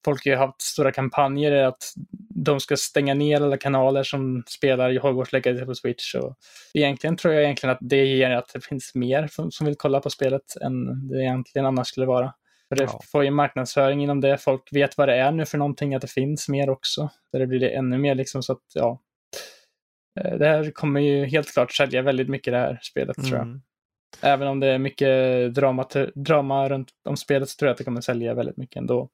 folk 0.05 0.25
har 0.25 0.35
haft 0.35 0.61
stora 0.61 0.91
kampanjer 0.91 1.51
att 1.51 1.93
de 2.35 2.59
ska 2.59 2.77
stänga 2.77 3.13
ner 3.13 3.41
alla 3.41 3.57
kanaler 3.57 4.03
som 4.03 4.43
spelar 4.47 4.99
Hogwarts 4.99 5.33
Legacy 5.33 5.65
på 5.65 5.75
Switch. 5.75 6.15
Och 6.15 6.35
egentligen 6.73 7.17
tror 7.17 7.33
jag 7.33 7.43
egentligen 7.43 7.75
att 7.75 7.81
det 7.81 8.05
ger 8.05 8.31
att 8.31 8.53
det 8.53 8.65
finns 8.65 8.95
mer 8.95 9.29
som 9.51 9.65
vill 9.65 9.75
kolla 9.75 9.99
på 9.99 10.09
spelet 10.09 10.55
än 10.61 11.07
det 11.07 11.21
egentligen 11.21 11.65
annars 11.65 11.87
skulle 11.87 12.05
vara. 12.05 12.33
För 12.69 12.75
det 12.75 12.83
ja. 12.83 13.01
får 13.11 13.23
ju 13.23 13.31
marknadsföring 13.31 14.03
inom 14.03 14.21
det. 14.21 14.37
Folk 14.37 14.69
vet 14.71 14.97
vad 14.97 15.07
det 15.07 15.15
är 15.15 15.31
nu 15.31 15.45
för 15.45 15.57
någonting, 15.57 15.95
att 15.95 16.01
det 16.01 16.11
finns 16.11 16.49
mer 16.49 16.69
också. 16.69 17.09
Där 17.31 17.39
det 17.39 17.47
blir 17.47 17.59
det 17.59 17.69
ännu 17.69 17.97
mer 17.97 18.15
liksom 18.15 18.43
så 18.43 18.53
att, 18.53 18.63
ja. 18.73 19.01
Eh, 20.19 20.37
det 20.37 20.45
här 20.45 20.71
kommer 20.71 21.01
ju 21.01 21.25
helt 21.25 21.53
klart 21.53 21.71
sälja 21.71 22.01
väldigt 22.01 22.29
mycket 22.29 22.53
det 22.53 22.57
här 22.57 22.79
spelet 22.81 23.17
mm. 23.17 23.29
tror 23.29 23.39
jag. 23.39 23.47
Mm. 23.47 23.61
Även 24.21 24.47
om 24.47 24.59
det 24.59 24.67
är 24.67 24.77
mycket 24.77 25.53
drama, 25.55 25.85
drama 26.15 26.69
runt 26.69 26.89
om 27.09 27.17
spelet 27.17 27.49
så 27.49 27.57
tror 27.57 27.67
jag 27.67 27.71
att 27.71 27.77
det 27.77 27.83
kommer 27.83 28.01
sälja 28.01 28.33
väldigt 28.33 28.57
mycket 28.57 28.77
ändå. 28.77 29.09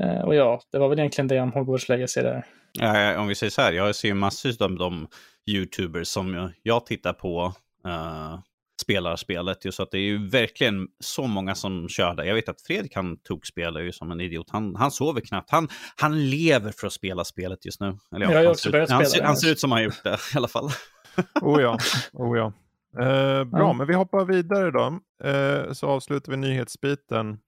Eh, 0.00 0.20
och 0.20 0.34
ja, 0.34 0.60
det 0.72 0.78
var 0.78 0.88
väl 0.88 0.98
egentligen 0.98 1.28
det 1.28 1.40
om 1.40 1.52
Hogwarts 1.52 1.88
Legacy 1.88 2.22
där. 2.22 2.46
Ja, 2.72 3.20
om 3.20 3.28
vi 3.28 3.34
säger 3.34 3.50
så 3.50 3.62
här, 3.62 3.72
jag 3.72 3.94
ser 3.94 4.14
massor 4.14 4.62
av 4.62 4.76
de 4.76 5.08
YouTubers 5.50 6.08
som 6.08 6.52
jag 6.62 6.86
tittar 6.86 7.12
på 7.12 7.54
uh, 7.86 8.38
spelar 8.80 9.16
spelet. 9.16 9.64
Ju, 9.64 9.72
så 9.72 9.82
att 9.82 9.90
det 9.90 9.98
är 9.98 10.02
ju 10.02 10.28
verkligen 10.28 10.88
så 11.00 11.26
många 11.26 11.54
som 11.54 11.88
kör 11.88 12.14
det. 12.14 12.26
Jag 12.26 12.34
vet 12.34 12.48
att 12.48 12.62
Fredrik 12.62 12.94
han 12.94 13.16
tog 13.16 13.46
spelar 13.46 13.80
ju 13.80 13.92
som 13.92 14.10
en 14.10 14.20
idiot. 14.20 14.50
Han, 14.50 14.76
han 14.76 14.90
sover 14.90 15.20
knappt. 15.20 15.50
Han, 15.50 15.68
han 15.96 16.30
lever 16.30 16.72
för 16.72 16.86
att 16.86 16.92
spela 16.92 17.24
spelet 17.24 17.64
just 17.64 17.80
nu. 17.80 17.98
Eller, 18.14 18.26
ja, 18.26 18.32
jag 18.32 18.44
har 18.44 18.50
också 18.50 18.70
börjat 18.70 18.88
spela. 18.88 18.98
Han, 18.98 19.06
ser, 19.06 19.22
han 19.22 19.36
ser 19.36 19.50
ut 19.50 19.60
som 19.60 19.72
han 19.72 19.78
har 19.78 19.84
gjort 19.84 20.04
det 20.04 20.18
i 20.34 20.36
alla 20.36 20.48
fall. 20.48 20.70
oh 21.42 21.62
ja, 21.62 21.78
oh 22.12 22.38
ja. 22.38 22.52
Eh, 22.98 23.44
bra, 23.44 23.60
ja. 23.60 23.72
men 23.72 23.86
vi 23.86 23.94
hoppar 23.94 24.24
vidare 24.24 24.70
då. 24.70 25.00
Eh, 25.28 25.72
så 25.72 25.86
avslutar 25.86 26.32
vi 26.32 26.36
nyhetsbiten. 26.36 27.38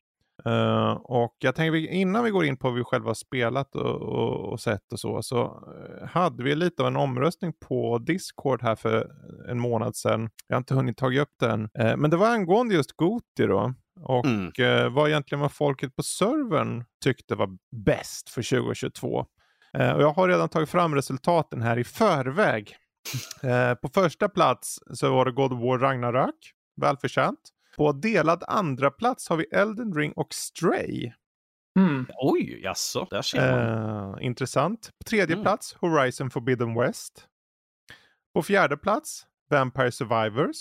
Uh, 0.47 0.91
och 0.93 1.36
jag 1.38 1.55
tänker 1.55 1.76
innan 1.76 2.24
vi 2.24 2.30
går 2.30 2.45
in 2.45 2.57
på 2.57 2.68
vad 2.68 2.76
vi 2.76 2.84
själva 2.84 3.14
spelat 3.14 3.74
och, 3.74 4.03
och, 4.03 4.53
och 4.53 4.61
sett 4.61 4.93
och 4.93 5.01
så, 5.01 5.22
så 5.22 5.45
uh, 5.45 6.07
hade 6.07 6.43
vi 6.43 6.55
lite 6.55 6.82
av 6.82 6.88
en 6.88 6.97
omröstning 6.97 7.53
på 7.68 7.99
Discord 7.99 8.62
här 8.62 8.74
för 8.74 9.11
en 9.49 9.59
månad 9.59 9.97
sedan. 9.97 10.30
Jag 10.47 10.57
har 10.57 10.61
inte 10.61 10.74
hunnit 10.74 10.97
ta 10.97 11.12
upp 11.12 11.34
den, 11.41 11.62
uh, 11.62 11.97
men 11.97 12.11
det 12.11 12.16
var 12.16 12.28
angående 12.28 12.74
just 12.74 12.93
Goti 12.93 13.47
då. 13.47 13.74
Och 14.03 14.26
mm. 14.26 14.95
vad 14.95 15.09
egentligen 15.09 15.41
vad 15.41 15.53
folket 15.53 15.97
på 15.97 16.03
servern 16.03 16.84
tyckte 17.05 17.34
var 17.34 17.49
bäst 17.84 18.30
för 18.30 18.43
2022. 18.43 19.09
och 19.16 19.26
jag 20.03 20.12
har 20.12 20.28
redan 20.28 20.49
tagit 20.49 20.68
fram 20.68 20.95
resultaten 20.95 21.62
här 21.62 21.78
i 21.78 21.84
förväg. 21.84 22.76
på 23.82 23.88
första 23.88 24.28
plats 24.28 24.78
så 24.95 25.11
var 25.11 25.24
det 25.24 25.32
God 25.32 25.53
of 25.53 25.61
War 25.61 25.78
Ragnarök, 25.78 26.34
välförtjänt. 26.76 27.41
På 27.77 27.93
delad 27.93 28.45
andra 28.49 28.91
plats 28.91 29.29
har 29.29 29.37
vi 29.37 29.45
Elden 29.45 29.95
Ring 29.95 30.12
och 30.12 30.35
Stray. 30.35 31.12
Mm. 31.79 32.07
Oj, 32.18 32.61
jaså, 32.62 33.07
där 33.11 33.23
ser 33.23 33.53
man. 33.53 34.14
Uh, 34.14 34.25
intressant. 34.27 34.91
På 34.99 35.05
tredje 35.05 35.35
mm. 35.35 35.45
plats 35.45 35.77
Horizon 35.81 36.31
Forbidden 36.31 36.75
West. 36.75 37.27
På 38.35 38.43
fjärde 38.43 38.77
plats 38.77 39.27
Vampire 39.51 39.93
Survivors. 39.93 40.57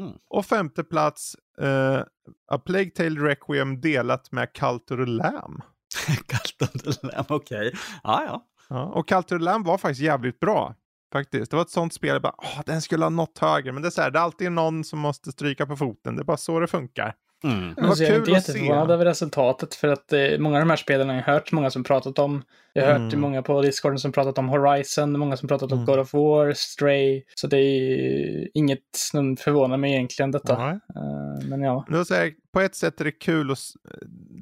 Mm. 0.00 0.18
Och 0.28 0.46
femte 0.46 0.84
plats 0.84 1.36
uh, 1.60 2.02
A 2.46 2.58
Plague 2.58 2.90
Tale 2.90 3.20
Requiem 3.20 3.80
delat 3.80 4.32
med 4.32 4.52
Culture 4.52 5.06
Lamb. 5.06 5.62
Culture 6.26 6.94
Lamb, 7.02 7.26
okej. 7.28 7.68
Okay. 7.68 7.80
Ah, 8.02 8.22
ja, 8.22 8.46
ja. 8.68 8.82
Och 8.84 9.08
Culture 9.08 9.38
Lamb 9.38 9.66
var 9.66 9.78
faktiskt 9.78 10.00
jävligt 10.00 10.40
bra. 10.40 10.74
Faktiskt. 11.12 11.50
Det 11.50 11.56
var 11.56 11.64
ett 11.64 11.70
sånt 11.70 11.94
spel, 11.94 12.10
jag 12.10 12.22
bara, 12.22 12.34
åh, 12.38 12.60
den 12.66 12.82
skulle 12.82 13.04
ha 13.04 13.10
nått 13.10 13.38
högre. 13.38 13.72
Men 13.72 13.82
det 13.82 13.88
är 13.88 13.90
så 13.90 14.02
här, 14.02 14.10
det 14.10 14.18
är 14.18 14.22
alltid 14.22 14.52
någon 14.52 14.84
som 14.84 14.98
måste 14.98 15.32
stryka 15.32 15.66
på 15.66 15.76
foten. 15.76 16.16
Det 16.16 16.22
är 16.22 16.24
bara 16.24 16.36
så 16.36 16.60
det 16.60 16.66
funkar. 16.66 17.14
Mm. 17.44 17.74
Det 17.74 17.82
var 17.82 17.88
alltså, 17.88 18.04
kul 18.04 18.12
jag 18.12 18.14
är 18.14 18.18
inte 18.18 18.30
jätteförvånad 18.30 18.90
över 18.90 19.04
resultatet 19.04 19.74
för 19.74 19.88
att 19.88 20.12
eh, 20.12 20.38
många 20.38 20.56
av 20.56 20.60
de 20.60 20.70
här 20.70 20.76
spelen 20.76 21.08
har 21.08 21.16
jag 21.16 21.22
hört 21.22 21.52
många 21.52 21.70
som 21.70 21.84
pratat 21.84 22.18
om. 22.18 22.42
Jag 22.72 22.82
har 22.82 22.90
mm. 22.90 23.02
hört 23.02 23.14
många 23.14 23.42
på 23.42 23.62
Discorden 23.62 23.98
som 23.98 24.12
pratat 24.12 24.38
om 24.38 24.48
Horizon, 24.48 25.18
många 25.18 25.36
som 25.36 25.48
pratat 25.48 25.72
om 25.72 25.78
mm. 25.78 25.86
God 25.86 25.98
of 25.98 26.14
War, 26.14 26.52
Stray. 26.52 27.22
Så 27.34 27.46
det 27.46 27.58
är 27.58 28.48
inget 28.54 28.84
som 28.96 29.36
förvånar 29.36 29.76
mig 29.76 29.92
egentligen 29.92 30.30
detta. 30.30 30.72
Uh, 30.72 31.48
men 31.48 31.62
ja. 31.62 31.84
Det 31.88 32.14
här, 32.14 32.32
på 32.52 32.60
ett 32.60 32.74
sätt 32.74 33.00
är 33.00 33.04
det 33.04 33.12
kul 33.12 33.50
och 33.50 33.56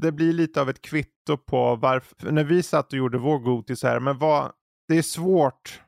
det 0.03 0.13
blir 0.13 0.33
lite 0.33 0.61
av 0.61 0.71
ett 0.71 0.83
kvitto 0.83 1.37
på 1.37 1.77
varför, 1.77 2.31
när 2.31 2.45
vi 2.45 2.63
satt 2.63 2.93
och 2.93 2.99
gjorde 2.99 3.19
vår 3.19 3.39
Goti 3.39 3.77
så 3.77 3.89
här, 3.89 4.01
men 4.01 4.19
vad, 4.19 4.53
det 4.89 4.99
är 4.99 5.03
svårt 5.03 5.81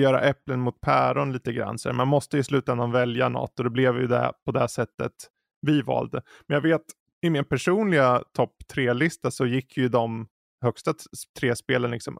göra 0.00 0.20
äpplen 0.20 0.60
mot 0.60 0.80
päron 0.80 1.32
lite 1.32 1.52
grann. 1.52 1.78
Så 1.78 1.92
man 1.92 2.08
måste 2.08 2.38
i 2.38 2.44
slutändan 2.44 2.92
välja 2.92 3.28
något 3.28 3.58
och 3.58 3.64
det 3.64 3.70
blev 3.70 4.00
ju 4.00 4.06
det 4.06 4.32
på 4.44 4.52
det 4.52 4.68
sättet 4.68 5.12
vi 5.60 5.82
valde. 5.82 6.22
Men 6.46 6.54
jag 6.54 6.62
vet 6.62 6.82
i 7.22 7.30
min 7.30 7.44
personliga 7.44 8.22
topp 8.36 8.54
tre-lista 8.72 9.30
så 9.30 9.46
gick 9.46 9.76
ju 9.76 9.88
de 9.88 10.28
högsta 10.62 10.94
tre 11.38 11.56
spelen 11.56 11.90
liksom 11.90 12.18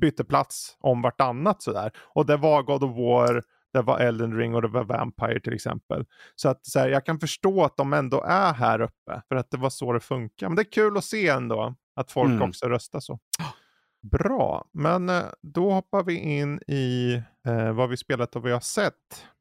bytte 0.00 0.24
plats 0.24 0.76
om 0.80 1.02
vartannat 1.02 1.62
sådär. 1.62 1.90
Och 2.14 2.26
det 2.26 2.36
var 2.36 2.62
God 2.62 2.84
of 2.84 2.96
War, 2.96 3.42
det 3.72 3.82
var 3.82 3.98
Elden 3.98 4.36
Ring 4.36 4.54
och 4.54 4.62
det 4.62 4.68
var 4.68 4.84
Vampire 4.84 5.40
till 5.40 5.52
exempel. 5.52 6.04
Så 6.36 6.48
att 6.48 6.66
så 6.66 6.78
här, 6.78 6.88
jag 6.88 7.06
kan 7.06 7.20
förstå 7.20 7.64
att 7.64 7.76
de 7.76 7.92
ändå 7.92 8.22
är 8.22 8.52
här 8.52 8.80
uppe 8.80 9.22
för 9.28 9.36
att 9.36 9.50
det 9.50 9.56
var 9.56 9.70
så 9.70 9.92
det 9.92 10.00
funkar. 10.00 10.48
Men 10.48 10.56
det 10.56 10.62
är 10.62 10.72
kul 10.72 10.96
att 10.96 11.04
se 11.04 11.28
ändå 11.28 11.74
att 11.96 12.12
folk 12.12 12.30
mm. 12.30 12.48
också 12.48 12.68
röstar 12.68 13.00
så. 13.00 13.18
Bra, 14.10 14.68
men 14.72 15.08
eh, 15.08 15.24
då 15.42 15.70
hoppar 15.70 16.04
vi 16.04 16.14
in 16.14 16.60
i 16.66 17.14
eh, 17.46 17.72
vad 17.72 17.88
vi 17.88 17.96
spelat 17.96 18.36
och 18.36 18.42
vad 18.42 18.48
vi 18.48 18.52
har 18.52 18.60
sett. 18.60 18.92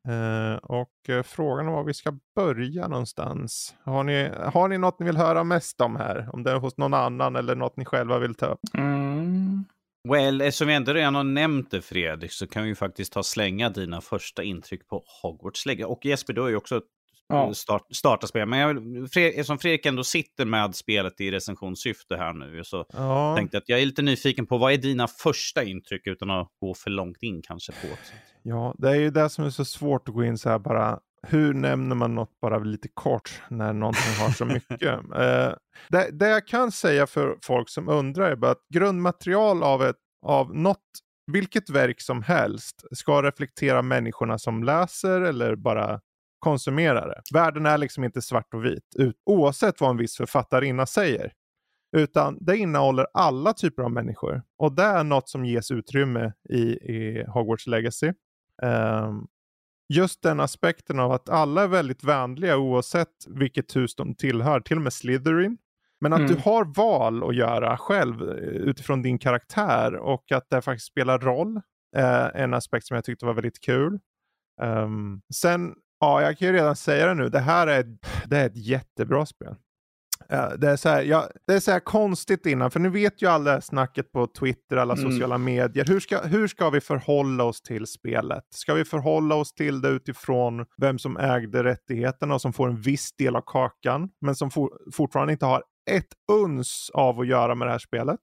Eh, 0.07 0.55
och 0.55 1.09
eh, 1.09 1.23
frågan 1.23 1.67
om 1.67 1.73
var 1.73 1.83
vi 1.83 1.93
ska 1.93 2.19
börja 2.35 2.87
någonstans. 2.87 3.75
Har 3.83 4.03
ni, 4.03 4.31
har 4.53 4.67
ni 4.67 4.77
något 4.77 4.99
ni 4.99 5.05
vill 5.05 5.17
höra 5.17 5.43
mest 5.43 5.81
om 5.81 5.95
här? 5.95 6.29
Om 6.33 6.43
det 6.43 6.51
är 6.51 6.55
hos 6.55 6.77
någon 6.77 6.93
annan 6.93 7.35
eller 7.35 7.55
något 7.55 7.77
ni 7.77 7.85
själva 7.85 8.19
vill 8.19 8.35
ta 8.35 8.45
upp? 8.45 8.59
Mm. 8.73 9.65
Well, 10.09 10.41
eftersom 10.41 10.67
vi 10.67 10.73
ändå 10.73 10.93
redan 10.93 11.15
har 11.15 11.23
nämnt 11.23 11.71
det 11.71 11.81
Fredrik 11.81 12.31
så 12.31 12.47
kan 12.47 12.63
vi 12.63 12.69
ju 12.69 12.75
faktiskt 12.75 13.13
ta 13.13 13.23
slänga 13.23 13.69
dina 13.69 14.01
första 14.01 14.43
intryck 14.43 14.87
på 14.87 15.03
Hogwarts 15.21 15.65
Legacy. 15.65 15.91
Och 15.91 16.05
Jesper, 16.05 16.33
du 16.33 16.41
har 16.41 16.49
ju 16.49 16.55
också 16.55 16.81
ja. 17.27 17.53
start, 17.53 17.81
starta 17.95 18.27
spel. 18.27 18.47
Men 18.47 18.59
jag, 18.59 18.77
eftersom 19.15 19.59
Fredrik 19.59 19.85
ändå 19.85 20.03
sitter 20.03 20.45
med 20.45 20.75
spelet 20.75 21.21
i 21.21 21.31
recensionssyfte 21.31 22.15
här 22.15 22.33
nu 22.33 22.63
så 22.63 22.85
ja. 22.93 23.35
tänkte 23.37 23.57
jag 23.57 23.61
att 23.61 23.69
jag 23.69 23.81
är 23.81 23.85
lite 23.85 24.01
nyfiken 24.01 24.47
på 24.47 24.57
vad 24.57 24.73
är 24.73 24.77
dina 24.77 25.07
första 25.07 25.63
intryck 25.63 26.07
utan 26.07 26.31
att 26.31 26.47
gå 26.61 26.73
för 26.73 26.89
långt 26.89 27.23
in 27.23 27.41
kanske 27.41 27.71
på 27.71 27.87
det. 27.87 27.97
Ja, 28.43 28.75
det 28.77 28.89
är 28.89 28.95
ju 28.95 29.09
det 29.09 29.29
som 29.29 29.45
är 29.45 29.49
så 29.49 29.65
svårt 29.65 30.09
att 30.09 30.15
gå 30.15 30.23
in 30.23 30.37
så 30.37 30.49
här 30.49 30.59
bara. 30.59 30.99
Hur 31.27 31.53
nämner 31.53 31.95
man 31.95 32.15
något 32.15 32.39
bara 32.41 32.59
lite 32.59 32.87
kort 32.93 33.41
när 33.49 33.73
någonting 33.73 34.13
har 34.19 34.29
så 34.29 34.45
mycket? 34.45 34.81
eh, 35.15 35.53
det, 35.89 36.09
det 36.11 36.29
jag 36.29 36.47
kan 36.47 36.71
säga 36.71 37.07
för 37.07 37.37
folk 37.41 37.69
som 37.69 37.89
undrar 37.89 38.31
är 38.31 38.35
bara 38.35 38.51
att 38.51 38.67
grundmaterial 38.73 39.63
av, 39.63 39.83
ett, 39.83 39.95
av 40.25 40.55
något 40.55 40.81
vilket 41.31 41.69
verk 41.69 42.01
som 42.01 42.23
helst 42.23 42.83
ska 42.91 43.23
reflektera 43.23 43.81
människorna 43.81 44.37
som 44.37 44.63
läser 44.63 45.21
eller 45.21 45.55
bara 45.55 45.99
konsumerare. 46.45 47.21
Världen 47.33 47.65
är 47.65 47.77
liksom 47.77 48.03
inte 48.03 48.21
svart 48.21 48.53
och 48.53 48.65
vit, 48.65 48.95
oavsett 49.25 49.81
vad 49.81 49.89
en 49.89 49.97
viss 49.97 50.17
författarinna 50.17 50.85
säger. 50.85 51.31
Utan 51.97 52.37
det 52.41 52.57
innehåller 52.57 53.07
alla 53.13 53.53
typer 53.53 53.83
av 53.83 53.91
människor. 53.91 54.41
Och 54.57 54.71
det 54.71 54.83
är 54.83 55.03
något 55.03 55.29
som 55.29 55.45
ges 55.45 55.71
utrymme 55.71 56.33
i, 56.49 56.61
i 56.61 57.25
Hogwarts 57.27 57.67
Legacy. 57.67 58.13
Um, 58.61 59.27
just 59.93 60.21
den 60.21 60.39
aspekten 60.39 60.99
av 60.99 61.11
att 61.11 61.29
alla 61.29 61.63
är 61.63 61.67
väldigt 61.67 62.03
vänliga 62.03 62.57
oavsett 62.57 63.15
vilket 63.27 63.75
hus 63.75 63.95
de 63.95 64.15
tillhör, 64.15 64.59
till 64.59 64.77
och 64.77 64.83
med 64.83 64.93
Slytherin. 64.93 65.57
Men 66.01 66.13
att 66.13 66.19
mm. 66.19 66.31
du 66.31 66.41
har 66.41 66.65
val 66.65 67.23
att 67.23 67.35
göra 67.35 67.77
själv 67.77 68.21
eh, 68.21 68.37
utifrån 68.45 69.01
din 69.01 69.19
karaktär 69.19 69.95
och 69.95 70.31
att 70.31 70.49
det 70.49 70.61
faktiskt 70.61 70.87
spelar 70.87 71.19
roll. 71.19 71.61
Eh, 71.97 72.27
en 72.33 72.53
aspekt 72.53 72.87
som 72.87 72.95
jag 72.95 73.05
tyckte 73.05 73.25
var 73.25 73.33
väldigt 73.33 73.61
kul. 73.61 73.99
Um, 74.61 75.21
sen 75.33 75.75
Ja, 76.05 76.21
jag 76.21 76.37
kan 76.37 76.47
ju 76.47 76.53
redan 76.53 76.75
säga 76.75 77.07
det 77.07 77.13
nu. 77.13 77.29
Det 77.29 77.39
här 77.39 77.67
är, 77.67 77.85
det 78.25 78.37
är 78.37 78.45
ett 78.45 78.57
jättebra 78.57 79.25
spel. 79.25 79.55
det, 80.57 80.69
är 80.69 80.75
så 80.75 80.89
här, 80.89 81.03
ja, 81.03 81.29
det 81.47 81.53
är 81.53 81.59
så 81.59 81.71
här 81.71 81.79
konstigt 81.79 82.45
innan, 82.45 82.71
för 82.71 82.79
ni 82.79 82.89
vet 82.89 83.21
ju 83.21 83.27
alla 83.27 83.61
snacket 83.61 84.11
på 84.11 84.27
Twitter, 84.27 84.77
alla 84.77 84.93
mm. 84.93 85.11
sociala 85.11 85.37
medier. 85.37 85.85
Hur 85.85 85.99
ska, 85.99 86.21
hur 86.21 86.47
ska 86.47 86.69
vi 86.69 86.81
förhålla 86.81 87.43
oss 87.43 87.61
till 87.61 87.87
spelet? 87.87 88.43
Ska 88.49 88.73
vi 88.73 88.85
förhålla 88.85 89.35
oss 89.35 89.53
till 89.53 89.81
det 89.81 89.89
utifrån 89.89 90.65
vem 90.77 90.99
som 90.99 91.17
ägde 91.17 91.63
rättigheterna 91.63 92.33
och 92.33 92.41
som 92.41 92.53
får 92.53 92.67
en 92.67 92.81
viss 92.81 93.15
del 93.15 93.35
av 93.35 93.43
kakan, 93.45 94.09
men 94.21 94.35
som 94.35 94.51
for, 94.51 94.69
fortfarande 94.93 95.33
inte 95.33 95.45
har 95.45 95.63
ett 95.91 96.13
uns 96.31 96.91
av 96.93 97.19
att 97.19 97.27
göra 97.27 97.55
med 97.55 97.67
det 97.67 97.71
här 97.71 97.79
spelet? 97.79 98.19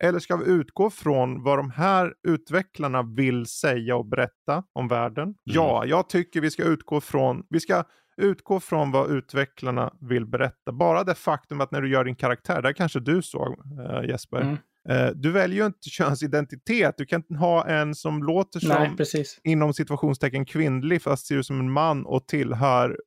Eller 0.00 0.18
ska 0.18 0.36
vi 0.36 0.50
utgå 0.50 0.90
från 0.90 1.42
vad 1.42 1.58
de 1.58 1.70
här 1.70 2.14
utvecklarna 2.28 3.02
vill 3.02 3.46
säga 3.46 3.96
och 3.96 4.06
berätta 4.06 4.64
om 4.72 4.88
världen? 4.88 5.22
Mm. 5.22 5.36
Ja, 5.44 5.84
jag 5.86 6.08
tycker 6.08 6.40
vi 6.40 6.50
ska 6.50 6.64
utgå 6.64 7.00
från, 7.00 7.42
vi 7.50 7.60
ska 7.60 7.84
utgå 8.16 8.60
från 8.60 8.90
vad 8.90 9.10
utvecklarna 9.10 9.94
vill 10.00 10.26
berätta. 10.26 10.72
Bara 10.72 11.04
det 11.04 11.14
faktum 11.14 11.60
att 11.60 11.70
när 11.70 11.80
du 11.80 11.90
gör 11.90 12.04
din 12.04 12.16
karaktär, 12.16 12.62
där 12.62 12.72
kanske 12.72 13.00
du 13.00 13.22
såg 13.22 13.48
uh, 13.48 14.08
Jesper, 14.08 14.40
mm. 14.40 14.56
Uh, 14.90 15.10
du 15.14 15.30
väljer 15.30 15.60
ju 15.60 15.66
inte 15.66 15.78
könsidentitet. 15.90 16.94
Du 16.98 17.06
kan 17.06 17.20
inte 17.20 17.34
ha 17.34 17.66
en 17.66 17.94
som 17.94 18.22
låter 18.22 18.60
som 18.60 18.68
Nej, 18.68 19.24
inom 19.44 19.74
situationstecken 19.74 20.44
kvinnlig 20.44 21.02
fast 21.02 21.26
ser 21.26 21.36
ut 21.36 21.46
som 21.46 21.60
en 21.60 21.70
man 21.70 22.06
och 22.06 22.26
tillhör 22.26 22.98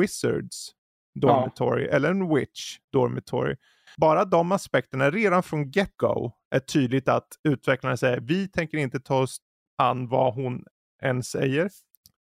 Wizards 0.00 0.72
Dormitory 1.14 1.86
ja. 1.86 1.92
eller 1.92 2.10
en 2.10 2.34
Witch 2.34 2.76
Dormitory. 2.92 3.56
Bara 3.96 4.24
de 4.24 4.52
aspekterna 4.52 5.10
redan 5.10 5.42
från 5.42 5.70
get-go 5.70 6.32
är 6.54 6.60
tydligt 6.60 7.08
att 7.08 7.28
utvecklarna 7.48 7.96
säger 7.96 8.20
vi 8.20 8.48
tänker 8.48 8.78
inte 8.78 9.00
ta 9.00 9.18
oss 9.18 9.38
an 9.78 10.08
vad 10.08 10.34
hon 10.34 10.64
än 11.02 11.22
säger. 11.22 11.70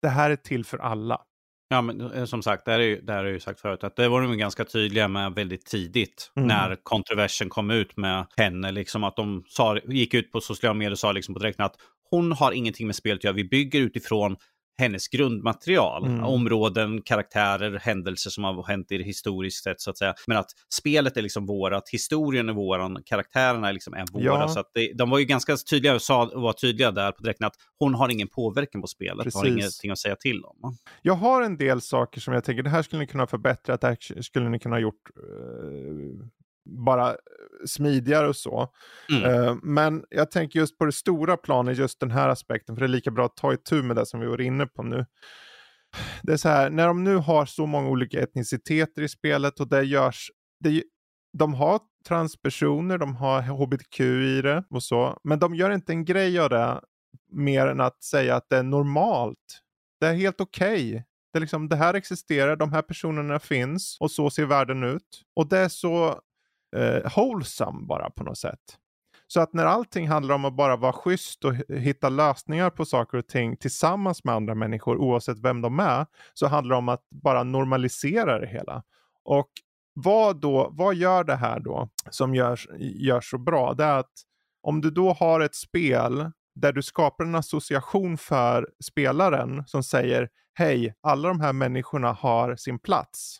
Det 0.01 0.09
här 0.09 0.29
är 0.29 0.35
till 0.35 0.65
för 0.65 0.77
alla. 0.77 1.21
Ja, 1.67 1.81
men 1.81 2.11
eh, 2.11 2.25
som 2.25 2.43
sagt, 2.43 2.65
det 2.65 2.71
här 2.71 2.79
är 2.79 2.83
ju, 2.83 3.01
det 3.01 3.13
här 3.13 3.23
är 3.23 3.31
ju 3.31 3.39
sagt 3.39 3.59
förut, 3.59 3.83
att 3.83 3.95
det 3.95 4.07
var 4.09 4.21
de 4.21 4.37
ganska 4.37 4.65
tydliga 4.65 5.07
med 5.07 5.33
väldigt 5.33 5.65
tidigt 5.65 6.31
mm. 6.35 6.47
när 6.47 6.77
kontroversen 6.83 7.49
kom 7.49 7.71
ut 7.71 7.97
med 7.97 8.25
henne, 8.37 8.71
liksom 8.71 9.03
att 9.03 9.15
de 9.15 9.43
sa, 9.47 9.77
gick 9.77 10.13
ut 10.13 10.31
på 10.31 10.41
sociala 10.41 10.73
medier 10.73 10.91
och 10.91 10.99
sa 10.99 11.11
liksom 11.11 11.33
på 11.33 11.39
direkten 11.39 11.65
att 11.65 11.75
hon 12.09 12.31
har 12.31 12.51
ingenting 12.51 12.87
med 12.87 12.95
spelet 12.95 13.19
att 13.19 13.23
göra, 13.23 13.33
vi 13.33 13.43
bygger 13.43 13.79
utifrån 13.79 14.35
hennes 14.77 15.07
grundmaterial. 15.07 16.05
Mm. 16.05 16.23
Områden, 16.23 17.01
karaktärer, 17.01 17.79
händelser 17.79 18.29
som 18.29 18.43
har 18.43 18.63
hänt 18.67 18.91
i 18.91 18.97
det 18.97 19.03
historiskt 19.03 19.63
sett 19.63 19.81
så 19.81 19.89
att 19.89 19.97
säga. 19.97 20.13
Men 20.27 20.37
att 20.37 20.49
spelet 20.73 21.17
är 21.17 21.21
liksom 21.21 21.45
vårat, 21.45 21.89
historien 21.89 22.49
är 22.49 22.53
våran, 22.53 22.97
karaktärerna 23.05 23.69
är 23.69 23.73
liksom 23.73 23.93
är 23.93 24.05
våra. 24.13 24.23
Ja. 24.23 24.47
Så 24.47 24.59
att 24.59 24.71
det, 24.73 24.93
de 24.93 25.09
var 25.09 25.19
ju 25.19 25.25
ganska 25.25 25.57
tydliga, 25.57 25.99
sa, 25.99 26.31
var 26.33 26.53
tydliga 26.53 26.91
där 26.91 27.11
på 27.11 27.23
direkten 27.23 27.47
att 27.47 27.55
hon 27.79 27.95
har 27.95 28.09
ingen 28.09 28.27
påverkan 28.27 28.81
på 28.81 28.87
spelet, 28.87 29.23
Precis. 29.23 29.41
har 29.41 29.47
ingenting 29.47 29.91
att 29.91 29.99
säga 29.99 30.15
till 30.15 30.43
om. 30.43 30.77
Jag 31.01 31.13
har 31.13 31.41
en 31.41 31.57
del 31.57 31.81
saker 31.81 32.21
som 32.21 32.33
jag 32.33 32.43
tänker, 32.43 32.63
det 32.63 32.69
här 32.69 32.81
skulle 32.81 32.99
ni 32.99 33.07
kunna 33.07 33.27
förbättra, 33.27 33.77
det 33.77 33.87
här 33.87 34.21
skulle 34.21 34.49
ni 34.49 34.59
kunna 34.59 34.79
gjort 34.79 35.09
uh, 35.17 36.27
bara 36.65 37.15
smidigare 37.65 38.27
och 38.27 38.35
så. 38.35 38.69
Mm. 39.09 39.31
Uh, 39.31 39.57
men 39.63 40.03
jag 40.09 40.31
tänker 40.31 40.59
just 40.59 40.77
på 40.77 40.85
det 40.85 40.91
stora 40.91 41.37
planet, 41.37 41.77
just 41.77 41.99
den 41.99 42.11
här 42.11 42.29
aspekten, 42.29 42.75
för 42.75 42.79
det 42.79 42.85
är 42.85 42.87
lika 42.87 43.11
bra 43.11 43.25
att 43.25 43.37
ta 43.37 43.53
itu 43.53 43.83
med 43.83 43.95
det 43.95 44.05
som 44.05 44.19
vi 44.19 44.27
var 44.27 44.41
inne 44.41 44.65
på 44.65 44.83
nu. 44.83 45.05
Det 46.23 46.33
är 46.33 46.37
så 46.37 46.49
här, 46.49 46.69
när 46.69 46.87
de 46.87 47.03
nu 47.03 47.15
har 47.15 47.45
så 47.45 47.65
många 47.65 47.89
olika 47.89 48.21
etniciteter 48.21 49.01
i 49.01 49.09
spelet 49.09 49.59
och 49.59 49.69
det 49.69 49.83
görs, 49.83 50.31
det, 50.59 50.83
de 51.37 51.53
har 51.53 51.79
transpersoner, 52.07 52.97
de 52.97 53.15
har 53.15 53.41
hbtq 53.41 53.99
i 53.99 54.41
det 54.41 54.63
och 54.69 54.83
så. 54.83 55.17
Men 55.23 55.39
de 55.39 55.55
gör 55.55 55.71
inte 55.71 55.91
en 55.91 56.05
grej 56.05 56.39
av 56.39 56.49
det 56.49 56.81
mer 57.31 57.67
än 57.67 57.81
att 57.81 58.03
säga 58.03 58.35
att 58.35 58.49
det 58.49 58.57
är 58.57 58.63
normalt. 58.63 59.61
Det 59.99 60.07
är 60.07 60.13
helt 60.13 60.41
okej. 60.41 60.89
Okay. 60.89 61.03
Det, 61.33 61.39
liksom, 61.39 61.69
det 61.69 61.75
här 61.75 61.93
existerar, 61.93 62.55
de 62.55 62.73
här 62.73 62.81
personerna 62.81 63.39
finns 63.39 63.97
och 63.99 64.11
så 64.11 64.29
ser 64.29 64.45
världen 64.45 64.83
ut. 64.83 65.21
Och 65.35 65.49
det 65.49 65.57
är 65.57 65.69
så 65.69 66.21
eh, 66.75 67.15
wholesome 67.15 67.85
bara 67.85 68.09
på 68.09 68.23
något 68.23 68.37
sätt. 68.37 68.59
Så 69.27 69.41
att 69.41 69.53
när 69.53 69.65
allting 69.65 70.07
handlar 70.07 70.35
om 70.35 70.45
att 70.45 70.55
bara 70.55 70.75
vara 70.75 70.93
schysst 70.93 71.45
och 71.45 71.55
hitta 71.69 72.09
lösningar 72.09 72.69
på 72.69 72.85
saker 72.85 73.17
och 73.17 73.27
ting 73.27 73.57
tillsammans 73.57 74.23
med 74.23 74.35
andra 74.35 74.55
människor 74.55 74.97
oavsett 74.97 75.39
vem 75.39 75.61
de 75.61 75.79
är 75.79 76.05
så 76.33 76.47
handlar 76.47 76.75
det 76.75 76.79
om 76.79 76.89
att 76.89 77.03
bara 77.09 77.43
normalisera 77.43 78.39
det 78.39 78.47
hela. 78.47 78.83
Och 79.23 79.49
vad, 79.93 80.41
då, 80.41 80.69
vad 80.71 80.95
gör 80.95 81.23
det 81.23 81.35
här 81.35 81.59
då 81.59 81.89
som 82.09 82.35
gör, 82.35 82.59
gör 82.79 83.21
så 83.21 83.37
bra? 83.37 83.73
Det 83.73 83.83
är 83.83 83.99
att 83.99 84.13
om 84.61 84.81
du 84.81 84.91
då 84.91 85.13
har 85.13 85.39
ett 85.39 85.55
spel 85.55 86.31
där 86.55 86.73
du 86.73 86.81
skapar 86.81 87.25
en 87.25 87.35
association 87.35 88.17
för 88.17 88.69
spelaren 88.83 89.63
som 89.67 89.83
säger 89.83 90.29
hej, 90.53 90.95
alla 91.01 91.27
de 91.27 91.39
här 91.39 91.53
människorna 91.53 92.11
har 92.11 92.55
sin 92.55 92.79
plats 92.79 93.37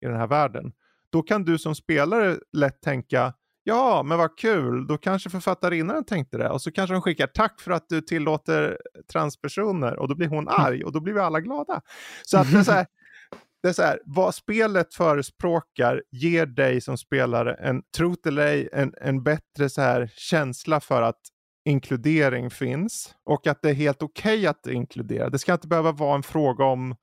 i 0.00 0.06
den 0.06 0.16
här 0.16 0.26
världen. 0.26 0.72
Då 1.16 1.22
kan 1.22 1.44
du 1.44 1.58
som 1.58 1.74
spelare 1.74 2.38
lätt 2.52 2.80
tänka 2.80 3.32
Ja, 3.64 4.02
men 4.02 4.18
vad 4.18 4.38
kul. 4.38 4.86
Då 4.86 4.98
kanske 4.98 5.30
författarinnan 5.30 6.04
tänkte 6.04 6.38
det. 6.38 6.50
Och 6.50 6.62
så 6.62 6.72
kanske 6.72 6.94
hon 6.94 7.02
skickar 7.02 7.26
tack 7.26 7.60
för 7.60 7.70
att 7.70 7.88
du 7.88 8.00
tillåter 8.00 8.78
transpersoner. 9.12 9.98
Och 9.98 10.08
då 10.08 10.14
blir 10.14 10.28
hon 10.28 10.48
mm. 10.48 10.54
arg 10.60 10.84
och 10.84 10.92
då 10.92 11.00
blir 11.00 11.14
vi 11.14 11.20
alla 11.20 11.40
glada. 11.40 11.80
Så 12.22 12.38
att 12.38 12.52
det 12.52 12.58
är 12.58 12.62
så 12.62 12.72
här, 12.72 12.86
det 13.62 13.68
är 13.68 13.72
så 13.72 13.82
här, 13.82 14.00
vad 14.04 14.34
spelet 14.34 14.94
förespråkar 14.94 16.02
ger 16.10 16.46
dig 16.46 16.80
som 16.80 16.98
spelare 16.98 17.54
en, 17.54 17.82
tro 17.96 18.16
eller 18.26 18.46
ej, 18.46 18.68
en, 18.72 18.94
en 19.00 19.22
bättre 19.22 19.68
så 19.68 19.80
här 19.80 20.10
känsla 20.16 20.80
för 20.80 21.02
att 21.02 21.20
inkludering 21.64 22.50
finns 22.50 23.14
och 23.24 23.46
att 23.46 23.62
det 23.62 23.70
är 23.70 23.74
helt 23.74 24.02
okej 24.02 24.38
okay 24.38 24.46
att 24.46 24.66
inkludera. 24.66 25.30
Det 25.30 25.38
ska 25.38 25.52
inte 25.52 25.68
behöva 25.68 25.92
vara 25.92 26.14
en 26.16 26.22
fråga 26.22 26.64
om 26.64 26.94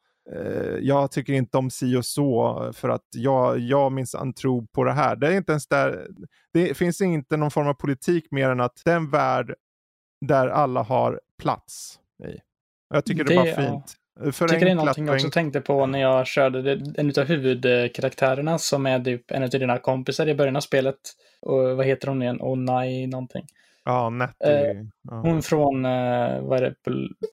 jag 0.81 1.11
tycker 1.11 1.33
inte 1.33 1.57
om 1.57 1.69
si 1.69 1.95
och 1.95 2.05
så 2.05 2.71
för 2.73 2.89
att 2.89 3.07
jag, 3.15 3.59
jag 3.59 3.91
minsann 3.91 4.33
tror 4.33 4.65
på 4.65 4.83
det 4.83 4.91
här. 4.91 5.15
Det 5.15 5.27
är 5.27 5.31
inte 5.31 5.51
ens 5.51 5.67
där, 5.67 6.07
det 6.53 6.77
finns 6.77 7.01
inte 7.01 7.37
någon 7.37 7.51
form 7.51 7.67
av 7.67 7.73
politik 7.73 8.31
mer 8.31 8.49
än 8.49 8.59
att 8.59 8.81
den 8.85 9.09
värld 9.09 9.55
där 10.25 10.47
alla 10.47 10.83
har 10.83 11.21
plats 11.41 11.99
i. 12.23 12.37
Jag 12.89 13.05
tycker 13.05 13.23
det, 13.23 13.33
det 13.33 13.35
var 13.35 13.45
fint. 13.45 13.97
Jag 14.19 14.49
tycker 14.49 14.65
det 14.65 14.71
är 14.71 14.75
någonting 14.75 15.05
jag 15.05 15.15
också 15.15 15.29
tänkte 15.29 15.61
på 15.61 15.85
när 15.85 16.01
jag 16.01 16.27
körde 16.27 16.81
en 16.95 17.13
av 17.17 17.23
huvudkaraktärerna 17.23 18.57
som 18.57 18.85
är 18.85 18.99
typ 18.99 19.31
en 19.31 19.43
av 19.43 19.49
dina 19.49 19.77
kompisar 19.77 20.27
i 20.27 20.35
början 20.35 20.55
av 20.55 20.61
spelet. 20.61 20.95
Och 21.41 21.77
vad 21.77 21.85
heter 21.85 22.07
hon 22.07 22.21
igen? 22.21 22.41
Onai 22.41 23.07
någonting. 23.07 23.45
Ja, 23.85 24.09
Nettie. 24.09 24.69
Eh, 24.69 25.21
hon 25.21 25.41
från, 25.41 25.85
eh, 25.85 26.41
vad 26.41 26.57
är 26.57 26.61
det, 26.61 26.75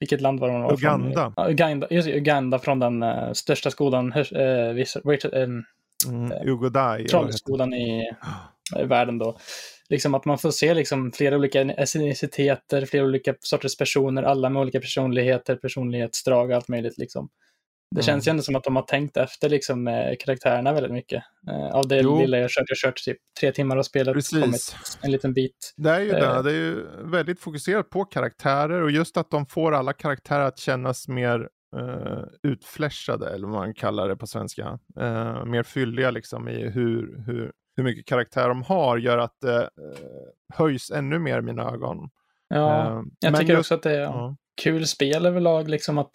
vilket 0.01 0.21
land 0.21 0.41
var 0.41 0.49
hon 0.51 0.63
var 0.63 0.73
Uganda. 0.73 1.33
Från? 1.37 1.51
Uganda. 1.51 1.87
Just 1.91 2.09
Uganda 2.09 2.59
från 2.59 2.79
den 2.79 3.03
uh, 3.03 3.33
största 3.33 3.71
skolan, 3.71 4.13
uh, 4.13 4.75
Richard, 4.75 5.35
um, 5.35 5.65
mm, 6.09 6.49
Ugodai. 6.49 7.09
Trollskolan 7.09 7.75
i 7.75 8.11
världen 8.87 9.19
då. 9.19 9.39
Liksom 9.89 10.15
att 10.15 10.25
man 10.25 10.39
får 10.39 10.51
se 10.51 10.75
liksom 10.75 11.13
flera 11.13 11.37
olika 11.37 11.61
etniciteter, 11.61 12.87
flera 12.87 13.05
olika 13.05 13.35
sorters 13.41 13.77
personer, 13.77 14.23
alla 14.23 14.51
med 14.51 14.63
olika 14.63 14.81
personligheter, 14.81 15.57
personlighetsdrag 15.57 16.51
och 16.51 16.57
allt 16.57 16.69
möjligt. 16.69 16.99
Liksom. 16.99 17.29
Det 17.97 18.03
känns 18.03 18.29
ju 18.29 18.31
ändå 18.31 18.43
som 18.43 18.57
att 18.57 18.65
de 18.65 18.77
har 18.77 18.83
tänkt 18.83 19.17
efter 19.17 19.49
liksom, 19.49 19.87
karaktärerna 20.21 20.73
väldigt 20.73 20.93
mycket. 20.93 21.23
Uh, 21.51 21.75
av 21.75 21.89
det 21.89 22.01
jo. 22.01 22.19
lilla 22.19 22.39
jag 22.39 22.51
kört, 22.51 22.65
jag 22.69 22.77
har 22.77 22.91
kört 22.91 23.05
typ 23.05 23.19
tre 23.41 23.53
timmar 23.53 23.77
av 23.77 23.83
spelet, 23.83 24.15
Precis. 24.15 24.41
kommit 24.41 24.77
en 25.03 25.11
liten 25.11 25.35
bit. 25.35 25.75
Det 25.77 25.91
är 25.91 26.01
ju 26.01 26.11
det, 26.13 26.43
det 26.43 26.51
är 26.51 26.55
ju 26.55 26.87
väldigt 27.03 27.41
fokuserat 27.41 27.91
på 27.91 28.05
karaktärer 28.05 28.83
och 28.83 28.91
just 28.91 29.17
att 29.17 29.31
de 29.31 29.47
får 29.47 29.75
alla 29.75 29.93
karaktärer 29.93 30.45
att 30.45 30.59
kännas 30.59 31.09
mer 31.09 31.49
uh, 31.77 32.25
utfläschade, 32.43 33.31
eller 33.35 33.47
vad 33.47 33.57
man 33.57 33.75
kallar 33.75 34.09
det 34.09 34.17
på 34.17 34.27
svenska. 34.27 34.79
Uh, 35.01 35.45
mer 35.45 35.63
fylliga 35.63 36.11
liksom 36.11 36.49
i 36.49 36.71
hur, 36.71 37.25
hur, 37.27 37.53
hur 37.77 37.85
mycket 37.85 38.07
karaktär 38.07 38.49
de 38.49 38.63
har 38.63 38.99
gör 38.99 39.19
att 39.19 39.41
det 39.41 39.61
uh, 39.61 39.69
höjs 40.55 40.91
ännu 40.91 41.19
mer 41.19 41.39
i 41.39 41.43
mina 41.43 41.63
ögon. 41.63 42.11
Ja, 42.49 43.05
jag 43.21 43.37
tycker 43.37 43.53
just, 43.53 43.61
också 43.61 43.75
att 43.75 43.83
det 43.83 43.97
är 43.97 44.01
ja. 44.01 44.37
kul 44.63 44.87
spel 44.87 45.27
överlag, 45.27 45.69
liksom 45.69 45.99
att 45.99 46.11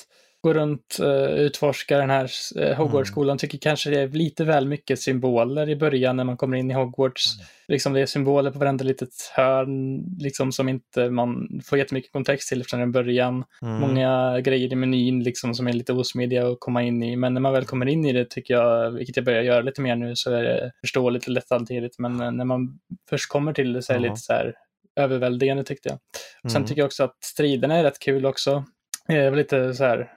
gå 0.46 0.54
runt 0.54 0.98
och 1.00 1.06
uh, 1.06 1.30
utforska 1.30 1.98
den 1.98 2.10
här 2.10 2.30
uh, 2.60 2.74
Hogwarts-skolan. 2.74 3.30
Mm. 3.30 3.38
Tycker 3.38 3.58
kanske 3.58 3.90
det 3.90 4.00
är 4.00 4.08
lite 4.08 4.44
väl 4.44 4.68
mycket 4.68 5.00
symboler 5.00 5.70
i 5.70 5.76
början 5.76 6.18
när 6.18 6.24
man 6.24 6.38
kommer 6.38 6.58
in 6.58 6.72
i 6.72 6.74
Hogwarts. 6.74 7.36
Mm. 7.36 7.46
Liksom 7.68 7.94
det 7.94 8.02
är 8.02 8.06
symboler 8.06 8.52
på 8.52 8.60
varenda 8.60 8.84
litet 8.84 9.10
hörn 9.34 10.04
liksom 10.20 10.52
som 10.52 10.70
inte 10.70 11.10
man 11.10 11.62
får 11.66 11.78
jättemycket 11.78 12.12
kontext 12.12 12.50
till 12.50 12.64
från 12.64 12.92
början. 12.92 13.44
Mm. 13.62 13.80
Många 13.80 14.40
grejer 14.40 14.74
i 14.74 14.76
menyn 14.76 15.24
liksom 15.24 15.54
som 15.54 15.68
är 15.68 15.74
lite 15.74 15.94
osmidiga 15.94 16.48
att 16.48 16.58
komma 16.60 16.84
in 16.84 17.04
i. 17.04 17.16
Men 17.16 17.34
när 17.34 17.42
man 17.42 17.54
väl 17.54 17.66
kommer 17.66 17.86
in 17.86 18.06
i 18.06 18.14
det 18.14 18.30
tycker 18.30 18.54
jag, 18.54 18.92
vilket 18.92 19.16
jag 19.16 19.26
börjar 19.26 19.42
göra 19.42 19.62
lite 19.62 19.82
mer 19.82 19.96
nu, 19.96 20.16
så 20.16 20.32
är 20.32 20.44
det 20.44 20.72
förståeligt 20.82 21.26
och 21.26 21.32
lätthanterligt. 21.32 22.00
Men 22.00 22.22
uh, 22.22 22.32
när 22.32 22.46
man 22.46 22.80
först 23.10 23.30
kommer 23.30 23.54
till 23.54 23.74
det 23.74 23.82
så 23.82 23.94
är 23.94 23.98
det 23.98 24.04
lite 24.04 24.22
så 24.22 24.34
här 24.34 24.54
överväldigande 24.96 25.64
tyckte 25.64 25.90
jag. 25.90 26.00
Mm. 26.44 26.52
Sen 26.54 26.66
tycker 26.66 26.82
jag 26.82 26.86
också 26.86 27.04
att 27.04 27.18
striderna 27.24 27.76
är 27.76 27.84
rätt 27.84 28.00
kul 28.00 28.26
också. 28.26 28.64
Jag 29.08 29.32
var 29.32 29.38
lite 29.38 29.74
så 29.74 29.84
här, 29.84 30.12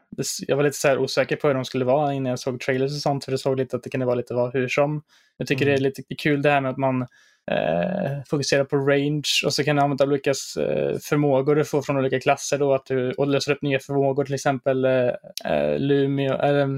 jag 0.47 0.57
var 0.57 0.65
lite 0.65 0.77
så 0.77 0.99
osäker 0.99 1.37
på 1.37 1.47
hur 1.47 1.55
de 1.55 1.65
skulle 1.65 1.85
vara 1.85 2.15
innan 2.15 2.31
jag 2.31 2.39
såg 2.39 2.61
trailers 2.61 2.93
och 2.93 3.03
sånt, 3.03 3.25
för 3.25 3.33
det 3.33 3.39
såg 3.39 3.57
lite 3.57 3.77
att 3.77 3.83
det 3.83 3.91
kunde 3.91 4.07
vara 4.07 4.17
lite 4.17 4.35
vad, 4.35 4.53
hur 4.53 4.69
som. 4.69 5.03
Jag 5.37 5.49
tycker 5.49 5.67
mm. 5.67 5.75
det 5.75 5.81
är 5.81 5.83
lite 5.83 6.03
kul 6.19 6.43
det 6.43 6.51
här 6.51 6.61
med 6.61 6.71
att 6.71 6.77
man 6.77 7.03
eh, 7.51 8.23
fokuserar 8.27 8.65
på 8.65 8.77
range 8.77 9.29
och 9.45 9.55
så 9.55 9.65
kan 9.65 9.77
du 9.77 9.83
använda 9.83 10.05
olika 10.05 10.31
eh, 10.31 10.99
förmågor 10.99 11.55
du 11.55 11.65
får 11.65 11.83
från 11.83 11.97
olika 11.97 12.21
klasser 12.21 12.59
då, 12.59 12.75
att 12.75 12.87
du 12.87 13.13
och 13.13 13.29
löser 13.29 13.53
upp 13.53 13.63
nya 13.63 13.81
förmågor, 13.81 14.25
till 14.25 14.35
exempel 14.35 14.85
eh, 14.85 15.11
eh 15.45 15.79
Lumio, 15.79 16.33
eh, 16.33 16.69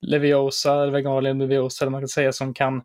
Leviosa, 0.00 0.82
eller 0.82 0.92
Veganalium 0.92 1.38
Leviosa, 1.38 1.84
eller 1.84 1.90
man 1.90 2.00
kan 2.00 2.08
säga, 2.08 2.32
som 2.32 2.54
kan 2.54 2.82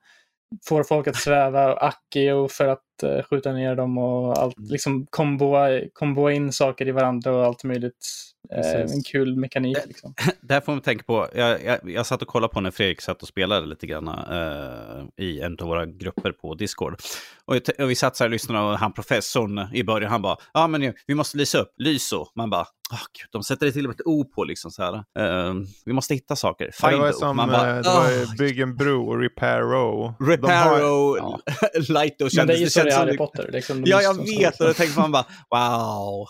får 0.65 0.83
folk 0.83 1.07
att 1.07 1.15
sväva, 1.15 1.73
Akio 1.73 2.47
för 2.47 2.67
att 2.67 2.81
uh, 3.03 3.23
skjuta 3.23 3.51
ner 3.51 3.75
dem 3.75 3.97
och 3.97 4.37
allt, 4.37 4.57
mm. 4.57 4.69
liksom 4.69 5.07
komboa, 5.09 5.81
komboa 5.93 6.31
in 6.31 6.51
saker 6.51 6.87
i 6.87 6.91
varandra 6.91 7.35
och 7.35 7.45
allt 7.45 7.63
möjligt. 7.63 8.07
Uh, 8.55 8.81
en 8.81 9.03
kul 9.03 9.35
mekanik. 9.35 9.77
Liksom. 9.87 10.13
Där 10.41 10.61
får 10.61 10.71
man 10.71 10.81
tänka 10.81 11.03
på, 11.03 11.27
jag, 11.35 11.63
jag, 11.63 11.79
jag 11.89 12.05
satt 12.05 12.21
och 12.21 12.27
kollade 12.27 12.53
på 12.53 12.61
när 12.61 12.71
Fredrik 12.71 13.01
satt 13.01 13.21
och 13.21 13.27
spelade 13.27 13.67
lite 13.67 13.87
grann 13.87 14.07
uh, 14.07 15.25
i 15.25 15.41
en 15.41 15.57
av 15.59 15.67
våra 15.67 15.85
grupper 15.85 16.31
på 16.31 16.55
Discord. 16.55 17.01
Och, 17.45 17.55
och 17.55 17.89
vi 17.89 17.95
satt 17.95 18.15
så 18.15 18.23
här 18.23 18.29
och 18.29 18.31
lyssnade 18.31 18.71
och 18.71 18.79
han 18.79 18.93
professorn 18.93 19.67
i 19.73 19.83
början, 19.83 20.11
han 20.11 20.21
bara, 20.21 20.37
ja 20.53 20.63
ah, 20.63 20.67
men 20.67 20.93
vi 21.07 21.15
måste 21.15 21.37
lysa 21.37 21.57
upp, 21.57 21.73
lyso. 21.77 22.25
Man 22.35 22.49
bara, 22.49 22.65
oh, 22.91 23.03
Gud, 23.19 23.27
de 23.31 23.43
sätter 23.43 23.65
det 23.65 23.71
till 23.71 23.85
och 23.85 23.89
med 23.89 23.99
ett 23.99 24.05
O 24.05 24.25
på 24.35 24.43
liksom 24.43 24.71
så 24.71 24.83
här. 24.83 24.93
Uh, 24.95 25.55
vi 25.85 25.93
måste 25.93 26.13
hitta 26.13 26.35
saker. 26.35 26.71
Find 26.73 26.93
det 26.93 26.97
var 26.97 27.11
som, 27.11 27.37
Man 27.37 27.49
bara, 27.49 27.73
det 27.73 27.89
var 27.89 28.07
oh. 28.07 28.35
Bygg 28.37 28.59
en 28.59 28.75
bro 28.75 29.09
och 29.09 29.19
Reparo. 29.19 30.13
Reparo, 30.19 31.17
ja. 31.17 31.39
Lighto 31.89 32.29
kändes. 32.29 32.35
Men 32.35 32.47
det 32.47 32.53
är 32.53 32.57
ju 32.57 32.69
så 32.69 32.79
i 32.91 32.99
Harry 32.99 33.17
Potter. 33.17 33.49
Liksom, 33.53 33.83
ja, 33.85 34.01
jag 34.01 34.13
vet. 34.13 34.61
Och 34.61 34.67
då 34.67 34.73
tänker 34.73 34.99
man 34.99 35.11
bara, 35.11 35.25
wow. 35.49 36.27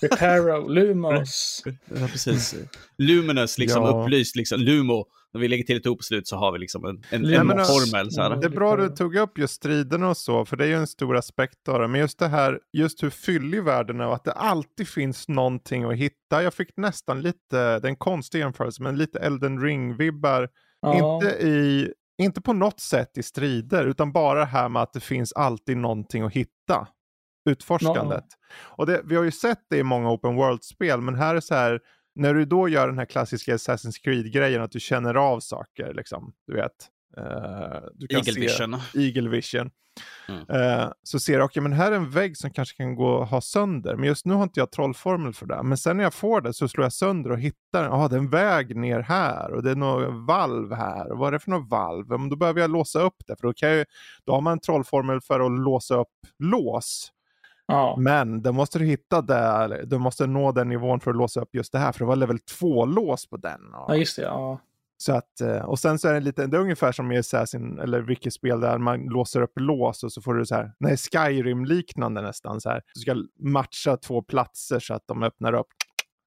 Reparo, 0.00 0.68
Lumos. 0.68 1.62
ja, 2.00 2.06
precis. 2.12 2.54
Luminous, 2.98 3.58
liksom 3.58 3.82
ja. 3.82 4.02
upplyst, 4.02 4.36
liksom. 4.36 4.60
Lumo 4.60 5.06
när 5.32 5.40
vi 5.40 5.48
lägger 5.48 5.64
till 5.64 5.76
ett 5.76 5.86
O 5.86 5.96
på 5.96 6.02
slut 6.02 6.28
så 6.28 6.36
har 6.36 6.52
vi 6.52 6.58
liksom 6.58 6.84
en, 6.84 7.02
en, 7.10 7.24
en 7.24 7.48
formel. 7.48 8.12
Så 8.12 8.22
här. 8.22 8.36
Det 8.36 8.46
är 8.46 8.50
bra 8.50 8.76
du 8.76 8.88
tog 8.88 9.16
upp 9.16 9.38
just 9.38 9.54
striderna 9.54 10.08
och 10.08 10.16
så, 10.16 10.44
för 10.44 10.56
det 10.56 10.64
är 10.64 10.68
ju 10.68 10.74
en 10.74 10.86
stor 10.86 11.16
aspekt 11.16 11.68
av 11.68 11.80
det. 11.80 11.88
Men 11.88 12.00
just 12.00 12.18
det 12.18 12.28
här, 12.28 12.58
just 12.72 13.02
hur 13.02 13.10
fyllig 13.10 13.62
världen 13.64 14.00
är 14.00 14.06
och 14.06 14.14
att 14.14 14.24
det 14.24 14.32
alltid 14.32 14.88
finns 14.88 15.28
någonting 15.28 15.84
att 15.84 15.96
hitta. 15.96 16.42
Jag 16.42 16.54
fick 16.54 16.76
nästan 16.76 17.22
lite, 17.22 17.38
det 17.50 17.56
är 17.56 17.86
en 17.86 17.96
konstig 17.96 18.38
jämförelse, 18.38 18.82
men 18.82 18.98
lite 18.98 19.18
Elden 19.18 19.60
Ring-vibbar. 19.60 20.48
Ja. 20.80 21.14
Inte, 21.14 21.46
i, 21.46 21.92
inte 22.20 22.40
på 22.40 22.52
något 22.52 22.80
sätt 22.80 23.18
i 23.18 23.22
strider, 23.22 23.86
utan 23.86 24.12
bara 24.12 24.38
det 24.38 24.44
här 24.44 24.68
med 24.68 24.82
att 24.82 24.92
det 24.92 25.00
finns 25.00 25.32
alltid 25.32 25.76
någonting 25.76 26.22
att 26.22 26.32
hitta. 26.32 26.88
Utforskandet. 27.50 28.24
Ja. 28.28 28.74
Och 28.76 28.86
det, 28.86 29.02
vi 29.04 29.16
har 29.16 29.22
ju 29.22 29.30
sett 29.30 29.58
det 29.70 29.78
i 29.78 29.82
många 29.82 30.10
open 30.10 30.34
world-spel, 30.34 31.00
men 31.00 31.14
här 31.14 31.34
är 31.34 31.40
så 31.40 31.54
här, 31.54 31.80
när 32.14 32.34
du 32.34 32.44
då 32.44 32.68
gör 32.68 32.88
den 32.88 32.98
här 32.98 33.04
klassiska 33.04 33.56
Assassin's 33.56 34.02
Creed-grejen, 34.04 34.62
att 34.62 34.70
du 34.70 34.80
känner 34.80 35.14
av 35.14 35.40
saker, 35.40 35.94
liksom, 35.94 36.32
du 36.46 36.54
vet. 36.54 36.88
Uh, 37.18 37.88
du 37.94 38.06
kan 38.06 38.16
Eagle 38.16 38.32
se 38.32 38.40
Vision. 38.40 38.76
Eagle 38.94 39.28
Vision. 39.28 39.70
Mm. 40.28 40.40
Uh, 40.40 40.92
så 41.02 41.20
ser 41.20 41.32
du, 41.32 41.38
okej 41.38 41.44
okay, 41.44 41.62
men 41.62 41.72
här 41.72 41.92
är 41.92 41.96
en 41.96 42.10
vägg 42.10 42.36
som 42.36 42.50
kanske 42.50 42.76
kan 42.76 42.94
gå 42.94 43.08
och 43.08 43.26
ha 43.26 43.40
sönder. 43.40 43.96
Men 43.96 44.08
just 44.08 44.26
nu 44.26 44.34
har 44.34 44.42
inte 44.42 44.60
jag 44.60 44.70
trollformel 44.70 45.32
för 45.32 45.46
det. 45.46 45.62
Men 45.62 45.78
sen 45.78 45.96
när 45.96 46.04
jag 46.04 46.14
får 46.14 46.40
det 46.40 46.52
så 46.52 46.68
slår 46.68 46.84
jag 46.84 46.92
sönder 46.92 47.30
och 47.32 47.40
hittar, 47.40 47.84
ja 47.84 47.90
ah, 47.90 48.08
det 48.08 48.16
är 48.16 48.18
en 48.18 48.30
väg 48.30 48.76
ner 48.76 49.00
här 49.00 49.52
och 49.52 49.62
det 49.62 49.70
är 49.70 49.74
något 49.74 50.26
valv 50.26 50.72
här. 50.72 51.12
Och 51.12 51.18
vad 51.18 51.28
är 51.28 51.32
det 51.32 51.38
för 51.38 51.50
något 51.50 51.70
valv? 51.70 52.08
Men 52.08 52.28
då 52.28 52.36
behöver 52.36 52.60
jag 52.60 52.70
låsa 52.70 53.00
upp 53.00 53.16
det. 53.26 53.36
För 53.40 53.46
då, 53.46 53.52
kan 53.52 53.70
jag, 53.70 53.86
då 54.24 54.32
har 54.32 54.40
man 54.40 54.52
en 54.52 54.60
trollformel 54.60 55.20
för 55.20 55.40
att 55.40 55.60
låsa 55.60 55.94
upp 55.94 56.08
lås. 56.38 57.12
Ja. 57.66 57.96
Men 57.98 58.42
då 58.42 58.52
måste 58.52 58.78
du 58.78 58.84
hitta 58.84 59.22
där, 59.22 59.82
du 59.86 59.98
måste 59.98 60.26
nå 60.26 60.52
den 60.52 60.68
nivån 60.68 61.00
för 61.00 61.10
att 61.10 61.16
låsa 61.16 61.40
upp 61.40 61.54
just 61.54 61.72
det 61.72 61.78
här. 61.78 61.92
För 61.92 61.98
det 61.98 62.04
var 62.04 62.16
level 62.16 62.38
2-lås 62.60 63.26
på 63.26 63.36
den. 63.36 63.60
Ja, 63.72 63.96
just 63.96 64.16
det. 64.16 64.22
Ja. 64.22 64.60
Så 65.02 65.12
att, 65.12 65.40
eh, 65.40 65.64
och 65.64 65.78
sen 65.78 65.98
så 65.98 66.08
är 66.08 66.14
det 66.14 66.20
lite, 66.20 66.46
det 66.46 66.56
är 66.56 66.60
ungefär 66.60 66.92
som 66.92 67.12
i 67.12 67.18
Assassin 67.18 67.78
eller 67.78 68.00
vilket 68.00 68.32
spel 68.32 68.60
där 68.60 68.78
man 68.78 69.00
låser 69.00 69.42
upp 69.42 69.60
lås 69.60 70.04
och 70.04 70.12
så 70.12 70.22
får 70.22 70.34
du 70.34 70.46
så 70.46 70.54
här, 70.54 70.72
nej 70.80 70.96
Skyrim-liknande 70.96 72.22
nästan 72.22 72.60
så 72.60 72.70
här. 72.70 72.82
Du 72.94 73.00
ska 73.00 73.16
matcha 73.38 73.96
två 73.96 74.22
platser 74.22 74.80
så 74.80 74.94
att 74.94 75.02
de 75.06 75.22
öppnar 75.22 75.52
upp. 75.52 75.66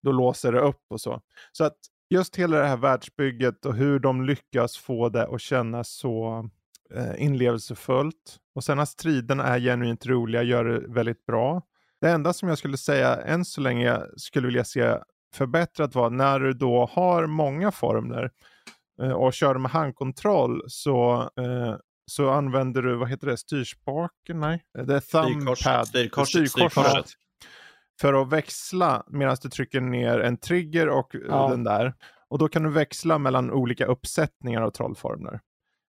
Då 0.04 0.12
låser 0.12 0.52
det 0.52 0.60
upp 0.60 0.82
och 0.90 1.02
så. 1.02 1.22
Så 1.52 1.64
att 1.64 1.78
just 2.10 2.36
hela 2.36 2.58
det 2.58 2.68
här 2.68 2.78
världsbygget 2.78 3.66
och 3.66 3.76
hur 3.76 4.00
de 4.00 4.26
lyckas 4.26 4.78
få 4.78 5.10
det 5.10 5.28
att 5.28 5.42
kännas 5.42 5.90
så 5.90 6.50
eh, 6.96 7.24
inlevelsefullt. 7.24 8.38
Och 8.56 8.64
sen 8.64 8.80
att 8.80 8.90
striderna 8.90 9.44
är 9.44 9.60
genuint 9.60 10.06
roliga 10.06 10.44
gör 10.44 10.66
det 10.66 10.80
väldigt 10.88 11.26
bra. 11.26 11.62
Det 12.02 12.10
enda 12.10 12.34
som 12.34 12.50
jag 12.50 12.58
skulle 12.58 12.78
säga 12.78 13.16
än 13.16 13.46
så 13.46 13.62
länge 13.62 13.86
jag 13.86 14.20
skulle 14.20 14.48
vilja 14.48 14.64
se 14.64 14.98
förbättrat 15.34 15.96
var 15.96 16.10
när 16.10 16.40
du 16.40 16.54
då 16.54 16.90
har 16.92 17.28
många 17.28 17.72
formler 17.72 18.32
och 19.16 19.34
kör 19.34 19.56
med 19.56 19.72
handkontroll 19.72 20.64
så, 20.68 21.22
eh, 21.22 21.76
så 22.06 22.30
använder 22.30 22.82
du, 22.82 22.96
vad 22.96 23.10
heter 23.10 23.28
det, 23.28 23.38
styrspaken? 23.38 24.40
Nej, 24.40 24.64
det 24.74 24.96
är 24.96 25.00
thumbpad. 25.00 25.88
Styrkorset. 25.88 26.50
styrkorset. 26.50 27.06
För 28.02 28.22
att 28.22 28.30
växla 28.30 29.04
medan 29.08 29.38
du 29.42 29.50
trycker 29.50 29.82
ner 29.82 30.20
en 30.20 30.38
trigger 30.38 30.90
och 30.90 31.16
ja. 31.28 31.48
den 31.50 31.64
där. 31.64 31.94
Och 32.30 32.38
då 32.40 32.48
kan 32.48 32.64
du 32.64 32.70
växla 32.70 33.18
mellan 33.18 33.52
olika 33.52 33.86
uppsättningar 33.86 34.62
av 34.62 34.72
trollformler. 34.72 35.40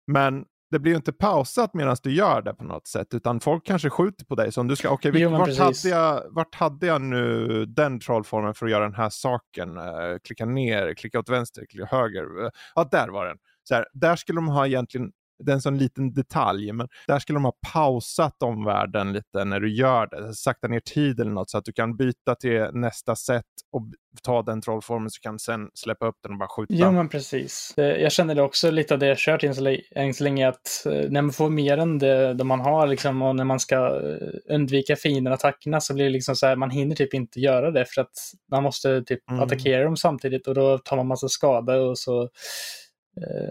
Men 0.07 0.45
det 0.71 0.79
blir 0.79 0.91
ju 0.91 0.95
inte 0.95 1.13
pausat 1.13 1.73
medan 1.73 1.97
du 2.03 2.13
gör 2.13 2.41
det 2.41 2.53
på 2.53 2.63
något 2.63 2.87
sätt, 2.87 3.13
utan 3.13 3.39
folk 3.39 3.65
kanske 3.65 3.89
skjuter 3.89 4.25
på 4.25 4.35
dig. 4.35 4.51
Så 4.51 4.61
om 4.61 4.67
du 4.67 4.75
ska, 4.75 4.89
okej, 4.89 5.09
okay, 5.09 5.25
vart, 5.25 5.57
hade 5.57 5.89
jag, 5.89 6.23
vart 6.29 6.55
hade 6.55 6.87
jag 6.87 7.01
nu 7.01 7.65
den 7.65 7.99
trollformen 7.99 8.53
för 8.53 8.65
att 8.65 8.71
göra 8.71 8.83
den 8.83 8.95
här 8.95 9.09
saken? 9.09 9.77
Uh, 9.77 10.17
klicka 10.23 10.45
ner, 10.45 10.93
klicka 10.93 11.19
åt 11.19 11.29
vänster, 11.29 11.65
klicka 11.69 11.85
höger. 11.85 12.23
Uh, 12.23 12.49
ja, 12.75 12.87
där 12.91 13.07
var 13.07 13.25
den. 13.25 13.37
Så 13.63 13.75
här, 13.75 13.85
där 13.93 14.15
skulle 14.15 14.37
de 14.37 14.47
ha 14.47 14.67
egentligen 14.67 15.11
det 15.39 15.51
är 15.51 15.53
en 15.53 15.61
sån 15.61 15.77
liten 15.77 16.13
detalj, 16.13 16.71
men 16.71 16.87
där 17.07 17.19
skulle 17.19 17.37
de 17.37 17.45
ha 17.45 17.55
pausat 17.73 18.43
omvärlden 18.43 19.13
lite 19.13 19.45
när 19.45 19.59
du 19.59 19.75
gör 19.75 20.07
det. 20.07 20.33
Sakta 20.33 20.67
ner 20.67 20.79
tid 20.79 21.19
eller 21.19 21.31
något 21.31 21.49
så 21.49 21.57
att 21.57 21.65
du 21.65 21.73
kan 21.73 21.97
byta 21.97 22.35
till 22.35 22.67
nästa 22.73 23.15
sätt 23.15 23.45
och 23.71 23.83
ta 24.23 24.41
den 24.41 24.61
trollformen 24.61 25.09
så 25.09 25.21
kan 25.21 25.39
sen 25.39 25.69
släppa 25.73 26.07
upp 26.07 26.15
den 26.23 26.31
och 26.31 26.37
bara 26.37 26.49
skjuta. 26.49 26.73
Ja, 26.73 26.91
men 26.91 27.09
precis. 27.09 27.73
Jag 27.75 28.11
känner 28.11 28.35
det 28.35 28.41
också 28.41 28.71
lite 28.71 28.93
av 28.93 28.99
det 28.99 29.07
jag 29.07 29.17
kört 29.17 29.43
än 29.43 30.13
så 30.13 30.23
länge 30.23 30.47
att 30.47 30.85
eh, 30.85 31.09
när 31.09 31.21
man 31.21 31.33
får 31.33 31.49
mer 31.49 31.77
än 31.77 31.99
det, 31.99 32.33
det 32.33 32.43
man 32.43 32.59
har 32.59 32.87
liksom, 32.87 33.21
och 33.21 33.35
när 33.35 33.43
man 33.43 33.59
ska 33.59 33.75
eh, 33.75 34.55
undvika 34.55 34.95
fiendenattackerna 34.95 35.81
så 35.81 35.93
blir 35.93 36.05
det 36.05 36.11
liksom 36.11 36.35
så 36.35 36.47
här, 36.47 36.55
man 36.55 36.69
hinner 36.69 36.95
typ 36.95 37.13
inte 37.13 37.39
göra 37.39 37.71
det 37.71 37.85
för 37.85 38.01
att 38.01 38.13
man 38.51 38.63
måste 38.63 39.03
typ 39.03 39.29
mm. 39.29 39.43
attackera 39.43 39.83
dem 39.83 39.97
samtidigt 39.97 40.47
och 40.47 40.55
då 40.55 40.77
tar 40.77 40.97
man 40.97 41.07
massa 41.07 41.29
skada 41.29 41.81
och 41.81 41.97
så 41.97 42.29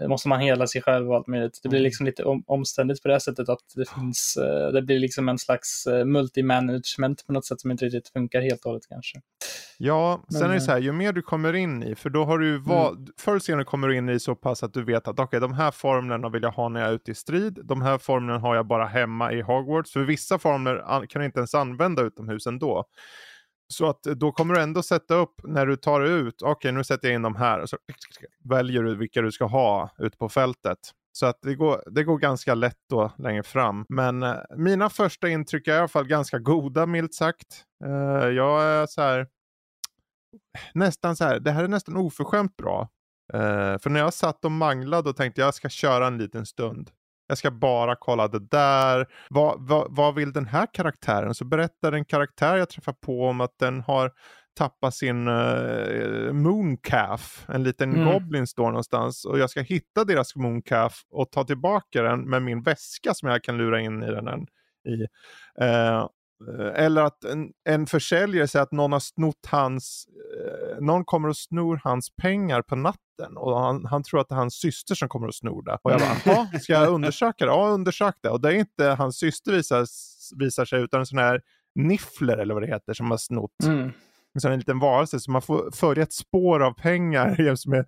måste 0.07 0.27
man 0.27 0.39
hela 0.39 0.67
sig 0.67 0.81
själv 0.81 1.09
och 1.09 1.15
allt 1.15 1.27
möjligt. 1.27 1.59
Det 1.63 1.69
blir 1.69 1.79
mm. 1.79 1.85
liksom 1.85 2.05
lite 2.05 2.23
om, 2.23 2.43
omständigt 2.47 3.03
på 3.03 3.07
det 3.07 3.19
sättet 3.19 3.49
att 3.49 3.59
det 3.75 3.89
finns, 3.89 4.37
eh, 4.37 4.71
det 4.71 4.81
blir 4.81 4.99
liksom 4.99 5.29
en 5.29 5.37
slags 5.37 5.87
eh, 5.87 6.05
multi-management 6.05 7.25
på 7.27 7.33
något 7.33 7.45
sätt 7.45 7.61
som 7.61 7.71
inte 7.71 7.85
riktigt 7.85 8.09
funkar 8.13 8.41
helt 8.41 8.65
och 8.65 8.71
hållet 8.71 8.87
kanske. 8.89 9.21
Ja, 9.77 10.25
sen 10.31 10.41
Men, 10.41 10.49
är 10.49 10.53
det 10.53 10.61
så 10.61 10.71
här, 10.71 10.79
ju 10.79 10.91
mer 10.91 11.13
du 11.13 11.21
kommer 11.21 11.53
in 11.53 11.83
i, 11.83 11.95
för 11.95 12.09
då 12.09 12.23
har 12.23 12.39
du 12.39 12.57
val, 12.57 12.95
mm. 12.95 13.07
förr 13.17 13.31
eller 13.31 13.39
senare 13.39 13.63
kommer 13.63 13.87
du 13.87 13.97
in 13.97 14.09
i 14.09 14.19
så 14.19 14.35
pass 14.35 14.63
att 14.63 14.73
du 14.73 14.83
vet 14.83 15.07
att 15.07 15.13
okej, 15.13 15.23
okay, 15.23 15.39
de 15.39 15.53
här 15.53 15.71
formlerna 15.71 16.29
vill 16.29 16.43
jag 16.43 16.51
ha 16.51 16.69
när 16.69 16.79
jag 16.79 16.89
är 16.89 16.93
ute 16.93 17.11
i 17.11 17.15
strid, 17.15 17.59
de 17.63 17.81
här 17.81 17.97
formlerna 17.97 18.39
har 18.39 18.55
jag 18.55 18.67
bara 18.67 18.85
hemma 18.85 19.33
i 19.33 19.41
Hogwarts, 19.41 19.93
för 19.93 19.99
vissa 19.99 20.39
formler 20.39 21.07
kan 21.07 21.19
du 21.19 21.25
inte 21.25 21.39
ens 21.39 21.53
använda 21.53 22.01
utomhus 22.01 22.47
ändå. 22.47 22.85
Så 23.67 23.89
att 23.89 24.05
eh, 24.05 24.13
då 24.13 24.31
kommer 24.31 24.55
du 24.55 24.61
ändå 24.61 24.83
sätta 24.83 25.15
upp 25.15 25.41
när 25.43 25.65
du 25.65 25.75
tar 25.75 26.01
ut, 26.01 26.41
okej 26.41 26.51
okay, 26.51 26.71
nu 26.71 26.83
sätter 26.83 27.07
jag 27.07 27.15
in 27.15 27.21
de 27.21 27.35
här 27.35 27.59
och 27.59 27.69
så 27.69 27.77
väljer 28.43 28.83
du 28.83 28.95
vilka 28.95 29.21
du 29.21 29.31
ska 29.31 29.45
ha 29.45 29.89
ute 29.97 30.17
på 30.17 30.29
fältet. 30.29 30.77
Så 31.11 31.25
att 31.25 31.39
det 31.41 31.55
går, 31.55 31.83
det 31.91 32.03
går 32.03 32.17
ganska 32.17 32.55
lätt 32.55 32.79
då 32.89 33.11
längre 33.17 33.43
fram. 33.43 33.85
Men 33.89 34.23
eh, 34.23 34.35
mina 34.57 34.89
första 34.89 35.29
intryck 35.29 35.67
är 35.67 35.73
i 35.73 35.77
alla 35.77 35.87
fall 35.87 36.07
ganska 36.07 36.39
goda 36.39 36.85
milt 36.85 37.13
sagt. 37.13 37.63
Eh, 37.85 38.27
jag 38.29 38.63
är 38.63 38.85
så 38.85 39.01
här, 39.01 39.27
nästan 40.73 41.15
så 41.15 41.23
här, 41.23 41.39
det 41.39 41.51
här 41.51 41.63
är 41.63 41.67
nästan 41.67 41.97
oförskämt 41.97 42.57
bra. 42.57 42.89
Eh, 43.33 43.77
för 43.77 43.89
när 43.89 43.99
jag 43.99 44.13
satt 44.13 44.45
och 44.45 44.51
manglade 44.51 45.09
och 45.09 45.15
tänkte 45.15 45.41
jag 45.41 45.53
ska 45.53 45.69
köra 45.69 46.07
en 46.07 46.17
liten 46.17 46.45
stund. 46.45 46.91
Jag 47.27 47.37
ska 47.37 47.51
bara 47.51 47.95
kolla 47.95 48.27
det 48.27 48.39
där. 48.39 49.07
Vad, 49.29 49.67
vad, 49.67 49.87
vad 49.89 50.15
vill 50.15 50.33
den 50.33 50.45
här 50.45 50.67
karaktären? 50.73 51.35
Så 51.35 51.45
berättar 51.45 51.91
en 51.91 52.05
karaktär 52.05 52.57
jag 52.57 52.69
träffar 52.69 52.93
på 52.93 53.27
om 53.27 53.41
att 53.41 53.59
den 53.59 53.81
har 53.81 54.11
tappat 54.57 54.95
sin 54.95 55.27
uh, 55.27 56.33
mooncalf. 56.33 57.45
En 57.47 57.63
liten 57.63 57.95
mm. 57.95 58.13
goblin 58.13 58.47
står 58.47 58.67
någonstans. 58.67 59.25
Och 59.25 59.39
jag 59.39 59.49
ska 59.49 59.61
hitta 59.61 60.03
deras 60.03 60.35
mooncalf 60.35 60.93
och 61.09 61.31
ta 61.31 61.43
tillbaka 61.43 62.03
den 62.03 62.29
med 62.29 62.41
min 62.41 62.61
väska 62.61 63.13
som 63.13 63.29
jag 63.29 63.43
kan 63.43 63.57
lura 63.57 63.81
in 63.81 64.03
i 64.03 64.11
den. 64.11 64.47
I. 64.85 65.01
Uh, 65.63 66.07
eller 66.75 67.03
att 67.03 67.23
en, 67.23 67.51
en 67.69 67.87
försäljare 67.87 68.47
säger 68.47 68.63
att 68.63 68.71
någon 68.71 68.91
har 68.91 68.99
snott 68.99 69.45
hans, 69.47 70.07
eh, 70.37 70.81
någon 70.81 71.05
kommer 71.05 71.29
och 71.29 71.37
snor 71.37 71.81
hans 71.83 72.15
pengar 72.15 72.61
på 72.61 72.75
natten 72.75 73.37
och 73.37 73.59
han, 73.59 73.85
han 73.85 74.03
tror 74.03 74.19
att 74.19 74.29
det 74.29 74.35
är 74.35 74.39
hans 74.39 74.55
syster 74.55 74.95
som 74.95 75.09
kommer 75.09 75.27
att 75.27 75.35
sno 75.35 75.61
det. 75.61 75.77
Och 75.81 75.91
jag 75.91 76.01
bara, 76.25 76.59
ska 76.59 76.73
jag 76.73 76.93
undersöka 76.93 77.45
det? 77.45 77.51
Ja, 77.51 77.67
undersök 77.67 78.15
det. 78.21 78.29
Och 78.29 78.41
det 78.41 78.49
är 78.49 78.53
inte 78.53 78.85
hans 78.85 79.17
syster 79.17 79.51
visar, 79.51 79.85
visar 80.39 80.65
sig 80.65 80.81
utan 80.81 80.99
en 80.99 81.05
sån 81.05 81.19
här 81.19 81.41
niffler 81.75 82.37
eller 82.37 82.53
vad 82.53 82.63
det 82.63 82.67
heter 82.67 82.93
som 82.93 83.11
har 83.11 83.17
snott. 83.17 83.63
Mm. 83.63 83.91
En 84.43 84.51
här 84.51 84.57
liten 84.57 84.79
varelse 84.79 85.19
så 85.19 85.31
man 85.31 85.41
får 85.41 85.71
följa 85.71 86.03
ett 86.03 86.13
spår 86.13 86.63
av 86.63 86.71
pengar 86.71 87.55
som 87.55 87.73
är 87.73 87.85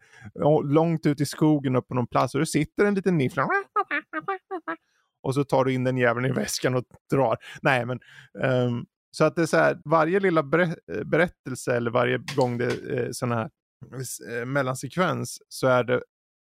långt 0.63 1.05
ut 1.05 1.21
i 1.21 1.25
skogen 1.25 1.75
upp 1.75 1.87
på 1.87 1.93
någon 1.93 2.07
plats 2.07 2.33
och 2.33 2.39
det 2.39 2.45
sitter 2.45 2.85
en 2.85 2.95
liten 2.95 3.17
niffler 3.17 3.43
och 5.21 5.35
så 5.35 5.43
tar 5.43 5.65
du 5.65 5.73
in 5.73 5.83
den 5.83 5.97
jäveln 5.97 6.25
i 6.25 6.31
väskan 6.31 6.75
och 6.75 6.83
drar. 7.11 7.37
Nej, 7.61 7.85
men 7.85 7.99
um, 8.33 8.85
så 9.11 9.25
att 9.25 9.35
det 9.35 9.41
är 9.41 9.45
så 9.45 9.57
här, 9.57 9.81
varje 9.85 10.19
lilla 10.19 10.43
berättelse 11.05 11.75
eller 11.75 11.91
varje 11.91 12.17
gång 12.35 12.57
det 12.57 12.65
är 12.65 13.11
sådana 13.11 13.35
här 13.35 13.49
Eh, 14.29 14.45
mellansekvens 14.45 15.41
så 15.47 15.67
är 15.67 15.83
det 15.83 16.01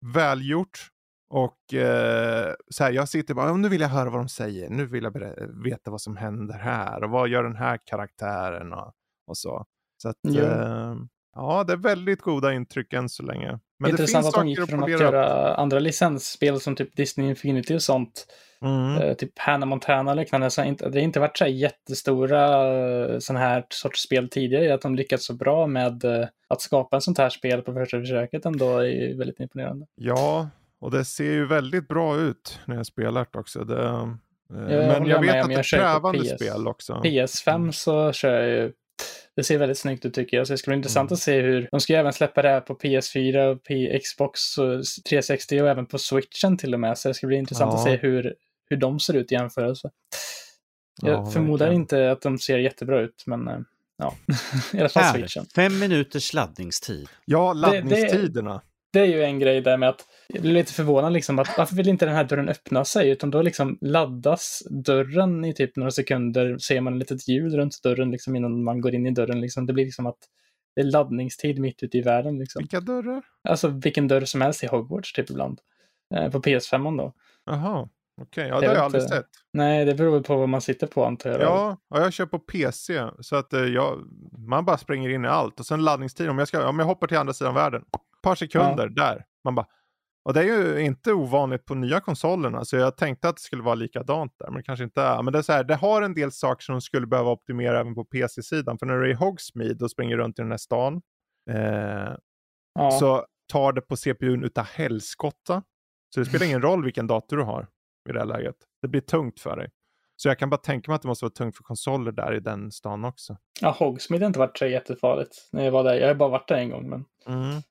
välgjort 0.06 0.90
och 1.30 1.74
eh, 1.74 2.54
så 2.70 2.84
här, 2.84 2.92
jag 2.92 3.10
sitter 3.10 3.34
bara, 3.34 3.54
nu 3.54 3.70
vill 3.70 3.82
jag 3.82 3.90
höra 3.90 4.10
vad 4.10 4.20
de 4.20 4.30
säger, 4.30 4.70
nu 4.70 4.86
vill 4.86 5.04
jag 5.04 5.14
veta 5.64 5.92
vad 5.92 6.02
som 6.02 6.18
händer 6.18 6.58
här 6.58 7.04
och 7.04 7.10
vad 7.10 7.30
gör 7.30 7.44
den 7.44 7.56
här 7.56 7.80
karaktären 7.86 8.74
och, 8.74 8.94
och 9.28 9.38
så. 9.38 9.66
Så 10.02 10.10
att, 10.10 10.18
ja. 10.22 10.42
Eh, 10.42 10.96
ja, 11.36 11.64
det 11.64 11.74
är 11.74 11.78
väldigt 11.78 12.22
goda 12.22 12.54
intryck 12.54 12.94
än 12.94 13.10
så 13.10 13.24
länge. 13.24 13.60
Men 13.82 13.92
Intressant 13.92 14.26
att 14.26 14.34
de 14.34 14.48
gick 14.48 14.70
från 14.70 14.84
att 14.84 14.90
göra 14.90 15.56
andra 15.56 15.80
licensspel 15.80 16.60
som 16.60 16.76
typ 16.76 16.96
Disney 16.96 17.30
Infinity 17.30 17.76
och 17.76 17.82
sånt. 17.82 18.26
Mm. 18.62 19.02
Uh, 19.02 19.14
typ 19.14 19.40
Hannah 19.40 19.68
Montana 19.68 20.12
och 20.12 20.18
liknande. 20.18 20.50
Så 20.50 20.64
inte, 20.64 20.90
det 20.90 21.00
har 21.00 21.04
inte 21.04 21.20
varit 21.20 21.38
så 21.38 21.44
här 21.44 21.52
jättestora 21.52 22.74
uh, 22.74 23.20
sån 23.20 23.36
här 23.36 23.66
sorts 23.70 24.02
spel 24.02 24.30
tidigare. 24.30 24.74
Att 24.74 24.82
de 24.82 24.96
lyckats 24.96 25.26
så 25.26 25.34
bra 25.34 25.68
med 25.68 26.06
uh, 26.06 26.26
att 26.48 26.62
skapa 26.62 26.96
en 26.96 27.02
sånt 27.02 27.18
här 27.18 27.30
spel 27.30 27.62
på 27.62 27.74
första 27.74 28.00
försöket 28.00 28.46
ändå 28.46 28.78
är 28.78 29.18
väldigt 29.18 29.40
imponerande. 29.40 29.86
Ja, 29.96 30.50
och 30.80 30.92
det 30.92 31.06
ser 31.06 31.32
ju 31.32 31.48
väldigt 31.48 31.88
bra 31.88 32.18
ut 32.18 32.60
när 32.66 32.76
jag 32.76 32.86
spelat 32.86 33.36
också. 33.36 33.64
Det, 33.64 33.84
jag 34.50 34.68
men 34.70 35.06
jag 35.06 35.22
vet 35.22 35.32
med, 35.32 35.42
att 35.42 35.48
det 35.48 35.56
är 35.56 35.64
krävande 35.64 36.26
spel 36.26 36.68
också. 36.68 36.94
PS5 36.94 37.56
mm. 37.56 37.72
så 37.72 38.12
kör 38.12 38.42
jag 38.42 38.50
ju 38.50 38.72
det 39.36 39.44
ser 39.44 39.58
väldigt 39.58 39.78
snyggt 39.78 40.06
ut 40.06 40.14
tycker 40.14 40.38
jag. 40.38 40.48
Så 40.48 40.54
det 40.54 40.58
ska 40.58 40.72
bli 40.72 40.78
intressant 40.78 41.12
mm. 41.12 41.16
att 41.16 41.20
se 41.20 41.42
hur 41.42 41.68
de 41.72 41.80
ska 41.80 41.94
även 41.94 42.14
släppa 42.14 42.42
det 42.42 42.50
här 42.50 42.62
på 42.62 42.74
PS4, 42.74 43.46
och 43.46 43.64
P 43.64 44.00
Xbox 44.04 44.58
och 44.58 44.84
360 45.10 45.62
och 45.62 45.70
även 45.70 45.86
på 45.86 45.98
Switchen 45.98 46.58
till 46.58 46.74
och 46.74 46.80
med. 46.80 46.98
Så 46.98 47.08
det 47.08 47.14
ska 47.14 47.28
bli 47.28 47.38
intressant 47.38 47.72
ja. 47.74 47.78
att 47.78 47.84
se 47.84 47.96
hur, 47.96 48.36
hur 48.70 48.78
de 48.78 49.00
ser 49.00 49.14
ut 49.14 49.32
i 49.32 49.36
jämförelse. 49.36 49.90
Jag 51.02 51.14
ja, 51.14 51.32
förmodar 51.32 51.66
verkligen. 51.66 51.82
inte 51.82 52.12
att 52.12 52.22
de 52.22 52.40
ser 52.40 52.58
jättebra 52.58 53.02
ut, 53.02 53.24
men 53.26 53.48
eh, 53.48 53.60
ja, 53.98 54.16
i 54.74 54.80
alla 54.80 54.90
fall 54.90 55.14
Switchen. 55.14 55.46
Fem 55.56 55.80
minuters 55.80 56.34
laddningstid. 56.34 57.10
Ja, 57.26 57.54
laddningstiderna. 57.54 58.54
Det, 58.54 58.58
det, 58.58 58.71
det 58.94 59.00
är 59.00 59.06
ju 59.06 59.24
en 59.24 59.40
grej 59.40 59.62
där 59.62 59.78
med 59.78 59.90
att 59.90 60.06
jag 60.28 60.42
blir 60.42 60.54
lite 60.54 60.74
förvånad 60.74 61.14
liksom 61.14 61.40
att 61.40 61.58
varför 61.58 61.76
vill 61.76 61.88
inte 61.88 62.06
den 62.06 62.16
här 62.16 62.24
dörren 62.24 62.50
öppna 62.50 62.86
sig 62.86 63.10
utan 63.10 63.32
då 63.32 63.42
liksom 63.42 63.78
laddas 63.82 64.64
dörren 64.70 65.46
i 65.46 65.54
typ 65.54 65.76
några 65.76 65.92
sekunder 65.92 66.58
ser 66.58 66.82
man 66.82 66.94
ett 66.94 67.00
litet 67.00 67.28
ljud 67.28 67.54
runt 67.54 67.84
dörren 67.84 68.12
liksom 68.12 68.36
innan 68.36 68.64
man 68.64 68.82
går 68.82 68.96
in 68.96 69.06
i 69.06 69.12
dörren 69.12 69.42
liksom. 69.42 69.66
Det 69.66 69.74
blir 69.74 69.86
liksom 69.86 70.06
att 70.06 70.18
det 70.76 70.82
är 70.82 70.86
laddningstid 70.86 71.60
mitt 71.60 71.84
ute 71.84 71.98
i 71.98 72.02
världen 72.02 72.40
liksom. 72.40 72.60
Vilka 72.60 72.80
dörrar? 72.80 73.24
Alltså 73.50 73.68
vilken 73.68 74.08
dörr 74.08 74.26
som 74.26 74.42
helst 74.42 74.64
i 74.64 74.68
Hogwarts 74.68 75.14
typ 75.14 75.30
ibland. 75.30 75.60
Eh, 76.16 76.32
på 76.32 76.42
PS5 76.42 76.98
då. 76.98 77.14
Jaha. 77.46 77.90
Okej, 78.22 78.44
okay, 78.44 78.48
ja 78.48 78.60
det 78.60 78.68
har 78.68 78.76
jag 78.76 78.84
aldrig 78.84 79.04
sett. 79.04 79.26
Nej, 79.54 79.86
det 79.86 79.96
beror 79.96 80.22
på 80.22 80.38
vad 80.38 80.50
man 80.50 80.62
sitter 80.62 80.88
på 80.88 81.06
antar 81.06 81.30
jag. 81.30 81.42
Ja, 81.42 81.78
ja 81.90 82.00
jag 82.00 82.14
kör 82.14 82.26
på 82.26 82.40
PC. 82.40 83.04
Så 83.20 83.36
att 83.36 83.54
eh, 83.54 83.62
jag, 83.62 84.00
man 84.48 84.66
bara 84.66 84.78
springer 84.78 85.10
in 85.10 85.26
i 85.26 85.28
allt. 85.28 85.60
Och 85.60 85.66
sen 85.66 85.84
laddningstid, 85.84 86.30
om 86.30 86.40
jag, 86.40 86.48
ska, 86.48 86.68
om 86.70 86.80
jag 86.80 86.86
hoppar 86.86 87.08
till 87.08 87.18
andra 87.18 87.34
sidan 87.34 87.54
världen, 87.54 87.84
par 88.22 88.36
sekunder 88.36 88.92
ja. 88.96 89.04
där. 89.04 89.26
Man 89.44 89.56
bara, 89.56 89.68
och 90.24 90.34
det 90.34 90.40
är 90.40 90.44
ju 90.44 90.82
inte 90.82 91.14
ovanligt 91.14 91.66
på 91.66 91.76
nya 91.76 92.00
konsolerna, 92.00 92.66
så 92.66 92.76
jag 92.76 92.98
tänkte 92.98 93.30
att 93.30 93.36
det 93.36 93.42
skulle 93.42 93.64
vara 93.64 93.76
likadant 93.76 94.36
där, 94.40 94.52
men 94.52 94.64
kanske 94.64 94.84
inte 94.84 95.02
är. 95.02 95.24
Men 95.24 95.34
det 95.34 95.40
är 95.40 95.44
så 95.44 95.54
här, 95.54 95.64
det 95.64 95.76
har 95.76 96.02
en 96.02 96.14
del 96.14 96.32
saker 96.32 96.64
som 96.64 96.82
skulle 96.82 97.08
behöva 97.08 97.32
optimera 97.32 97.80
även 97.80 97.96
på 97.96 98.06
PC-sidan, 98.06 98.78
för 98.78 98.86
när 98.86 98.98
du 98.98 99.06
är 99.06 99.10
i 99.10 99.14
Hogsmeade 99.14 99.84
och 99.84 99.92
springer 99.92 100.18
runt 100.18 100.40
i 100.40 100.42
den 100.42 100.52
här 100.52 100.58
stan, 100.58 101.02
eh, 101.50 102.16
ja. 102.74 102.92
så 102.92 103.26
tar 103.52 103.74
det 103.74 103.82
på 103.82 103.96
CPUn 103.96 104.44
utav 104.44 104.66
helskotta. 104.66 105.64
Så 106.14 106.20
det 106.20 106.26
spelar 106.26 106.46
ingen 106.46 106.62
roll 106.62 106.84
vilken 106.84 107.08
dator 107.08 107.38
du 107.38 107.44
har 107.44 107.68
i 108.10 108.12
det 108.12 108.20
här 108.20 108.26
läget. 108.26 108.56
Det 108.82 108.88
blir 108.88 109.02
tungt 109.02 109.40
för 109.40 109.58
dig. 109.58 109.70
Så 110.16 110.28
jag 110.28 110.40
kan 110.40 110.50
bara 110.50 110.58
tänka 110.58 110.92
mig 110.92 110.96
att 110.96 111.02
det 111.02 111.08
måste 111.08 111.26
vara 111.26 111.34
tungt 111.34 111.58
för 111.58 111.64
konsoler 111.64 112.12
där 112.12 112.34
i 112.34 112.40
den 112.40 112.72
stan 112.72 113.06
också. 113.06 113.38
Ja, 113.62 113.76
Hogsmeade 113.80 114.26
har 114.26 114.28
inte 114.28 114.40
varit 114.40 114.58
så 114.58 114.66
jättefarligt 114.66 115.50
när 115.52 115.66
jag 115.66 115.72
var 115.72 115.84
där. 115.84 115.94
Jag 115.94 116.08
har 116.08 116.16
bara 116.16 116.30
varit 116.30 116.48
där 116.48 116.56
en 116.56 116.70
gång. 116.70 116.90
Men, 116.90 117.06
mm. 117.28 117.62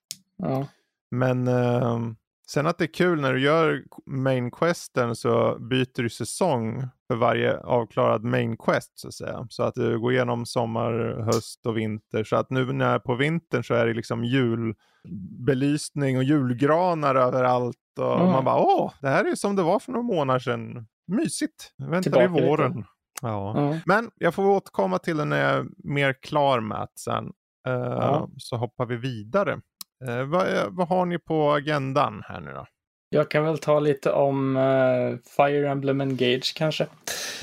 Ja. 0.41 0.67
men 1.11 1.47
uh, 1.47 2.11
sen 2.51 2.67
att 2.67 2.77
det 2.77 2.85
är 2.85 2.93
kul 2.93 3.21
när 3.21 3.33
du 3.33 3.41
gör 3.41 3.83
main 4.05 4.51
questen 4.51 5.15
så 5.15 5.57
byter 5.59 6.01
du 6.01 6.09
säsong 6.09 6.87
för 7.07 7.15
varje 7.15 7.57
avklarad 7.57 8.23
main 8.23 8.57
quest 8.57 8.99
så 8.99 9.07
att 9.07 9.13
säga. 9.13 9.47
Så 9.49 9.63
att 9.63 9.75
du 9.75 9.99
går 9.99 10.13
igenom 10.13 10.45
sommar, 10.45 11.21
höst 11.25 11.65
och 11.65 11.77
vinter. 11.77 12.23
Så 12.23 12.35
att 12.35 12.49
nu 12.49 12.73
när 12.73 12.99
på 12.99 13.15
vintern 13.15 13.63
så 13.63 13.73
är 13.73 13.85
det 13.85 13.93
liksom 13.93 14.23
julbelysning 14.25 16.17
och 16.17 16.23
julgranar 16.23 17.15
överallt. 17.15 17.77
Och 17.99 18.19
mm. 18.19 18.31
man 18.31 18.45
bara 18.45 18.59
åh, 18.59 18.93
det 19.01 19.09
här 19.09 19.31
är 19.31 19.35
som 19.35 19.55
det 19.55 19.63
var 19.63 19.79
för 19.79 19.91
några 19.91 20.03
månader 20.03 20.39
sedan. 20.39 20.87
Mysigt. 21.07 21.73
Väntar 21.77 22.23
i 22.23 22.27
våren. 22.27 22.85
Ja. 23.21 23.57
Mm. 23.57 23.79
Men 23.85 24.11
jag 24.15 24.33
får 24.33 24.45
återkomma 24.45 24.99
till 24.99 25.17
det 25.17 25.25
när 25.25 25.37
jag 25.37 25.53
är 25.53 25.65
mer 25.83 26.13
klar 26.13 26.59
med 26.59 26.79
det 26.79 26.99
sen. 26.99 27.25
Uh, 27.67 27.73
ja. 27.73 28.29
Så 28.37 28.55
hoppar 28.55 28.85
vi 28.85 28.95
vidare. 28.95 29.61
Uh, 30.07 30.23
vad, 30.23 30.73
vad 30.73 30.87
har 30.87 31.05
ni 31.05 31.19
på 31.19 31.51
agendan 31.51 32.23
här 32.27 32.41
nu 32.41 32.51
då? 32.51 32.65
Jag 33.13 33.31
kan 33.31 33.45
väl 33.45 33.57
ta 33.57 33.79
lite 33.79 34.11
om 34.11 34.57
uh, 34.57 35.17
Fire 35.37 35.69
Emblem 35.69 36.01
Engage 36.01 36.53
kanske. 36.55 36.87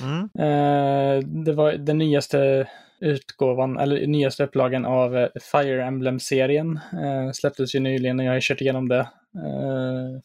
Mm. 0.03 0.23
Uh, 0.23 1.25
det 1.45 1.53
var 1.53 1.73
den 1.73 1.99
nyaste 1.99 2.69
utgåvan, 3.01 3.79
eller 3.79 4.07
nyaste 4.07 4.45
upplagan 4.45 4.85
av 4.85 5.17
uh, 5.17 5.27
Fire 5.53 5.85
Emblem-serien. 5.85 6.81
släpptes 7.35 7.75
ju 7.75 7.81
nyligen 7.81 8.19
och 8.21 8.25
jag 8.25 8.33
har 8.33 8.41
kört 8.41 8.61
igenom 8.61 8.89
det. 8.89 9.09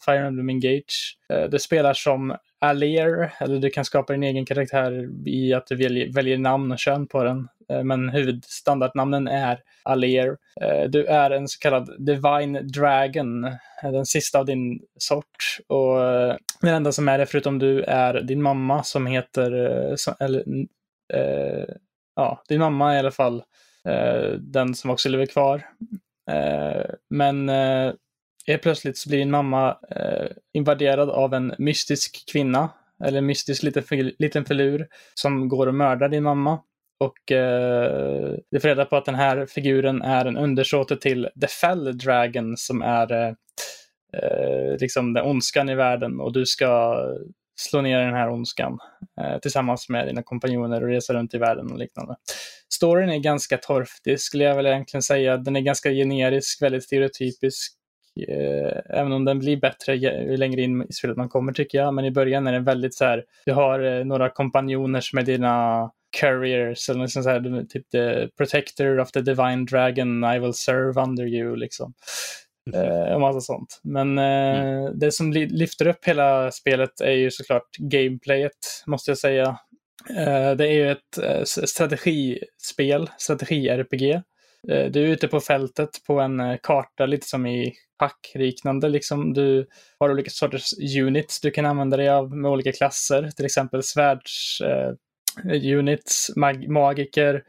Fire 0.05 0.27
Emblem 0.27 0.49
Engage. 0.49 1.17
det 1.51 1.59
spelar 1.59 1.93
som 1.93 2.35
Allier, 2.61 3.33
eller 3.39 3.59
du 3.59 3.69
kan 3.69 3.85
skapa 3.85 4.13
din 4.13 4.23
egen 4.23 4.45
karaktär 4.45 5.09
i 5.27 5.53
att 5.53 5.67
du 5.67 5.75
väljer, 5.75 6.13
väljer 6.13 6.37
namn 6.37 6.71
och 6.71 6.79
kön 6.79 7.07
på 7.07 7.23
den. 7.23 7.47
Eh, 7.69 7.83
men 7.83 8.09
huvudstandardnamnen 8.09 9.27
är 9.27 9.59
Allier. 9.83 10.37
Eh, 10.61 10.89
du 10.89 11.05
är 11.05 11.31
en 11.31 11.47
så 11.47 11.59
kallad 11.59 11.89
Divine 11.99 12.67
Dragon, 12.67 13.43
eh, 13.43 13.91
den 13.91 14.05
sista 14.05 14.39
av 14.39 14.45
din 14.45 14.79
sort. 14.99 15.57
Och 15.67 15.97
den 16.61 16.73
enda 16.73 16.91
som 16.91 17.09
är 17.09 17.17
det 17.17 17.25
förutom 17.25 17.59
du 17.59 17.83
är 17.83 18.21
din 18.21 18.41
mamma 18.41 18.83
som 18.83 19.07
heter, 19.07 19.51
eller, 20.19 20.43
ja, 22.15 22.43
din 22.47 22.59
mamma 22.59 22.95
i 22.95 22.99
alla 22.99 23.11
fall, 23.11 23.43
den 24.39 24.75
som 24.75 24.89
också 24.89 25.09
lever 25.09 25.25
kvar. 25.25 25.61
Men 27.09 27.49
Helt 28.47 28.61
plötsligt 28.61 28.97
så 28.97 29.09
blir 29.09 29.19
din 29.19 29.31
mamma 29.31 29.77
eh, 29.95 30.27
invaderad 30.53 31.09
av 31.09 31.33
en 31.33 31.55
mystisk 31.57 32.31
kvinna, 32.31 32.69
eller 33.03 33.17
en 33.17 33.25
mystisk 33.25 33.63
liten, 33.63 34.11
liten 34.19 34.45
filur, 34.45 34.87
som 35.13 35.49
går 35.49 35.67
och 35.67 35.75
mördar 35.75 36.09
din 36.09 36.23
mamma. 36.23 36.59
Och 37.03 37.31
eh, 37.31 38.35
du 38.51 38.59
får 38.59 38.67
reda 38.67 38.85
på 38.85 38.95
att 38.95 39.05
den 39.05 39.15
här 39.15 39.45
figuren 39.45 40.01
är 40.01 40.25
en 40.25 40.37
undersåte 40.37 40.97
till 40.97 41.29
The 41.41 41.47
Fell 41.47 41.97
Dragon 41.97 42.57
som 42.57 42.81
är 42.81 43.11
eh, 43.11 43.33
eh, 44.17 44.77
liksom 44.79 45.13
den 45.13 45.25
ondskan 45.25 45.69
i 45.69 45.75
världen 45.75 46.19
och 46.19 46.33
du 46.33 46.45
ska 46.45 46.97
slå 47.55 47.81
ner 47.81 47.99
den 47.99 48.13
här 48.13 48.29
ondskan 48.29 48.77
eh, 49.21 49.39
tillsammans 49.39 49.89
med 49.89 50.07
dina 50.07 50.23
kompanjoner 50.23 50.83
och 50.83 50.89
resa 50.89 51.13
runt 51.13 51.33
i 51.33 51.37
världen 51.37 51.71
och 51.71 51.77
liknande. 51.77 52.15
Storyn 52.73 53.09
är 53.09 53.19
ganska 53.19 53.57
torftig 53.57 54.19
skulle 54.19 54.43
jag 54.43 54.55
väl 54.55 54.65
egentligen 54.65 55.03
säga. 55.03 55.37
Den 55.37 55.55
är 55.55 55.61
ganska 55.61 55.89
generisk, 55.89 56.61
väldigt 56.61 56.83
stereotypisk 56.83 57.73
Eh, 58.27 58.99
även 58.99 59.11
om 59.11 59.25
den 59.25 59.39
blir 59.39 59.57
bättre 59.57 59.95
ju 59.95 60.37
längre 60.37 60.61
in 60.61 60.81
i 60.89 60.93
spelet 60.93 61.17
man 61.17 61.29
kommer 61.29 61.53
tycker 61.53 61.77
jag. 61.77 61.93
Men 61.93 62.05
i 62.05 62.11
början 62.11 62.47
är 62.47 62.51
den 62.51 62.63
väldigt 62.63 62.95
så 62.95 63.05
här, 63.05 63.23
du 63.45 63.53
har 63.53 63.79
eh, 63.79 64.05
några 64.05 64.29
kompanjoner 64.29 65.01
som 65.01 65.19
är 65.19 65.23
dina 65.23 65.91
couriers 66.21 66.89
eller 66.89 67.01
liksom 67.01 67.23
så 67.23 67.29
här, 67.29 67.65
typ 67.69 67.89
the 67.89 68.27
protector 68.37 68.99
of 68.99 69.11
the 69.11 69.21
divine 69.21 69.65
dragon 69.65 70.23
I 70.23 70.39
will 70.39 70.53
serve 70.53 71.01
under 71.01 71.25
you 71.25 71.55
liksom. 71.55 71.93
Eh, 72.73 73.13
och 73.13 73.21
massa 73.21 73.41
sånt. 73.41 73.79
Men 73.83 74.17
eh, 74.17 74.59
mm. 74.59 74.99
det 74.99 75.11
som 75.11 75.33
lyfter 75.33 75.87
upp 75.87 76.05
hela 76.05 76.51
spelet 76.51 77.01
är 77.01 77.11
ju 77.11 77.31
såklart 77.31 77.77
gameplayet, 77.77 78.83
måste 78.85 79.11
jag 79.11 79.17
säga. 79.17 79.57
Eh, 80.09 80.51
det 80.51 80.67
är 80.67 80.73
ju 80.73 80.91
ett 80.91 81.17
eh, 81.23 81.43
strategispel, 81.43 83.09
strategi-RPG. 83.17 84.21
Du 84.67 85.03
är 85.03 85.07
ute 85.07 85.27
på 85.27 85.39
fältet 85.39 85.89
på 86.07 86.19
en 86.19 86.57
karta, 86.63 87.05
lite 87.05 87.27
som 87.27 87.45
i 87.45 87.73
packliknande. 87.99 88.89
Liksom. 88.89 89.33
Du 89.33 89.67
har 89.99 90.11
olika 90.11 90.29
sorters 90.29 90.73
units 90.99 91.41
du 91.41 91.51
kan 91.51 91.65
använda 91.65 91.97
dig 91.97 92.09
av 92.09 92.37
med 92.37 92.51
olika 92.51 92.71
klasser, 92.71 93.29
till 93.35 93.45
exempel 93.45 93.83
svärdsunits, 93.83 94.99
eh, 95.37 95.97
mag 96.35 96.69
magiker, 96.69 97.43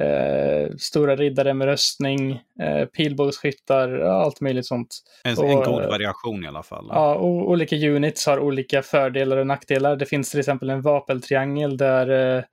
eh, 0.00 0.76
stora 0.78 1.16
riddare 1.16 1.54
med 1.54 1.66
röstning, 1.66 2.30
eh, 2.62 2.84
pilbågsskyttar, 2.84 3.98
allt 3.98 4.40
möjligt 4.40 4.66
sånt. 4.66 4.88
En, 5.24 5.38
och, 5.38 5.44
en 5.44 5.72
god 5.72 5.86
variation 5.86 6.44
i 6.44 6.48
alla 6.48 6.62
fall. 6.62 6.86
Ja, 6.88 7.14
och 7.14 7.50
olika 7.50 7.76
units 7.76 8.26
har 8.26 8.38
olika 8.40 8.82
fördelar 8.82 9.36
och 9.36 9.46
nackdelar. 9.46 9.96
Det 9.96 10.06
finns 10.06 10.30
till 10.30 10.40
exempel 10.40 10.70
en 10.70 10.82
vapentriangel 10.82 11.76
där 11.76 12.36
eh, 12.36 12.36
Eh, 12.36 12.38
eh, 12.38 12.44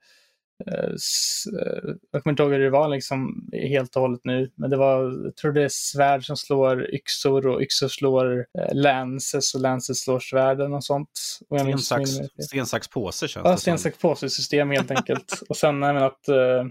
jag 2.10 2.22
kommer 2.22 2.30
inte 2.30 2.42
ihåg 2.42 2.52
hur 2.52 2.58
det 2.60 2.70
var 2.70 2.88
liksom 2.88 3.50
helt 3.52 3.96
och 3.96 4.02
hållet 4.02 4.20
nu, 4.24 4.50
men 4.54 4.70
det 4.70 4.76
var, 4.76 5.24
jag 5.24 5.36
tror 5.36 5.52
det 5.52 5.64
är 5.64 5.68
svärd 5.68 6.24
som 6.24 6.36
slår 6.36 6.94
yxor 6.94 7.46
och 7.46 7.62
yxor 7.62 7.88
slår 7.88 8.46
eh, 8.58 8.74
lances 8.74 9.54
och 9.54 9.60
lances 9.60 10.00
slår 10.00 10.20
svärden 10.20 10.74
och 10.74 10.84
sånt. 10.84 11.08
Och 11.48 11.60
sten, 11.60 11.78
sax, 11.78 12.10
sten, 12.40 12.66
sax, 12.66 12.88
påse 12.88 13.28
känns 13.28 13.44
ja, 13.44 13.50
det 13.50 13.58
sten, 13.58 13.78
sax, 13.78 13.98
påse 13.98 14.30
system 14.30 14.70
helt 14.70 14.90
enkelt. 14.90 15.42
och 15.48 15.56
sen 15.56 15.82
även 15.82 16.02
att 16.02 16.28
eh, 16.28 16.66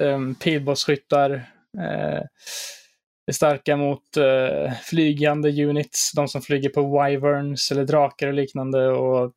eh, 0.00 0.32
pilbågsskyttar 0.42 1.30
eh, 1.78 2.22
är 3.26 3.32
starka 3.32 3.76
mot 3.76 4.16
eh, 4.16 4.72
flygande 4.84 5.64
units, 5.64 6.12
de 6.12 6.28
som 6.28 6.42
flyger 6.42 6.68
på 6.68 6.82
wyverns 6.82 7.70
eller 7.70 7.84
drakar 7.84 8.26
och 8.28 8.34
liknande. 8.34 8.88
Och 8.88 9.32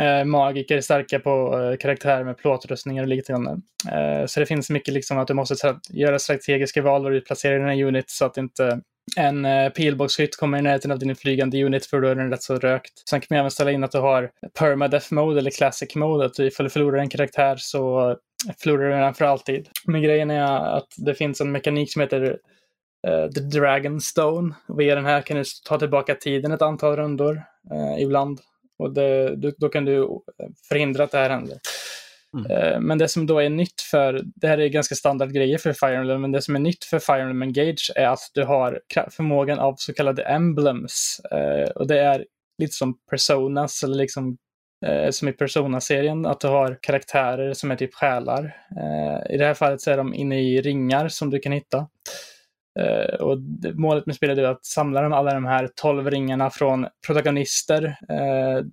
Eh, 0.00 0.24
magiker 0.24 0.76
är 0.76 0.80
starka 0.80 1.18
på 1.18 1.60
eh, 1.60 1.76
karaktärer 1.76 2.24
med 2.24 2.38
plåtrustningar 2.38 3.02
och 3.02 3.08
liknande. 3.08 3.50
Eh, 3.92 4.26
så 4.26 4.40
det 4.40 4.46
finns 4.46 4.70
mycket 4.70 4.94
liksom 4.94 5.18
att 5.18 5.28
du 5.28 5.34
måste 5.34 5.78
göra 5.90 6.18
strategiska 6.18 6.82
val 6.82 7.02
var 7.02 7.10
du 7.10 7.20
placerar 7.20 7.58
dina 7.58 7.86
units 7.86 8.16
så 8.16 8.24
att 8.24 8.36
inte 8.36 8.80
en 9.16 9.44
eh, 9.44 9.68
pilbågsskytt 9.68 10.36
kommer 10.36 10.58
i 10.58 10.62
närheten 10.62 10.90
av 10.90 10.98
din 10.98 11.16
flygande 11.16 11.64
unit 11.64 11.86
för 11.86 12.00
då 12.00 12.08
är 12.08 12.14
den 12.14 12.30
rätt 12.30 12.42
så 12.42 12.56
rökt. 12.56 13.08
Sen 13.10 13.20
kan 13.20 13.26
man 13.30 13.38
även 13.38 13.50
ställa 13.50 13.70
in 13.70 13.84
att 13.84 13.92
du 13.92 13.98
har 13.98 14.30
permadeath 14.58 15.12
mode 15.14 15.38
eller 15.38 15.50
classic 15.50 15.94
mode, 15.94 16.26
att 16.26 16.38
ifall 16.38 16.64
du 16.64 16.70
förlorar 16.70 16.98
en 16.98 17.08
karaktär 17.08 17.56
så 17.58 18.16
förlorar 18.62 18.84
du 18.84 18.96
den 18.96 19.14
för 19.14 19.24
alltid. 19.24 19.68
Men 19.84 20.02
grejen 20.02 20.30
är 20.30 20.76
att 20.76 20.88
det 20.96 21.14
finns 21.14 21.40
en 21.40 21.52
mekanik 21.52 21.92
som 21.92 22.02
heter 22.02 22.22
uh, 23.08 23.30
The 23.30 23.40
Dragon 23.40 24.00
Stone. 24.00 24.54
Via 24.68 24.94
den 24.94 25.04
här 25.04 25.22
kan 25.22 25.36
du 25.36 25.44
ta 25.64 25.78
tillbaka 25.78 26.14
tiden 26.14 26.52
ett 26.52 26.62
antal 26.62 26.96
rundor 26.96 27.42
uh, 27.72 28.02
ibland. 28.02 28.40
Och 28.78 28.94
det, 28.94 29.36
då 29.58 29.68
kan 29.68 29.84
du 29.84 30.08
förhindra 30.68 31.04
att 31.04 31.10
det 31.10 31.18
här 31.18 31.30
händer. 31.30 31.58
Mm. 32.38 32.50
Eh, 32.50 32.80
men 32.80 32.98
det 32.98 33.08
som 33.08 33.26
då 33.26 33.38
är 33.38 33.50
nytt 33.50 33.80
för, 33.90 34.22
det 34.24 34.48
här 34.48 34.58
är 34.58 34.68
ganska 34.68 34.94
standard 34.94 35.32
grejer 35.32 35.58
för 35.58 35.72
Fire 35.72 35.96
Emblem, 35.96 36.20
men 36.20 36.32
det 36.32 36.42
som 36.42 36.56
är 36.56 36.60
nytt 36.60 36.84
för 36.84 36.98
Fire 36.98 37.20
Emblem 37.20 37.42
Engage 37.42 37.92
är 37.96 38.06
att 38.06 38.30
du 38.34 38.44
har 38.44 38.80
förmågan 39.10 39.58
av 39.58 39.74
så 39.76 39.94
kallade 39.94 40.22
emblems. 40.22 41.20
Eh, 41.30 41.70
och 41.70 41.86
det 41.86 41.98
är 42.00 42.24
lite 42.58 42.72
som 42.72 42.94
personas, 43.10 43.82
eller 43.82 43.96
liksom 43.96 44.36
eh, 44.86 45.10
som 45.10 45.28
i 45.28 45.32
Persona-serien, 45.32 46.26
att 46.26 46.40
du 46.40 46.48
har 46.48 46.78
karaktärer 46.82 47.54
som 47.54 47.70
är 47.70 47.76
typ 47.76 47.94
själar. 47.94 48.56
I 49.30 49.36
det 49.36 49.44
här 49.44 49.54
fallet 49.54 49.80
så 49.80 49.90
är 49.90 49.96
de 49.96 50.14
inne 50.14 50.40
i 50.40 50.60
ringar 50.60 51.08
som 51.08 51.30
du 51.30 51.38
kan 51.38 51.52
hitta. 51.52 51.88
Uh, 52.80 53.20
och 53.20 53.40
det, 53.40 53.74
målet 53.74 54.06
med 54.06 54.16
spelet 54.16 54.38
är 54.38 54.42
att 54.42 54.64
samla 54.64 55.02
de, 55.02 55.12
alla 55.12 55.34
de 55.34 55.44
här 55.44 55.70
tolv 55.74 56.10
ringarna 56.10 56.50
från 56.50 56.86
protagonister. 57.06 57.84
Uh, 57.84 58.64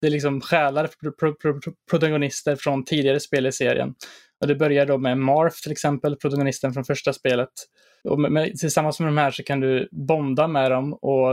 det 0.00 0.06
är 0.06 0.10
liksom 0.10 0.40
själar 0.40 0.90
pro, 1.00 1.12
pro, 1.12 1.34
pro, 1.34 1.72
protagonister 1.90 2.56
från 2.56 2.84
tidigare 2.84 3.20
spel 3.20 3.46
i 3.46 3.52
serien. 3.52 3.94
Och 4.40 4.46
det 4.46 4.54
börjar 4.54 4.86
då 4.86 4.98
med 4.98 5.18
Marth 5.18 5.62
till 5.62 5.72
exempel, 5.72 6.16
protagonisten 6.16 6.72
från 6.72 6.84
första 6.84 7.12
spelet. 7.12 7.48
Och 8.04 8.20
med, 8.20 8.32
med, 8.32 8.58
tillsammans 8.58 9.00
med 9.00 9.08
de 9.08 9.18
här 9.18 9.30
så 9.30 9.42
kan 9.42 9.60
du 9.60 9.88
bonda 9.92 10.48
med 10.48 10.70
dem, 10.70 10.92
och, 10.92 11.30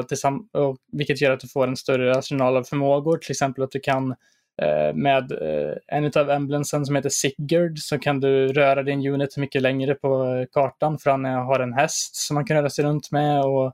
och, 0.53 0.77
vilket 0.91 1.21
gör 1.21 1.31
att 1.31 1.39
du 1.39 1.47
får 1.47 1.67
en 1.67 1.77
större 1.77 2.17
arsenal 2.17 2.57
av 2.57 2.63
förmågor. 2.63 3.17
Till 3.17 3.31
exempel 3.31 3.63
att 3.63 3.71
du 3.71 3.79
kan 3.79 4.15
Eh, 4.61 4.95
med 4.95 5.31
eh, 5.31 5.75
en 5.87 6.11
av 6.15 6.29
emblemsen 6.29 6.85
som 6.85 6.95
heter 6.95 7.09
Sigurd 7.09 7.79
så 7.79 7.99
kan 7.99 8.19
du 8.19 8.47
röra 8.47 8.83
din 8.83 9.07
unit 9.07 9.37
mycket 9.37 9.61
längre 9.61 9.95
på 9.95 10.23
eh, 10.23 10.45
kartan 10.51 10.97
för 10.97 11.11
han 11.11 11.25
har 11.25 11.59
en 11.59 11.73
häst 11.73 12.15
som 12.15 12.35
man 12.35 12.45
kan 12.45 12.57
röra 12.57 12.69
sig 12.69 12.85
runt 12.85 13.11
med 13.11 13.41
och 13.41 13.73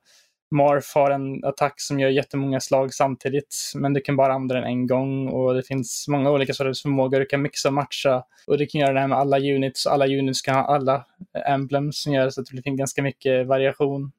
Marf 0.56 0.92
har 0.96 1.12
en 1.12 1.44
attack 1.44 1.74
som 1.78 2.00
gör 2.00 2.10
jättemånga 2.10 2.60
slag 2.60 2.94
samtidigt 2.94 3.56
men 3.76 3.94
du 3.94 4.02
kan 4.02 4.16
bara 4.16 4.34
använda 4.34 4.56
den 4.56 4.64
en 4.64 4.88
gång 4.88 5.30
och 5.30 5.54
det 5.54 5.64
finns 5.64 6.06
många 6.08 6.32
olika 6.32 6.54
sorters 6.54 6.82
förmågor 6.82 7.20
du 7.20 7.26
kan 7.26 7.42
mixa 7.42 7.70
och 7.70 7.74
matcha 7.74 8.24
och 8.48 8.58
du 8.58 8.66
kan 8.66 8.82
göra 8.82 8.94
det 8.94 9.00
här 9.00 9.08
med 9.08 9.18
alla 9.18 9.40
units 9.40 9.88
alla 9.88 10.08
units 10.08 10.42
kan 10.42 10.56
ha 10.56 10.64
alla 10.64 11.06
emblems 11.48 12.02
som 12.02 12.14
gör 12.14 12.30
så 12.30 12.42
att 12.42 12.48
det 12.48 12.62
blir 12.62 12.76
ganska 12.76 13.02
mycket 13.04 13.48
variation. 13.48 14.12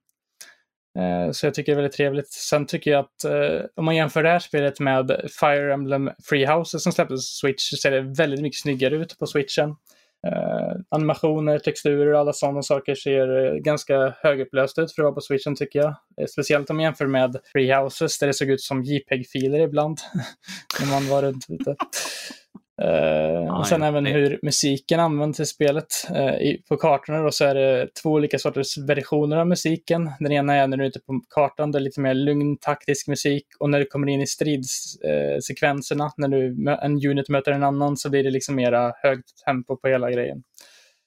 Eh, 0.98 1.32
så 1.32 1.46
jag 1.46 1.54
tycker 1.54 1.72
det 1.72 1.74
är 1.74 1.82
väldigt 1.82 1.96
trevligt. 1.96 2.32
Sen 2.32 2.66
tycker 2.66 2.90
jag 2.90 3.00
att 3.00 3.24
eh, 3.24 3.64
om 3.76 3.84
man 3.84 3.96
jämför 3.96 4.22
det 4.22 4.28
här 4.28 4.38
spelet 4.38 4.80
med 4.80 5.30
Fire 5.40 5.72
Emblem 5.72 6.10
Free 6.24 6.46
Houses 6.46 6.82
som 6.82 6.92
släpptes 6.92 7.16
på 7.16 7.46
Switch 7.46 7.70
så 7.70 7.76
ser 7.76 7.90
det 7.90 8.00
väldigt 8.00 8.40
mycket 8.40 8.60
snyggare 8.60 8.96
ut 8.96 9.18
på 9.18 9.26
Switchen. 9.26 9.76
Uh, 10.26 10.80
animationer, 10.88 11.58
texturer 11.58 12.12
och 12.12 12.20
alla 12.20 12.32
sådana 12.32 12.62
saker 12.62 12.94
ser 12.94 13.46
eh, 13.46 13.54
ganska 13.54 14.14
högupplöst 14.22 14.78
ut 14.78 14.94
för 14.94 15.02
att 15.02 15.04
vara 15.04 15.14
på 15.14 15.20
switchen 15.20 15.56
tycker 15.56 15.78
jag. 15.78 15.94
Speciellt 16.30 16.70
om 16.70 16.76
man 16.76 16.84
jämför 16.84 17.06
med 17.06 17.36
Free 17.52 17.74
Houses 17.74 18.18
där 18.18 18.26
det 18.26 18.34
såg 18.34 18.48
ut 18.50 18.60
som 18.60 18.82
JPEG-filer 18.82 19.60
ibland 19.60 19.98
när 20.80 20.86
man 20.90 21.08
var 21.08 21.22
runt 21.22 21.46
ute. 21.48 21.76
Uh, 22.84 23.58
och 23.58 23.66
sen 23.66 23.82
även 23.82 24.06
hur 24.06 24.38
musiken 24.42 25.00
används 25.00 25.40
i 25.40 25.46
spelet. 25.46 25.86
Uh, 26.10 26.34
i, 26.34 26.62
på 26.68 26.76
kartorna 26.76 27.22
då 27.22 27.30
så 27.30 27.44
är 27.44 27.54
det 27.54 27.88
två 28.02 28.10
olika 28.10 28.38
sorters 28.38 28.78
versioner 28.78 29.36
av 29.36 29.46
musiken. 29.46 30.10
Den 30.20 30.32
ena 30.32 30.54
är 30.54 30.66
när 30.66 30.76
du 30.76 30.84
är 30.84 30.88
ute 30.88 31.00
på 31.00 31.20
kartan, 31.34 31.72
det 31.72 31.78
är 31.78 31.80
lite 31.80 32.00
mer 32.00 32.14
lugn 32.14 32.56
taktisk 32.56 33.08
musik. 33.08 33.44
Och 33.58 33.70
när 33.70 33.78
du 33.78 33.84
kommer 33.84 34.08
in 34.08 34.20
i 34.20 34.26
stridssekvenserna, 34.26 36.04
uh, 36.04 36.10
när 36.16 36.28
du, 36.28 36.70
en 36.82 37.10
unit 37.10 37.28
möter 37.28 37.52
en 37.52 37.62
annan, 37.62 37.96
så 37.96 38.10
blir 38.10 38.24
det 38.24 38.30
liksom 38.30 38.54
mera 38.54 38.92
högt 39.02 39.44
tempo 39.44 39.76
på 39.76 39.88
hela 39.88 40.10
grejen. 40.10 40.42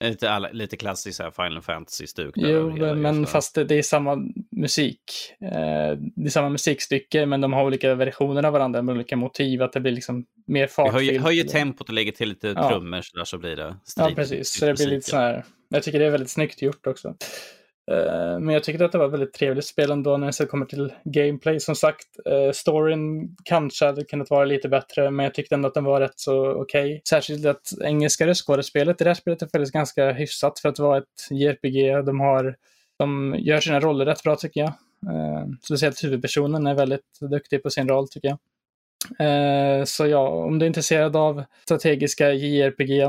Lite, 0.04 0.50
lite 0.52 0.78
klassisk 0.78 1.22
Final 1.36 1.62
Fantasy-stuk. 1.62 2.34
Jo, 2.38 2.96
men 2.96 3.26
fast 3.26 3.56
det, 3.56 3.64
det, 3.64 3.76
är 3.76 3.82
samma 3.82 4.18
musik. 4.52 5.00
Eh, 5.42 5.98
det 6.16 6.26
är 6.26 6.30
samma 6.30 6.50
musikstycke, 6.50 7.26
men 7.26 7.42
de 7.42 7.54
har 7.54 7.66
olika 7.66 7.96
versioner 7.96 8.44
av 8.44 8.54
varandra 8.54 8.82
med 8.82 8.96
olika 8.96 9.16
motiv. 9.16 9.62
Att 9.62 9.74
det 9.74 9.80
blir 9.80 9.92
liksom 9.92 10.26
mer 10.48 10.68
fartfyllt. 10.68 11.08
Höjer, 11.08 11.20
höjer 11.20 11.44
tempot 11.44 11.88
och 11.88 11.94
lägger 11.94 12.12
till 12.12 12.30
lite 12.30 12.48
ja. 12.48 12.70
trummor 12.70 13.02
så, 13.02 13.18
där 13.18 13.26
så 13.26 13.38
blir 13.38 13.56
det 13.56 13.76
strid, 13.84 14.08
Ja, 14.08 14.16
precis. 14.16 14.60
Så 14.60 14.66
det 14.66 14.74
blir 14.74 14.88
lite 14.88 15.10
så 15.10 15.18
här. 15.18 15.44
Jag 15.70 15.84
tycker 15.84 16.00
det 16.00 16.06
är 16.06 16.12
väldigt 16.12 16.30
snyggt 16.30 16.62
gjort 16.62 16.88
också. 16.88 17.16
Eh, 17.92 18.40
men 18.40 18.50
jag 18.50 18.64
tycker 18.64 18.86
att 18.86 18.92
det 18.92 18.98
var 18.98 19.06
ett 19.06 19.14
väldigt 19.14 19.34
trevligt 19.34 19.66
spel 19.66 19.92
ändå 19.92 20.18
när 20.18 20.42
det 20.42 20.46
kommer 20.46 20.66
till 20.66 20.94
gameplay. 21.04 21.60
Som 21.60 21.76
sagt, 21.76 22.08
eh, 22.26 22.52
storyn 22.52 23.36
kanske 23.44 23.86
hade 23.86 24.04
kunnat 24.04 24.30
vara 24.30 24.46
lite 24.46 24.70
bättre, 24.70 25.12
men 25.12 25.24
jag 25.24 25.34
tyckte 25.34 25.56
ändå 25.56 25.68
att 25.68 25.74
den 25.74 25.84
var 25.84 26.02
rätt 26.02 26.20
så 26.20 26.52
okej. 26.52 26.86
Okay. 26.86 27.02
Särskilt 27.10 27.46
att 27.46 27.68
engelska 27.84 28.28
röstskådespelet 28.28 29.02
i 29.02 29.04
det 29.04 29.10
här 29.10 29.16
spelet 29.16 29.42
är 29.42 29.46
faktiskt 29.46 29.74
ganska 29.74 30.12
hyfsat 30.12 30.60
för 30.60 30.70
att 30.70 30.80
vara 30.80 30.98
ett 30.98 31.32
JRPG. 31.32 32.06
De, 32.06 32.20
har, 32.20 32.56
de 33.00 33.36
gör 33.40 33.60
sina 33.60 33.80
roller 33.80 34.06
rätt 34.06 34.24
bra 34.24 34.36
tycker 34.36 34.60
jag. 34.60 34.74
Eh, 35.16 35.46
speciellt 35.66 36.04
huvudpersonen 36.04 36.68
är 36.68 36.74
väldigt 36.74 37.20
duktig 37.22 37.64
på 37.64 37.70
sin 37.70 37.90
roll 37.90 38.08
tycker 38.08 38.28
jag. 38.28 38.38
Så 39.88 40.08
ja, 40.08 40.28
om 40.28 40.60
du 40.60 40.66
är 40.66 40.68
intresserad 40.68 41.16
av 41.16 41.44
strategiska 41.64 42.32
JRPG, 42.32 43.08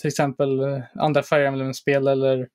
till 0.00 0.08
exempel 0.08 0.60
andra 0.94 1.22
Fire 1.22 1.48
Emblem-spel 1.48 2.06
eller 2.06 2.48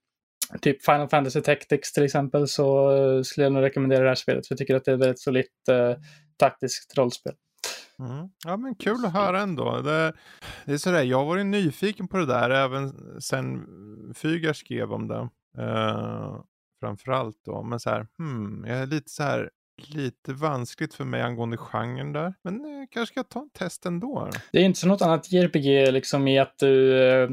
typ 0.61 0.85
Final 0.85 1.09
Fantasy 1.09 1.41
Tactics 1.41 1.93
till 1.93 2.03
exempel 2.03 2.47
så 2.47 2.91
uh, 2.91 3.21
skulle 3.21 3.43
jag 3.45 3.53
nog 3.53 3.63
rekommendera 3.63 4.03
det 4.03 4.09
här 4.09 4.15
spelet. 4.15 4.47
För 4.47 4.53
jag 4.53 4.57
tycker 4.57 4.75
att 4.75 4.85
det 4.85 4.91
är 4.91 4.95
ett 4.95 5.01
väldigt 5.01 5.19
solitt 5.19 5.69
uh, 5.71 5.95
taktiskt 6.37 6.97
rollspel. 6.97 7.33
Mm. 7.99 8.29
Ja 8.45 8.57
men 8.57 8.75
kul 8.75 9.05
att 9.05 9.13
höra 9.13 9.41
ändå. 9.41 9.81
Det, 9.81 10.13
det 10.65 10.73
är 10.73 10.77
sådär, 10.77 11.03
jag 11.03 11.17
har 11.17 11.25
varit 11.25 11.45
nyfiken 11.45 12.07
på 12.07 12.17
det 12.17 12.25
där 12.25 12.49
även 12.49 12.93
sen 13.21 13.65
Fygar 14.15 14.53
skrev 14.53 14.93
om 14.93 15.07
det. 15.07 15.29
Uh, 15.61 16.41
framförallt 16.79 17.37
då. 17.45 17.63
Men 17.63 17.79
så 17.79 17.89
här, 17.89 18.07
hmm, 18.17 18.65
jag 18.67 18.77
är 18.77 18.85
lite 18.85 19.09
så 19.09 19.23
här 19.23 19.49
lite 19.77 20.33
vanskligt 20.33 20.93
för 20.93 21.05
mig 21.05 21.21
angående 21.21 21.57
genren 21.57 22.13
där. 22.13 22.33
Men 22.43 22.55
eh, 22.55 22.87
kanske 22.91 23.11
ska 23.11 23.19
jag 23.19 23.29
ta 23.29 23.41
en 23.41 23.49
test 23.49 23.85
ändå. 23.85 24.29
Det 24.51 24.59
är 24.59 24.63
inte 24.63 24.79
så 24.79 24.87
något 24.87 25.01
annat 25.01 25.31
JRPG 25.31 25.91
liksom 25.91 26.27
i 26.27 26.39
att 26.39 26.57
du 26.57 27.01
eh, 27.01 27.29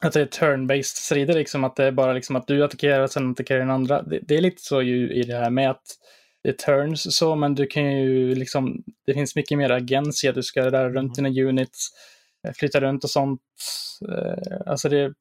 att 0.00 0.12
det 0.12 0.20
är 0.20 0.26
turn-based 0.26 0.82
strider, 0.82 1.34
liksom 1.34 1.64
att 1.64 1.76
det 1.76 1.84
är 1.84 1.92
bara 1.92 2.12
liksom 2.12 2.36
att 2.36 2.46
du 2.46 2.64
attackerar 2.64 3.00
och 3.00 3.10
sen 3.10 3.30
attackerar 3.30 3.58
den 3.58 3.70
andra. 3.70 4.02
Det, 4.02 4.20
det, 4.22 4.36
är 4.36 4.40
lite 4.40 4.62
så 4.62 4.82
ju 4.82 5.12
i 5.12 5.22
det 5.22 5.36
här 5.36 5.50
med 5.50 5.70
att 5.70 5.84
det 6.42 6.48
är 6.48 6.52
turns 6.52 7.16
så, 7.16 7.36
men 7.36 7.54
du 7.54 7.66
kan 7.66 8.00
ju 8.00 8.34
liksom, 8.34 8.82
det 9.06 9.14
finns 9.14 9.36
mycket 9.36 9.58
mer 9.58 9.70
agens 9.70 10.24
i 10.24 10.28
att 10.28 10.34
du 10.34 10.42
ska 10.42 10.70
röra 10.70 10.90
runt 10.90 11.14
dina 11.14 11.28
units, 11.28 11.88
flytta 12.54 12.80
runt 12.80 13.04
och 13.04 13.10
sånt. 13.10 13.40
Eh, 14.08 14.56
alltså 14.66 14.88
det, 14.88 15.14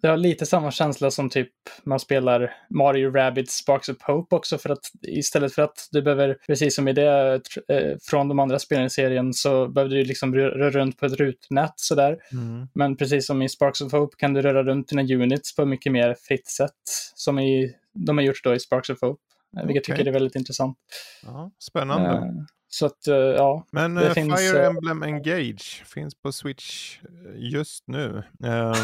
det 0.00 0.08
har 0.08 0.16
lite 0.16 0.46
samma 0.46 0.70
känsla 0.70 1.10
som 1.10 1.30
typ 1.30 1.50
man 1.84 2.00
spelar 2.00 2.54
Mario 2.70 3.10
Rabbit 3.10 3.50
Sparks 3.50 3.88
of 3.88 3.96
Hope 4.02 4.36
också 4.36 4.58
för 4.58 4.70
att 4.70 4.90
istället 5.02 5.52
för 5.52 5.62
att 5.62 5.88
du 5.92 6.02
behöver, 6.02 6.38
precis 6.46 6.74
som 6.74 6.88
i 6.88 6.92
det 6.92 7.40
eh, 7.68 7.96
från 8.02 8.28
de 8.28 8.38
andra 8.38 8.58
spelen 8.58 8.84
i 8.84 8.90
serien, 8.90 9.34
så 9.34 9.68
behöver 9.68 9.94
du 9.94 10.04
liksom 10.04 10.34
röra 10.34 10.70
runt 10.70 10.98
på 10.98 11.06
ett 11.06 11.12
rutnät 11.12 11.72
sådär. 11.76 12.18
Mm. 12.32 12.68
Men 12.74 12.96
precis 12.96 13.26
som 13.26 13.42
i 13.42 13.48
Sparks 13.48 13.80
of 13.80 13.92
Hope 13.92 14.16
kan 14.16 14.34
du 14.34 14.42
röra 14.42 14.62
runt 14.62 14.88
dina 14.88 15.02
units 15.02 15.56
på 15.56 15.66
mycket 15.66 15.92
mer 15.92 16.16
fritt 16.20 16.48
sätt 16.48 16.70
som 17.14 17.38
i, 17.38 17.74
de 17.92 18.18
har 18.18 18.24
gjort 18.24 18.44
då 18.44 18.54
i 18.54 18.60
Sparks 18.60 18.90
of 18.90 19.00
Hope. 19.00 19.22
Okay. 19.52 19.66
Vilket 19.66 19.88
jag 19.88 19.96
tycker 19.96 20.08
är 20.08 20.12
väldigt 20.12 20.36
intressant. 20.36 20.78
Ja, 21.22 21.50
spännande. 21.58 22.08
Uh, 22.08 22.44
så 22.74 22.86
att, 22.86 23.08
uh, 23.08 23.14
ja. 23.14 23.66
Men 23.70 23.98
uh, 23.98 24.12
finns, 24.12 24.40
Fire 24.40 24.66
Emblem 24.66 25.02
Engage 25.02 25.84
finns 25.86 26.14
på 26.14 26.32
Switch 26.32 26.98
just 27.34 27.84
nu. 27.86 28.22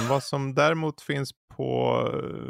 vad 0.09 0.23
som 0.23 0.55
däremot 0.55 1.01
finns 1.01 1.33
på 1.57 2.03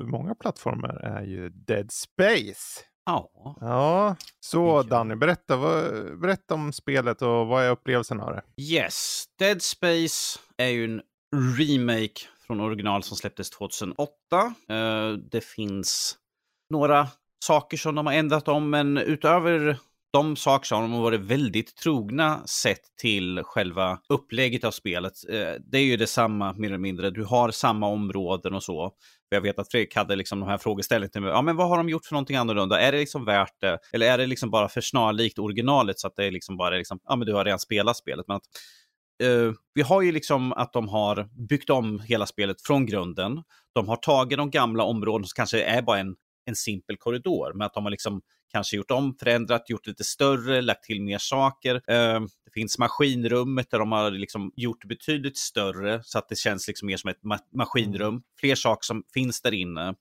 många 0.05 0.35
plattformar 0.35 0.95
är 0.95 1.23
ju 1.23 1.49
Dead 1.49 1.93
Space. 1.93 2.81
Ja. 3.07 3.57
Ja, 3.61 4.17
så 4.41 4.83
Danny, 4.83 5.15
berätta, 5.15 5.57
vad, 5.57 5.85
berätta 6.21 6.55
om 6.55 6.73
spelet 6.73 7.23
och 7.23 7.47
vad 7.47 7.65
är 7.65 7.71
upplevelsen 7.71 8.21
av 8.21 8.33
det? 8.33 8.63
Yes, 8.63 9.25
Dead 9.39 9.63
Space 9.63 10.39
är 10.57 10.69
ju 10.69 10.85
en 10.85 11.03
remake 11.59 12.21
från 12.47 12.61
original 12.61 13.03
som 13.03 13.17
släpptes 13.17 13.51
2008. 13.51 14.07
det 15.31 15.45
finns 15.45 16.19
några 16.71 17.09
saker 17.45 17.77
som 17.77 17.95
de 17.95 18.07
har 18.07 18.13
ändrat 18.13 18.49
om, 18.49 18.71
men 18.71 18.99
utöver 18.99 19.79
de 20.13 20.37
saker 20.37 20.67
som 20.67 20.83
de 20.83 20.93
har 20.93 21.03
varit 21.03 21.21
väldigt 21.21 21.77
trogna 21.77 22.47
sett 22.47 22.97
till 23.01 23.43
själva 23.45 23.99
upplägget 24.09 24.65
av 24.65 24.71
spelet. 24.71 25.13
Eh, 25.31 25.53
det 25.73 25.79
är 25.79 25.83
ju 25.83 25.97
detsamma 25.97 26.53
mer 26.53 26.69
eller 26.69 26.79
mindre. 26.79 27.11
Du 27.11 27.25
har 27.25 27.51
samma 27.51 27.89
områden 27.89 28.55
och 28.55 28.63
så. 28.63 28.93
Jag 29.29 29.41
vet 29.41 29.59
att 29.59 29.71
Fredrik 29.71 29.97
hade 29.97 30.17
liksom 30.17 30.41
de 30.41 30.49
här 30.49 30.59
frågeställningarna. 30.59 31.29
Ja, 31.29 31.43
men 31.43 31.57
vad 31.57 31.69
har 31.69 31.77
de 31.77 31.89
gjort 31.89 32.05
för 32.05 32.15
någonting 32.15 32.37
annorlunda? 32.37 32.81
Är 32.81 32.93
det 32.93 32.99
liksom 32.99 33.25
värt 33.25 33.61
det? 33.61 33.79
Eller 33.93 34.13
är 34.13 34.19
det 34.19 34.27
liksom 34.27 34.51
bara 34.51 34.69
för 34.69 34.81
snarlikt 34.81 35.39
originalet 35.39 35.99
så 35.99 36.07
att 36.07 36.17
det 36.17 36.25
är 36.25 36.31
liksom 36.31 36.57
bara 36.57 36.77
liksom, 36.77 37.01
ja 37.05 37.17
men 37.17 37.27
du 37.27 37.35
har 37.35 37.45
redan 37.45 37.59
spelat 37.59 37.97
spelet. 37.97 38.25
Men 38.29 38.37
att, 38.37 38.43
uh, 39.25 39.53
vi 39.75 39.83
har 39.83 40.03
ju 40.03 40.13
liksom 40.13 40.53
att 40.53 40.73
de 40.73 40.89
har 40.89 41.29
byggt 41.49 41.71
om 41.71 42.01
hela 42.01 42.27
spelet 42.27 42.57
från 42.63 42.87
grunden. 42.87 43.43
De 43.75 43.89
har 43.89 43.97
tagit 43.97 44.39
de 44.39 44.51
gamla 44.51 44.85
områdena 44.85 45.27
som 45.27 45.37
kanske 45.37 45.63
är 45.63 45.83
bara 45.83 45.99
en 45.99 46.15
en 46.49 46.57
simpel 46.57 46.97
korridor. 46.97 47.53
Men 47.55 47.67
att 47.67 47.75
de 47.75 47.85
har 47.85 47.91
liksom 47.91 48.23
kanske 48.53 48.77
gjort 48.77 48.91
om, 48.91 49.15
förändrat, 49.21 49.71
gjort 49.71 49.87
lite 49.87 50.05
större, 50.05 50.61
lagt 50.61 50.85
till 50.85 51.03
mer 51.03 51.19
saker. 51.19 51.75
Eh, 51.75 52.21
det 52.45 52.51
finns 52.55 52.79
maskinrummet 52.79 53.71
där 53.71 53.79
de 53.79 53.93
har 53.93 54.11
liksom 54.11 54.53
gjort 54.57 54.85
betydligt 54.85 55.37
större 55.37 56.01
så 56.05 56.19
att 56.19 56.29
det 56.29 56.39
känns 56.39 56.69
liksom 56.69 56.87
mer 56.87 56.97
som 56.97 57.11
ett 57.11 57.23
ma 57.23 57.39
maskinrum. 57.55 58.23
Fler 58.41 58.55
saker 58.55 58.87
som 58.87 59.03
finns 59.15 59.43
där 59.43 59.55
inne. 59.55 59.95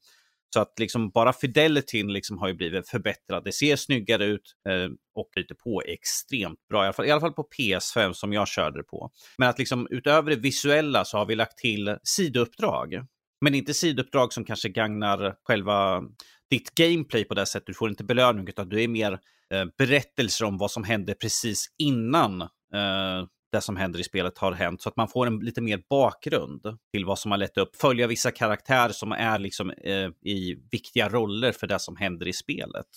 Så 0.53 0.59
att 0.59 0.79
liksom 0.79 1.09
bara 1.09 1.33
fidelityn 1.33 2.13
liksom 2.13 2.37
har 2.37 2.47
ju 2.47 2.53
blivit 2.53 2.89
förbättrad. 2.89 3.43
Det 3.43 3.51
ser 3.51 3.75
snyggare 3.75 4.25
ut 4.25 4.55
eh, 4.69 4.89
och 5.15 5.29
lite 5.35 5.55
på 5.55 5.81
extremt 5.81 6.67
bra, 6.69 6.83
i 6.83 6.85
alla, 6.85 6.93
fall, 6.93 7.05
i 7.05 7.11
alla 7.11 7.21
fall 7.21 7.33
på 7.33 7.47
PS5 7.57 8.13
som 8.13 8.33
jag 8.33 8.47
körde 8.47 8.83
på. 8.83 9.11
Men 9.37 9.49
att 9.49 9.59
liksom 9.59 9.87
utöver 9.89 10.29
det 10.29 10.35
visuella 10.35 11.05
så 11.05 11.17
har 11.17 11.25
vi 11.25 11.35
lagt 11.35 11.57
till 11.57 11.97
sidouppdrag. 12.03 13.05
Men 13.41 13.55
inte 13.55 13.73
sidouppdrag 13.73 14.33
som 14.33 14.45
kanske 14.45 14.69
gagnar 14.69 15.35
själva 15.43 16.03
ditt 16.49 16.75
gameplay 16.75 17.23
på 17.23 17.33
det 17.33 17.45
sättet. 17.45 17.67
Du 17.67 17.73
får 17.73 17.89
inte 17.89 18.03
belöning 18.03 18.47
utan 18.47 18.69
du 18.69 18.83
är 18.83 18.87
mer 18.87 19.19
eh, 19.53 19.65
berättelser 19.77 20.45
om 20.45 20.57
vad 20.57 20.71
som 20.71 20.83
hände 20.83 21.13
precis 21.13 21.65
innan 21.77 22.41
eh, 22.41 23.27
det 23.51 23.61
som 23.61 23.75
händer 23.77 23.99
i 23.99 24.03
spelet 24.03 24.37
har 24.37 24.51
hänt. 24.51 24.81
Så 24.81 24.89
att 24.89 24.97
man 24.97 25.07
får 25.07 25.27
en 25.27 25.39
lite 25.39 25.61
mer 25.61 25.81
bakgrund 25.89 26.61
till 26.93 27.05
vad 27.05 27.19
som 27.19 27.31
har 27.31 27.37
lett 27.37 27.57
upp. 27.57 27.75
Följa 27.75 28.07
vissa 28.07 28.31
karaktärer 28.31 28.93
som 28.93 29.11
är 29.11 29.39
liksom 29.39 29.71
eh, 29.71 30.09
i 30.21 30.57
viktiga 30.71 31.09
roller 31.09 31.51
för 31.51 31.67
det 31.67 31.79
som 31.79 31.95
händer 31.95 32.27
i 32.27 32.33
spelet. 32.33 32.87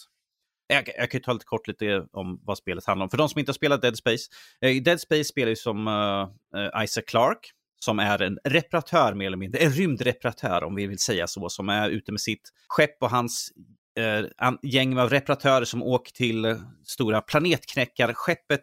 Jag, 0.66 0.88
jag 0.96 1.10
kan 1.10 1.20
ta 1.20 1.32
lite 1.32 1.44
kort 1.44 1.68
lite 1.68 2.06
om 2.12 2.40
vad 2.42 2.58
spelet 2.58 2.86
handlar 2.86 3.04
om. 3.04 3.10
För 3.10 3.18
de 3.18 3.28
som 3.28 3.38
inte 3.38 3.50
har 3.50 3.54
spelat 3.54 3.82
Dead 3.82 3.96
Space. 3.96 4.30
Eh, 4.60 4.82
Dead 4.82 5.00
Space 5.00 5.24
spelar 5.24 5.48
ju 5.48 5.56
som 5.56 5.88
eh, 5.88 6.60
eh, 6.60 6.84
Isaac 6.84 7.02
Clarke 7.06 7.48
som 7.84 7.98
är 7.98 8.22
en 8.22 8.38
reparatör 8.44 9.14
mer 9.14 9.26
eller 9.26 9.36
mindre, 9.36 9.60
en 9.60 9.72
rymdreparatör 9.72 10.64
om 10.64 10.74
vi 10.74 10.86
vill 10.86 10.98
säga 10.98 11.26
så, 11.26 11.48
som 11.48 11.68
är 11.68 11.90
ute 11.90 12.12
med 12.12 12.20
sitt 12.20 12.52
skepp 12.68 13.02
och 13.02 13.10
hans 13.10 13.52
eh, 13.98 14.50
gäng 14.62 14.98
av 14.98 15.10
reparatörer 15.10 15.64
som 15.64 15.82
åker 15.82 16.12
till 16.12 16.56
stora 16.84 17.20
planetknäckarskeppet 17.20 18.62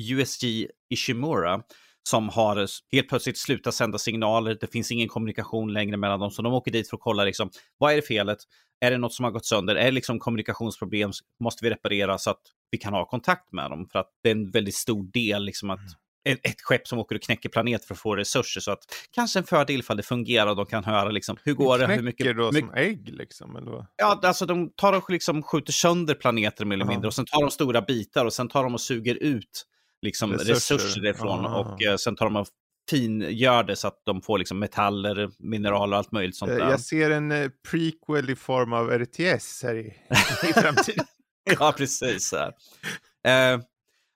USG 0.00 0.66
Ishimura 0.90 1.62
som 2.08 2.28
har 2.28 2.66
helt 2.92 3.08
plötsligt 3.08 3.38
slutat 3.38 3.74
sända 3.74 3.98
signaler. 3.98 4.56
Det 4.60 4.72
finns 4.72 4.90
ingen 4.90 5.08
kommunikation 5.08 5.72
längre 5.72 5.96
mellan 5.96 6.20
dem, 6.20 6.30
så 6.30 6.42
de 6.42 6.54
åker 6.54 6.70
dit 6.70 6.90
för 6.90 6.96
att 6.96 7.02
kolla 7.02 7.24
liksom, 7.24 7.50
vad 7.78 7.92
är 7.92 7.96
det 7.96 8.02
felet? 8.02 8.38
Är 8.80 8.90
det 8.90 8.98
något 8.98 9.14
som 9.14 9.24
har 9.24 9.32
gått 9.32 9.46
sönder? 9.46 9.76
Är 9.76 9.84
det 9.84 9.90
liksom 9.90 10.18
kommunikationsproblem? 10.18 11.10
Måste 11.40 11.64
vi 11.64 11.70
reparera 11.70 12.18
så 12.18 12.30
att 12.30 12.42
vi 12.70 12.78
kan 12.78 12.92
ha 12.92 13.06
kontakt 13.06 13.52
med 13.52 13.70
dem? 13.70 13.88
För 13.92 13.98
att 13.98 14.10
det 14.22 14.28
är 14.28 14.34
en 14.34 14.50
väldigt 14.50 14.74
stor 14.74 15.04
del 15.12 15.44
liksom 15.44 15.70
att 15.70 15.78
mm 15.78 15.92
ett 16.26 16.60
skepp 16.62 16.88
som 16.88 16.98
åker 16.98 17.16
och 17.16 17.22
knäcker 17.22 17.48
planet 17.48 17.84
för 17.84 17.94
att 17.94 18.00
få 18.00 18.16
resurser. 18.16 18.60
Så 18.60 18.70
att 18.70 18.80
kanske 19.10 19.38
en 19.38 19.44
fördel 19.44 19.80
ifall 19.80 19.96
det 19.96 20.02
fungerar 20.02 20.46
och 20.46 20.56
de 20.56 20.66
kan 20.66 20.84
höra 20.84 21.08
liksom, 21.08 21.36
hur 21.44 21.54
går 21.54 21.78
det? 21.78 21.86
Hur 21.86 22.02
mycket, 22.02 22.36
då 22.36 22.52
mycket... 22.52 22.68
som 22.68 22.74
ägg 22.74 23.08
liksom? 23.08 23.56
Eller? 23.56 23.86
Ja, 23.96 24.20
alltså 24.22 24.46
de 24.46 24.70
tar 24.70 24.92
och 24.92 25.10
liksom 25.10 25.42
skjuter 25.42 25.72
sönder 25.72 26.14
planeter 26.14 26.64
mer 26.64 26.76
eller 26.76 26.84
mindre 26.84 27.06
och 27.06 27.14
sen 27.14 27.26
tar 27.26 27.40
de 27.40 27.50
stora 27.50 27.82
bitar 27.82 28.24
och 28.24 28.32
sen 28.32 28.48
tar 28.48 28.62
de 28.62 28.74
och 28.74 28.80
suger 28.80 29.14
ut 29.14 29.66
liksom, 30.02 30.32
resurser, 30.32 30.74
resurser 30.74 31.06
ifrån 31.06 31.46
Aha. 31.46 31.58
och 31.58 31.82
eh, 31.82 31.96
sen 31.96 32.16
tar 32.16 32.26
de 32.26 32.36
och 32.36 32.46
fingör 32.90 33.64
det 33.64 33.76
så 33.76 33.88
att 33.88 34.02
de 34.04 34.22
får 34.22 34.38
liksom 34.38 34.58
metaller, 34.58 35.30
mineraler 35.38 35.92
och 35.92 35.98
allt 35.98 36.12
möjligt 36.12 36.36
sånt 36.36 36.50
eh, 36.50 36.56
där. 36.56 36.70
Jag 36.70 36.80
ser 36.80 37.10
en 37.10 37.32
eh, 37.32 37.50
prequel 37.70 38.30
i 38.30 38.36
form 38.36 38.72
av 38.72 38.90
RTS 38.90 39.62
här 39.62 39.74
i, 39.74 39.86
i 40.48 40.52
framtiden. 40.52 41.06
ja, 41.58 41.74
precis. 41.76 42.32
Eh, 42.32 43.60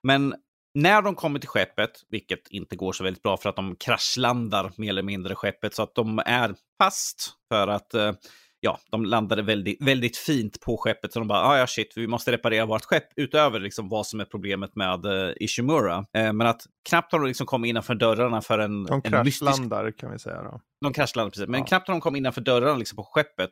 men 0.03 0.33
när 0.73 1.01
de 1.01 1.15
kommer 1.15 1.39
till 1.39 1.49
skeppet, 1.49 1.91
vilket 2.09 2.47
inte 2.49 2.75
går 2.75 2.93
så 2.93 3.03
väldigt 3.03 3.23
bra 3.23 3.37
för 3.37 3.49
att 3.49 3.55
de 3.55 3.75
kraschlandar 3.75 4.71
mer 4.77 4.89
eller 4.89 5.03
mindre 5.03 5.35
skeppet 5.35 5.75
så 5.75 5.83
att 5.83 5.95
de 5.95 6.19
är 6.25 6.55
fast 6.77 7.33
för 7.49 7.67
att 7.67 7.93
eh, 7.93 8.11
ja, 8.59 8.79
de 8.91 9.05
landade 9.05 9.41
väldigt, 9.41 9.81
väldigt 9.81 10.17
fint 10.17 10.59
på 10.59 10.77
skeppet. 10.77 11.13
Så 11.13 11.19
de 11.19 11.27
bara, 11.27 11.39
ah, 11.39 11.57
ja 11.57 11.67
shit, 11.67 11.93
vi 11.95 12.07
måste 12.07 12.31
reparera 12.31 12.65
vårt 12.65 12.85
skepp 12.85 13.03
utöver 13.15 13.59
liksom 13.59 13.89
vad 13.89 14.07
som 14.07 14.19
är 14.19 14.25
problemet 14.25 14.75
med 14.75 15.05
uh, 15.05 15.31
Ishimura. 15.39 15.97
Uh, 15.97 16.33
men 16.33 16.41
att 16.41 16.61
knappt 16.89 17.11
har 17.11 17.19
de 17.19 17.27
liksom 17.27 17.45
kommit 17.47 17.69
innanför 17.69 17.95
dörrarna 17.95 18.41
för 18.41 18.59
en... 18.59 18.83
De 18.83 19.01
kraschlandar 19.01 19.83
mystisk... 19.83 19.99
kan 19.99 20.11
vi 20.11 20.19
säga 20.19 20.43
då. 20.43 20.61
De 20.81 20.93
kraschlandar 20.93 21.31
precis, 21.31 21.47
men 21.47 21.59
ja. 21.59 21.65
knappt 21.65 21.87
har 21.87 21.93
de 21.93 22.01
kommit 22.01 22.19
innanför 22.19 22.41
dörrarna 22.41 22.77
liksom 22.77 22.95
på 22.95 23.03
skeppet 23.03 23.51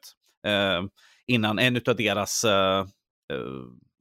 innan 1.28 1.60
en 1.60 1.76
av 1.76 1.96
deras 1.96 2.46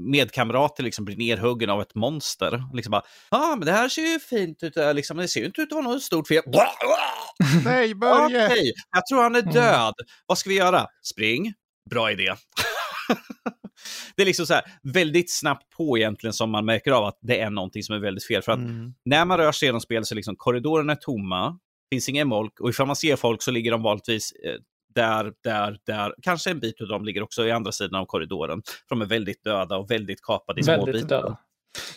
medkamrater 0.04 0.82
liksom 0.82 1.04
blir 1.04 1.16
nerhuggen 1.16 1.70
av 1.70 1.82
ett 1.82 1.94
monster. 1.94 2.64
Liksom 2.74 2.90
bara, 2.90 3.02
ja 3.30 3.52
ah, 3.52 3.56
men 3.56 3.66
det 3.66 3.72
här 3.72 3.88
ser 3.88 4.02
ju 4.02 4.18
fint 4.18 4.62
ut, 4.62 4.74
liksom, 4.94 5.16
det 5.16 5.28
ser 5.28 5.40
ju 5.40 5.46
inte 5.46 5.60
ut 5.60 5.72
att 5.72 5.76
vara 5.76 5.94
något 5.94 6.02
stort 6.02 6.28
fel. 6.28 6.42
Nej, 7.64 7.94
Börje! 7.94 8.46
Okay, 8.46 8.72
jag 8.90 9.06
tror 9.06 9.22
han 9.22 9.34
är 9.34 9.42
mm. 9.42 9.54
död. 9.54 9.94
Mm. 10.00 10.08
Vad 10.26 10.38
ska 10.38 10.50
vi 10.50 10.56
göra? 10.56 10.86
Spring. 11.02 11.54
Bra 11.90 12.12
idé. 12.12 12.34
det 14.16 14.22
är 14.22 14.26
liksom 14.26 14.46
så 14.46 14.54
här 14.54 14.64
väldigt 14.82 15.38
snabbt 15.38 15.70
på 15.76 15.98
egentligen 15.98 16.32
som 16.32 16.50
man 16.50 16.64
märker 16.64 16.92
av 16.92 17.04
att 17.04 17.18
det 17.20 17.40
är 17.40 17.50
någonting 17.50 17.82
som 17.82 17.94
är 17.94 18.00
väldigt 18.00 18.26
fel. 18.26 18.42
För 18.42 18.52
att 18.52 18.58
mm. 18.58 18.94
när 19.04 19.24
man 19.24 19.38
rör 19.38 19.52
sig 19.52 19.68
genom 19.68 19.80
spel 19.80 20.04
så 20.04 20.14
liksom 20.14 20.36
korridorerna 20.36 20.92
är 20.92 20.96
tomma, 20.96 21.58
finns 21.92 22.08
ingen 22.08 22.28
folk 22.28 22.60
och 22.60 22.70
ifall 22.70 22.86
man 22.86 22.96
ser 22.96 23.16
folk 23.16 23.42
så 23.42 23.50
ligger 23.50 23.70
de 23.70 23.82
vanligtvis 23.82 24.32
eh, 24.32 24.54
där, 24.94 25.32
där, 25.44 25.78
där. 25.86 26.14
Kanske 26.22 26.50
en 26.50 26.60
bit 26.60 26.80
av 26.80 26.88
dem 26.88 27.04
ligger 27.04 27.22
också 27.22 27.46
i 27.46 27.50
andra 27.50 27.72
sidan 27.72 28.00
av 28.00 28.06
korridoren. 28.06 28.62
För 28.88 28.96
de 28.96 29.02
är 29.02 29.06
väldigt 29.06 29.44
döda 29.44 29.76
och 29.76 29.90
väldigt 29.90 30.22
kapade 30.22 30.60
i 30.60 30.64
små 30.64 30.84
väldigt 30.84 31.02
bitar. 31.02 31.22
Döda. 31.22 31.38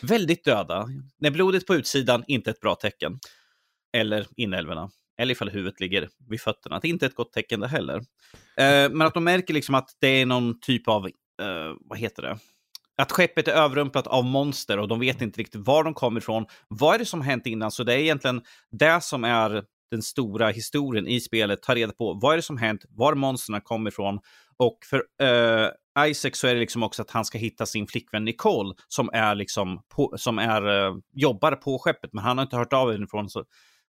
Väldigt 0.01 0.43
döda. 0.43 0.87
När 1.17 1.31
blodet 1.31 1.67
på 1.67 1.75
utsidan, 1.75 2.23
inte 2.27 2.49
ett 2.49 2.59
bra 2.59 2.75
tecken. 2.75 3.19
Eller 3.93 4.27
inälvorna. 4.35 4.89
Eller 5.17 5.31
ifall 5.31 5.49
huvudet 5.49 5.79
ligger 5.79 6.09
vid 6.29 6.41
fötterna. 6.41 6.79
Det 6.79 6.87
är 6.87 6.89
inte 6.89 7.05
ett 7.05 7.15
gott 7.15 7.33
tecken 7.33 7.59
det 7.59 7.67
heller. 7.67 7.97
Eh, 8.57 8.89
men 8.91 9.01
att 9.01 9.13
de 9.13 9.23
märker 9.23 9.53
liksom 9.53 9.75
att 9.75 9.89
det 9.99 10.07
är 10.07 10.25
någon 10.25 10.59
typ 10.59 10.87
av, 10.87 11.05
eh, 11.05 11.73
vad 11.79 11.99
heter 11.99 12.21
det? 12.21 12.37
Att 12.97 13.11
skeppet 13.11 13.47
är 13.47 13.51
överrumplat 13.51 14.07
av 14.07 14.25
monster 14.25 14.79
och 14.79 14.87
de 14.87 14.99
vet 14.99 15.21
inte 15.21 15.39
riktigt 15.39 15.67
var 15.67 15.83
de 15.83 15.93
kommer 15.93 16.21
ifrån. 16.21 16.45
Vad 16.67 16.95
är 16.95 16.99
det 16.99 17.05
som 17.05 17.21
har 17.21 17.25
hänt 17.25 17.47
innan? 17.47 17.71
Så 17.71 17.83
det 17.83 17.93
är 17.93 17.97
egentligen 17.97 18.41
det 18.71 19.03
som 19.03 19.23
är 19.23 19.63
den 19.91 20.01
stora 20.01 20.49
historien 20.49 21.07
i 21.07 21.19
spelet, 21.19 21.61
ta 21.63 21.75
reda 21.75 21.93
på 21.93 22.19
vad 22.21 22.33
är 22.33 22.37
det 22.37 22.43
som 22.43 22.57
hänt, 22.57 22.81
var 22.89 23.15
monstren 23.15 23.61
kommer 23.61 23.91
ifrån. 23.91 24.19
Och 24.57 24.77
för 24.89 24.97
uh, 24.97 25.69
Isaac 26.09 26.31
så 26.33 26.47
är 26.47 26.53
det 26.53 26.59
liksom 26.59 26.83
också 26.83 27.01
att 27.01 27.11
han 27.11 27.25
ska 27.25 27.37
hitta 27.37 27.65
sin 27.65 27.87
flickvän 27.87 28.25
Nicole 28.25 28.73
som 28.87 29.09
är 29.13 29.35
liksom 29.35 29.81
på, 29.95 30.13
som 30.17 30.39
är 30.39 30.67
uh, 30.67 30.97
jobbar 31.13 31.51
på 31.51 31.79
skeppet, 31.79 32.13
men 32.13 32.23
han 32.23 32.37
har 32.37 32.43
inte 32.43 32.57
hört 32.57 32.73
av 32.73 32.91
henne 32.91 33.07
från, 33.09 33.29
så, 33.29 33.43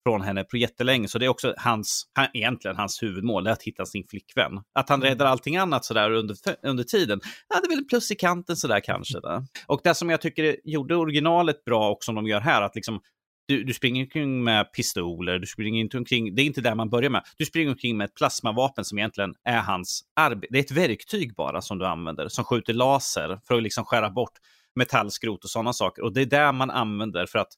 från 0.06 0.22
henne 0.22 0.44
på 0.44 0.56
jättelänge. 0.56 1.08
Så 1.08 1.18
det 1.18 1.24
är 1.24 1.28
också 1.28 1.54
hans, 1.56 2.04
han, 2.12 2.26
egentligen 2.34 2.76
hans 2.76 3.02
huvudmål, 3.02 3.46
är 3.46 3.50
att 3.50 3.62
hitta 3.62 3.86
sin 3.86 4.04
flickvän. 4.10 4.52
Att 4.74 4.88
han 4.88 5.02
räddar 5.02 5.26
allting 5.26 5.56
annat 5.56 5.84
sådär 5.84 6.10
under, 6.10 6.36
under 6.62 6.84
tiden, 6.84 7.20
ja, 7.48 7.60
det 7.60 7.66
är 7.66 7.68
väl 7.68 7.78
en 7.78 7.88
plus 7.88 8.10
i 8.10 8.14
kanten 8.14 8.56
sådär 8.56 8.80
kanske. 8.80 9.20
Där. 9.20 9.42
Och 9.66 9.80
det 9.84 9.94
som 9.94 10.10
jag 10.10 10.20
tycker 10.20 10.56
gjorde 10.64 10.96
originalet 10.96 11.64
bra 11.64 11.90
och 11.90 12.04
som 12.04 12.14
de 12.14 12.26
gör 12.26 12.40
här, 12.40 12.62
att 12.62 12.74
liksom 12.74 13.00
du, 13.48 13.64
du 13.64 13.74
springer 13.74 14.02
omkring 14.02 14.44
med 14.44 14.72
pistoler, 14.72 15.38
du 15.38 15.46
springer 15.46 15.80
inte 15.80 15.98
omkring, 15.98 16.34
det 16.34 16.42
är 16.42 16.46
inte 16.46 16.60
där 16.60 16.74
man 16.74 16.90
börjar 16.90 17.10
med. 17.10 17.22
Du 17.36 17.44
springer 17.44 17.70
omkring 17.70 17.96
med 17.96 18.04
ett 18.04 18.14
plasmavapen 18.14 18.84
som 18.84 18.98
egentligen 18.98 19.34
är 19.44 19.58
hans 19.58 20.04
arbete. 20.16 20.46
Det 20.50 20.58
är 20.58 20.62
ett 20.62 20.70
verktyg 20.70 21.34
bara 21.34 21.62
som 21.62 21.78
du 21.78 21.86
använder, 21.86 22.28
som 22.28 22.44
skjuter 22.44 22.74
laser 22.74 23.40
för 23.46 23.54
att 23.54 23.62
liksom 23.62 23.84
skära 23.84 24.10
bort 24.10 24.32
metallskrot 24.74 25.44
och 25.44 25.50
sådana 25.50 25.72
saker. 25.72 26.02
Och 26.02 26.12
det 26.12 26.20
är 26.20 26.26
där 26.26 26.52
man 26.52 26.70
använder 26.70 27.26
för 27.26 27.38
att 27.38 27.52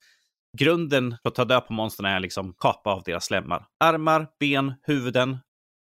grunden 0.58 1.16
för 1.22 1.28
att 1.28 1.34
ta 1.34 1.44
död 1.44 1.66
på 1.66 1.72
monstren 1.72 2.12
är 2.12 2.20
liksom 2.20 2.54
kapa 2.58 2.90
av 2.90 3.02
deras 3.02 3.30
lemmar. 3.30 3.66
Armar, 3.80 4.26
ben, 4.40 4.74
huvuden, 4.82 5.38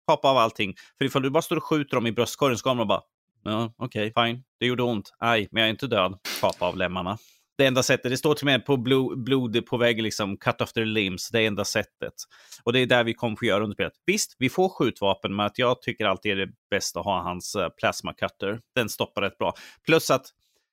kapa 0.09 0.29
av 0.29 0.37
allting. 0.37 0.75
För 0.99 1.05
ifall 1.05 1.23
du 1.23 1.31
bara 1.31 1.43
står 1.43 1.57
och 1.57 1.65
skjuter 1.65 1.97
dem 1.97 2.07
i 2.07 2.13
bröstkorgen 2.13 2.59
så 2.59 2.63
kommer 2.63 2.81
de 2.81 2.89
bara, 2.89 3.03
ja 3.45 3.75
okej, 3.77 4.11
okay, 4.11 4.27
fine, 4.27 4.45
det 4.61 4.67
gjorde 4.67 4.83
ont, 4.83 5.13
aj, 5.19 5.49
men 5.51 5.61
jag 5.61 5.69
är 5.69 5.71
inte 5.71 5.87
död, 5.87 6.19
kapa 6.41 6.67
av 6.67 6.77
lemmarna 6.77 7.19
det 7.59 7.67
enda 7.67 7.83
sättet. 7.83 8.11
Det 8.11 8.17
står 8.17 8.35
till 8.35 8.45
och 8.45 8.53
med 8.53 8.67
på 8.67 8.77
blod, 8.77 9.25
blod 9.25 9.67
på 9.67 9.77
väggen, 9.77 10.05
liksom 10.05 10.37
cut 10.37 10.61
off 10.61 10.73
their 10.73 10.87
limbs. 10.87 11.31
Det 11.31 11.41
är 11.41 11.47
enda 11.47 11.65
sättet. 11.65 12.15
Och 12.63 12.73
det 12.73 12.81
är 12.81 12.87
där 12.87 13.05
vi 13.05 13.15
kommer 13.15 13.37
få 13.37 13.45
göra 13.45 13.65
under 13.65 13.75
spelet. 13.75 13.93
Visst, 14.07 14.37
vi 14.39 14.49
får 14.49 14.69
skjutvapen, 14.69 15.37
men 15.37 15.47
att 15.47 15.59
jag 15.59 15.83
tycker 15.83 16.05
alltid 16.05 16.33
är 16.33 16.37
det 16.37 16.53
bäst 16.71 16.97
att 16.97 17.05
ha 17.05 17.23
hans 17.23 17.55
eh, 17.55 17.69
plasma 17.69 18.13
cutter. 18.13 18.61
Den 18.75 18.89
stoppar 18.89 19.23
rätt 19.23 19.39
bra. 19.39 19.55
Plus 19.87 20.11
att 20.11 20.27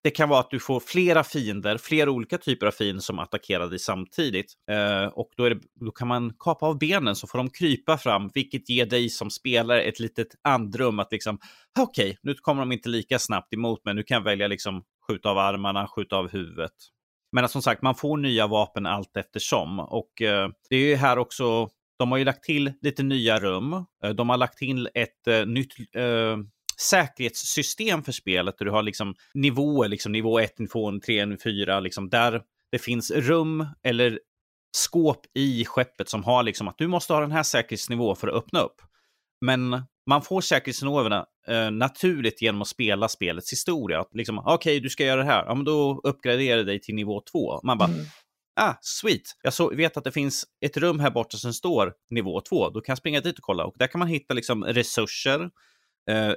det 0.03 0.11
kan 0.11 0.29
vara 0.29 0.39
att 0.39 0.49
du 0.49 0.59
får 0.59 0.79
flera 0.79 1.23
fiender, 1.23 1.77
flera 1.77 2.11
olika 2.11 2.37
typer 2.37 2.67
av 2.67 2.71
fiender 2.71 3.01
som 3.01 3.19
attackerar 3.19 3.67
dig 3.67 3.79
samtidigt. 3.79 4.53
Eh, 4.71 5.05
och 5.05 5.29
då, 5.37 5.49
det, 5.49 5.59
då, 5.79 5.91
kan 5.91 6.07
man 6.07 6.33
kapa 6.39 6.65
av 6.65 6.77
benen 6.77 7.15
så 7.15 7.27
får 7.27 7.37
de 7.37 7.49
krypa 7.49 7.97
fram, 7.97 8.29
vilket 8.33 8.69
ger 8.69 8.85
dig 8.85 9.09
som 9.09 9.29
spelare 9.29 9.81
ett 9.81 9.99
litet 9.99 10.27
andrum 10.41 10.99
att 10.99 11.11
liksom, 11.11 11.39
okej, 11.79 12.09
okay, 12.09 12.17
nu 12.21 12.33
kommer 12.33 12.61
de 12.61 12.71
inte 12.71 12.89
lika 12.89 13.19
snabbt 13.19 13.53
emot 13.53 13.85
mig, 13.85 13.93
nu 13.93 14.03
kan 14.03 14.15
jag 14.15 14.23
välja 14.23 14.47
liksom 14.47 14.83
skjuta 15.07 15.29
av 15.29 15.37
armarna, 15.37 15.87
skjuta 15.87 16.15
av 16.15 16.31
huvudet. 16.31 16.73
Men 17.31 17.49
som 17.49 17.61
sagt, 17.61 17.81
man 17.81 17.95
får 17.95 18.17
nya 18.17 18.47
vapen 18.47 18.85
allt 18.85 19.17
eftersom. 19.17 19.79
Och 19.79 20.21
eh, 20.21 20.49
det 20.69 20.75
är 20.75 20.89
ju 20.89 20.95
här 20.95 21.17
också, 21.17 21.69
de 21.99 22.11
har 22.11 22.17
ju 22.17 22.25
lagt 22.25 22.43
till 22.43 22.73
lite 22.81 23.03
nya 23.03 23.39
rum. 23.39 23.73
Eh, 24.03 24.09
de 24.09 24.29
har 24.29 24.37
lagt 24.37 24.57
till 24.57 24.89
ett 24.93 25.27
eh, 25.27 25.45
nytt 25.45 25.73
eh, 25.95 26.37
säkerhetssystem 26.77 28.03
för 28.03 28.11
spelet. 28.11 28.57
Där 28.57 28.65
du 28.65 28.71
har 28.71 28.83
liksom 28.83 29.15
nivåer, 29.33 29.89
liksom 29.89 30.11
nivå 30.11 30.39
1, 30.39 30.59
nivå 30.59 30.99
3, 31.05 31.25
nivå 31.25 31.39
4, 31.43 31.79
liksom 31.79 32.09
där 32.09 32.41
det 32.71 32.79
finns 32.79 33.11
rum 33.11 33.67
eller 33.83 34.19
skåp 34.75 35.25
i 35.33 35.65
skeppet 35.65 36.09
som 36.09 36.23
har 36.23 36.43
liksom 36.43 36.67
att 36.67 36.77
du 36.77 36.87
måste 36.87 37.13
ha 37.13 37.19
den 37.19 37.31
här 37.31 37.43
säkerhetsnivån 37.43 38.15
för 38.15 38.27
att 38.27 38.35
öppna 38.35 38.59
upp. 38.59 38.81
Men 39.41 39.83
man 40.09 40.21
får 40.21 40.41
säkerhetsnivåerna 40.41 41.25
eh, 41.47 41.71
naturligt 41.71 42.41
genom 42.41 42.61
att 42.61 42.67
spela 42.67 43.07
spelets 43.07 43.51
historia. 43.51 44.05
Liksom, 44.11 44.39
Okej, 44.39 44.53
okay, 44.53 44.79
du 44.79 44.89
ska 44.89 45.05
göra 45.05 45.21
det 45.21 45.27
här. 45.27 45.45
Ja, 45.45 45.55
men 45.55 45.65
då 45.65 46.01
uppgraderar 46.03 46.57
det 46.57 46.63
dig 46.63 46.81
till 46.81 46.95
nivå 46.95 47.21
2. 47.31 47.59
Man 47.63 47.77
bara, 47.77 47.89
mm. 47.89 48.05
ah, 48.55 48.73
sweet. 48.81 49.21
Jag 49.43 49.53
så, 49.53 49.69
vet 49.69 49.97
att 49.97 50.03
det 50.03 50.11
finns 50.11 50.45
ett 50.65 50.77
rum 50.77 50.99
här 50.99 51.11
borta 51.11 51.37
som 51.37 51.53
står 51.53 51.93
nivå 52.09 52.41
2. 52.41 52.69
Då 52.69 52.81
kan 52.81 52.93
jag 52.93 52.97
springa 52.97 53.21
dit 53.21 53.37
och 53.37 53.43
kolla. 53.43 53.65
Och 53.65 53.75
där 53.77 53.87
kan 53.87 53.99
man 53.99 54.07
hitta 54.07 54.33
liksom, 54.33 54.63
resurser 54.63 55.49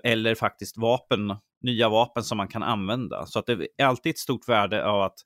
eller 0.05 0.35
faktiskt 0.35 0.77
vapen, 0.79 1.37
nya 1.63 1.89
vapen 1.89 2.23
som 2.23 2.39
man 2.39 2.49
kan 2.49 2.63
använda. 2.63 3.27
Så 3.27 3.39
att 3.39 3.47
det 3.47 3.69
är 3.77 3.85
alltid 3.85 4.11
ett 4.11 4.19
stort 4.19 4.49
värde 4.49 4.87
av 4.87 5.03
att 5.03 5.19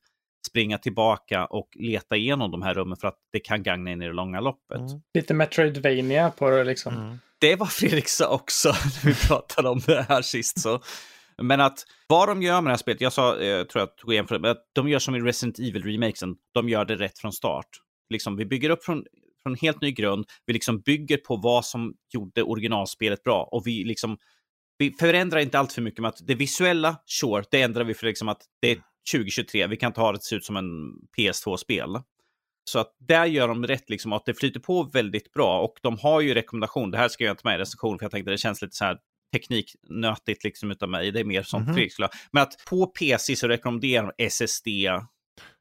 springa 0.48 0.78
tillbaka 0.78 1.46
och 1.46 1.68
leta 1.74 2.16
igenom 2.16 2.50
de 2.50 2.62
här 2.62 2.74
rummen 2.74 2.96
för 2.96 3.08
att 3.08 3.18
det 3.32 3.40
kan 3.40 3.62
gagna 3.62 3.90
in 3.90 4.02
i 4.02 4.06
det 4.06 4.12
långa 4.12 4.40
loppet. 4.40 4.78
Mm. 4.78 5.00
Lite 5.14 5.34
Metroidvania 5.34 6.30
på 6.30 6.50
det 6.50 6.64
liksom. 6.64 6.94
Mm 6.94 7.18
det 7.40 7.56
var 7.56 7.66
Fredrik 7.66 8.08
sa 8.08 8.28
också 8.28 8.68
när 9.04 9.10
vi 9.10 9.14
pratade 9.14 9.68
om 9.68 9.80
det 9.86 10.06
här 10.08 10.22
sist. 10.22 10.60
Så. 10.60 10.80
Men 11.42 11.60
att 11.60 11.84
vad 12.08 12.28
de 12.28 12.42
gör 12.42 12.60
med 12.60 12.70
det 12.70 12.72
här 12.72 12.78
spelet, 12.78 13.00
jag 13.00 13.12
sa, 13.12 13.42
jag 13.42 13.68
tror 13.68 13.80
jag 13.80 13.96
tog 13.96 14.12
igen 14.12 14.26
för 14.26 14.38
det, 14.38 14.50
att 14.50 14.64
de 14.74 14.88
gör 14.88 14.98
som 14.98 15.14
i 15.14 15.20
Resident 15.20 15.58
Evil-remakesen, 15.58 16.36
de 16.54 16.68
gör 16.68 16.84
det 16.84 16.96
rätt 16.96 17.18
från 17.18 17.32
start. 17.32 17.68
Liksom, 18.10 18.36
vi 18.36 18.46
bygger 18.46 18.70
upp 18.70 18.84
från, 18.84 19.04
från 19.42 19.56
helt 19.56 19.80
ny 19.80 19.92
grund, 19.92 20.24
vi 20.46 20.52
liksom 20.52 20.80
bygger 20.80 21.16
på 21.16 21.36
vad 21.36 21.64
som 21.64 21.94
gjorde 22.14 22.42
originalspelet 22.42 23.22
bra 23.22 23.48
och 23.52 23.66
vi 23.66 23.84
liksom 23.84 24.18
vi 24.78 24.92
förändrar 24.92 25.40
inte 25.40 25.58
allt 25.58 25.72
för 25.72 25.82
mycket 25.82 26.00
med 26.00 26.08
att 26.08 26.26
det 26.26 26.34
visuella, 26.34 26.96
sure, 27.06 27.44
det 27.50 27.62
ändrar 27.62 27.84
vi 27.84 27.94
för 27.94 28.06
liksom 28.06 28.28
att 28.28 28.42
det 28.60 28.70
är 28.70 28.78
2023, 29.12 29.66
vi 29.66 29.76
kan 29.76 29.90
inte 29.90 30.00
ha 30.00 30.12
det 30.12 30.22
se 30.22 30.36
ut 30.36 30.44
som 30.44 30.56
en 30.56 30.92
PS2-spel. 31.18 31.88
Så 32.64 32.78
att 32.78 32.96
där 32.98 33.26
gör 33.26 33.48
de 33.48 33.66
rätt, 33.66 33.90
liksom, 33.90 34.12
att 34.12 34.24
det 34.24 34.34
flyter 34.34 34.60
på 34.60 34.82
väldigt 34.82 35.32
bra. 35.32 35.60
Och 35.60 35.74
de 35.82 35.98
har 35.98 36.20
ju 36.20 36.34
rekommendation, 36.34 36.90
det 36.90 36.98
här 36.98 37.08
ska 37.08 37.24
jag 37.24 37.32
inte 37.32 37.46
med 37.46 37.54
i 37.54 37.58
recension, 37.58 37.98
för 37.98 38.04
jag 38.04 38.12
tänkte 38.12 38.30
det 38.30 38.38
känns 38.38 38.62
lite 38.62 38.76
så 38.76 38.84
här 38.84 38.98
tekniknötigt 39.32 40.44
liksom 40.44 40.70
utav 40.70 40.88
mig. 40.88 41.10
Det 41.10 41.20
är 41.20 41.24
mer 41.24 41.42
som 41.42 41.62
mm 41.62 41.74
-hmm. 41.74 42.08
Men 42.32 42.42
att 42.42 42.64
på 42.70 42.86
PC 42.86 43.36
så 43.36 43.48
rekommenderar 43.48 44.12
de 44.16 44.24
SSD 44.24 44.68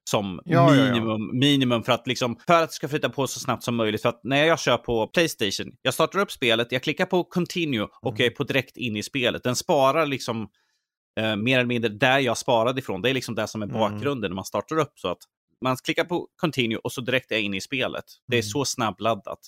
som 0.09 0.41
ja, 0.45 0.71
minimum, 0.71 1.21
ja, 1.21 1.27
ja. 1.31 1.33
minimum 1.33 1.83
för 1.83 1.91
att, 1.91 2.07
liksom, 2.07 2.39
för 2.47 2.63
att 2.63 2.69
det 2.69 2.75
ska 2.75 2.87
flytta 2.87 3.09
på 3.09 3.27
så 3.27 3.39
snabbt 3.39 3.63
som 3.63 3.75
möjligt. 3.75 4.01
För 4.01 4.09
att 4.09 4.23
när 4.23 4.45
jag 4.45 4.59
kör 4.59 4.77
på 4.77 5.07
Playstation, 5.07 5.71
jag 5.81 5.93
startar 5.93 6.19
upp 6.19 6.31
spelet, 6.31 6.71
jag 6.71 6.83
klickar 6.83 7.05
på 7.05 7.23
continue 7.23 7.87
och 8.01 8.11
mm. 8.11 8.15
jag 8.17 8.25
är 8.25 8.35
på 8.35 8.43
direkt 8.43 8.77
in 8.77 8.97
i 8.97 9.03
spelet. 9.03 9.43
Den 9.43 9.55
sparar 9.55 10.05
liksom 10.05 10.47
eh, 11.19 11.35
mer 11.35 11.57
eller 11.57 11.67
mindre 11.67 11.89
där 11.89 12.19
jag 12.19 12.37
sparade 12.37 12.79
ifrån. 12.79 13.01
Det 13.01 13.09
är 13.09 13.13
liksom 13.13 13.35
det 13.35 13.47
som 13.47 13.61
är 13.61 13.65
mm. 13.65 13.79
bakgrunden 13.79 14.17
mm. 14.17 14.31
när 14.31 14.35
man 14.35 14.45
startar 14.45 14.77
upp. 14.79 14.93
Så 14.95 15.07
att 15.07 15.21
man 15.61 15.77
klickar 15.77 16.03
på 16.03 16.27
continue 16.35 16.77
och 16.77 16.91
så 16.91 17.01
direkt 17.01 17.31
är 17.31 17.35
jag 17.35 17.43
inne 17.43 17.57
i 17.57 17.61
spelet. 17.61 18.05
Det 18.27 18.35
är 18.35 18.41
mm. 18.41 18.49
så 18.49 18.65
snabbladdat. 18.65 19.39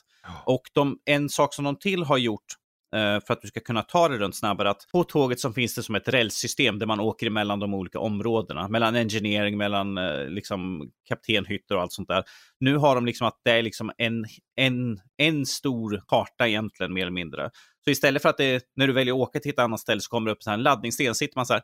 Och 0.46 0.62
de, 0.74 0.98
en 1.06 1.30
sak 1.30 1.54
som 1.54 1.66
de 1.66 1.76
till 1.80 2.04
har 2.04 2.18
gjort 2.18 2.56
Eh, 2.96 3.20
för 3.28 3.34
att 3.34 3.42
du 3.42 3.48
ska 3.48 3.60
kunna 3.60 3.82
ta 3.82 4.08
dig 4.08 4.18
runt 4.18 4.36
snabbare. 4.36 4.70
Att 4.70 4.88
på 4.92 5.04
tåget 5.04 5.40
som 5.40 5.54
finns 5.54 5.76
det 5.76 5.84
som 5.84 5.96
ett 5.96 6.08
rälssystem 6.08 6.80
där 6.80 6.86
man 6.86 7.00
åker 7.00 7.28
emellan 7.28 7.60
de 7.60 7.74
olika 7.74 8.00
områdena. 8.00 8.68
Mellan 8.68 8.96
engineering, 8.96 9.58
mellan 9.58 9.98
eh, 9.98 10.28
liksom 10.28 10.90
kaptenhytter 11.08 11.76
och 11.76 11.82
allt 11.82 11.94
sånt 11.94 12.08
där. 12.08 12.24
Nu 12.60 12.78
har 12.78 12.96
de 12.96 13.06
liksom 13.06 13.28
att 13.28 13.42
det 13.44 13.52
är 13.52 13.62
liksom 13.64 13.92
en, 13.98 14.26
en, 14.56 15.00
en 15.18 15.46
stor 15.46 16.04
karta 16.08 16.48
egentligen 16.48 16.94
mer 16.94 17.02
eller 17.02 17.12
mindre. 17.12 17.50
Så 17.86 17.92
istället 17.92 18.22
för 18.22 18.30
att 18.30 18.38
det, 18.38 18.64
när 18.76 18.88
du 18.88 18.94
väljer 18.94 19.14
att 19.14 19.20
åka 19.20 19.40
till 19.40 19.52
ett 19.52 19.60
annat 19.60 19.80
ställe 19.80 20.02
så 20.02 20.10
kommer 20.10 20.26
det 20.26 20.32
upp 20.32 20.48
en 20.48 20.64
laddningssten. 20.64 21.16
Sitter 21.16 21.38
man 21.38 21.46
så 21.46 21.54
här. 21.54 21.64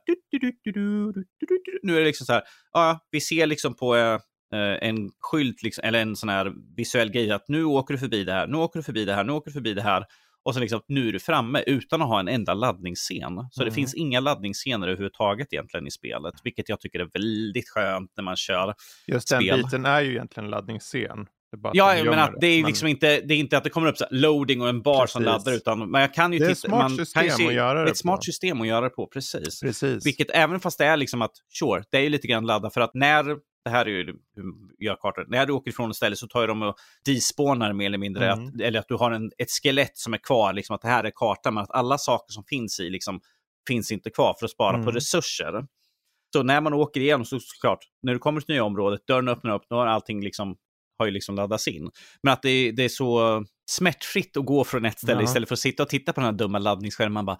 Nu 1.84 1.95
är 1.95 1.99
det 1.99 2.06
liksom 2.06 2.26
så 2.26 2.34
här. 2.34 2.44
Ja, 2.74 2.99
vi 3.12 3.22
ser 3.22 3.48
liksom 3.48 3.76
på 3.76 4.20
en 4.82 5.10
skylt, 5.20 5.64
liksom, 5.64 5.84
eller 5.84 6.02
en 6.02 6.16
sån 6.16 6.30
här 6.30 6.54
visuell 6.78 7.12
grej 7.12 7.32
att 7.32 7.48
nu 7.48 7.64
åker 7.64 7.94
du 7.94 7.99
förbi 7.99 8.24
det 8.24 8.34
här, 8.34 8.48
nu 8.48 8.58
åker 8.58 8.80
du 8.80 8.84
förbi 8.84 9.06
det 9.06 9.14
här, 9.14 9.24
nu 9.24 9.32
åker 9.32 9.49
du 9.49 9.54
förbi 9.54 9.74
det 9.74 9.82
här. 9.82 10.06
Och 10.48 10.53
så 10.53 10.60
liksom, 10.60 10.82
nu 10.88 11.07
är 11.07 11.11
du 11.11 11.19
framme 11.19 11.64
utan 11.68 12.02
att 12.02 12.07
ha 12.07 12.19
en 12.19 12.28
enda 12.28 12.53
laddningsscen. 12.53 13.48
Så 13.52 13.61
mm. 13.61 13.69
det 13.69 13.72
finns 13.72 13.95
inga 13.95 14.19
laddningsscener 14.19 14.88
överhuvudtaget 14.88 15.48
egentligen 15.53 15.88
i 15.88 15.91
spelet, 15.91 16.34
vilket 16.44 16.69
jag 16.69 16.80
tycker 16.80 16.99
är 16.99 17.10
väldigt 17.14 17.69
skönt 17.69 18.11
när 18.18 18.24
man 18.24 18.36
kör 18.36 18.74
Just 19.07 19.28
spel. 19.28 19.48
den 19.48 19.61
biten 19.61 19.86
är 19.86 20.02
ju 20.02 20.11
egentligen 20.11 20.45
en 20.45 20.52
laddningsscen. 20.52 21.28
Ja, 21.74 21.95
jag 21.95 22.06
menar, 22.06 22.36
det 22.41 22.48
är 22.48 22.61
men... 22.61 22.68
liksom 22.68 22.88
inte, 22.88 23.22
det 23.22 23.34
är 23.34 23.38
inte 23.38 23.57
att 23.57 23.64
det 23.64 23.69
kommer 23.69 23.88
upp 23.88 23.98
så 23.98 24.06
loading 24.11 24.61
och 24.61 24.69
en 24.69 24.82
bar 24.82 25.02
precis. 25.02 25.14
som 25.14 25.24
laddar, 25.24 25.53
utan 25.53 25.91
men 25.91 26.02
jag 26.02 26.14
kan 26.14 26.34
ju 26.34 26.40
Det 26.40 26.45
är 26.45 26.52
ett 26.52 26.57
smart 26.57 26.82
man 26.82 26.98
system 26.98 27.30
se, 27.30 27.48
att 27.48 27.53
göra 27.53 27.84
det 27.84 27.91
ett 27.91 27.98
smart 27.98 28.24
system 28.24 28.61
att 28.61 28.68
göra 28.68 28.82
det 28.82 28.90
på, 28.90 29.07
precis. 29.07 29.60
precis. 29.61 30.06
Vilket 30.06 30.32
även 30.32 30.60
fast 30.60 30.78
det 30.78 30.86
är 30.86 30.98
liksom 30.98 31.22
att, 31.22 31.34
sure, 31.60 31.84
det 31.91 31.98
är 31.98 32.02
ju 32.02 32.10
lite 32.10 32.28
grann 32.28 32.45
ladda 32.45 32.69
för 32.69 32.82
att 32.82 32.91
när 32.94 33.36
det 33.68 33.72
här 33.72 33.85
är 33.85 33.89
ju 33.89 34.06
hur 34.35 34.85
gör 34.85 34.95
kartor. 34.95 35.26
När 35.27 35.45
du 35.45 35.53
åker 35.53 35.72
ifrån 35.72 35.89
ett 35.89 35.95
ställe 35.95 36.15
så 36.15 36.27
tar 36.27 36.48
de 36.48 36.61
och 36.61 36.76
despawnar 37.06 37.73
mer 37.73 37.85
eller 37.85 37.98
mindre. 37.98 38.31
Mm. 38.31 38.48
Att, 38.48 38.61
eller 38.61 38.80
att 38.80 38.88
du 38.88 38.95
har 38.95 39.11
en, 39.11 39.31
ett 39.38 39.52
skelett 39.52 39.98
som 39.98 40.14
är 40.14 40.18
kvar, 40.18 40.53
liksom 40.53 40.76
att 40.76 40.81
det 40.81 40.88
här 40.88 41.03
är 41.03 41.11
kartan, 41.15 41.53
men 41.53 41.64
att 41.64 41.72
alla 41.72 41.98
saker 41.98 42.34
som 42.34 42.44
finns 42.44 42.80
i 42.80 42.89
liksom, 42.89 43.19
finns 43.68 43.91
inte 43.91 44.10
kvar 44.10 44.35
för 44.39 44.45
att 44.45 44.52
spara 44.52 44.73
mm. 44.73 44.85
på 44.85 44.91
resurser. 44.91 45.65
Så 46.34 46.44
när 46.44 46.61
man 46.61 46.73
åker 46.73 47.02
igenom 47.02 47.26
så 47.26 47.39
såklart, 47.39 47.80
när 48.03 48.14
du 48.14 48.19
kommer 48.19 48.41
till 48.41 48.56
nya 48.56 48.64
området, 48.64 49.07
dörren 49.07 49.27
öppnar 49.27 49.56
upp, 49.56 49.64
då 49.69 49.76
har 49.76 49.88
allting 49.88 50.23
liksom, 50.23 50.56
har 50.98 51.06
ju 51.06 51.11
liksom 51.11 51.35
laddats 51.35 51.68
in. 51.68 51.89
Men 52.23 52.34
att 52.34 52.41
det, 52.41 52.72
det 52.72 52.84
är 52.84 52.89
så 52.89 53.44
smärtfritt 53.69 54.38
att 54.38 54.45
gå 54.45 54.64
från 54.64 54.85
ett 54.85 54.99
ställe 54.99 55.19
ja. 55.19 55.23
istället 55.23 55.49
för 55.49 55.56
att 55.56 55.60
sitta 55.60 55.84
och 55.84 55.89
titta 55.89 56.14
på 56.14 56.22
den 56.22 56.26
här 56.26 56.38
dumma 56.38 56.60
laddningsskärmen. 56.60 57.14
Man 57.14 57.26
bara, 57.26 57.38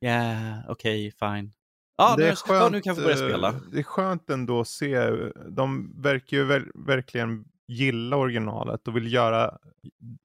ja, 0.00 0.08
yeah, 0.08 0.58
okej, 0.68 1.08
okay, 1.08 1.36
fine. 1.36 1.52
Ja, 1.98 2.14
det 2.16 2.22
nu, 2.22 2.28
är 2.28 2.34
skönt, 2.34 2.62
ja, 2.62 2.68
nu 2.68 2.80
kan 2.80 2.96
vi 2.96 3.02
börja 3.02 3.16
spela. 3.16 3.48
Eh, 3.48 3.54
det 3.72 3.78
är 3.78 3.82
skönt 3.82 4.30
ändå 4.30 4.60
att 4.60 4.68
se. 4.68 5.10
De 5.48 5.92
verkar 6.02 6.36
ju 6.36 6.44
ver 6.44 6.70
verkligen 6.74 7.44
gilla 7.68 8.16
originalet 8.16 8.88
och 8.88 8.96
vill 8.96 9.12
göra 9.12 9.58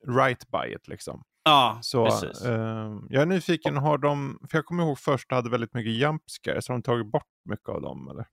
right 0.07 0.51
by 0.51 0.73
it 0.75 0.87
liksom. 0.87 1.23
Ja, 1.43 1.79
så, 1.81 2.05
precis. 2.05 2.45
Uh, 2.45 2.99
jag 3.09 3.21
är 3.21 3.25
nyfiken, 3.25 3.77
har 3.77 3.97
de, 3.97 4.39
för 4.49 4.57
jag 4.57 4.65
kommer 4.65 4.83
ihåg 4.83 4.99
först 4.99 5.31
hade 5.31 5.49
väldigt 5.49 5.73
mycket 5.73 5.93
jump 5.93 6.23
scares, 6.27 6.67
har 6.67 6.75
de 6.75 6.81
tagit 6.81 7.11
bort 7.11 7.29
mycket 7.49 7.69
av 7.69 7.81
dem 7.81 8.09
eller? 8.09 8.25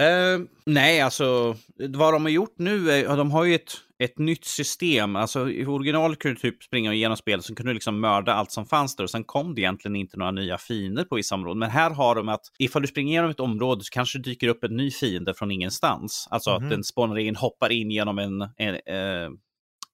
Uh, 0.00 0.46
nej, 0.66 1.00
alltså 1.00 1.56
vad 1.88 2.14
de 2.14 2.22
har 2.22 2.30
gjort 2.30 2.54
nu 2.56 2.90
är, 2.90 3.16
de 3.16 3.30
har 3.30 3.44
ju 3.44 3.54
ett, 3.54 3.72
ett 3.98 4.18
nytt 4.18 4.44
system. 4.44 5.16
Alltså 5.16 5.50
i 5.50 5.66
originalet 5.66 6.18
kunde 6.18 6.34
du 6.34 6.50
typ 6.50 6.62
springa 6.62 6.94
igenom 6.94 7.16
spelet, 7.16 7.44
så 7.44 7.54
kunde 7.54 7.70
du 7.70 7.74
liksom 7.74 8.00
mörda 8.00 8.34
allt 8.34 8.52
som 8.52 8.66
fanns 8.66 8.96
där 8.96 9.04
och 9.04 9.10
sen 9.10 9.24
kom 9.24 9.54
det 9.54 9.60
egentligen 9.60 9.96
inte 9.96 10.18
några 10.18 10.30
nya 10.30 10.58
fiender 10.58 11.04
på 11.04 11.16
vissa 11.16 11.34
områden. 11.34 11.58
Men 11.58 11.70
här 11.70 11.90
har 11.90 12.14
de 12.14 12.28
att 12.28 12.42
ifall 12.58 12.82
du 12.82 12.88
springer 12.88 13.12
igenom 13.12 13.30
ett 13.30 13.40
område 13.40 13.84
så 13.84 13.90
kanske 13.90 14.18
det 14.18 14.22
dyker 14.22 14.48
upp 14.48 14.64
en 14.64 14.76
ny 14.76 14.90
fiende 14.90 15.34
från 15.34 15.50
ingenstans. 15.50 16.28
Alltså 16.30 16.50
mm 16.50 16.56
-hmm. 16.56 16.64
att 16.64 16.70
mhm. 16.70 16.70
den 16.70 16.84
spånar 16.84 17.18
in, 17.18 17.36
hoppar 17.36 17.72
in 17.72 17.90
genom 17.90 18.18
en, 18.18 18.48
en 18.56 18.74
uh, 18.74 19.30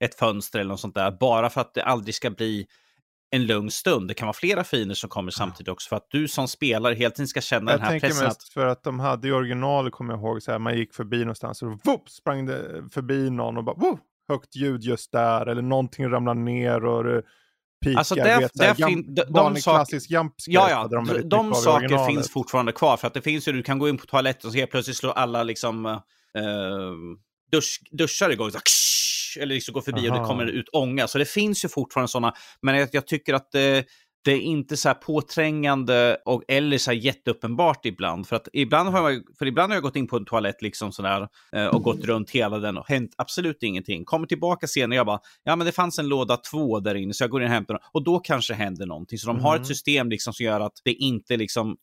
ett 0.05 0.15
fönster 0.15 0.59
eller 0.59 0.69
något 0.69 0.81
sånt 0.81 0.95
där, 0.95 1.11
bara 1.11 1.51
för 1.51 1.61
att 1.61 1.75
det 1.75 1.85
aldrig 1.85 2.15
ska 2.15 2.31
bli 2.31 2.67
en 3.31 3.47
lugn 3.47 3.71
stund. 3.71 4.09
Det 4.09 4.15
kan 4.15 4.27
vara 4.27 4.37
flera 4.37 4.65
fiender 4.65 4.95
som 4.95 5.11
kommer 5.11 5.31
samtidigt 5.31 5.69
också 5.69 5.89
för 5.89 5.97
att 5.97 6.07
du 6.11 6.29
som 6.29 6.49
spelare 6.49 6.95
hela 6.95 7.11
tiden 7.11 7.29
ska 7.29 7.41
känna 7.41 7.71
jag 7.71 7.81
den 7.81 7.87
här 7.87 8.01
pressen. 8.01 8.09
Jag 8.09 8.17
tänker 8.17 8.27
mest 8.27 8.53
för 8.53 8.67
att 8.67 8.83
de 8.83 9.01
hade 9.01 9.29
i 9.29 9.33
original, 9.33 9.91
kommer 9.91 10.15
jag 10.15 10.21
ihåg, 10.21 10.43
så 10.43 10.53
här, 10.53 10.59
man 10.59 10.79
gick 10.79 10.95
förbi 10.95 11.19
någonstans 11.19 11.63
och 11.63 11.69
whoop, 11.85 12.09
sprang 12.09 12.47
det 12.47 12.83
förbi 12.93 13.31
någon 13.31 13.57
och 13.57 13.65
bara 13.65 13.77
whoop, 13.77 14.01
högt 14.29 14.57
ljud 14.57 14.83
just 14.83 15.13
där 15.13 15.47
eller 15.47 15.63
någonting 15.63 16.11
ramlar 16.11 16.35
ner 16.35 16.85
och 16.85 17.05
det 17.05 17.23
pikar. 17.85 17.99
Alltså 17.99 18.15
det, 18.15 18.39
vet, 18.39 18.51
det 18.55 18.65
här, 18.65 18.75
fin, 18.75 19.15
de, 19.15 19.23
de 19.23 19.55
klassisk 19.55 20.11
jump 20.11 20.35
Ja, 20.47 20.71
ja, 20.71 20.89
de, 20.89 21.07
de, 21.07 21.29
de 21.29 21.55
saker 21.55 22.07
finns 22.07 22.31
fortfarande 22.31 22.73
kvar 22.73 22.97
för 22.97 23.07
att 23.07 23.15
det 23.15 23.23
finns 23.23 23.49
ju, 23.49 23.53
du 23.53 23.63
kan 23.63 23.79
gå 23.79 23.89
in 23.89 23.97
på 23.97 24.07
toaletten 24.07 24.49
och 24.49 24.53
så 24.53 24.59
helt 24.59 24.71
plötsligt 24.71 24.97
slår 24.97 25.13
alla 25.13 25.43
liksom 25.43 25.87
uh, 25.87 26.03
dusch, 27.53 27.81
duschar 27.91 28.31
igång. 28.31 28.51
Så, 28.51 28.59
eller 29.37 29.55
liksom 29.55 29.75
går 29.75 29.81
förbi 29.81 30.09
Aha. 30.09 30.17
och 30.17 30.23
det 30.23 30.29
kommer 30.29 30.47
ut 30.47 30.69
ånga. 30.73 31.09
Så 31.09 31.19
det 31.19 31.25
finns 31.25 31.65
ju 31.65 31.69
fortfarande 31.69 32.09
sådana. 32.09 32.35
Men 32.63 32.77
jag, 32.77 32.89
jag 32.93 33.07
tycker 33.07 33.35
att 33.35 33.53
det, 33.53 33.87
det 34.27 34.33
är 34.33 34.41
inte 34.41 34.77
så 34.77 34.89
här 34.89 34.95
påträngande 34.95 36.17
och, 36.25 36.43
eller 36.49 36.79
så 36.79 36.91
här 36.91 36.99
jätteuppenbart 36.99 37.87
ibland. 37.87 38.27
För, 38.27 38.37
att 38.37 38.49
ibland 38.53 38.89
har 38.89 39.11
jag, 39.11 39.23
för 39.39 39.47
ibland 39.47 39.71
har 39.71 39.77
jag 39.77 39.83
gått 39.83 39.97
in 39.97 40.07
på 40.07 40.17
en 40.17 40.25
toalett 40.25 40.63
liksom 40.63 40.93
sådär, 40.93 41.29
eh, 41.53 41.67
och 41.67 41.83
gått 41.83 42.05
runt 42.05 42.31
hela 42.31 42.59
den 42.59 42.77
och 42.77 42.89
hänt 42.89 43.15
absolut 43.17 43.63
ingenting. 43.63 44.05
Kommer 44.05 44.27
tillbaka 44.27 44.67
sen 44.67 44.91
och 44.93 44.97
jag 44.97 45.07
bara, 45.07 45.21
ja 45.45 45.57
men 45.57 45.67
det 45.67 45.73
fanns 45.73 45.99
en 45.99 46.09
låda 46.09 46.37
två 46.37 46.81
där 46.81 46.95
inne 46.95 47.15
så 47.15 47.25
jag 47.25 47.31
går 47.31 47.43
in 47.43 47.49
och 47.49 47.55
hämtar 47.55 47.75
den. 47.75 47.83
Och 47.93 48.05
då 48.05 48.19
kanske 48.19 48.55
händer 48.55 48.87
någonting. 48.87 49.19
Så 49.19 49.27
de 49.27 49.41
har 49.41 49.55
ett 49.55 49.59
mm. 49.59 49.67
system 49.67 50.11
liksom 50.11 50.33
som 50.33 50.45
gör 50.47 50.61
att 50.61 50.81
det 50.85 50.93
inte 50.93 51.37
liksom 51.37 51.77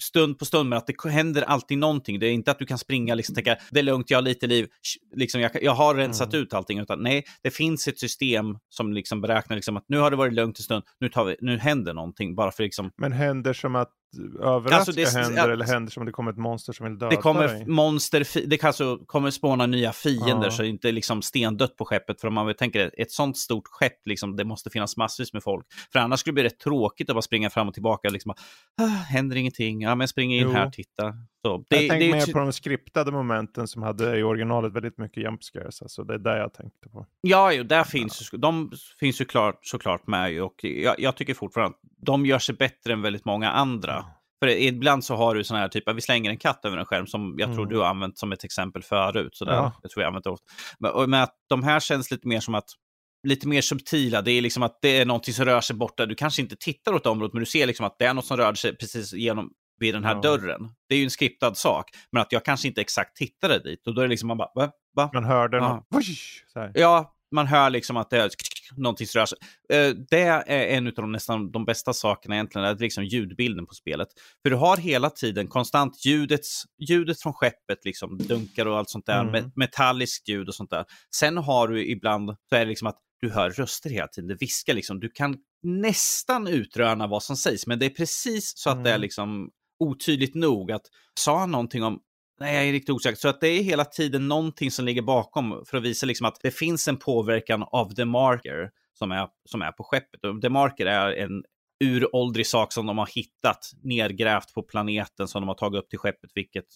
stund 0.00 0.38
på 0.38 0.44
stund, 0.44 0.68
men 0.68 0.76
att 0.76 0.86
det 0.86 1.10
händer 1.10 1.42
alltid 1.42 1.78
någonting. 1.78 2.18
Det 2.18 2.26
är 2.26 2.32
inte 2.32 2.50
att 2.50 2.58
du 2.58 2.66
kan 2.66 2.78
springa 2.78 3.14
liksom 3.14 3.34
tänka 3.34 3.56
det 3.70 3.78
är 3.78 3.82
lugnt, 3.82 4.10
jag 4.10 4.18
har 4.18 4.22
lite 4.22 4.46
liv, 4.46 4.68
liksom, 5.16 5.40
jag, 5.40 5.62
jag 5.62 5.72
har 5.72 5.94
rensat 5.94 6.34
mm. 6.34 6.42
ut 6.42 6.54
allting, 6.54 6.78
utan 6.78 7.02
nej, 7.02 7.24
det 7.42 7.50
finns 7.50 7.88
ett 7.88 7.98
system 7.98 8.58
som 8.68 8.92
liksom 8.92 9.20
beräknar 9.20 9.56
liksom 9.56 9.76
att 9.76 9.84
nu 9.88 9.98
har 9.98 10.10
det 10.10 10.16
varit 10.16 10.32
lugnt 10.32 10.58
en 10.58 10.62
stund, 10.62 10.84
nu, 11.00 11.08
tar 11.08 11.24
vi, 11.24 11.36
nu 11.40 11.58
händer 11.58 11.94
någonting. 11.94 12.34
Bara 12.34 12.52
för 12.52 12.62
liksom... 12.62 12.90
Men 12.96 13.12
händer 13.12 13.52
som 13.52 13.76
att 13.76 13.92
överraska 14.40 14.76
alltså 14.76 14.92
det, 14.92 15.20
händer 15.20 15.46
ja, 15.46 15.52
eller 15.52 15.64
händer 15.64 15.92
som 15.92 16.06
det 16.06 16.12
kommer 16.12 16.30
ett 16.30 16.38
monster 16.38 16.72
som 16.72 16.86
vill 16.86 16.98
döda 16.98 17.10
Det 17.10 17.16
kommer 17.16 17.48
dig? 17.48 17.66
monster, 17.66 18.46
det 18.46 18.64
alltså, 18.64 18.98
kommer 19.06 19.30
spåna 19.30 19.66
nya 19.66 19.92
fiender 19.92 20.44
ja. 20.44 20.50
så 20.50 20.62
det 20.62 20.68
är 20.68 20.70
inte 20.70 20.92
liksom 20.92 21.22
stendött 21.22 21.76
på 21.76 21.84
skeppet. 21.84 22.20
För 22.20 22.28
om 22.28 22.34
man 22.34 22.54
tänker 22.54 22.90
ett 22.98 23.10
sånt 23.10 23.38
stort 23.38 23.68
skepp, 23.68 24.06
liksom, 24.06 24.36
det 24.36 24.44
måste 24.44 24.70
finnas 24.70 24.96
massvis 24.96 25.32
med 25.32 25.42
folk. 25.42 25.66
För 25.92 25.98
annars 25.98 26.20
skulle 26.20 26.32
det 26.32 26.34
bli 26.34 26.44
rätt 26.44 26.58
tråkigt 26.58 27.10
att 27.10 27.14
bara 27.14 27.22
springa 27.22 27.50
fram 27.50 27.68
och 27.68 27.74
tillbaka. 27.74 28.08
Liksom, 28.08 28.34
ah, 28.82 28.86
händer 28.86 29.36
ingenting, 29.36 29.80
ja 29.80 29.94
men 29.94 30.08
spring 30.08 30.34
in 30.34 30.42
jo. 30.42 30.52
här, 30.52 30.70
titta. 30.70 31.14
Så, 31.42 31.64
det, 31.68 31.76
jag 31.76 31.90
tänkte 31.90 32.16
mer 32.16 32.32
på 32.32 32.38
de 32.38 32.52
skriptade 32.52 33.12
momenten 33.12 33.68
som 33.68 33.82
hade 33.82 34.18
i 34.18 34.22
originalet 34.22 34.72
väldigt 34.72 34.98
mycket 34.98 35.22
jump 35.22 35.44
scares. 35.44 35.82
Alltså, 35.82 36.04
det 36.04 36.14
är 36.14 36.18
där 36.18 36.36
jag 36.36 36.54
tänkte 36.54 36.88
på. 36.88 37.06
Ja, 37.20 37.52
jo, 37.52 37.62
där 37.62 37.84
finns, 37.84 38.30
de 38.30 38.72
finns 39.00 39.20
ju 39.20 39.24
klart, 39.24 39.58
såklart 39.62 40.06
med. 40.06 40.42
Och 40.42 40.64
jag, 40.64 41.00
jag 41.00 41.16
tycker 41.16 41.34
fortfarande 41.34 41.76
de 42.02 42.26
gör 42.26 42.38
sig 42.38 42.54
bättre 42.54 42.92
än 42.92 43.02
väldigt 43.02 43.24
många 43.24 43.50
andra. 43.50 44.04
För 44.44 44.48
ibland 44.48 45.04
så 45.04 45.16
har 45.16 45.34
du 45.34 45.44
sådana 45.44 45.62
här 45.62 45.68
typ, 45.68 45.84
vi 45.94 46.00
slänger 46.00 46.30
en 46.30 46.36
katt 46.36 46.64
över 46.64 46.76
en 46.76 46.84
skärm 46.84 47.06
som 47.06 47.34
jag 47.38 47.48
tror 47.48 47.62
mm. 47.62 47.68
du 47.68 47.78
har 47.78 47.86
använt 47.86 48.18
som 48.18 48.32
ett 48.32 48.44
exempel 48.44 48.82
förut. 48.82 49.36
Så 49.36 49.44
ja. 49.44 49.72
Jag 49.82 49.90
tror 49.90 50.02
jag 50.02 50.08
använt 50.08 50.24
det 50.24 50.30
ofta. 50.30 50.44
Men, 50.78 51.10
men 51.10 51.22
att 51.22 51.34
de 51.48 51.62
här 51.62 51.80
känns 51.80 52.10
lite 52.10 52.28
mer 52.28 52.40
som 52.40 52.54
att 52.54 52.70
lite 53.28 53.48
mer 53.48 53.60
subtila. 53.60 54.22
Det 54.22 54.32
är 54.32 54.42
liksom 54.42 54.62
att 54.62 54.78
det 54.82 54.98
är 54.98 55.06
någonting 55.06 55.34
som 55.34 55.44
rör 55.44 55.60
sig 55.60 55.76
borta. 55.76 56.06
Du 56.06 56.14
kanske 56.14 56.42
inte 56.42 56.56
tittar 56.56 56.92
åt 56.92 57.06
området, 57.06 57.32
men 57.32 57.40
du 57.40 57.46
ser 57.46 57.66
liksom 57.66 57.86
att 57.86 57.98
det 57.98 58.04
är 58.04 58.14
något 58.14 58.26
som 58.26 58.36
rör 58.36 58.54
sig 58.54 58.76
precis 58.76 59.12
genom 59.12 59.50
vid 59.80 59.94
den 59.94 60.04
här 60.04 60.14
ja. 60.14 60.20
dörren. 60.20 60.70
Det 60.88 60.94
är 60.94 60.98
ju 60.98 61.04
en 61.04 61.10
skriptad 61.10 61.54
sak, 61.54 61.90
men 62.12 62.22
att 62.22 62.32
jag 62.32 62.44
kanske 62.44 62.68
inte 62.68 62.80
exakt 62.80 63.16
tittade 63.16 63.58
dit. 63.58 63.86
Och 63.86 63.94
då 63.94 64.00
är 64.00 64.04
det 64.04 64.10
liksom 64.10 64.28
man 64.28 64.36
bara, 64.36 64.50
va? 64.54 64.70
va? 64.96 65.10
Man 65.12 65.24
hörde 65.24 65.56
ja. 65.56 65.74
något. 65.74 65.86
Ja, 66.74 67.14
man 67.30 67.46
hör 67.46 67.70
liksom 67.70 67.96
att 67.96 68.10
det 68.10 68.16
är 68.16 68.30
någonting 68.76 69.06
som 69.06 69.18
rör 69.18 69.26
sig. 69.26 69.38
Eh, 69.72 69.94
det 70.10 70.22
är 70.22 70.76
en 70.76 70.86
av 70.86 70.92
de 70.92 71.12
nästan 71.12 71.50
de 71.50 71.64
bästa 71.64 71.92
sakerna 71.92 72.34
egentligen, 72.34 72.68
är 72.68 72.78
liksom 72.78 73.04
ljudbilden 73.04 73.66
på 73.66 73.74
spelet. 73.74 74.08
För 74.42 74.50
du 74.50 74.56
har 74.56 74.76
hela 74.76 75.10
tiden 75.10 75.48
konstant 75.48 76.04
ljudets, 76.06 76.62
ljudet 76.88 77.22
från 77.22 77.32
skeppet, 77.32 77.84
liksom 77.84 78.18
dunkar 78.18 78.66
och 78.66 78.78
allt 78.78 78.90
sånt 78.90 79.06
där, 79.06 79.20
mm. 79.20 79.50
metalliskt 79.56 80.28
ljud 80.28 80.48
och 80.48 80.54
sånt 80.54 80.70
där. 80.70 80.84
Sen 81.14 81.36
har 81.36 81.68
du 81.68 81.86
ibland, 81.86 82.36
så 82.48 82.56
är 82.56 82.60
det 82.60 82.68
liksom 82.68 82.88
att 82.88 82.98
du 83.20 83.30
hör 83.30 83.50
röster 83.50 83.90
hela 83.90 84.08
tiden, 84.08 84.28
det 84.28 84.36
viskar 84.40 84.74
liksom. 84.74 85.00
Du 85.00 85.08
kan 85.08 85.36
nästan 85.62 86.46
utröna 86.46 87.06
vad 87.06 87.22
som 87.22 87.36
sägs, 87.36 87.66
men 87.66 87.78
det 87.78 87.86
är 87.86 87.90
precis 87.90 88.52
så 88.56 88.70
att 88.70 88.74
mm. 88.74 88.84
det 88.84 88.90
är 88.90 88.94
mm. 88.94 89.02
liksom 89.02 89.50
otydligt 89.80 90.34
nog 90.34 90.72
att 90.72 90.86
sa 91.20 91.38
han 91.38 91.50
någonting 91.50 91.82
om 91.82 92.00
Nej, 92.40 92.54
jag 92.54 92.68
är 92.68 92.72
riktigt 92.72 92.94
osäker. 92.94 93.16
Så 93.16 93.28
att 93.28 93.40
det 93.40 93.48
är 93.48 93.62
hela 93.62 93.84
tiden 93.84 94.28
någonting 94.28 94.70
som 94.70 94.84
ligger 94.84 95.02
bakom 95.02 95.64
för 95.66 95.76
att 95.76 95.82
visa 95.82 96.06
liksom 96.06 96.26
att 96.26 96.38
det 96.42 96.50
finns 96.50 96.88
en 96.88 96.96
påverkan 96.96 97.62
av 97.62 97.94
The 97.94 98.04
Marker 98.04 98.70
som 98.92 99.12
är, 99.12 99.28
som 99.44 99.62
är 99.62 99.72
på 99.72 99.84
skeppet. 99.84 100.24
Och 100.24 100.42
The 100.42 100.48
Marker 100.48 100.86
är 100.86 101.12
en 101.12 101.44
uråldrig 101.84 102.46
sak 102.46 102.72
som 102.72 102.86
de 102.86 102.98
har 102.98 103.08
hittat 103.14 103.70
nedgrävt 103.82 104.54
på 104.54 104.62
planeten 104.62 105.28
som 105.28 105.42
de 105.42 105.48
har 105.48 105.54
tagit 105.54 105.82
upp 105.82 105.90
till 105.90 105.98
skeppet, 105.98 106.30
vilket 106.34 106.66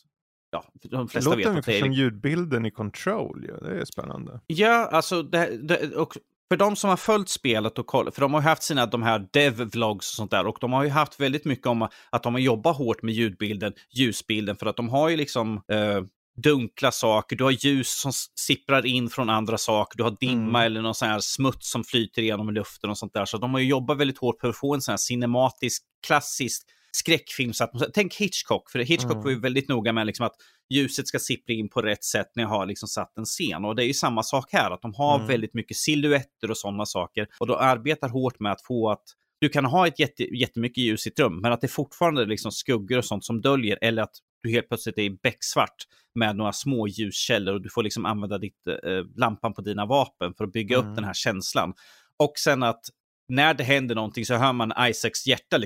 ja, 0.50 0.64
de 0.82 1.08
flesta 1.08 1.30
det 1.30 1.36
vet. 1.36 1.46
Det 1.46 1.54
låter 1.54 1.80
som 1.80 1.92
ljudbilden 1.92 2.66
i 2.66 2.70
Control, 2.70 3.46
ja. 3.48 3.68
det 3.68 3.80
är 3.80 3.84
spännande. 3.84 4.40
Ja, 4.46 4.88
alltså, 4.92 5.22
det, 5.22 5.56
det, 5.62 5.96
och 5.96 6.16
för 6.48 6.56
de 6.56 6.76
som 6.76 6.90
har 6.90 6.96
följt 6.96 7.28
spelet 7.28 7.78
och 7.78 7.86
kollat, 7.86 8.14
för 8.14 8.20
de 8.20 8.34
har 8.34 8.40
ju 8.40 8.48
haft 8.48 8.62
sina 8.62 8.86
de 8.86 9.02
här 9.02 9.28
dev-vlogs 9.32 10.10
och 10.10 10.16
sånt 10.16 10.30
där 10.30 10.46
och 10.46 10.58
de 10.60 10.72
har 10.72 10.84
ju 10.84 10.90
haft 10.90 11.20
väldigt 11.20 11.44
mycket 11.44 11.66
om 11.66 11.88
att 12.10 12.22
de 12.22 12.34
har 12.34 12.40
jobbat 12.40 12.76
hårt 12.76 13.02
med 13.02 13.14
ljudbilden, 13.14 13.72
ljusbilden, 13.90 14.56
för 14.56 14.66
att 14.66 14.76
de 14.76 14.88
har 14.88 15.08
ju 15.08 15.16
liksom 15.16 15.54
eh, 15.54 16.00
dunkla 16.36 16.92
saker, 16.92 17.36
du 17.36 17.44
har 17.44 17.50
ljus 17.50 18.00
som 18.00 18.12
sipprar 18.40 18.86
in 18.86 19.10
från 19.10 19.30
andra 19.30 19.58
saker, 19.58 19.96
du 19.96 20.02
har 20.02 20.16
dimma 20.20 20.58
Mm. 20.58 20.66
eller 20.66 20.82
någon 20.82 20.94
sån 20.94 21.08
här 21.08 21.20
smuts 21.20 21.70
som 21.70 21.84
flyter 21.84 22.22
igenom 22.22 22.50
luften 22.50 22.90
och 22.90 22.98
sånt 22.98 23.12
där. 23.14 23.24
Så 23.24 23.38
de 23.38 23.52
har 23.54 23.60
ju 23.60 23.66
jobbat 23.66 23.98
väldigt 23.98 24.18
hårt 24.18 24.40
för 24.40 24.48
att 24.48 24.56
få 24.56 24.74
en 24.74 24.80
sån 24.80 24.92
här 24.92 24.96
cinematisk, 24.96 25.82
klassisk 26.06 26.62
skräckfilmsatmosfär. 26.94 27.90
Tänk 27.94 28.14
Hitchcock, 28.14 28.70
för 28.70 28.78
Hitchcock 28.78 29.12
Mm. 29.12 29.24
var 29.24 29.30
ju 29.30 29.40
väldigt 29.40 29.68
noga 29.68 29.92
med 29.92 30.06
liksom 30.06 30.26
att 30.26 30.34
ljuset 30.74 31.06
ska 31.08 31.18
sippra 31.18 31.54
in 31.54 31.68
på 31.68 31.82
rätt 31.82 32.04
sätt 32.04 32.26
när 32.34 32.42
jag 32.42 32.50
har 32.50 32.66
liksom 32.66 32.88
satt 32.88 33.18
en 33.18 33.24
scen. 33.24 33.64
Och 33.64 33.76
det 33.76 33.84
är 33.84 33.86
ju 33.86 33.94
samma 33.94 34.22
sak 34.22 34.52
här, 34.52 34.70
att 34.70 34.82
de 34.82 34.94
har 34.94 35.14
Mm. 35.16 35.26
väldigt 35.28 35.54
mycket 35.54 35.76
silhuetter 35.76 36.50
och 36.50 36.58
sådana 36.58 36.86
saker. 36.86 37.26
Och 37.40 37.46
de 37.46 37.56
arbetar 37.60 38.08
hårt 38.08 38.40
med 38.40 38.52
att 38.52 38.62
få 38.62 38.90
att 38.90 39.02
du 39.40 39.48
kan 39.48 39.64
ha 39.64 39.86
ett 39.86 39.98
jätte, 40.00 40.22
jättemycket 40.36 40.78
ljus 40.84 41.06
i 41.06 41.10
ett 41.10 41.18
rum, 41.18 41.40
men 41.42 41.52
att 41.52 41.60
det 41.60 41.68
fortfarande 41.68 42.22
är 42.22 42.26
liksom 42.26 42.52
skuggor 42.52 42.98
och 42.98 43.04
sånt 43.04 43.24
som 43.24 43.40
döljer, 43.40 43.78
eller 43.80 44.02
att 44.02 44.14
du 44.42 44.50
helt 44.50 44.68
plötsligt 44.68 44.98
är 44.98 45.10
becksvart 45.22 45.74
med 46.14 46.36
några 46.36 46.52
små 46.52 46.88
ljuskällor 46.88 47.54
och 47.54 47.62
du 47.62 47.68
får 47.70 47.82
liksom 47.82 48.06
använda 48.06 48.38
ditt, 48.38 48.66
eh, 48.66 49.04
lampan 49.16 49.54
på 49.54 49.60
dina 49.62 49.86
vapen 49.86 50.34
för 50.34 50.44
att 50.44 50.52
bygga 50.52 50.76
Mm. 50.78 50.90
upp 50.90 50.96
den 50.96 51.04
här 51.04 51.14
känslan. 51.14 51.72
Och 52.18 52.32
sen 52.38 52.62
att 52.62 52.80
när 53.28 53.54
det 53.54 53.64
händer 53.64 53.94
någonting 53.94 54.26
så 54.26 54.34
hör 54.34 54.52
man 54.52 54.72
Isaacs 54.88 55.26
hjärta, 55.26 55.56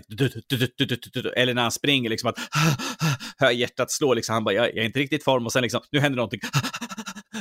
eller 1.37 1.55
när 1.55 1.63
han 1.63 1.73
springer, 1.73 2.11
liksom 2.11 2.31
att 2.31 2.39
hör 3.39 3.51
hjärtat 3.51 3.91
slå, 3.91 4.15
liksom, 4.15 4.33
han 4.33 4.45
bara, 4.45 4.55
jag, 4.55 4.67
är 4.77 4.83
inte 4.83 4.99
riktigt 4.99 5.21
i 5.21 5.25
form 5.25 5.47
och 5.47 5.53
sen 5.53 5.63
liksom, 5.63 5.81
nu 5.93 6.01
händer 6.01 6.17
någonting. 6.17 6.41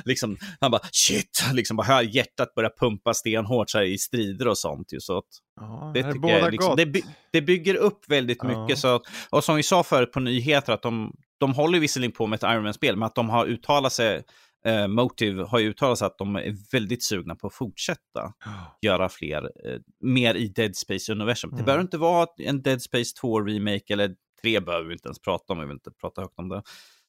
Liksom, 0.05 0.37
han 0.59 0.71
bara 0.71 0.81
shit, 0.91 1.43
liksom 1.53 1.77
bara 1.77 1.87
hör 1.87 2.01
hjärtat 2.01 2.55
börja 2.55 2.69
pumpa 2.79 3.13
stenhårt 3.13 3.69
så 3.69 3.77
här, 3.77 3.85
i 3.85 3.97
strider 3.97 4.47
och 4.47 4.57
sånt. 4.57 4.93
Ju, 4.93 4.99
så 4.99 5.17
att, 5.17 5.23
Ja, 5.59 5.91
det, 5.93 6.03
tycker 6.03 6.19
båda 6.19 6.39
jag, 6.39 6.51
liksom, 6.51 6.75
det, 6.75 6.85
by, 6.85 7.03
det 7.31 7.41
bygger 7.41 7.75
upp 7.75 7.99
väldigt 8.07 8.37
Ja. 8.41 8.47
mycket. 8.65 8.79
Så, 8.79 8.95
att- 8.95 9.01
och 9.29 9.43
som 9.43 9.55
vi 9.55 9.63
sa 9.63 9.83
förut 9.83 10.11
på 10.11 10.19
nyheter, 10.19 10.73
att 10.73 10.81
de, 10.81 11.13
de 11.39 11.53
håller 11.53 11.79
visserligen 11.79 12.11
på 12.11 12.27
med 12.27 12.37
ett 12.43 12.43
Iron 12.53 12.63
Man-spel, 12.63 12.95
men 12.95 13.03
att 13.07 13.15
de 13.15 13.29
har 13.29 13.45
uttalat 13.45 13.93
sig, 13.93 14.23
eh, 14.65 14.87
Motive 14.87 15.43
har 15.43 15.59
ju 15.59 15.69
uttalat 15.69 15.97
sig 15.97 16.05
att 16.05 16.17
de 16.17 16.35
är 16.35 16.71
väldigt 16.71 17.03
sugna 17.03 17.35
på 17.35 17.47
att 17.47 17.53
fortsätta 17.53 18.33
göra 18.81 19.09
fler, 19.09 19.43
eh, 19.43 19.79
mer 20.01 20.35
i 20.35 20.47
Dead 20.47 20.75
Space-universum. 20.75 21.49
Det 21.49 21.55
Mm. 21.55 21.65
behöver 21.65 21.81
inte 21.83 21.97
vara 21.97 22.27
en 22.37 22.61
Dead 22.61 22.81
Space 22.81 23.15
2-remake, 23.21 23.93
eller 23.93 24.15
3 24.41 24.59
behöver 24.59 24.87
vi 24.87 24.93
inte 24.93 25.07
ens 25.07 25.19
prata 25.21 25.53
om, 25.53 25.59
vi 25.59 25.65
vill 25.65 25.73
inte 25.73 25.91
prata 26.01 26.21
högt 26.21 26.39
om 26.39 26.49
det. 26.49 26.61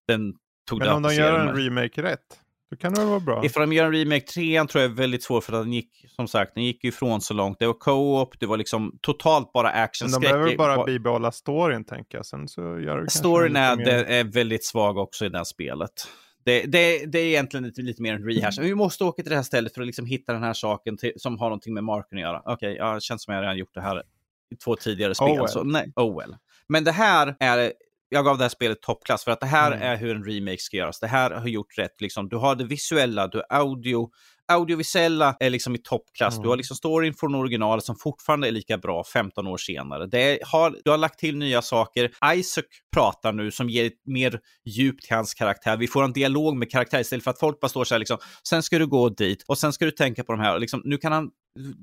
Den 0.09 0.35
tog 0.69 0.79
Men 0.79 0.89
det 0.89 0.95
om 0.95 1.03
de 1.03 1.15
gör 1.15 1.39
en 1.39 1.57
remake 1.57 2.03
rätt, 2.03 2.41
då 2.71 2.77
kan 2.77 2.95
det 2.95 3.05
vara 3.05 3.21
bra. 3.21 3.45
Ifall 3.45 3.61
de 3.71 3.73
gör 3.77 3.85
en 3.85 3.93
remake, 3.93 4.27
trean 4.27 4.67
tror 4.67 4.83
jag 4.83 4.91
är 4.91 4.95
väldigt 4.97 5.23
svår 5.23 5.41
för 5.41 5.53
att 5.53 5.63
den 5.65 5.73
gick, 5.73 6.05
som 6.09 6.29
sagt, 6.29 6.55
den 6.55 6.65
gick 6.65 6.85
ifrån 6.85 7.21
så 7.21 7.35
långt. 7.35 7.59
Det 7.59 7.67
var 7.67 7.75
co-op, 7.75 8.41
det 8.41 8.47
var 8.47 8.57
liksom 8.57 8.99
totalt 9.03 9.53
bara 9.53 9.69
action 9.71 10.11
Men 10.11 10.21
de 10.21 10.27
behöver 10.27 10.57
bara 10.57 10.85
bibehålla 10.85 11.33
storyn 11.33 11.85
tänker 11.85 12.19
jag. 12.19 12.27
Sen 12.27 12.49
så 12.49 12.61
gör 12.61 13.01
det 13.01 13.11
Storyn 13.11 13.57
är, 13.57 13.77
det 13.77 14.05
är 14.17 14.25
väldigt 14.25 14.65
svag 14.65 14.97
också 14.99 15.27
i 15.27 15.29
det 15.29 15.37
här 15.37 15.45
spelet. 15.45 15.93
Det, 16.49 16.63
det, 16.67 17.07
det 17.07 17.19
är 17.19 17.27
egentligen 17.27 17.65
lite, 17.65 17.83
lite 17.83 18.03
mer 18.03 18.15
en 18.15 18.25
rehash. 18.25 18.61
Vi 18.61 18.75
måste 18.75 19.05
åka 19.05 19.23
till 19.23 19.31
det 19.31 19.37
här 19.37 19.43
stället 19.43 19.75
för 19.75 19.81
att 19.81 19.87
liksom 19.87 20.07
hitta 20.07 20.33
den 20.33 20.43
här 20.43 20.53
saken 20.53 20.97
till, 20.97 21.13
som 21.17 21.39
har 21.39 21.47
någonting 21.47 21.75
med 21.75 21.85
marken 21.85 22.19
att 22.19 22.23
göra. 22.23 22.43
Okej, 22.45 22.77
ja, 22.77 22.95
det 22.95 23.01
känns 23.01 23.25
som 23.25 23.35
jag 23.35 23.43
redan 23.43 23.57
gjort 23.59 23.75
det 23.75 23.81
här 23.81 24.03
i 24.51 24.57
två 24.57 24.77
tidigare 24.77 25.15
spel. 25.15 25.29
Oh 25.29 25.37
well. 25.39 25.49
Så 25.49 25.63
nej, 25.63 25.93
oh 25.97 26.19
well. 26.19 26.37
Men 26.69 26.85
det 26.85 26.93
här 26.93 27.37
är, 27.41 27.73
jag 28.09 28.25
gav 28.25 28.39
det 28.39 28.45
här 28.45 28.49
spelet 28.49 28.83
toppklass 28.83 29.25
för 29.25 29.31
att 29.31 29.41
det 29.41 29.47
här 29.47 29.73
Mm. 29.73 29.83
är 29.89 29.97
hur 29.97 30.17
en 30.17 30.25
remake 30.25 30.59
ska 30.59 30.77
göras. 30.77 31.01
Det 31.01 31.07
här 31.07 31.31
har 31.31 31.49
gjort 31.49 31.79
rätt. 31.79 32.01
Liksom. 32.01 32.29
Du 32.29 32.37
har 32.37 32.55
det 32.55 32.65
visuella, 32.65 33.29
du 33.29 33.43
har 33.49 33.59
audio, 33.59 34.11
audiovisuella 34.49 35.37
är 35.41 35.51
liksom 35.51 35.75
i 35.75 35.79
toppklass. 35.79 36.35
Mm. 36.35 36.43
Du 36.43 36.49
har 36.49 36.57
liksom 36.57 36.77
storyn 36.77 37.15
från 37.15 37.35
originalet 37.35 37.85
som 37.85 37.97
fortfarande 37.97 38.49
är 38.49 38.53
lika 38.53 38.79
bra 38.79 39.05
15 39.05 39.47
år 39.47 39.57
senare. 39.57 40.07
Det 40.07 40.39
har, 40.43 40.77
du 40.85 40.91
har 40.91 40.99
lagt 40.99 41.19
till 41.19 41.37
nya 41.37 41.63
saker. 41.63 42.11
Isaac 42.35 42.65
pratar 42.95 43.33
nu 43.33 43.51
som 43.51 43.71
ger 43.71 43.85
ett 43.87 44.07
mer 44.07 44.41
djup 44.65 45.01
till 45.01 45.17
hans 45.17 45.35
karaktär. 45.35 45.77
Vi 45.77 45.87
får 45.87 46.05
en 46.05 46.13
dialog 46.13 46.57
med 46.57 46.71
karaktär 46.71 47.01
istället 47.01 47.25
för 47.25 47.31
att 47.31 47.41
folk 47.41 47.61
bara 47.61 47.69
står 47.69 47.85
så 47.85 47.95
här 47.95 47.99
liksom, 47.99 48.19
sen 48.49 48.63
ska 48.63 48.79
du 48.79 48.87
gå 48.87 49.09
dit 49.09 49.45
och 49.47 49.59
sen 49.59 49.73
ska 49.73 49.85
du 49.85 49.91
tänka 49.91 50.25
på 50.25 50.33
de 50.33 50.41
här. 50.41 50.59
Liksom, 50.59 50.83
nu 50.85 50.97
kan 50.97 51.13
han 51.13 51.31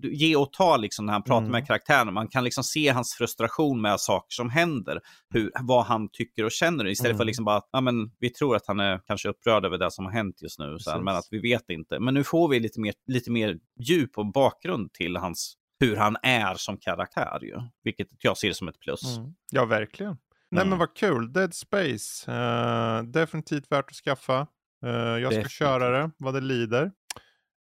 ge 0.04 0.36
och 0.36 0.54
ta 0.54 0.78
liksom 0.78 1.06
när 1.06 1.14
han 1.14 1.24
pratar 1.24 1.38
Mm. 1.40 1.52
med 1.52 1.68
karaktären. 1.68 2.14
Man 2.14 2.28
kan 2.28 2.44
liksom 2.44 2.64
se 2.64 2.90
hans 2.90 3.14
frustration 3.14 3.82
med 3.82 4.00
saker 4.00 4.28
som 4.34 4.50
händer. 4.50 5.00
Hur, 5.30 5.52
vad 5.62 5.86
han 5.86 6.10
tycker 6.12 6.44
och 6.46 6.52
känner. 6.52 6.88
Istället 6.88 7.12
för 7.18 7.22
Mm. 7.24 7.28
liksom 7.28 7.46
bara, 7.46 7.62
ja 7.72 7.82
men 7.82 8.12
vi 8.20 8.30
tror 8.30 8.56
att 8.56 8.68
han 8.68 8.80
är 8.80 9.00
kanske 9.06 9.30
upprörd 9.30 9.66
över 9.66 9.78
det 9.78 9.92
som 9.92 10.06
har 10.06 10.12
hänt 10.12 10.42
just 10.42 10.60
nu. 10.60 10.80
Så 10.80 10.92
här, 10.92 11.00
men 11.00 11.16
att 11.16 11.28
vi 11.32 11.40
vet 11.40 11.70
inte. 11.70 12.00
Men 12.00 12.14
nu 12.14 12.24
får 12.24 12.48
vi 12.50 12.60
lite 12.60 12.80
mer, 12.80 12.94
lite 13.08 13.32
mer 13.32 13.58
djup 13.80 14.18
och 14.18 14.32
bakgrund 14.32 14.94
till 14.94 15.16
hans, 15.18 15.56
hur 15.80 15.96
han 15.96 16.18
är 16.24 16.56
som 16.56 16.78
karaktär 16.78 17.40
ju. 17.42 17.56
Vilket 17.84 18.08
jag 18.20 18.38
ser 18.38 18.52
som 18.52 18.68
ett 18.68 18.80
plus. 18.80 19.18
Mm. 19.18 19.34
Ja, 19.52 19.66
verkligen. 19.66 20.18
Nej 20.52 20.62
Mm. 20.62 20.70
men 20.70 20.80
vad 20.80 20.94
kul. 20.96 21.34
Dead 21.34 21.54
Space. 21.54 22.32
eh, 22.32 23.04
definitivt 23.04 23.72
värt 23.72 23.86
att 23.90 23.96
skaffa. 23.96 24.48
Eh, 24.86 24.90
jag 24.92 25.20
ska 25.20 25.30
Definitivt. 25.30 25.52
köra 25.52 25.90
det 25.90 26.12
vad 26.18 26.34
det 26.34 26.42
lider. 26.42 26.92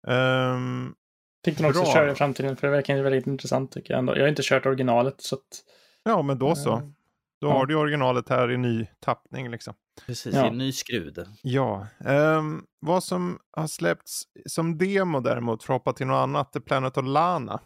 Ehm, 0.08 0.94
Fick 1.50 1.58
den 1.58 1.66
också 1.66 1.82
Bra. 1.82 1.92
köra 1.92 2.12
i 2.12 2.14
framtiden 2.14 2.56
för 2.56 2.66
det 2.66 2.70
verkar 2.70 3.02
väldigt 3.02 3.26
intressant 3.26 3.72
tycker 3.72 3.94
jag 3.94 3.98
ändå. 3.98 4.16
Jag 4.16 4.22
har 4.22 4.28
inte 4.28 4.42
kört 4.44 4.66
originalet 4.66 5.14
så 5.20 5.34
att... 5.34 5.42
ja, 6.04 6.22
men 6.22 6.38
då 6.38 6.54
så. 6.54 6.72
eh, 6.72 6.78
Då 7.40 7.46
ja. 7.48 7.52
har 7.52 7.66
du 7.66 7.74
originalet 7.76 8.28
här 8.28 8.50
i 8.50 8.56
ny 8.56 8.86
tappning 9.00 9.50
liksom. 9.50 9.74
Precis, 10.06 10.34
Ja. 10.34 10.44
i 10.44 10.48
en 10.48 10.58
ny 10.58 10.72
skrud. 10.72 11.26
Ja, 11.42 11.86
ehm, 12.04 12.62
vad 12.80 13.04
som 13.04 13.38
har 13.56 13.66
släppts 13.66 14.22
som 14.46 14.78
demo 14.78 15.20
däremot 15.20 15.62
för 15.64 15.74
att 15.74 15.80
hoppa 15.80 15.92
till 15.92 16.06
något 16.06 16.16
annat 16.22 16.56
är 16.56 16.60
Planet 16.60 16.96
of 16.98 17.04
Lana. 17.06 17.60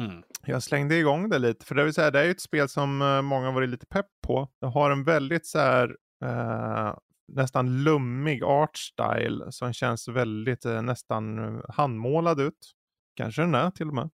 Mm. 0.00 0.22
Jag 0.46 0.62
slängde 0.62 0.94
igång 0.96 1.28
det 1.28 1.38
lite, 1.38 1.66
för 1.66 1.74
det 1.74 1.84
vill 1.84 1.94
säga 1.94 2.10
det 2.10 2.20
är 2.20 2.24
ju 2.24 2.30
ett 2.30 2.40
spel 2.40 2.68
som 2.68 3.02
eh, 3.02 3.22
många 3.22 3.50
varit 3.50 3.68
lite 3.68 3.86
pepp 3.86 4.06
på. 4.26 4.48
Det 4.60 4.66
har 4.66 4.90
en 4.90 5.04
väldigt 5.04 5.46
så 5.46 5.58
här 5.58 5.96
eh, 6.24 6.94
nästan 7.32 7.82
lummig 7.84 8.44
art 8.44 8.76
style 8.76 9.52
som 9.52 9.72
känns 9.72 10.08
väldigt 10.08 10.64
eh, 10.64 10.82
nästan 10.82 11.38
handmålad 11.68 12.40
ut. 12.40 12.72
Kanske 13.16 13.42
den 13.42 13.54
är 13.54 13.70
till 13.70 13.88
och 13.88 13.94
med 13.94 14.10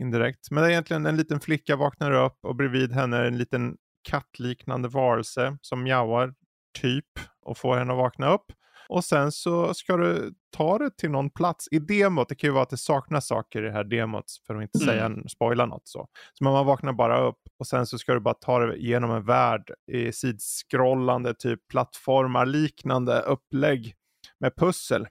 indirekt. 0.00 0.50
Men 0.50 0.62
det 0.62 0.68
är 0.68 0.70
egentligen 0.70 1.06
en 1.06 1.16
liten 1.16 1.40
flicka 1.40 1.76
vaknar 1.76 2.12
upp 2.12 2.38
och 2.42 2.56
bredvid 2.56 2.92
henne 2.92 3.16
är 3.16 3.24
en 3.24 3.38
liten 3.38 3.76
kattliknande 4.08 4.88
varelse 4.88 5.58
som 5.60 5.82
mjauar 5.82 6.34
typ 6.80 7.06
och 7.46 7.58
får 7.58 7.76
henne 7.76 7.92
att 7.92 7.98
vakna 7.98 8.32
upp. 8.32 8.52
Och 8.88 9.04
sen 9.04 9.32
så 9.32 9.74
ska 9.74 9.96
du 9.96 10.34
ta 10.56 10.78
det 10.78 10.96
till 10.96 11.10
någon 11.10 11.30
plats 11.30 11.68
i 11.70 11.78
demot. 11.78 12.28
Det 12.28 12.34
kan 12.34 12.48
ju 12.48 12.52
vara 12.52 12.62
att 12.62 12.70
det 12.70 12.76
saknas 12.76 13.26
saker 13.26 13.62
i 13.62 13.66
det 13.66 13.72
här 13.72 13.84
demot 13.84 14.24
för 14.46 14.54
att 14.54 14.62
inte 14.62 14.78
säga, 14.78 15.10
spoila 15.28 15.66
något 15.66 15.88
så. 15.88 16.08
Så 16.32 16.44
man 16.44 16.66
vaknar 16.66 16.92
bara 16.92 17.28
upp 17.28 17.38
och 17.58 17.66
sen 17.66 17.86
så 17.86 17.98
ska 17.98 18.14
du 18.14 18.20
bara 18.20 18.34
ta 18.34 18.58
det 18.58 18.76
genom 18.76 19.10
en 19.10 19.24
värld 19.24 19.70
i 19.92 20.12
sidskrollande 20.12 21.34
typ 21.34 21.60
plattformar 21.68 22.46
liknande 22.46 23.20
upplägg 23.20 23.94
med 24.40 24.56
pussel. 24.56 25.06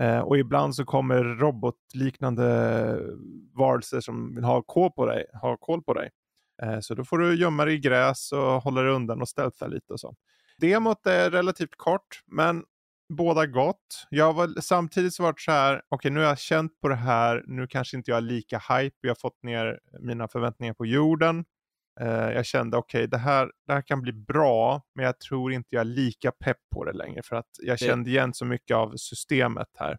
Eh, 0.00 0.20
och 0.20 0.38
ibland 0.38 0.74
så 0.74 0.84
kommer 0.84 1.24
robotliknande 1.24 2.44
varelser 3.54 4.00
som 4.00 4.34
vill 4.34 4.44
ha 4.44 4.62
koll 4.62 4.90
på 4.90 5.06
dig. 5.06 5.24
Ha 5.42 5.56
koll 5.56 5.82
på 5.82 5.94
dig. 5.94 6.10
Eh, 6.62 6.80
så 6.80 6.94
då 6.94 7.04
får 7.04 7.18
du 7.18 7.34
gömma 7.34 7.64
dig 7.64 7.74
i 7.74 7.78
gräs 7.78 8.32
och 8.32 8.62
hålla 8.62 8.82
dig 8.82 8.92
undan 8.92 9.20
och 9.20 9.28
stealtha 9.28 9.66
lite 9.66 9.92
och 9.92 10.00
så. 10.00 10.14
Demot 10.58 11.06
är 11.06 11.30
relativt 11.30 11.76
kort, 11.76 12.22
men 12.26 12.64
båda 13.08 13.46
gott. 13.46 14.06
Jag 14.10 14.32
var 14.32 14.60
samtidigt 14.60 15.14
så 15.14 15.22
varit 15.22 15.40
så 15.40 15.52
här, 15.52 15.82
okej 15.88 16.10
nu 16.10 16.20
har 16.20 16.26
jag 16.26 16.38
känt 16.38 16.80
på 16.80 16.88
det 16.88 16.94
här, 16.94 17.44
nu 17.46 17.66
kanske 17.66 17.96
inte 17.96 18.10
jag 18.10 18.18
är 18.18 18.22
lika 18.22 18.58
hype, 18.58 18.96
jag 19.00 19.10
har 19.10 19.14
fått 19.20 19.42
ner 19.42 19.80
mina 20.00 20.28
förväntningar 20.28 20.74
på 20.74 20.86
jorden. 20.86 21.44
Eh, 22.00 22.08
jag 22.32 22.46
kände 22.46 22.76
okej, 22.76 23.06
det, 23.08 23.18
här, 23.18 23.50
det 23.66 23.72
här 23.72 23.82
kan 23.82 24.02
bli 24.02 24.12
bra, 24.12 24.82
men 24.94 25.04
jag 25.04 25.20
tror 25.20 25.52
inte 25.52 25.68
jag 25.70 25.80
är 25.80 25.84
lika 25.84 26.30
pepp 26.32 26.56
på 26.74 26.84
det 26.84 26.92
längre, 26.92 27.22
för 27.22 27.36
att 27.36 27.48
jag 27.62 27.78
Det- 27.78 27.84
kände 27.86 28.10
igen 28.10 28.34
så 28.34 28.44
mycket 28.44 28.76
av 28.76 28.92
systemet 28.96 29.68
här. 29.78 29.98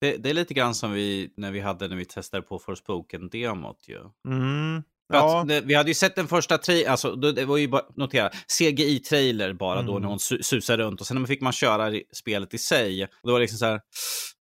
Det, 0.00 0.16
det 0.16 0.30
är 0.30 0.34
lite 0.34 0.54
grann 0.54 0.74
som 0.74 0.92
vi, 0.92 1.34
när 1.36 1.52
vi 1.52 1.60
hade 1.60 1.88
när 1.88 1.96
vi 1.96 2.04
testade 2.04 2.42
på 2.42 2.58
Forspoken-demot 2.58 3.88
ju. 3.88 3.98
Mm. 4.28 4.82
Ja, 5.12 5.40
att 5.40 5.48
det, 5.48 5.60
vi 5.60 5.74
hade 5.74 5.90
ju 5.90 5.94
sett 5.94 6.16
den 6.16 6.26
första 6.28 6.58
trailern, 6.58 6.90
alltså 6.90 7.14
det 7.16 7.44
var 7.44 7.56
ju 7.56 7.68
bara, 7.68 7.82
notera, 7.96 8.30
CGI-trailer 8.58 9.52
bara 9.52 9.82
då 9.82 9.90
Mm. 9.92 10.02
när 10.02 10.08
hon 10.08 10.18
su 10.18 10.42
susar 10.42 10.76
runt 10.78 11.00
och 11.00 11.06
sen 11.06 11.26
fick 11.26 11.40
man 11.40 11.52
köra 11.52 11.92
spelet 12.12 12.54
i 12.54 12.58
sig. 12.58 13.04
Och 13.04 13.10
då 13.22 13.32
var 13.32 13.38
det 13.38 13.42
liksom 13.42 13.58
så 13.58 13.64
här, 13.66 13.80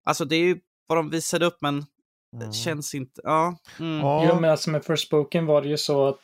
alltså 0.05 0.25
det 0.25 0.35
är 0.35 0.39
ju 0.45 0.57
vad 0.87 0.97
de 0.97 1.09
visade 1.09 1.45
upp 1.45 1.57
men 1.61 1.79
det 2.31 2.37
Mm. 2.45 2.53
känns 2.53 2.95
inte, 2.95 3.21
ja. 3.23 3.57
Mm. 3.79 3.99
ja. 3.99 4.25
Jo, 4.29 4.39
men 4.41 4.51
alltså 4.51 4.69
med 4.69 4.85
Forspoken 4.85 5.45
var 5.45 5.61
det 5.61 5.67
ju 5.69 5.77
så 5.77 6.07
att 6.07 6.19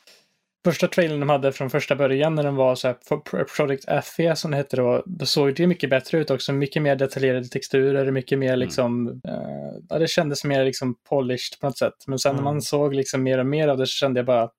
första 0.66 0.88
trailern 0.88 1.20
de 1.20 1.30
hade 1.30 1.52
från 1.52 1.70
första 1.70 1.96
början 1.96 2.36
när 2.36 2.44
den 2.44 2.56
var 2.56 2.76
så 2.76 2.88
här 2.88 2.96
Pro- 3.10 3.46
Project 3.56 3.86
FE 4.06 4.36
som 4.36 4.52
det 4.52 4.58
hette 4.58 4.76
då, 4.76 5.04
då 5.06 5.26
såg 5.26 5.56
det 5.56 5.68
mycket 5.68 5.90
bättre 5.90 6.18
ut 6.18 6.30
också. 6.32 6.54
Mycket 6.54 6.82
mer 6.82 6.96
detaljerade 6.96 7.48
texturer, 7.48 8.12
mycket 8.12 8.40
mer 8.40 8.56
liksom, 8.56 9.08
eh, 9.28 9.80
ja 9.90 10.00
det 10.00 10.08
kändes 10.08 10.44
mer 10.44 10.66
liksom 10.66 10.96
polished 11.10 11.60
på 11.62 11.68
något 11.68 11.78
sätt. 11.78 11.94
Men 12.08 12.20
sen 12.20 12.36
när 12.36 12.42
Mm. 12.42 12.54
man 12.54 12.62
såg 12.62 12.94
liksom 12.96 13.24
mer 13.24 13.38
och 13.38 13.46
mer 13.46 13.68
av 13.68 13.78
det 13.78 13.88
så 13.88 13.92
kände 13.92 14.20
jag 14.20 14.26
bara, 14.26 14.50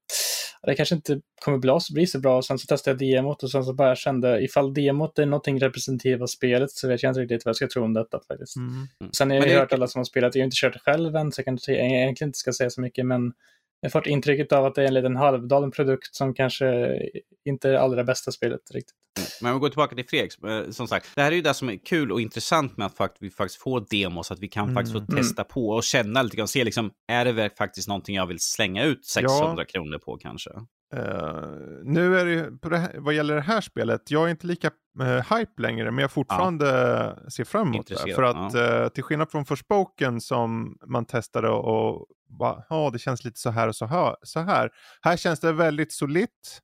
det 0.63 0.75
kanske 0.75 0.95
inte 0.95 1.21
kommer 1.45 1.59
bli, 1.59 1.73
bli 1.95 2.07
så 2.07 2.21
bra. 2.21 2.37
Och 2.37 2.45
sen 2.45 2.59
så 2.59 2.67
testade 2.67 3.05
jag 3.05 3.17
demot 3.17 3.43
och 3.43 3.51
sen 3.51 3.65
så 3.65 3.73
bara 3.75 3.97
kände, 3.97 4.45
ifall 4.45 4.75
demot 4.75 5.19
är 5.19 5.27
någonting 5.27 5.61
representativt 5.61 6.23
av 6.23 6.27
spelet 6.27 6.71
så 6.71 6.89
vet 6.89 7.03
jag 7.03 7.11
inte 7.11 7.21
riktigt 7.21 7.45
vad 7.45 7.49
jag 7.51 7.57
ska 7.57 7.69
tro 7.69 7.85
om 7.85 7.95
detta 7.95 8.21
faktiskt. 8.29 8.57
Mm. 8.57 8.87
Sen 9.17 9.31
har 9.31 9.35
jag 9.37 9.43
Men 9.43 9.49
det 9.55 9.59
hört 9.61 9.73
alla 9.73 9.87
som 9.87 9.99
har 9.99 10.05
spelat, 10.05 10.35
jag 10.35 10.43
har 10.43 10.45
inte 10.45 10.57
kört 10.61 10.73
det 10.73 10.79
själv 10.79 11.17
än 11.17 11.33
så 11.33 11.43
jag 11.47 11.59
jag 11.67 11.77
egentligen 11.77 12.29
inte 12.29 12.39
ska 12.39 12.53
säga 12.53 12.71
så 12.71 12.81
mycket 12.81 13.07
men 13.07 13.33
jag 13.81 13.93
fått 13.93 14.07
intrycket 14.07 14.53
av 14.53 14.65
att 14.65 14.75
det 14.75 14.83
är 14.83 14.87
en 14.87 14.95
liten 14.95 15.17
halvdalen 15.17 15.71
produkt 15.71 16.15
som 16.15 16.35
kanske 16.35 16.99
inte 17.45 17.69
är 17.69 17.73
det 17.73 17.81
allra 17.81 18.05
bästa 18.05 18.33
spelet 18.33 18.61
riktigt. 18.71 18.95
Men 19.41 19.53
om 19.53 19.59
vi 19.59 19.61
går 19.61 19.69
tillbaka 19.69 19.97
till 19.97 20.09
Fredrik, 20.09 20.45
eh, 20.45 20.71
som 20.71 20.89
sagt, 20.89 21.07
det 21.15 21.23
här 21.23 21.33
är 21.33 21.37
ju 21.37 21.43
det 21.43 21.55
som 21.55 21.69
är 21.69 21.77
kul 21.77 22.13
och 22.13 22.21
intressant 22.21 22.77
med 22.77 22.91
att 22.97 23.17
vi 23.21 23.31
faktiskt 23.31 23.63
får 23.63 23.87
demos, 23.91 24.31
att 24.31 24.39
vi 24.39 24.49
kan 24.49 24.65
mm. 24.65 24.75
faktiskt 24.75 24.93
få 24.93 24.99
mm. 24.99 25.23
testa 25.23 25.45
på 25.45 25.69
och 25.69 25.85
känna 25.85 26.23
lite 26.23 26.37
grann, 26.37 26.49
se 26.49 26.65
liksom, 26.65 26.91
är 27.09 27.25
det 27.25 27.57
faktiskt 27.59 27.89
någonting 27.89 28.17
jag 28.17 28.27
vill 28.27 28.41
slänga 28.41 28.85
ut 28.85 29.07
600 29.07 29.55
ja. 29.57 29.65
kronor 29.65 29.99
på 29.99 30.17
kanske? 30.17 30.51
Uh, 30.97 31.49
nu 31.83 32.19
är 32.19 32.25
det, 32.25 32.69
det 32.71 32.79
här, 32.79 32.95
vad 32.99 33.15
gäller 33.15 33.35
det 33.35 33.41
här 33.41 33.61
spelet, 33.61 34.11
jag 34.11 34.27
är 34.27 34.29
inte 34.29 34.47
lika 34.47 34.71
uh, 35.01 35.07
hype 35.07 35.63
längre, 35.63 35.91
men 35.91 36.03
jag 36.03 36.11
fortfarande 36.11 36.67
ja. 37.25 37.31
ser 37.31 37.45
fram 37.45 37.69
emot 37.69 37.87
det. 37.87 38.15
För 38.15 38.23
att 38.23 38.55
ja. 38.55 38.83
uh, 38.83 38.89
till 38.89 39.03
skillnad 39.03 39.31
från 39.31 39.45
Forspoken 39.45 40.21
som 40.21 40.79
man 40.87 41.05
testade 41.05 41.49
och 41.49 42.07
ja, 42.69 42.91
det 42.93 42.99
känns 42.99 43.25
lite 43.25 43.41
så 43.41 43.51
här 43.51 43.69
och 43.69 43.77
så 43.77 43.87
här, 43.87 44.17
så 44.23 44.41
här. 44.41 44.71
Här 45.03 45.17
känns 45.17 45.41
det 45.41 45.53
väldigt 45.53 45.93
solitt, 45.93 46.61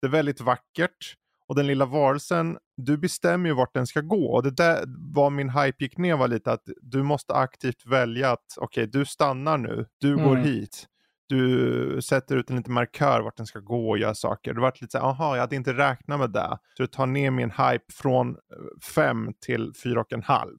det 0.00 0.06
är 0.06 0.10
väldigt 0.10 0.40
vackert. 0.40 1.16
Och 1.48 1.56
den 1.56 1.66
lilla 1.66 1.86
varelsen, 1.86 2.58
du 2.76 2.96
bestämmer 2.96 3.48
ju 3.48 3.54
vart 3.54 3.74
den 3.74 3.86
ska 3.86 4.00
gå. 4.00 4.32
Och 4.32 4.42
det 4.42 4.50
där 4.50 4.84
var 5.14 5.30
min 5.30 5.50
hype 5.50 5.84
gick 5.84 5.98
ner 5.98 6.16
var 6.16 6.28
lite 6.28 6.52
att 6.52 6.62
du 6.82 7.02
måste 7.02 7.34
aktivt 7.34 7.86
välja 7.86 8.30
att 8.30 8.44
okej, 8.56 8.82
okay, 8.84 9.00
du 9.00 9.04
stannar 9.04 9.58
nu, 9.58 9.86
du 10.00 10.12
mm. 10.12 10.24
går 10.24 10.36
hit 10.36 10.86
du 11.30 12.02
sätter 12.02 12.36
ut 12.36 12.50
en 12.50 12.56
liten 12.56 12.74
markör 12.74 13.20
vart 13.20 13.36
den 13.36 13.46
ska 13.46 13.58
gå 13.58 13.90
och 13.90 13.98
göra 13.98 14.14
saker. 14.14 14.54
Det 14.54 14.60
var 14.60 14.72
lite 14.80 14.90
så 14.90 14.98
här, 14.98 15.04
aha, 15.04 15.36
jag 15.36 15.40
hade 15.40 15.56
inte 15.56 15.72
räknat 15.72 16.20
med 16.20 16.30
det. 16.30 16.58
Så 16.76 16.82
du 16.82 16.86
tar 16.86 17.06
ner 17.06 17.30
min 17.30 17.50
hype 17.50 17.84
från 17.92 18.36
fem 18.94 19.32
till 19.46 19.72
fyra 19.82 20.00
och 20.00 20.12
en 20.12 20.22
halv. 20.22 20.56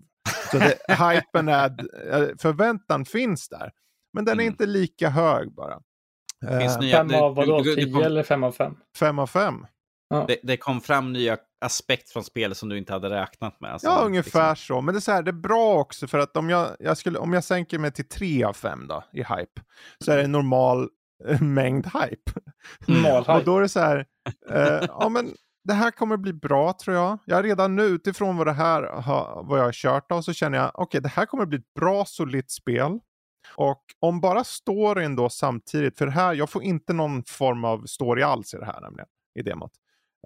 Så 0.52 0.58
det, 0.58 0.78
hypen 0.88 1.50
är, 1.50 1.70
eh, 2.12 2.28
förväntan 2.40 3.06
finns 3.06 3.50
där. 3.50 3.72
Men 4.14 4.26
den 4.26 4.40
är 4.40 4.44
mm. 4.44 4.52
inte 4.52 4.66
lika 4.66 5.10
hög 5.10 5.54
bara. 5.56 5.82
Finns 6.60 6.76
uh, 6.76 6.82
nya, 6.82 6.98
fem 6.98 7.22
av 7.22 7.36
vadå? 7.36 7.64
Tio 7.64 8.06
eller 8.06 8.24
fem 8.24 8.44
av 8.44 8.52
fem? 8.52 8.78
Fem 9.00 9.20
av 9.20 9.28
fem. 9.28 9.66
Ja. 10.10 10.26
Det, 10.28 10.38
det, 10.44 10.58
kom 10.58 10.82
fram 10.82 11.14
nya 11.14 11.38
aspekter 11.62 12.12
från 12.12 12.24
spelet 12.24 12.58
som 12.58 12.70
du 12.70 12.78
inte 12.78 12.94
hade 12.94 13.10
räknat 13.10 13.62
med. 13.62 13.80
ja, 13.82 14.02
ungefär 14.06 14.50
liksom... 14.50 14.76
så. 14.76 14.82
Men 14.82 14.94
det 14.94 14.98
är, 14.98 15.02
så 15.02 15.12
här, 15.12 15.24
det 15.24 15.32
är 15.32 15.34
bra 15.34 15.80
också 15.80 16.08
för 16.08 16.20
att 16.20 16.38
om 16.38 16.50
jag, 16.50 16.76
jag, 16.80 16.98
skulle, 16.98 17.20
om 17.20 17.34
jag 17.34 17.44
sänker 17.44 17.80
mig 17.80 17.92
till 17.92 18.08
3 18.08 18.44
av 18.44 18.54
5 18.54 18.88
då, 18.88 19.04
i 19.14 19.18
hype 19.18 19.62
så 20.06 20.12
är 20.12 20.18
det 20.18 20.28
normal 20.28 20.90
äh, 21.28 21.42
mängd 21.42 21.86
hype. 21.86 22.32
Normal 22.88 23.22
hype. 23.22 23.32
Och 23.32 23.44
då 23.44 23.58
är 23.58 23.62
det 23.62 23.70
så 23.70 23.80
här, 23.80 24.06
äh, 24.50 24.86
ja 24.88 25.10
men 25.10 25.34
det 25.64 25.74
här 25.74 25.92
kommer 25.92 26.18
bli 26.18 26.34
bra 26.34 26.74
tror 26.74 26.96
jag. 26.96 27.18
Jag 27.26 27.36
har 27.36 27.44
redan 27.44 27.76
nu 27.76 27.84
utifrån 27.84 28.38
vad 28.38 28.48
det 28.48 28.54
här 28.54 28.84
har, 28.84 29.44
vad 29.44 29.60
jag 29.60 29.66
har 29.66 29.72
kört 29.72 30.12
av 30.12 30.22
så 30.22 30.34
känner 30.34 30.58
jag 30.58 30.68
okej 30.74 30.84
okay, 30.84 31.02
det 31.02 31.10
här 31.10 31.26
kommer 31.26 31.46
bli 31.46 31.58
ett 31.58 31.74
bra 31.80 32.06
solitt 32.06 32.52
spel. 32.52 33.00
Och 33.56 33.84
om 34.00 34.22
bara 34.22 34.44
storyn 34.44 35.16
då 35.16 35.30
samtidigt, 35.30 35.98
för 35.98 36.08
här, 36.08 36.34
jag 36.34 36.50
får 36.50 36.64
inte 36.64 36.94
någon 36.94 37.24
form 37.24 37.66
av 37.66 37.86
story 37.86 38.22
alls 38.22 38.54
i 38.54 38.58
det 38.58 38.66
här 38.66 38.82
nämligen, 38.82 39.08
i 39.40 39.42
demot. 39.42 39.72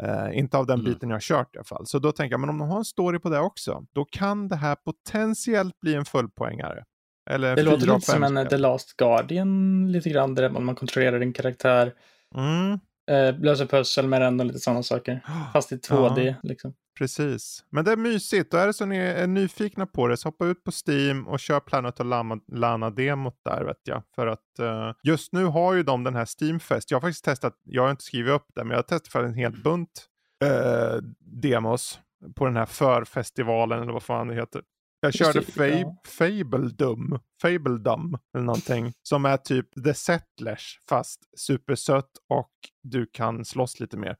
Uh, 0.04 0.38
inte 0.38 0.58
av 0.58 0.68
den 0.68 0.80
mm. 0.80 0.94
biten 0.94 1.10
jag 1.10 1.16
har 1.16 1.22
kört 1.22 1.56
i 1.56 1.58
alla 1.58 1.66
fall. 1.66 1.86
Så 1.86 2.00
då 2.00 2.12
tänker 2.12 2.34
jag, 2.34 2.40
men 2.40 2.50
om 2.50 2.58
de 2.58 2.70
har 2.70 2.78
en 2.78 2.86
story 2.86 3.20
på 3.20 3.30
det 3.30 3.40
också, 3.40 3.86
då 3.94 4.06
kan 4.06 4.48
det 4.48 4.56
här 4.56 4.76
potentiellt 4.76 5.80
bli 5.80 5.94
en 5.96 6.06
fullpoängare. 6.06 6.84
Eller 7.30 7.56
det 7.56 7.64
låter 7.64 7.88
lite 7.88 8.02
som 8.02 8.24
en 8.24 8.48
The 8.48 8.58
Last 8.58 8.98
Guardian 8.98 9.92
lite 9.92 10.10
grann, 10.10 10.36
där 10.36 10.50
man 10.50 10.76
kontrollerar 10.76 11.20
din 11.20 11.34
karaktär. 11.34 11.94
Mm. 12.36 12.80
Uh, 13.12 13.44
löser 13.44 13.66
pussel 13.66 14.08
med 14.08 14.22
den 14.22 14.40
och 14.40 14.46
lite 14.46 14.60
sådana 14.60 14.84
saker. 14.84 15.22
Fast 15.54 15.72
i 15.72 15.76
2D. 15.76 16.26
Ja. 16.26 16.34
Liksom. 16.44 16.74
Precis. 16.98 17.66
Men 17.70 17.86
det 17.86 17.92
är 17.92 17.98
mysigt 17.98 18.54
och 18.54 18.60
är 18.60 18.68
det 18.68 18.74
så 18.74 18.86
ni 18.86 18.98
är 18.98 19.28
nyfikna 19.28 19.86
på 19.86 20.08
det 20.08 20.18
så 20.18 20.28
hoppa 20.28 20.46
ut 20.46 20.64
på 20.64 20.72
Steam 20.72 21.28
och 21.28 21.40
kör 21.40 21.60
Planet 21.60 22.00
of 22.00 22.06
Lana-demot 22.48 23.40
där 23.46 23.64
vet 23.64 23.82
jag. 23.84 24.04
För 24.16 24.28
att 24.28 24.60
uh, 24.60 24.92
just 25.04 25.34
nu 25.34 25.46
har 25.46 25.74
ju 25.74 25.84
de 25.84 26.04
den 26.04 26.16
här 26.16 26.26
Steamfest. 26.26 26.92
Jag 26.92 26.96
har 26.96 27.02
faktiskt 27.02 27.26
testat, 27.26 27.54
jag 27.64 27.84
har 27.84 27.92
inte 27.92 28.04
skrivit 28.04 28.32
upp 28.32 28.48
det, 28.56 28.64
men 28.64 28.72
jag 28.72 28.78
har 28.78 28.84
testat 28.84 29.08
för 29.08 29.24
en 29.24 29.34
hel 29.34 29.62
bunt 29.64 30.06
uh, 30.44 31.02
demos 31.20 32.00
på 32.36 32.46
den 32.46 32.56
här 32.56 32.66
förfestivalen 32.66 33.82
eller 33.82 33.94
vad 33.94 34.04
fan 34.04 34.28
det 34.28 34.36
heter. 34.36 34.62
Jag 35.06 35.14
körde 35.14 35.42
Fab. 35.42 36.08
Fabledum, 36.08 37.20
Fabledum 37.42 38.18
eller 38.36 38.46
någonting. 38.46 38.94
Som 39.04 39.26
är 39.26 39.38
typ 39.38 39.84
The 39.84 39.94
Settlers 39.94 40.80
fast 40.90 41.20
supersött 41.38 42.12
och 42.30 42.52
du 42.84 43.06
kan 43.12 43.46
slåss 43.46 43.80
lite 43.80 43.98
mer. 43.98 44.16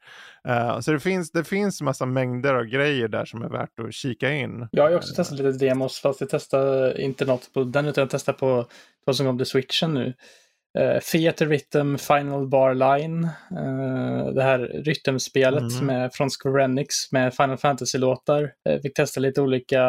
Uh, 0.48 0.80
så 0.80 0.92
det 0.92 1.00
finns, 1.00 1.32
det 1.32 1.44
finns 1.44 1.82
massa 1.82 2.06
mängder 2.06 2.54
av 2.54 2.66
grejer 2.66 3.08
där 3.08 3.26
som 3.26 3.42
är 3.42 3.50
värt 3.50 3.80
att 3.80 3.94
kika 3.94 4.32
in. 4.32 4.68
Jag 4.72 4.84
har 4.84 4.96
också 4.96 5.12
uh, 5.12 5.16
testat 5.16 5.40
lite 5.40 5.66
demos 5.66 6.00
fast 6.00 6.22
jag 6.22 6.30
testade 6.30 7.02
inte 7.02 7.26
något 7.26 7.54
på 7.54 7.64
den 7.64 7.86
utan 7.86 8.02
jag 8.02 8.10
testade 8.10 8.38
på 8.38 8.66
vad 9.06 9.16
som 9.16 9.26
kom 9.26 9.38
till 9.38 9.48
switchen 9.48 9.94
nu. 9.94 10.14
Uh, 10.78 11.00
Theater 11.00 11.48
Rhythm 11.48 11.96
Final 11.98 12.48
Bar 12.48 12.74
Line. 12.74 13.24
Uh, 13.52 14.34
det 14.34 14.44
här 14.44 14.60
rytmspelet 14.60 15.74
mm. 15.74 15.86
med, 15.86 16.14
från 16.14 16.30
Square 16.30 16.64
Enix 16.64 17.12
med 17.12 17.34
Final 17.34 17.58
Fantasy-låtar. 17.58 18.52
Uh, 18.70 18.82
fick 18.82 18.94
testa 18.94 19.20
lite 19.20 19.42
olika 19.42 19.84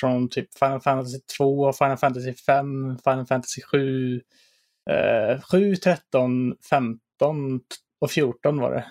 från 0.00 0.28
typ 0.28 0.58
Final 0.58 0.80
Fantasy 0.80 1.18
2, 1.38 1.72
Final 1.72 1.96
Fantasy 1.96 2.34
5, 2.34 2.98
Final 3.04 3.26
Fantasy 3.26 3.62
7, 3.62 4.20
uh, 4.90 5.40
7, 5.50 5.76
13, 5.76 6.56
15 6.70 7.60
och 8.04 8.10
14 8.10 8.58
var 8.60 8.70
det. 8.70 8.84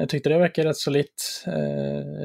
jag 0.00 0.08
tyckte 0.08 0.28
det 0.28 0.38
verkade 0.38 0.68
rätt 0.68 0.76
solitt. 0.76 1.44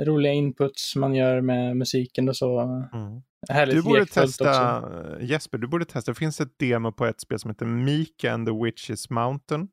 roliga 0.06 0.34
inputs 0.34 0.96
man 0.96 1.16
gör 1.16 1.42
med 1.42 1.78
musiken 1.78 2.30
och 2.30 2.38
så. 2.38 2.60
Mm. 2.60 3.22
Härligt 3.50 3.76
du 3.76 3.82
borde 3.82 4.06
testa, 4.06 4.80
också. 4.80 5.22
Jesper, 5.22 5.58
du 5.58 5.68
borde 5.68 5.86
testa, 5.86 6.12
det 6.12 6.16
finns 6.16 6.42
ett 6.42 6.60
demo 6.60 6.92
på 6.92 7.06
ett 7.06 7.22
spel 7.22 7.40
som 7.40 7.52
heter 7.52 7.66
Mika 7.66 8.34
and 8.34 8.48
the 8.48 8.54
Witches 8.66 9.10
Mountain. 9.10 9.68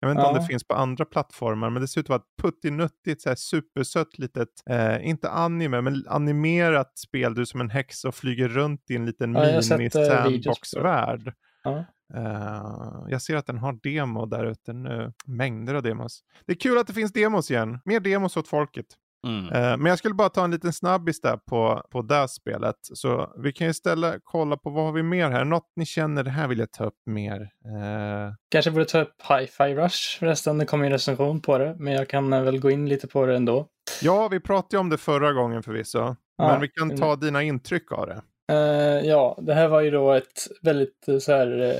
Jag 0.00 0.08
vet 0.08 0.14
inte 0.14 0.22
ja. 0.22 0.28
om 0.28 0.34
det 0.34 0.46
finns 0.46 0.64
på 0.64 0.74
andra 0.74 1.04
plattformar, 1.04 1.70
men 1.70 1.82
det 1.82 1.88
ser 1.88 2.00
ut 2.00 2.06
att 2.06 2.08
vara 2.08 2.20
ett 2.20 2.42
puttinuttigt, 2.42 3.22
så 3.22 3.28
här 3.28 3.36
supersött 3.36 4.18
litet, 4.18 4.48
eh, 4.70 5.08
inte 5.08 5.30
anime, 5.30 5.80
men 5.80 6.04
animerat 6.08 6.98
spel. 6.98 7.34
Du 7.34 7.46
som 7.46 7.60
en 7.60 7.70
häxa 7.70 8.08
och 8.08 8.14
flyger 8.14 8.48
runt 8.48 8.90
i 8.90 8.96
en 8.96 9.06
liten 9.06 9.34
ja, 9.34 9.40
mini-sandbox-värld. 9.40 11.32
Ja. 11.64 11.84
Uh, 12.16 13.06
jag 13.08 13.22
ser 13.22 13.36
att 13.36 13.46
den 13.46 13.58
har 13.58 13.78
demo 13.82 14.26
där 14.26 14.44
ute 14.44 14.72
nu. 14.72 15.12
Mängder 15.26 15.74
av 15.74 15.82
demos. 15.82 16.20
Det 16.46 16.52
är 16.52 16.56
kul 16.56 16.78
att 16.78 16.86
det 16.86 16.92
finns 16.92 17.12
demos 17.12 17.50
igen. 17.50 17.78
Mer 17.84 18.00
demos 18.00 18.36
åt 18.36 18.48
folket. 18.48 18.86
Mm. 19.26 19.44
Uh, 19.44 19.76
men 19.76 19.86
jag 19.86 19.98
skulle 19.98 20.14
bara 20.14 20.28
ta 20.28 20.44
en 20.44 20.50
liten 20.50 20.72
snabbis 20.72 21.20
där 21.20 21.36
på, 21.36 21.82
på 21.90 22.02
det 22.02 22.28
spelet. 22.28 22.76
Så 22.82 23.32
vi 23.38 23.52
kan 23.52 23.68
istället 23.68 24.20
kolla 24.24 24.56
på 24.56 24.70
vad 24.70 24.84
har 24.84 24.92
vi 24.92 25.02
mer 25.02 25.30
här. 25.30 25.44
Något 25.44 25.72
ni 25.76 25.86
känner, 25.86 26.22
det 26.22 26.30
här 26.30 26.48
vill 26.48 26.58
jag 26.58 26.72
ta 26.72 26.84
upp 26.84 26.98
mer. 27.06 27.40
Uh... 27.40 28.34
Kanske 28.48 28.70
borde 28.70 28.84
ta 28.84 29.00
upp 29.00 29.14
Hi-Fi 29.28 29.74
Rush 29.74 30.18
förresten. 30.18 30.58
Det 30.58 30.66
kom 30.66 30.80
ju 30.80 30.86
en 30.86 30.92
recension 30.92 31.40
på 31.40 31.58
det. 31.58 31.76
Men 31.78 31.92
jag 31.92 32.08
kan 32.08 32.30
väl 32.30 32.60
gå 32.60 32.70
in 32.70 32.88
lite 32.88 33.08
på 33.08 33.26
det 33.26 33.36
ändå. 33.36 33.68
Ja, 34.02 34.28
vi 34.28 34.40
pratade 34.40 34.76
ju 34.76 34.80
om 34.80 34.88
det 34.88 34.98
förra 34.98 35.32
gången 35.32 35.62
förvisso. 35.62 35.98
Ja, 35.98 36.16
men 36.38 36.60
vi 36.60 36.68
kan 36.68 36.96
ta 36.96 37.16
dina 37.16 37.42
intryck 37.42 37.92
av 37.92 38.06
det. 38.06 38.22
Uh, 38.52 39.06
ja, 39.08 39.38
det 39.42 39.54
här 39.54 39.68
var 39.68 39.80
ju 39.80 39.90
då 39.90 40.12
ett 40.12 40.48
väldigt 40.62 41.08
så 41.20 41.32
här 41.32 41.74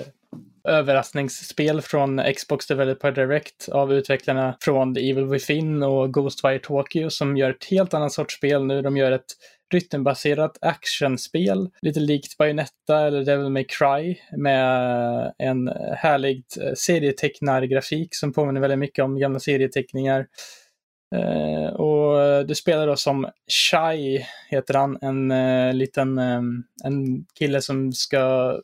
överraskningsspel 0.64 1.80
från 1.80 2.20
Xbox 2.36 2.66
Developer 2.66 3.12
Direct 3.12 3.68
av 3.68 3.92
utvecklarna 3.92 4.56
från 4.60 4.94
The 4.94 5.10
Evil 5.10 5.26
Within 5.26 5.82
och 5.82 6.14
Ghostwire 6.14 6.58
Tokyo 6.58 7.10
som 7.10 7.36
gör 7.36 7.50
ett 7.50 7.64
helt 7.64 7.94
annat 7.94 8.12
sorts 8.12 8.34
spel 8.34 8.64
nu. 8.64 8.82
De 8.82 8.96
gör 8.96 9.12
ett 9.12 9.26
rytmbaserat 9.72 10.58
actionspel, 10.60 11.70
lite 11.82 12.00
likt 12.00 12.38
Bayonetta 12.38 13.00
eller 13.06 13.24
Devil 13.24 13.50
May 13.50 13.64
Cry 13.64 14.16
med 14.36 15.32
en 15.38 15.68
härlig 15.96 16.44
eh, 16.60 16.72
serietecknargrafik 16.74 18.14
som 18.14 18.32
påminner 18.32 18.60
väldigt 18.60 18.78
mycket 18.78 19.04
om 19.04 19.18
gamla 19.18 19.40
serieteckningar. 19.40 20.26
Uh, 21.14 21.66
och 21.66 22.46
du 22.46 22.54
spelar 22.54 22.86
då 22.86 22.96
som 22.96 23.28
Shai, 23.70 24.26
heter 24.50 24.74
han, 24.74 24.98
en 25.02 25.30
uh, 25.30 25.74
liten 25.74 26.18
um, 26.18 26.64
en 26.84 27.24
kille 27.38 27.60
som 27.60 27.92
ska 27.92 28.54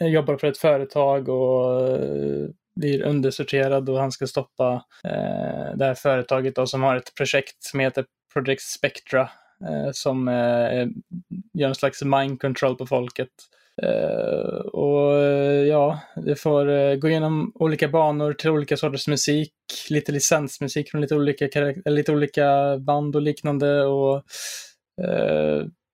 Eh, 0.00 0.06
jobbar 0.06 0.36
för 0.36 0.46
ett 0.46 0.58
företag 0.58 1.28
och 1.28 1.88
eh, 1.88 2.48
blir 2.76 3.02
undersorterad 3.02 3.88
och 3.88 3.98
han 3.98 4.12
ska 4.12 4.26
stoppa 4.26 4.84
eh, 5.04 5.76
det 5.76 5.84
här 5.84 5.94
företaget 5.94 6.54
då, 6.54 6.66
som 6.66 6.82
har 6.82 6.96
ett 6.96 7.14
projekt 7.14 7.62
som 7.62 7.80
heter 7.80 8.04
Project 8.32 8.62
Spectra 8.62 9.20
eh, 9.68 9.90
som 9.92 10.28
eh, 10.28 10.86
gör 11.54 11.68
en 11.68 11.74
slags 11.74 12.02
mind 12.02 12.40
control 12.40 12.76
på 12.76 12.86
folket. 12.86 13.28
Eh, 13.82 14.60
och 14.60 15.18
eh, 15.18 15.66
ja, 15.66 16.00
det 16.16 16.36
får 16.36 16.96
gå 16.96 17.08
igenom 17.08 17.52
olika 17.54 17.88
banor 17.88 18.32
till 18.32 18.50
olika 18.50 18.76
sorters 18.76 19.08
musik, 19.08 19.52
lite 19.90 20.12
licensmusik 20.12 20.90
från 20.90 21.00
lite 21.00 21.14
olika, 21.14 21.74
lite 21.84 22.12
olika 22.12 22.78
band 22.78 23.16
och 23.16 23.22
liknande 23.22 23.84
och 23.84 24.24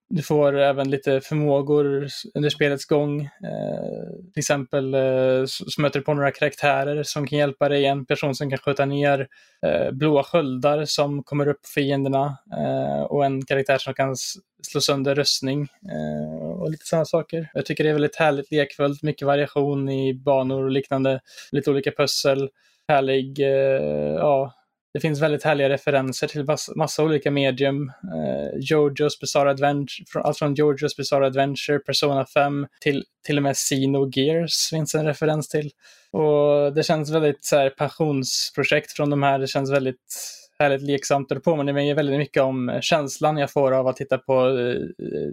du 0.08 0.22
får 0.22 0.58
även 0.58 0.90
lite 0.90 1.20
förmågor 1.20 2.08
under 2.34 2.50
spelets 2.50 2.84
gång. 2.84 3.20
Eh, 3.20 4.30
till 4.32 4.40
exempel 4.40 4.94
eh, 4.94 5.44
så 5.46 5.80
möter 5.80 5.98
du 5.98 6.04
på 6.04 6.14
några 6.14 6.30
karaktärer 6.30 7.02
som 7.02 7.26
kan 7.26 7.38
hjälpa 7.38 7.68
dig. 7.68 7.86
En 7.86 8.06
person 8.06 8.34
som 8.34 8.50
kan 8.50 8.58
skjuta 8.58 8.84
ner 8.84 9.28
eh, 9.66 9.90
blåa 9.90 10.22
sköldar 10.22 10.84
som 10.84 11.22
kommer 11.22 11.48
upp 11.48 11.66
fienderna 11.74 12.38
eh, 12.56 13.02
och 13.02 13.24
en 13.24 13.44
karaktär 13.44 13.78
som 13.78 13.94
kan 13.94 14.16
slå 14.62 14.80
sönder 14.80 15.14
röstning 15.14 15.62
eh, 15.62 16.48
och 16.48 16.70
lite 16.70 16.86
sådana 16.86 17.04
saker. 17.04 17.50
Jag 17.54 17.66
tycker 17.66 17.84
det 17.84 17.90
är 17.90 17.94
väldigt 17.94 18.16
härligt 18.16 18.50
lekfullt, 18.50 19.02
mycket 19.02 19.26
variation 19.26 19.88
i 19.88 20.14
banor 20.14 20.64
och 20.64 20.70
liknande, 20.70 21.20
lite 21.52 21.70
olika 21.70 21.90
pussel, 21.90 22.48
härlig, 22.88 23.40
eh, 23.40 24.14
ja, 24.14 24.52
det 24.96 25.00
finns 25.00 25.22
väldigt 25.22 25.42
härliga 25.42 25.68
referenser 25.68 26.26
till 26.26 26.46
massa, 26.76 27.04
olika 27.04 27.30
medium. 27.30 27.88
Eh, 27.88 28.58
Jojo's 28.58 29.20
Bizarre 29.20 29.50
Adventure, 29.50 30.22
allt 30.22 30.38
från 30.38 30.54
Jojo's 30.54 30.96
Bizarre 30.96 31.26
Adventure, 31.26 31.78
Persona 31.78 32.26
5 32.26 32.66
till 32.80 33.04
till 33.26 33.36
och 33.36 33.42
med 33.42 33.56
Sino 33.56 34.10
Gears 34.12 34.68
finns 34.70 34.94
en 34.94 35.04
referens 35.04 35.48
till. 35.48 35.70
Och 36.10 36.74
det 36.74 36.82
känns 36.82 37.10
väldigt 37.10 37.44
så 37.44 37.56
här, 37.56 37.70
passionsprojekt 37.70 38.92
från 38.92 39.10
de 39.10 39.22
här. 39.22 39.38
Det 39.38 39.46
känns 39.46 39.72
väldigt 39.72 40.14
härligt 40.58 40.82
leksamt 40.82 41.30
och 41.30 41.34
det 41.34 41.40
påminner 41.40 41.72
mig 41.72 41.94
väldigt 41.94 42.18
mycket 42.18 42.42
om 42.42 42.78
känslan 42.82 43.36
jag 43.36 43.52
får 43.52 43.72
av 43.72 43.86
att 43.86 43.96
titta 43.96 44.18
på 44.18 44.48
eh, 44.48 44.82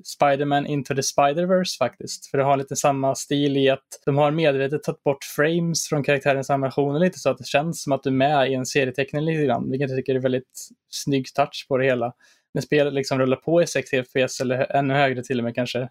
Spiderman 0.04 0.66
Into 0.66 0.96
the 0.96 1.02
Spider-Verse 1.02 1.78
faktiskt. 1.78 2.32
För 2.32 2.38
det 2.38 2.44
har 2.44 2.58
lite 2.58 2.76
samma 2.76 3.16
stil 3.16 3.58
i 3.58 3.70
att 3.70 3.88
de 4.06 4.18
har 4.18 4.32
medvetet 4.32 4.84
tagit 4.84 5.04
bort 5.04 5.24
frames 5.24 5.88
från 5.88 6.04
karaktärens 6.04 6.50
animationer 6.50 7.00
lite 7.00 7.20
så 7.20 7.30
att 7.30 7.38
det 7.38 7.48
känns 7.48 7.84
som 7.84 7.94
att 7.94 8.04
du 8.04 8.10
är 8.10 8.14
med 8.14 8.52
i 8.52 8.54
en 8.54 8.66
serieteckning 8.66 9.26
lite 9.26 9.46
grann, 9.46 9.72
vilket 9.72 9.90
jag 9.90 10.00
tycker 10.00 10.16
är 10.16 10.20
väldigt 10.20 10.70
snygg 10.90 11.34
touch 11.34 11.66
på 11.68 11.78
det 11.78 11.86
hela. 11.86 12.14
När 12.54 12.62
spelet 12.62 12.94
liksom 12.94 13.20
rullar 13.20 13.38
på 13.38 13.62
i 13.62 13.68
60 13.68 14.04
FPS 14.04 14.42
eller 14.42 14.76
ännu 14.76 14.94
högre 14.94 15.24
till 15.24 15.40
och 15.40 15.44
med 15.44 15.56
kanske 15.56 15.90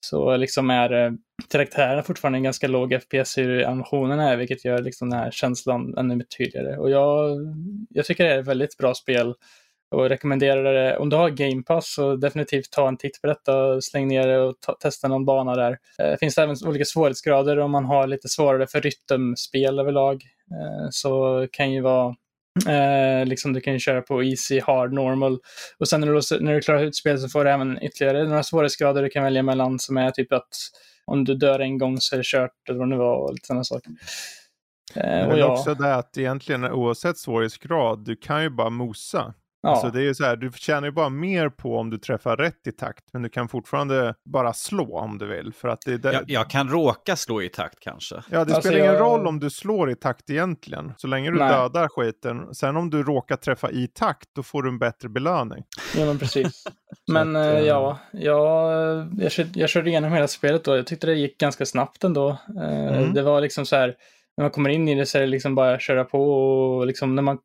så 0.00 0.36
liksom 0.36 0.70
är 0.70 0.92
eh, 0.92 1.12
karaktärerna 1.50 2.02
fortfarande 2.02 2.38
en 2.38 2.42
ganska 2.42 2.68
låg 2.68 2.98
FPS 3.02 3.38
hur 3.38 3.64
animationerna 3.64 4.30
är, 4.30 4.36
vilket 4.36 4.64
gör 4.64 4.82
liksom 4.82 5.10
den 5.10 5.18
här 5.18 5.30
känslan 5.30 5.94
ännu 5.98 6.16
mer 6.16 6.24
tydligare. 6.24 6.76
Och 6.76 6.90
jag, 6.90 7.36
jag 7.90 8.04
tycker 8.04 8.24
det 8.24 8.34
är 8.34 8.40
ett 8.40 8.46
väldigt 8.46 8.76
bra 8.76 8.94
spel 8.94 9.34
och 9.90 10.08
rekommenderar 10.08 10.74
det. 10.74 10.98
Om 10.98 11.08
du 11.08 11.16
har 11.16 11.30
Game 11.30 11.62
Pass 11.62 11.94
så 11.94 12.16
definitivt 12.16 12.70
ta 12.70 12.88
en 12.88 12.96
titt 12.96 13.20
på 13.20 13.26
detta, 13.26 13.80
släng 13.80 14.08
ner 14.08 14.26
det 14.26 14.40
och 14.40 14.60
ta, 14.60 14.72
testa 14.72 15.08
någon 15.08 15.24
bana 15.24 15.54
där. 15.54 15.78
Det 15.98 16.12
eh, 16.12 16.16
finns 16.16 16.38
även 16.38 16.56
olika 16.66 16.84
svårighetsgrader 16.84 17.58
om 17.58 17.70
man 17.70 17.84
har 17.84 18.06
lite 18.06 18.28
svårare 18.28 18.66
för 18.66 18.80
rytmspel 18.80 19.78
överlag. 19.78 20.22
Eh, 20.50 20.88
så 20.90 21.46
kan 21.52 21.72
ju 21.72 21.80
vara 21.80 22.14
Eh, 22.68 23.26
liksom 23.26 23.52
du 23.52 23.60
kan 23.60 23.78
köra 23.78 24.02
på 24.02 24.24
easy, 24.24 24.60
hard, 24.60 24.92
normal. 24.92 25.38
Och 25.78 25.88
sen 25.88 26.00
när 26.00 26.06
du, 26.06 26.44
när 26.44 26.54
du 26.54 26.60
klarar 26.60 26.82
ut 26.82 26.96
spelet 26.96 27.20
så 27.20 27.28
får 27.28 27.44
du 27.44 27.50
även 27.50 27.82
ytterligare 27.82 28.28
några 28.28 28.42
svårighetsgrader 28.42 29.02
du 29.02 29.08
kan 29.08 29.24
välja 29.24 29.42
mellan 29.42 29.78
som 29.78 29.96
är 29.96 30.10
typ 30.10 30.32
att 30.32 30.48
om 31.04 31.24
du 31.24 31.34
dör 31.34 31.60
en 31.60 31.78
gång 31.78 32.00
så 32.00 32.14
är 32.14 32.18
det 32.18 32.26
kört 32.26 32.68
eller 32.68 32.78
vad 32.78 32.88
det 32.88 32.90
nu 32.90 32.96
var 32.96 33.16
och 33.16 33.32
lite 33.32 33.46
sådana 33.46 33.64
saker. 33.64 33.90
Eh, 34.94 35.28
Men 35.28 35.38
ja. 35.38 35.52
också 35.52 35.74
det 35.74 35.94
att 35.94 36.18
egentligen 36.18 36.64
oavsett 36.64 37.18
svårighetsgrad, 37.18 38.04
du 38.04 38.16
kan 38.16 38.42
ju 38.42 38.50
bara 38.50 38.70
mosa. 38.70 39.34
Ja. 39.62 39.70
Alltså 39.70 39.90
det 39.90 40.00
är 40.00 40.04
ju 40.04 40.14
så 40.14 40.24
här, 40.24 40.36
du 40.36 40.50
tjänar 40.54 40.88
ju 40.88 40.92
bara 40.92 41.08
mer 41.08 41.48
på 41.48 41.76
om 41.76 41.90
du 41.90 41.98
träffar 41.98 42.36
rätt 42.36 42.66
i 42.66 42.72
takt, 42.72 43.04
men 43.12 43.22
du 43.22 43.28
kan 43.28 43.48
fortfarande 43.48 44.14
bara 44.24 44.52
slå 44.52 44.98
om 44.98 45.18
du 45.18 45.26
vill. 45.26 45.52
För 45.52 45.68
att 45.68 45.80
det, 45.86 45.96
det... 45.96 46.12
Jag, 46.12 46.22
jag 46.26 46.50
kan 46.50 46.68
råka 46.68 47.16
slå 47.16 47.42
i 47.42 47.48
takt 47.48 47.80
kanske. 47.80 48.14
Ja, 48.14 48.22
det 48.30 48.40
alltså 48.40 48.60
spelar 48.60 48.78
jag... 48.78 48.86
ingen 48.86 48.98
roll 48.98 49.26
om 49.26 49.40
du 49.40 49.50
slår 49.50 49.90
i 49.90 49.94
takt 49.94 50.30
egentligen, 50.30 50.92
så 50.96 51.06
länge 51.06 51.30
du 51.30 51.38
Nej. 51.38 51.52
dödar 51.52 51.88
skiten. 51.88 52.54
Sen 52.54 52.76
om 52.76 52.90
du 52.90 53.02
råkar 53.02 53.36
träffa 53.36 53.70
i 53.70 53.86
takt, 53.86 54.28
då 54.34 54.42
får 54.42 54.62
du 54.62 54.68
en 54.68 54.78
bättre 54.78 55.08
belöning. 55.08 55.64
Ja, 55.96 56.04
men 56.04 56.18
precis. 56.18 56.64
men 57.12 57.36
att, 57.36 57.54
äh... 57.54 57.60
ja, 57.60 57.98
jag, 58.12 59.08
jag, 59.18 59.32
körde, 59.32 59.60
jag 59.60 59.68
körde 59.68 59.90
igenom 59.90 60.12
hela 60.12 60.28
spelet 60.28 60.64
då. 60.64 60.76
Jag 60.76 60.86
tyckte 60.86 61.06
det 61.06 61.14
gick 61.14 61.38
ganska 61.38 61.66
snabbt 61.66 62.04
ändå. 62.04 62.36
Mm. 62.56 63.14
Det 63.14 63.22
var 63.22 63.40
liksom 63.40 63.66
så 63.66 63.76
här, 63.76 63.96
när 64.40 64.44
man 64.44 64.50
kommer 64.50 64.70
in 64.70 64.88
i 64.88 64.94
det 64.94 65.06
så 65.06 65.18
är 65.18 65.22
det 65.22 65.26
liksom 65.26 65.54
bara 65.54 65.74
att 65.74 65.82
köra 65.82 66.04
på 66.04 66.32
och 66.32 66.86
liksom 66.86 67.14
när 67.14 67.22
man 67.22 67.38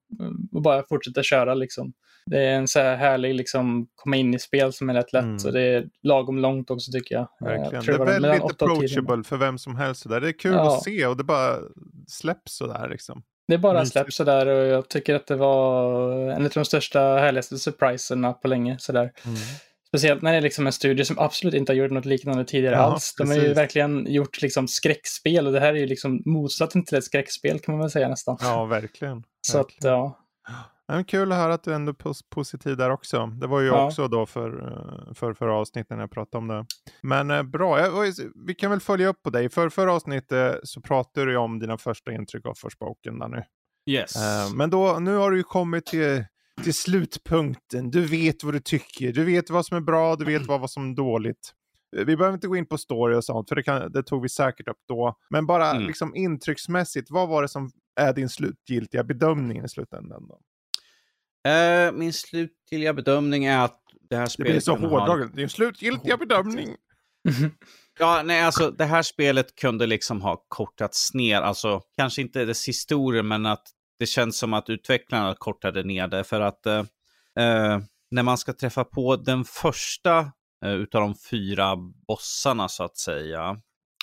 och 0.51 0.61
bara 0.61 0.83
fortsätta 0.83 1.23
köra 1.23 1.53
liksom. 1.53 1.93
Det 2.25 2.39
är 2.39 2.55
en 2.55 2.67
så 2.67 2.79
här 2.79 2.95
härlig 2.95 3.35
liksom 3.35 3.87
komma 3.95 4.15
in 4.15 4.33
i 4.33 4.39
spel 4.39 4.73
som 4.73 4.89
är 4.89 4.93
rätt 4.93 5.13
lätt 5.13 5.23
mm. 5.23 5.37
och 5.45 5.53
det 5.53 5.61
är 5.61 5.87
lagom 6.03 6.37
långt 6.37 6.71
också 6.71 6.91
tycker 6.91 7.15
jag. 7.15 7.27
Verkligen. 7.39 7.83
Jag 7.85 8.07
det 8.07 8.13
är 8.13 8.19
väldigt 8.19 8.43
approachable 8.43 9.23
för 9.23 9.37
vem 9.37 9.57
som 9.57 9.75
helst. 9.75 10.01
Så 10.01 10.09
där. 10.09 10.21
Det 10.21 10.27
är 10.27 10.39
kul 10.39 10.53
ja. 10.53 10.75
att 10.75 10.83
se 10.83 11.07
och 11.07 11.17
det 11.17 11.23
bara 11.23 11.57
släpps 12.07 12.57
sådär 12.57 12.89
liksom. 12.89 13.23
Det 13.47 13.57
bara 13.57 13.85
släpps 13.85 14.15
sådär 14.15 14.47
och 14.47 14.65
jag 14.65 14.89
tycker 14.89 15.15
att 15.15 15.27
det 15.27 15.35
var 15.35 16.11
en 16.31 16.45
av 16.45 16.51
de 16.53 16.65
största 16.65 16.99
härligaste 16.99 17.57
surpriserna 17.57 18.33
på 18.33 18.47
länge 18.47 18.75
sådär. 18.79 19.11
Mm. 19.25 19.37
Speciellt 19.97 20.21
när 20.21 20.31
det 20.31 20.37
är 20.37 20.41
liksom 20.41 20.67
en 20.67 20.73
studio 20.73 21.03
som 21.03 21.19
absolut 21.19 21.53
inte 21.53 21.71
har 21.71 21.77
gjort 21.77 21.91
något 21.91 22.05
liknande 22.05 22.45
tidigare 22.45 22.75
ja, 22.75 22.81
alls. 22.81 23.15
De 23.17 23.23
precis. 23.23 23.41
har 23.41 23.47
ju 23.47 23.53
verkligen 23.53 24.13
gjort 24.13 24.41
liksom 24.41 24.67
skräckspel 24.67 25.47
och 25.47 25.53
det 25.53 25.59
här 25.59 25.73
är 25.73 25.77
ju 25.77 25.85
liksom 25.85 26.21
motsatsen 26.25 26.85
till 26.85 26.97
ett 26.97 27.03
skräckspel 27.03 27.59
kan 27.59 27.73
man 27.73 27.81
väl 27.81 27.91
säga 27.91 28.09
nästan. 28.09 28.37
Ja, 28.41 28.65
verkligen. 28.65 29.23
Så 29.41 29.57
verkligen. 29.57 29.95
att, 29.95 29.99
ja. 29.99 30.19
Men 30.87 31.05
kul 31.05 31.31
att 31.31 31.37
höra 31.37 31.53
att 31.53 31.63
du 31.63 31.73
ändå 31.73 31.91
är 31.91 32.29
positiv 32.29 32.77
där 32.77 32.89
också. 32.89 33.27
Det 33.27 33.47
var 33.47 33.61
ju 33.61 33.67
ja. 33.67 33.85
också 33.85 34.07
då 34.07 34.25
för, 34.25 34.49
eh, 34.49 35.13
för 35.13 35.33
förra 35.33 35.53
avsnittet 35.53 35.89
när 35.89 35.99
jag 35.99 36.11
pratade 36.11 36.37
om 36.37 36.47
det. 36.47 36.65
Men 37.01 37.31
eh, 37.31 37.43
bra, 37.43 37.77
vi 38.47 38.55
kan 38.55 38.71
väl 38.71 38.79
följa 38.79 39.07
upp 39.07 39.23
på 39.23 39.29
dig. 39.29 39.49
För 39.49 39.69
förra 39.69 39.93
avsnittet 39.93 40.59
så 40.63 40.81
pratade 40.81 41.25
du 41.25 41.37
om 41.37 41.59
dina 41.59 41.77
första 41.77 42.11
intryck 42.11 42.45
av 42.45 42.53
Forspoken 42.53 43.19
där 43.19 43.27
nu. 43.27 43.43
Yes. 43.89 44.15
Eh, 44.15 44.55
men 44.55 44.69
då, 44.69 44.97
nu 44.99 45.15
har 45.15 45.31
du 45.31 45.37
ju 45.37 45.43
kommit 45.43 45.85
till 45.85 46.25
till 46.63 46.73
slutpunkten. 46.73 47.91
Du 47.91 48.05
vet 48.05 48.43
vad 48.43 48.53
du 48.53 48.59
tycker. 48.59 49.13
Du 49.13 49.23
vet 49.23 49.49
vad 49.49 49.65
som 49.65 49.77
är 49.77 49.81
bra, 49.81 50.15
du 50.15 50.25
vet 50.25 50.47
vad, 50.47 50.61
vad 50.61 50.69
som 50.69 50.91
är 50.91 50.95
dåligt. 50.95 51.53
Vi 51.91 52.17
behöver 52.17 52.33
inte 52.33 52.47
gå 52.47 52.55
in 52.55 52.65
på 52.65 52.77
story 52.77 53.15
och 53.15 53.23
sånt, 53.23 53.49
för 53.49 53.55
det, 53.55 53.63
kan, 53.63 53.91
det 53.91 54.03
tog 54.03 54.21
vi 54.21 54.29
säkert 54.29 54.67
upp 54.67 54.79
då. 54.87 55.17
Men 55.29 55.45
bara 55.45 55.71
mm. 55.71 55.87
liksom 55.87 56.15
intrycksmässigt, 56.15 57.11
vad 57.11 57.29
var 57.29 57.41
det 57.41 57.47
som 57.47 57.71
är 57.95 58.13
din 58.13 58.29
slutgiltiga 58.29 59.03
bedömning 59.03 59.63
i 59.63 59.69
slutändan? 59.69 60.27
Då? 60.27 60.39
Uh, 61.49 61.91
min 61.91 62.13
slutgiltiga 62.13 62.93
bedömning 62.93 63.45
är 63.45 63.65
att 63.65 63.81
det 64.09 64.15
här 64.15 64.25
spelet... 64.25 64.47
Det 64.47 64.53
blir 64.53 64.61
så 64.61 64.75
hårdraget. 64.75 65.29
Ha... 65.29 65.35
Din 65.35 65.49
slutgiltiga 65.49 66.17
bedömning. 66.17 66.75
ja, 67.99 68.21
nej, 68.25 68.41
alltså 68.41 68.71
det 68.71 68.85
här 68.85 69.01
spelet 69.01 69.55
kunde 69.55 69.85
liksom 69.85 70.21
ha 70.21 70.45
kortats 70.47 71.13
ner. 71.13 71.41
Alltså, 71.41 71.81
kanske 71.95 72.21
inte 72.21 72.45
dess 72.45 72.67
historia, 72.67 73.23
men 73.23 73.45
att 73.45 73.67
det 73.99 74.05
känns 74.05 74.37
som 74.37 74.53
att 74.53 74.69
utvecklarna 74.69 75.35
kortade 75.37 75.83
ner 75.83 76.07
det 76.07 76.23
för 76.23 76.41
att 76.41 76.65
eh, 76.65 76.79
eh, 77.39 77.79
när 78.11 78.23
man 78.23 78.37
ska 78.37 78.53
träffa 78.53 78.83
på 78.83 79.15
den 79.15 79.45
första 79.45 80.19
eh, 80.65 80.71
utav 80.71 81.01
de 81.01 81.15
fyra 81.15 81.75
bossarna 82.07 82.69
så 82.69 82.83
att 82.83 82.97
säga, 82.97 83.49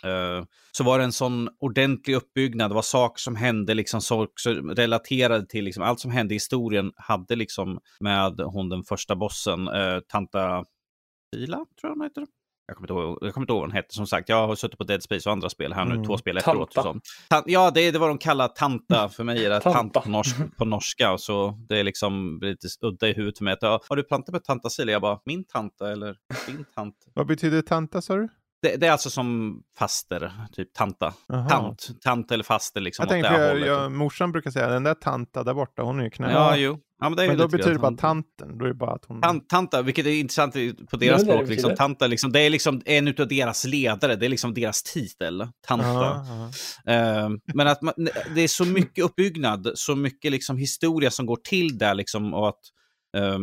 eh, 0.05 0.45
så 0.73 0.85
var 0.85 0.99
det 0.99 1.05
en 1.05 1.13
sån 1.13 1.49
ordentlig 1.61 2.15
uppbyggnad. 2.15 2.71
Det 2.71 2.75
var 2.75 2.83
saker 2.83 3.21
som 3.21 3.37
hände, 3.37 3.75
liksom 3.75 4.01
saker 4.01 4.75
relaterade 4.75 5.47
till 5.47 5.65
liksom, 5.65 5.83
allt 5.83 6.01
som 6.01 6.11
hände 6.11 6.35
i 6.35 6.37
historien 6.37 6.93
hade 6.97 7.37
liksom 7.37 7.81
med 8.01 8.41
hon 8.41 8.69
den 8.69 8.85
första 8.85 9.17
bossen, 9.17 9.69
eh, 9.69 10.01
Tanta 10.09 10.65
Sila 11.35 11.57
tror 11.57 11.67
jag 11.83 11.91
hon 11.91 12.03
heter. 12.03 12.27
Jag 12.67 12.77
kommer, 12.77 12.91
inte 12.91 13.03
ihåg, 13.03 13.19
jag 13.21 13.35
kommer 13.35 13.45
inte 13.45 13.53
ihåg 13.53 13.61
vad 13.61 13.69
den 13.69 13.77
hette. 13.77 13.95
Som 13.95 14.07
sagt, 14.07 14.29
jag 14.29 14.47
har 14.47 14.55
suttit 14.55 14.79
på 14.79 14.85
Dead 14.85 15.03
Space 15.03 15.29
och 15.29 15.33
andra 15.33 15.49
spel 15.49 15.73
här 15.73 15.85
nu, 15.85 15.95
mm. 15.95 16.07
två 16.07 16.19
spel 16.19 16.37
efteråt. 16.37 16.77
Och 16.77 16.83
sånt. 16.83 17.03
ja, 17.47 17.71
det 17.71 17.81
är 17.81 17.93
det 17.93 17.99
vad 17.99 18.11
de 18.11 18.19
kallar 18.19 18.49
tanta 18.49 19.09
för 19.09 19.25
mig. 19.25 19.45
Är 19.45 19.51
det 19.51 19.61
tanta 19.61 20.01
på, 20.01 20.09
norsk, 20.09 20.37
på 20.57 20.65
norska. 20.65 21.19
Så 21.19 21.59
det 21.69 21.79
är 21.79 21.85
liksom 21.85 22.39
lite 22.43 22.69
udda 22.81 23.09
i 23.09 23.13
huvudet 23.13 23.39
för 23.39 23.45
mig. 23.45 23.53
Att, 23.53 23.89
har 23.89 23.97
du 23.97 24.03
plantat 24.03 24.33
med 24.33 24.45
tanta 24.45 24.71
Silja? 24.71 24.93
Jag 24.93 25.03
bara, 25.03 25.21
min 25.25 25.45
tanta 25.45 25.93
eller 25.93 26.17
din 26.47 26.65
tant? 26.75 26.95
vad 27.15 27.27
betyder 27.27 27.63
tanta 27.63 28.03
sa 28.03 28.17
du? 28.17 28.29
Det, 28.63 28.77
det, 28.77 28.87
är 28.87 28.93
alltså 28.93 29.11
som 29.11 29.57
faster, 29.79 30.33
typ 30.53 30.75
tanta. 30.75 31.15
Tant, 31.51 31.89
tant 32.05 32.33
eller 32.33 32.45
faster 32.45 32.81
liksom. 32.81 33.03
Jag 33.03 33.11
tänkte, 33.11 33.33
jag, 33.33 33.61
jag, 33.61 33.93
morsan 33.93 34.33
brukar 34.33 34.51
säga 34.51 34.69
den 34.69 34.83
där 34.83 34.95
tanta 34.95 35.45
där 35.45 35.55
borta, 35.55 35.83
hon 35.83 36.01
är 36.01 36.05
ju 36.05 36.11
knä. 36.11 36.33
Ja, 36.33 36.57
jo. 36.57 36.79
Ja, 37.03 37.09
men, 37.09 37.27
men 37.27 37.39
då 37.39 37.49
betyder 37.49 37.73
det 37.73 37.79
bara 37.79 37.97
tanten. 37.97 38.59
Då 38.59 38.65
är 38.65 38.69
det 38.69 38.75
bara 38.75 38.93
att 38.93 39.05
hon... 39.05 39.21
Tant, 39.21 39.49
tanta, 39.49 39.83
vilket 39.83 40.07
är 40.07 40.11
intressant 40.11 40.55
på 40.91 40.97
deras 40.97 41.23
språk. 41.23 41.49
Liksom, 41.49 41.75
tanta, 41.77 42.07
liksom, 42.07 42.33
det 42.33 42.41
är 42.41 42.51
liksom 42.51 42.83
en 42.85 43.09
av 43.09 43.29
deras 43.29 43.65
ledare. 43.65 44.17
Det 44.17 44.27
är 44.27 44.31
liksom 44.31 44.55
deras 44.55 44.83
titel. 44.83 45.49
Tanta. 45.67 45.87
Aha, 45.87 46.51
aha. 46.87 47.27
Uh, 47.27 47.37
men 47.55 47.67
att 47.67 47.83
man, 47.83 47.95
det 48.35 48.41
är 48.41 48.49
så 48.49 48.65
mycket 48.65 49.05
uppbyggnad, 49.05 49.73
så 49.75 49.97
mycket 49.97 50.33
liksom 50.33 50.57
historia 50.57 51.11
som 51.11 51.27
går 51.27 51.39
till 51.45 51.79
där. 51.79 51.95
Liksom, 51.95 52.35
och 52.35 52.49
att 52.49 52.61
uh, 53.17 53.39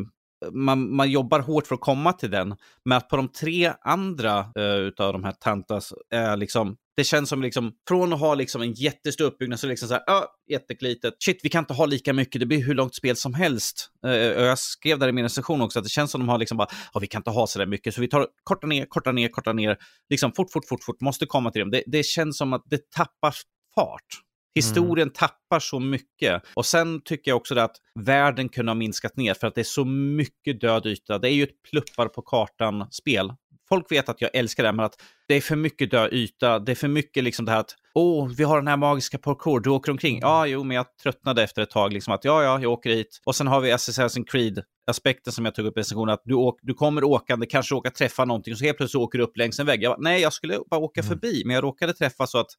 man, 0.51 0.95
man 0.95 1.11
jobbar 1.11 1.39
hårt 1.39 1.67
för 1.67 1.75
att 1.75 1.81
komma 1.81 2.13
till 2.13 2.31
den. 2.31 2.55
Men 2.85 2.97
att 2.97 3.09
på 3.09 3.17
de 3.17 3.27
tre 3.27 3.73
andra 3.81 4.39
uh, 4.39 4.63
utav 4.63 5.13
de 5.13 5.23
här 5.23 5.31
tantas 5.31 5.93
är 6.09 6.37
liksom 6.37 6.77
det 6.95 7.03
känns 7.03 7.29
som 7.29 7.41
liksom, 7.41 7.71
från 7.87 8.13
att 8.13 8.19
ha 8.19 8.35
liksom 8.35 8.61
en 8.61 8.73
jättestor 8.73 9.25
uppbyggnad 9.25 9.59
så 9.59 9.67
liksom 9.67 9.87
så 9.87 9.93
här, 9.93 10.03
ja, 10.07 10.25
jätteklitet. 10.49 11.13
Shit, 11.25 11.39
vi 11.43 11.49
kan 11.49 11.59
inte 11.59 11.73
ha 11.73 11.85
lika 11.85 12.13
mycket, 12.13 12.39
det 12.39 12.45
blir 12.45 12.63
hur 12.63 12.75
långt 12.75 12.95
spel 12.95 13.15
som 13.15 13.33
helst. 13.33 13.89
Uh, 14.05 14.13
jag 14.13 14.59
skrev 14.59 14.99
där 14.99 15.07
i 15.07 15.11
min 15.11 15.23
recension 15.23 15.61
också 15.61 15.79
att 15.79 15.85
det 15.85 15.89
känns 15.89 16.11
som 16.11 16.21
de 16.21 16.29
har 16.29 16.37
liksom 16.37 16.57
bara, 16.57 16.67
ja, 16.93 16.99
vi 16.99 17.07
kan 17.07 17.19
inte 17.19 17.29
ha 17.29 17.47
så 17.47 17.59
där 17.59 17.65
mycket, 17.65 17.95
så 17.95 18.01
vi 18.01 18.07
tar 18.07 18.27
korta 18.43 18.67
ner, 18.67 18.85
korta 18.85 19.11
ner, 19.11 19.29
korta 19.29 19.53
ner, 19.53 19.77
liksom 20.09 20.31
fort, 20.35 20.51
fort, 20.51 20.67
fort, 20.67 20.83
fort, 20.83 21.01
måste 21.01 21.25
komma 21.25 21.51
till 21.51 21.59
dem. 21.59 21.71
Det, 21.71 21.83
det 21.87 22.05
känns 22.05 22.37
som 22.37 22.53
att 22.53 22.63
det 22.65 22.91
tappar 22.91 23.35
fart 23.75 24.28
Historien 24.55 25.07
mm. 25.07 25.13
tappar 25.13 25.59
så 25.59 25.80
mycket. 25.80 26.43
Och 26.53 26.65
sen 26.65 27.01
tycker 27.01 27.31
jag 27.31 27.38
också 27.38 27.59
att 27.59 27.76
världen 27.99 28.49
kunde 28.49 28.69
ha 28.69 28.76
minskat 28.76 29.17
ner 29.17 29.34
för 29.34 29.47
att 29.47 29.55
det 29.55 29.61
är 29.61 29.63
så 29.63 29.85
mycket 29.85 30.61
död 30.61 30.85
yta. 30.85 31.19
Det 31.19 31.30
är 31.30 31.34
ju 31.34 31.43
ett 31.43 31.63
pluppar 31.71 32.07
på 32.07 32.21
kartan-spel 32.21 33.31
folk 33.69 33.91
vet 33.91 34.09
att 34.09 34.21
jag 34.21 34.30
älskar 34.34 34.63
det, 34.63 34.71
men 34.71 34.85
att 34.85 35.01
det 35.27 35.35
är 35.35 35.41
för 35.41 35.55
mycket 35.55 35.91
död 35.91 36.13
yta. 36.13 36.59
Det 36.59 36.71
är 36.71 36.76
för 36.76 36.88
mycket 36.88 37.23
liksom 37.23 37.45
det 37.45 37.51
här 37.51 37.59
att 37.59 37.76
åh, 37.93 38.30
vi 38.38 38.43
har 38.43 38.57
den 38.57 38.67
här 38.67 38.77
magiska 38.77 39.17
parkour, 39.17 39.59
du 39.59 39.69
åker 39.69 39.91
omkring. 39.91 40.19
Ja, 40.19 40.47
jo, 40.47 40.63
men 40.63 40.77
jag 40.77 40.85
tröttnade 41.03 41.43
efter 41.43 41.61
ett 41.61 41.69
tag, 41.69 41.93
liksom 41.93 42.13
att 42.13 42.26
ja, 42.26 42.43
ja, 42.43 42.59
jag 42.61 42.71
åker 42.71 42.89
hit. 42.89 43.21
Och 43.26 43.35
sen 43.35 43.47
har 43.47 43.61
vi 43.61 43.73
Assassin's 43.73 44.26
Creed-aspekten 44.27 45.34
som 45.34 45.45
jag 45.45 45.55
tog 45.55 45.65
upp 45.65 45.77
i 45.77 45.80
recensionen, 45.80 46.13
att 46.13 46.21
du, 46.26 46.34
åk, 46.34 46.59
du 46.61 46.73
kommer 46.73 47.03
åkande, 47.03 47.45
kanske 47.45 47.76
råkar 47.76 47.89
träffa 47.89 48.26
någonting, 48.26 48.53
och 48.53 48.57
så 48.57 48.65
helt 48.65 48.77
plötsligt 48.77 49.01
åker 49.01 49.17
du 49.17 49.23
upp 49.23 49.38
längs 49.38 49.59
en 49.59 49.65
vägg. 49.65 49.84
Jag 49.84 49.91
bara, 49.91 50.01
nej, 50.01 50.21
jag 50.21 50.34
skulle 50.34 50.59
bara 50.69 50.80
åka 50.80 51.01
mm. 51.01 51.09
förbi, 51.09 51.43
men 51.45 51.53
jag 51.53 51.63
råkade 51.63 51.93
träffa 51.93 52.27
så 52.27 52.38
att 52.38 52.49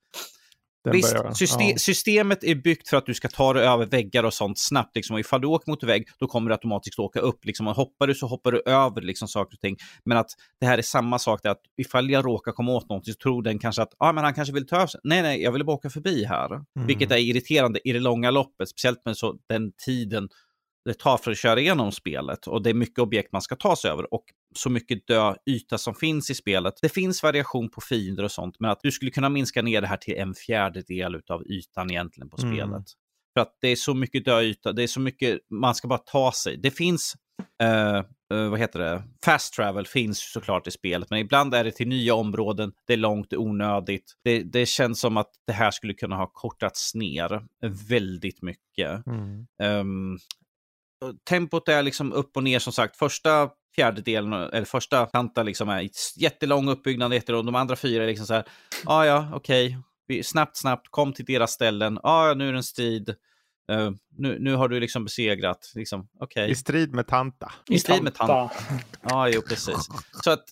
Visst, 0.84 1.16
system, 1.34 1.68
ja. 1.68 1.76
systemet 1.78 2.44
är 2.44 2.54
byggt 2.54 2.88
för 2.88 2.96
att 2.96 3.06
du 3.06 3.14
ska 3.14 3.28
ta 3.28 3.52
dig 3.52 3.66
över 3.66 3.86
väggar 3.86 4.24
och 4.24 4.34
sånt 4.34 4.58
snabbt. 4.58 4.96
Liksom. 4.96 5.14
Och 5.14 5.20
ifall 5.20 5.40
du 5.40 5.46
åker 5.46 5.70
mot 5.70 5.82
en 5.82 5.86
vägg, 5.86 6.08
då 6.18 6.26
kommer 6.26 6.50
du 6.50 6.54
automatiskt 6.54 6.98
åka 6.98 7.20
upp. 7.20 7.44
Liksom. 7.44 7.66
Och 7.66 7.76
hoppar 7.76 8.06
du 8.06 8.14
så 8.14 8.26
hoppar 8.26 8.52
du 8.52 8.62
över 8.66 9.00
liksom, 9.02 9.28
saker 9.28 9.56
och 9.56 9.60
ting. 9.60 9.76
Men 10.04 10.18
att 10.18 10.30
det 10.60 10.66
här 10.66 10.78
är 10.78 10.82
samma 10.82 11.18
sak, 11.18 11.40
där, 11.42 11.50
att 11.50 11.62
ifall 11.76 12.10
jag 12.10 12.24
råkar 12.26 12.52
komma 12.52 12.72
åt 12.72 12.88
någonting 12.88 13.14
så 13.14 13.18
tror 13.18 13.42
den 13.42 13.58
kanske 13.58 13.82
att 13.82 13.92
ah, 13.98 14.12
men 14.12 14.24
han 14.24 14.34
kanske 14.34 14.54
vill 14.54 14.66
ta 14.66 14.76
över 14.76 14.86
sig. 14.86 15.00
Nej, 15.04 15.22
nej, 15.22 15.42
jag 15.42 15.52
vill 15.52 15.64
bara 15.64 15.76
åka 15.76 15.90
förbi 15.90 16.24
här. 16.24 16.46
Mm. 16.46 16.64
Vilket 16.86 17.10
är 17.10 17.16
irriterande 17.16 17.88
i 17.88 17.92
det 17.92 18.00
långa 18.00 18.30
loppet, 18.30 18.68
speciellt 18.68 19.04
med 19.04 19.16
så, 19.16 19.36
den 19.48 19.72
tiden 19.84 20.28
det 20.90 20.98
tar 20.98 21.16
för 21.16 21.30
att 21.30 21.38
köra 21.38 21.60
igenom 21.60 21.92
spelet 21.92 22.46
och 22.46 22.62
det 22.62 22.70
är 22.70 22.74
mycket 22.74 22.98
objekt 22.98 23.32
man 23.32 23.42
ska 23.42 23.56
ta 23.56 23.76
sig 23.76 23.90
över 23.90 24.14
och 24.14 24.24
så 24.56 24.70
mycket 24.70 25.06
dö 25.06 25.34
yta 25.46 25.78
som 25.78 25.94
finns 25.94 26.30
i 26.30 26.34
spelet. 26.34 26.74
Det 26.82 26.88
finns 26.88 27.22
variation 27.22 27.70
på 27.70 27.80
fiender 27.80 28.24
och 28.24 28.30
sånt, 28.30 28.56
men 28.58 28.70
att 28.70 28.80
du 28.82 28.92
skulle 28.92 29.10
kunna 29.10 29.28
minska 29.28 29.62
ner 29.62 29.80
det 29.80 29.86
här 29.86 29.96
till 29.96 30.16
en 30.16 30.34
fjärdedel 30.34 31.22
av 31.28 31.46
ytan 31.46 31.90
egentligen 31.90 32.30
på 32.30 32.36
mm. 32.42 32.54
spelet. 32.54 32.84
För 33.34 33.40
att 33.40 33.58
det 33.60 33.68
är 33.68 33.76
så 33.76 33.94
mycket 33.94 34.24
dö 34.24 34.40
yta, 34.40 34.72
det 34.72 34.82
är 34.82 34.86
så 34.86 35.00
mycket, 35.00 35.38
man 35.50 35.74
ska 35.74 35.88
bara 35.88 35.98
ta 35.98 36.32
sig. 36.32 36.56
Det 36.56 36.70
finns, 36.70 37.14
uh, 37.62 38.36
uh, 38.38 38.50
vad 38.50 38.58
heter 38.58 38.78
det, 38.78 39.02
fast 39.24 39.54
travel 39.54 39.86
finns 39.86 40.32
såklart 40.32 40.66
i 40.66 40.70
spelet, 40.70 41.10
men 41.10 41.18
ibland 41.18 41.54
är 41.54 41.64
det 41.64 41.70
till 41.70 41.88
nya 41.88 42.14
områden, 42.14 42.72
det 42.86 42.92
är 42.92 42.96
långt, 42.96 43.32
onödigt. 43.32 44.16
Det, 44.24 44.42
det 44.42 44.66
känns 44.66 45.00
som 45.00 45.16
att 45.16 45.30
det 45.46 45.52
här 45.52 45.70
skulle 45.70 45.94
kunna 45.94 46.16
ha 46.16 46.30
kortats 46.34 46.94
ner 46.94 47.42
väldigt 47.88 48.42
mycket. 48.42 49.06
Mm. 49.06 49.46
Um, 49.62 50.18
tempot 51.28 51.68
är 51.68 51.82
liksom 51.82 52.12
upp 52.12 52.36
och 52.36 52.42
ner 52.42 52.58
som 52.58 52.72
sagt. 52.72 52.96
Första 52.96 53.50
fjärdedelen, 53.74 54.32
eller 54.32 54.64
första 54.64 55.06
kanten 55.06 55.46
liksom 55.46 55.68
är 55.68 55.88
jättelång 56.16 56.68
uppbyggnad, 56.68 57.14
jättelång. 57.14 57.46
De 57.46 57.54
andra 57.54 57.76
fyra 57.76 58.02
är 58.02 58.06
liksom 58.06 58.26
så 58.26 58.34
här, 58.34 58.44
ah, 58.84 59.04
ja, 59.04 59.30
okej, 59.32 59.78
okay. 60.08 60.22
snabbt, 60.22 60.56
snabbt, 60.56 60.86
kom 60.90 61.12
till 61.12 61.24
deras 61.24 61.52
ställen, 61.52 61.98
ah, 62.02 62.28
ja, 62.28 62.34
nu 62.34 62.48
är 62.48 62.52
det 62.52 62.58
en 62.58 62.62
strid. 62.62 63.14
Uh, 63.72 63.90
nu, 64.18 64.38
nu 64.38 64.54
har 64.54 64.68
du 64.68 64.80
liksom 64.80 65.04
besegrat, 65.04 65.72
liksom, 65.74 66.08
okay. 66.20 66.50
I 66.50 66.54
strid 66.54 66.94
med 66.94 67.06
Tanta. 67.06 67.52
I, 67.68 67.78
strid 67.78 68.02
med 68.02 68.14
Tanta. 68.14 68.50
Ja, 69.02 69.28
jo, 69.28 69.42
precis. 69.48 69.88
Så 70.24 70.30
att, 70.30 70.44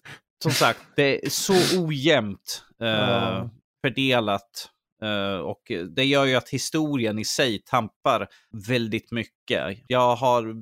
som 0.43 0.53
sagt, 0.53 0.81
det 0.97 1.27
är 1.27 1.31
så 1.31 1.85
ojämnt 1.85 2.63
uh, 2.83 3.47
fördelat 3.85 4.71
Uh, 5.03 5.39
och 5.39 5.73
det 5.97 6.05
gör 6.05 6.25
ju 6.25 6.35
att 6.35 6.49
historien 6.49 7.19
i 7.19 7.25
sig 7.25 7.63
tampar 7.65 8.29
väldigt 8.69 9.11
mycket. 9.11 9.79
Jag 9.87 10.17
har 10.17 10.55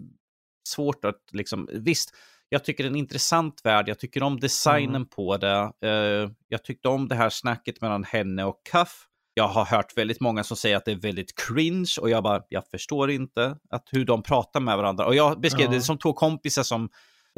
svårt 0.69 1.05
att 1.05 1.21
liksom, 1.33 1.69
visst, 1.73 2.15
jag 2.49 2.65
tycker 2.65 2.85
det 2.85 2.89
är 2.89 2.91
en 2.91 2.97
intressant 2.97 3.61
värld, 3.65 3.89
jag 3.89 3.99
tycker 3.99 4.23
om 4.23 4.41
designen 4.41 4.97
mm. 4.97 5.09
på 5.09 5.37
det. 5.37 5.73
Uh, 5.85 6.31
jag 6.49 6.65
tyckte 6.65 6.89
om 6.89 7.09
det 7.09 7.15
här 7.15 7.31
snacket 7.31 7.81
mellan 7.81 8.05
henne 8.05 8.45
och 8.45 8.61
Cuff. 8.73 9.07
Jag 9.35 9.49
har 9.49 9.65
hört 9.65 9.97
väldigt 9.97 10.21
många 10.21 10.45
som 10.45 10.57
säger 10.57 10.77
att 10.77 10.85
det 10.85 10.91
är 10.93 10.97
väldigt 10.97 11.41
cringe 11.49 11.91
och 12.01 12.11
jag 12.11 12.23
bara, 12.23 12.43
jag 12.49 12.67
förstår 12.67 13.11
inte 13.11 13.59
att 13.71 13.89
hur 13.91 14.05
de 14.05 14.23
pratar 14.23 14.61
med 14.61 14.77
varandra. 14.77 15.07
Och 15.07 15.15
jag 15.15 15.41
beskrev 15.41 15.67
ja. 15.67 15.71
det 15.71 15.81
som 15.81 15.99
två 15.99 16.13
kompisar 16.13 16.63
som 16.63 16.89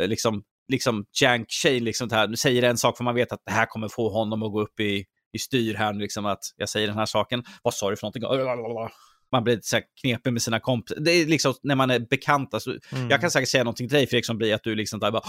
eh, 0.01 0.09
liksom, 0.09 0.43
liksom 0.69 1.05
Jank 1.21 1.47
Shane 1.51 1.81
liksom 1.81 2.09
det 2.09 2.17
här, 2.17 2.35
säger 2.35 2.63
en 2.63 2.79
sak 2.79 2.97
för 2.97 3.05
man 3.05 3.15
vet 3.15 3.33
att 3.33 3.43
det 3.47 3.53
här 3.53 3.67
kommer 3.67 3.89
få 3.89 4.09
honom 4.09 4.43
att 4.43 4.53
gå 4.53 4.61
upp 4.61 4.81
i 4.81 5.05
i 5.33 5.39
styr 5.39 5.75
här 5.75 5.93
nu, 5.93 5.99
liksom 5.99 6.27
att 6.27 6.45
jag 6.57 6.69
säger 6.69 6.87
den 6.87 6.97
här 6.97 7.07
saken. 7.07 7.43
Vad 7.63 7.75
sa 7.75 7.91
du 7.91 7.97
för 7.97 8.05
någonting? 8.05 8.23
Man 9.33 9.45
blir 9.45 9.59
så 9.63 9.81
knepig 10.01 10.33
med 10.33 10.43
sina 10.43 10.61
kompisar. 10.61 11.01
Det 11.01 11.11
är 11.11 11.27
liksom 11.27 11.55
när 11.63 11.75
man 11.75 11.91
är 11.91 11.99
bekanta. 11.99 12.57
Alltså, 12.57 12.71
mm. 12.71 13.11
Jag 13.11 13.21
kan 13.21 13.31
säkert 13.31 13.49
säga 13.49 13.65
någonting 13.65 13.89
till 13.89 13.97
dig 13.97 14.07
Fredrik 14.07 14.27
som 14.27 14.39
blir 14.39 14.55
att 14.55 14.65
du 14.65 14.75
liksom 14.75 15.01
där 15.01 15.11
bara 15.11 15.23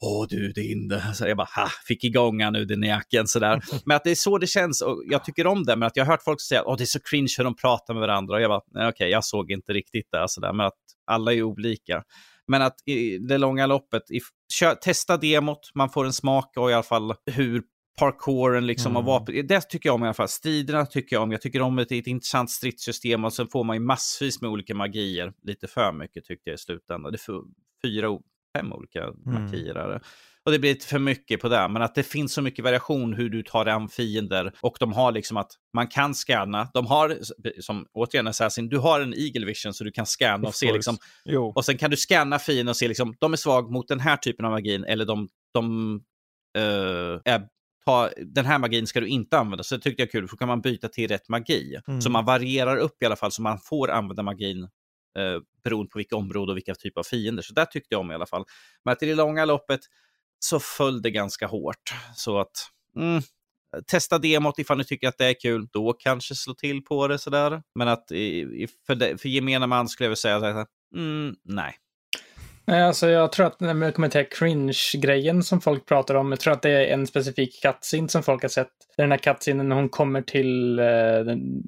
Åh 0.00 0.26
du 0.28 0.52
din, 0.52 1.00
så 1.14 1.26
jag 1.26 1.36
bara 1.36 1.48
ha, 1.56 1.68
fick 1.86 2.04
igång 2.04 2.42
han 2.42 2.52
nu 2.52 2.64
den 2.64 2.82
jäkeln 2.82 3.26
sådär. 3.26 3.62
Men 3.84 3.96
att 3.96 4.04
det 4.04 4.10
är 4.10 4.14
så 4.14 4.38
det 4.38 4.46
känns 4.46 4.82
och 4.82 5.02
jag 5.06 5.24
tycker 5.24 5.46
om 5.46 5.64
det. 5.64 5.76
Men 5.76 5.86
att 5.86 5.96
jag 5.96 6.04
har 6.04 6.12
hört 6.12 6.22
folk 6.22 6.40
säga 6.40 6.62
att 6.62 6.78
det 6.78 6.84
är 6.84 6.86
så 6.86 7.00
cringe 7.00 7.34
hur 7.36 7.44
de 7.44 7.56
pratar 7.56 7.94
med 7.94 8.00
varandra. 8.00 8.34
Och 8.34 8.42
jag 8.42 8.50
bara, 8.50 8.60
okej, 8.74 8.88
okay, 8.88 9.08
jag 9.08 9.24
såg 9.24 9.50
inte 9.50 9.72
riktigt 9.72 10.08
det 10.12 10.24
sådär. 10.28 10.52
Men 10.52 10.66
att 10.66 10.74
alla 11.06 11.32
är 11.32 11.42
olika. 11.42 12.02
Men 12.48 12.62
att 12.62 12.88
i 12.88 13.18
det 13.18 13.38
långa 13.38 13.66
loppet, 13.66 14.10
i, 14.10 14.20
kör, 14.52 14.74
testa 14.74 15.16
demot, 15.16 15.70
man 15.74 15.90
får 15.90 16.04
en 16.04 16.12
smak 16.12 16.56
och 16.56 16.70
i 16.70 16.74
alla 16.74 16.82
fall 16.82 17.14
hur 17.26 17.62
parkouren 17.96 18.66
liksom 18.66 18.92
mm. 18.92 18.96
och 18.96 19.04
vapen. 19.04 19.46
Det 19.46 19.60
tycker 19.60 19.88
jag 19.88 19.94
om 19.94 20.02
i 20.02 20.06
alla 20.06 20.14
fall. 20.14 20.28
Striderna 20.28 20.86
tycker 20.86 21.16
jag 21.16 21.22
om. 21.22 21.32
Jag 21.32 21.40
tycker 21.40 21.62
om 21.62 21.78
ett, 21.78 21.92
ett 21.92 22.06
intressant 22.06 22.50
stridssystem 22.50 23.24
och 23.24 23.32
sen 23.32 23.48
får 23.48 23.64
man 23.64 23.76
ju 23.76 23.80
massvis 23.80 24.40
med 24.40 24.50
olika 24.50 24.74
magier. 24.74 25.32
Lite 25.42 25.66
för 25.66 25.92
mycket 25.92 26.24
tyckte 26.24 26.50
jag 26.50 26.54
i 26.54 26.58
slutändan. 26.58 27.12
Det 27.12 27.28
är 27.28 27.40
fyra, 27.84 28.18
fem 28.58 28.72
olika 28.72 29.02
mm. 29.26 30.00
Och 30.46 30.52
det 30.52 30.58
blir 30.58 30.74
lite 30.74 30.86
för 30.86 30.98
mycket 30.98 31.40
på 31.40 31.48
det. 31.48 31.68
Men 31.68 31.82
att 31.82 31.94
det 31.94 32.02
finns 32.02 32.32
så 32.32 32.42
mycket 32.42 32.64
variation 32.64 33.14
hur 33.14 33.30
du 33.30 33.42
tar 33.42 33.64
dig 33.64 33.74
an 33.74 33.88
fiender. 33.88 34.52
Och 34.60 34.76
de 34.80 34.92
har 34.92 35.12
liksom 35.12 35.36
att 35.36 35.50
man 35.74 35.88
kan 35.88 36.14
scanna. 36.14 36.68
De 36.74 36.86
har, 36.86 37.18
som 37.60 37.86
återigen 37.92 38.26
Assassin, 38.26 38.68
du 38.68 38.78
har 38.78 39.00
en 39.00 39.14
Eagle 39.14 39.46
Vision 39.46 39.74
så 39.74 39.84
du 39.84 39.90
kan 39.90 40.06
scanna 40.06 40.48
och 40.48 40.54
se 40.54 40.72
liksom. 40.72 40.96
Jo. 41.24 41.52
Och 41.56 41.64
sen 41.64 41.78
kan 41.78 41.90
du 41.90 41.96
scanna 41.96 42.38
fienden 42.38 42.68
och 42.68 42.76
se 42.76 42.88
liksom, 42.88 43.14
de 43.20 43.32
är 43.32 43.36
svag 43.36 43.72
mot 43.72 43.88
den 43.88 44.00
här 44.00 44.16
typen 44.16 44.44
av 44.44 44.52
magin. 44.52 44.84
Eller 44.84 45.04
de, 45.04 45.28
de 45.54 45.94
uh, 46.58 47.20
är 47.24 47.48
ha, 47.86 48.10
den 48.16 48.44
här 48.44 48.58
magin 48.58 48.86
ska 48.86 49.00
du 49.00 49.08
inte 49.08 49.38
använda. 49.38 49.64
Så 49.64 49.76
det 49.76 49.82
tyckte 49.82 50.02
jag 50.02 50.10
kul, 50.10 50.28
för 50.28 50.36
då 50.36 50.38
kan 50.38 50.48
man 50.48 50.60
byta 50.60 50.88
till 50.88 51.08
rätt 51.08 51.28
magi. 51.28 51.80
Mm. 51.88 52.00
Så 52.00 52.10
man 52.10 52.24
varierar 52.24 52.76
upp 52.76 53.02
i 53.02 53.06
alla 53.06 53.16
fall 53.16 53.32
så 53.32 53.42
man 53.42 53.58
får 53.58 53.90
använda 53.90 54.22
magin 54.22 54.62
eh, 55.18 55.40
beroende 55.64 55.90
på 55.90 55.98
vilka 55.98 56.16
områden 56.16 56.50
och 56.50 56.56
vilka 56.56 56.74
typer 56.74 57.00
av 57.00 57.04
fiender. 57.04 57.42
Så 57.42 57.54
det 57.54 57.66
tyckte 57.66 57.94
jag 57.94 58.00
om 58.00 58.10
i 58.10 58.14
alla 58.14 58.26
fall. 58.26 58.44
Men 58.84 58.92
att 58.92 59.02
i 59.02 59.06
det 59.06 59.14
långa 59.14 59.44
loppet 59.44 59.80
så 60.38 60.60
föll 60.60 61.02
det 61.02 61.10
ganska 61.10 61.46
hårt. 61.46 61.94
Så 62.14 62.38
att 62.38 62.70
mm, 62.96 63.22
testa 63.86 64.18
demot 64.18 64.58
ifall 64.58 64.78
ni 64.78 64.84
tycker 64.84 65.08
att 65.08 65.18
det 65.18 65.26
är 65.26 65.40
kul. 65.40 65.68
Då 65.72 65.92
kanske 65.92 66.34
slå 66.34 66.54
till 66.54 66.84
på 66.84 67.08
det 67.08 67.18
sådär. 67.18 67.62
Men 67.74 67.88
att 67.88 68.12
i, 68.12 68.68
för, 68.86 68.94
det, 68.94 69.20
för 69.20 69.28
gemene 69.28 69.66
man 69.66 69.88
skulle 69.88 70.04
jag 70.04 70.10
vilja 70.10 70.16
säga 70.16 70.66
mm, 70.94 71.36
nej. 71.44 71.76
Nej, 72.66 72.82
alltså 72.82 73.08
jag 73.08 73.32
tror 73.32 73.46
att 73.46 73.60
när 73.60 73.74
man 73.74 73.92
kommer 73.92 74.08
till 74.08 74.24
cringe-grejen 74.30 75.42
som 75.42 75.60
folk 75.60 75.86
pratar 75.86 76.14
om, 76.14 76.30
jag 76.30 76.40
tror 76.40 76.52
att 76.52 76.62
det 76.62 76.70
är 76.70 76.94
en 76.94 77.06
specifik 77.06 77.62
cutscene 77.62 78.08
som 78.08 78.22
folk 78.22 78.42
har 78.42 78.48
sett. 78.48 78.68
Den 78.96 79.10
här 79.10 79.18
cutscenen 79.18 79.68
när 79.68 79.76
hon 79.76 79.88
kommer 79.88 80.22
till, 80.22 80.78
eh, 80.78 80.86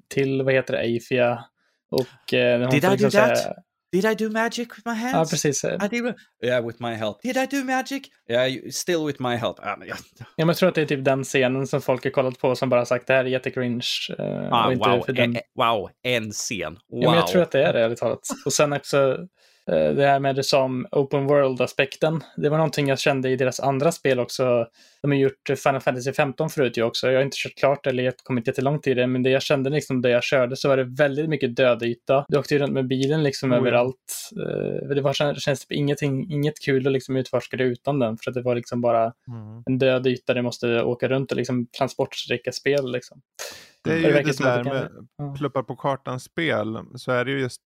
till 0.09 0.43
vad 0.43 0.55
heter 0.55 0.73
det, 0.73 0.81
Eifia. 0.81 1.45
Och 1.91 2.35
eh, 2.35 2.61
hon 2.61 2.71
Did 2.71 2.85
I 2.85 2.89
liksom 2.89 3.11
do 3.11 3.11
that? 3.11 3.39
Säga, 3.39 3.55
Did 3.93 4.05
I 4.05 4.15
do 4.15 4.31
magic 4.31 4.69
with 4.77 4.83
my 4.85 4.95
hands? 4.95 5.15
Ja, 5.15 5.25
precis. 5.31 5.65
I 5.65 5.89
did, 5.91 6.15
yeah, 6.45 6.67
with 6.67 6.83
my 6.83 6.95
help. 6.95 7.23
Did 7.23 7.37
I 7.37 7.47
do 7.47 7.65
magic? 7.65 8.03
Yeah, 8.31 8.71
still 8.71 9.07
with 9.07 9.23
my 9.23 9.37
help. 9.37 9.61
Ah, 9.61 9.77
ja. 9.87 9.97
ja, 10.19 10.25
men 10.37 10.49
jag 10.49 10.57
tror 10.57 10.69
att 10.69 10.75
det 10.75 10.83
är 10.83 10.87
typ 10.87 11.05
den 11.05 11.25
scenen 11.25 11.67
som 11.67 11.81
folk 11.83 12.05
har 12.05 12.11
kollat 12.11 12.39
på 12.39 12.57
som 12.57 12.69
bara 12.69 12.85
sagt 12.85 13.07
det 13.07 13.15
här 13.15 13.25
är 13.25 13.29
jättecringe. 13.29 13.83
Uh, 14.21 14.53
ah, 14.53 14.75
wow. 14.75 15.05
Den... 15.09 15.37
Wow, 15.55 15.91
en 16.03 16.31
scen. 16.31 16.73
Wow. 16.73 17.03
Ja, 17.03 17.11
men 17.11 17.19
jag 17.19 17.29
tror 17.29 17.43
att 17.43 17.51
det 17.51 17.65
är 17.65 17.73
det, 17.73 17.81
ärligt 17.81 17.99
talat. 17.99 18.21
Och 18.45 18.53
sen 18.53 18.73
också 18.73 18.97
Eh, 19.09 19.17
det 19.69 20.07
här 20.07 20.21
med 20.21 20.37
det 20.37 20.45
som 20.45 20.87
open 20.91 21.27
world-aspekten. 21.27 22.25
Det 22.37 22.49
var 22.49 22.57
någonting 22.57 22.89
jag 22.89 22.99
kände 22.99 23.31
i 23.31 23.37
deras 23.37 23.61
andra 23.61 23.93
spel 23.93 24.21
också. 24.21 24.67
De 25.03 25.11
har 25.11 25.19
gjort 25.19 25.51
Final 25.65 25.81
Fantasy 25.81 26.13
15 26.13 26.51
förut 26.51 26.79
ju 26.79 26.83
också. 26.83 27.07
Jag 27.07 27.19
har 27.19 27.25
inte 27.25 27.37
kört 27.37 27.59
klart 27.59 27.87
eller 27.87 28.13
kommit 28.23 28.47
jättelångt 28.47 28.87
i 28.87 28.95
det, 28.95 29.07
men 29.07 29.23
det 29.23 29.31
jag 29.31 29.43
kände 29.43 29.71
liksom 29.71 30.03
det 30.03 30.11
jag 30.11 30.23
körde 30.23 30.57
så 30.57 30.69
var 30.69 30.77
det 30.77 30.85
väldigt 30.85 31.29
mycket 31.29 31.57
dödyta. 31.57 32.25
Du 32.29 32.39
åkte 32.39 32.55
ju 32.55 32.61
runt 32.61 32.73
med 32.73 32.89
bilen 32.89 33.23
liksom 33.23 33.53
mm. 33.53 33.61
överallt. 33.61 34.31
Eh, 34.37 34.89
det 34.95 35.01
var, 35.01 35.35
det 35.35 35.41
känns 35.41 35.61
typ 35.61 35.73
ingenting, 35.73 36.33
inget 36.33 36.61
kul 36.65 36.87
att 36.87 36.93
liksom 36.93 37.17
utforska 37.17 37.57
det 37.57 37.65
utan 37.65 37.99
den, 37.99 38.17
för 38.19 38.31
att 38.31 38.35
det 38.35 38.43
var 38.43 38.55
liksom 38.55 38.81
bara 38.81 39.03
mm. 39.03 39.63
en 39.67 39.79
död 39.79 40.07
yta 40.07 40.35
du 40.35 40.43
måste 40.43 40.83
åka 40.83 41.09
runt 41.09 41.31
och 41.31 41.37
liksom 41.37 41.67
transportsträcka 41.79 42.53
spel 42.53 42.93
liksom. 42.93 43.21
Det 43.85 43.91
är 43.91 43.97
ju 43.97 44.03
det, 44.03 44.23
det 44.23 44.45
där 44.45 44.65
med 44.65 44.89
pluppar 45.39 45.63
på 45.63 45.77
kartan-spel, 45.77 46.79
så 46.95 47.13
är 47.13 47.25
det 47.25 47.31
ju 47.31 47.41
just 47.41 47.61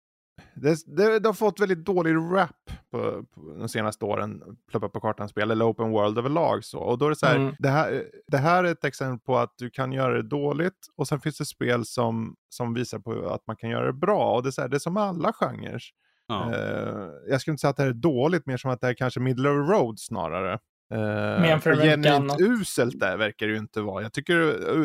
det, 0.54 0.78
det, 0.86 1.18
det, 1.18 1.28
har 1.28 1.34
fått 1.34 1.60
väldigt 1.60 1.84
dålig 1.84 2.14
rap 2.14 2.70
på, 2.90 3.24
på 3.34 3.40
de 3.58 3.68
senaste 3.68 4.04
åren, 4.04 4.42
pluppa 4.70 4.88
på 4.88 5.00
kartan-spel 5.00 5.50
eller 5.50 5.70
open 5.70 5.90
world 5.90 6.18
överlag. 6.18 6.64
Så. 6.64 6.78
Och 6.78 6.98
då 6.98 7.06
är 7.06 7.10
det 7.10 7.16
så 7.16 7.26
här, 7.26 7.36
mm. 7.36 7.54
det, 7.58 7.68
här, 7.68 8.04
det 8.26 8.38
här 8.38 8.64
är 8.64 8.72
ett 8.72 8.84
exempel 8.84 9.18
på 9.18 9.38
att 9.38 9.54
du 9.58 9.70
kan 9.70 9.92
göra 9.92 10.14
det 10.14 10.28
dåligt 10.28 10.86
och 10.96 11.08
sen 11.08 11.20
finns 11.20 11.38
det 11.38 11.44
spel 11.44 11.84
som, 11.84 12.36
som 12.48 12.74
visar 12.74 12.98
på 12.98 13.28
att 13.28 13.46
man 13.46 13.56
kan 13.56 13.70
göra 13.70 13.86
det 13.86 13.92
bra. 13.92 14.34
Och 14.34 14.42
det 14.42 14.48
är, 14.48 14.50
så 14.50 14.60
här, 14.60 14.68
det 14.68 14.76
är 14.76 14.78
som 14.78 14.96
alla 14.96 15.32
genrer. 15.32 15.82
Ja. 16.26 16.50
Uh, 16.54 17.10
jag 17.28 17.40
skulle 17.40 17.52
inte 17.52 17.60
säga 17.60 17.70
att 17.70 17.76
det 17.76 17.82
här 17.82 17.90
är 17.90 17.94
dåligt, 17.94 18.46
mer 18.46 18.56
som 18.56 18.70
att 18.70 18.80
det 18.80 18.86
här 18.86 18.92
är 18.92 18.96
kanske 18.96 19.20
middle 19.20 19.48
of 19.48 19.66
the 19.66 19.72
road 19.72 20.00
snarare. 20.00 20.58
Uh, 20.94 21.60
genuint 21.60 22.40
uselt 22.40 23.00
där 23.00 23.16
verkar 23.16 23.46
det 23.46 23.52
ju 23.52 23.58
inte 23.58 23.80
vara. 23.80 24.02
Jag 24.02 24.12
tycker 24.12 24.36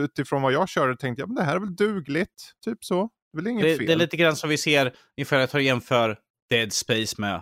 utifrån 0.04 0.42
vad 0.42 0.54
jag 0.54 0.70
körde 0.70 0.98
tänkte 0.98 1.22
jag, 1.22 1.30
men 1.30 1.36
det 1.36 1.44
här 1.44 1.56
är 1.56 1.60
väl 1.60 1.76
dugligt, 1.76 2.54
typ 2.66 2.84
så. 2.84 3.10
Det 3.36 3.40
är 3.40 3.44
väl 3.44 3.52
inget 3.52 3.64
det, 3.64 3.78
fel. 3.78 3.88
Det 3.88 3.94
är 3.94 3.98
lite 3.98 4.18
grann 4.18 4.36
som 4.36 4.50
vi 4.50 4.58
ser, 4.58 4.94
inför 5.18 5.40
att 5.40 5.64
jämför 5.64 6.18
Dead 6.50 6.74
Space 6.74 7.16
med 7.18 7.42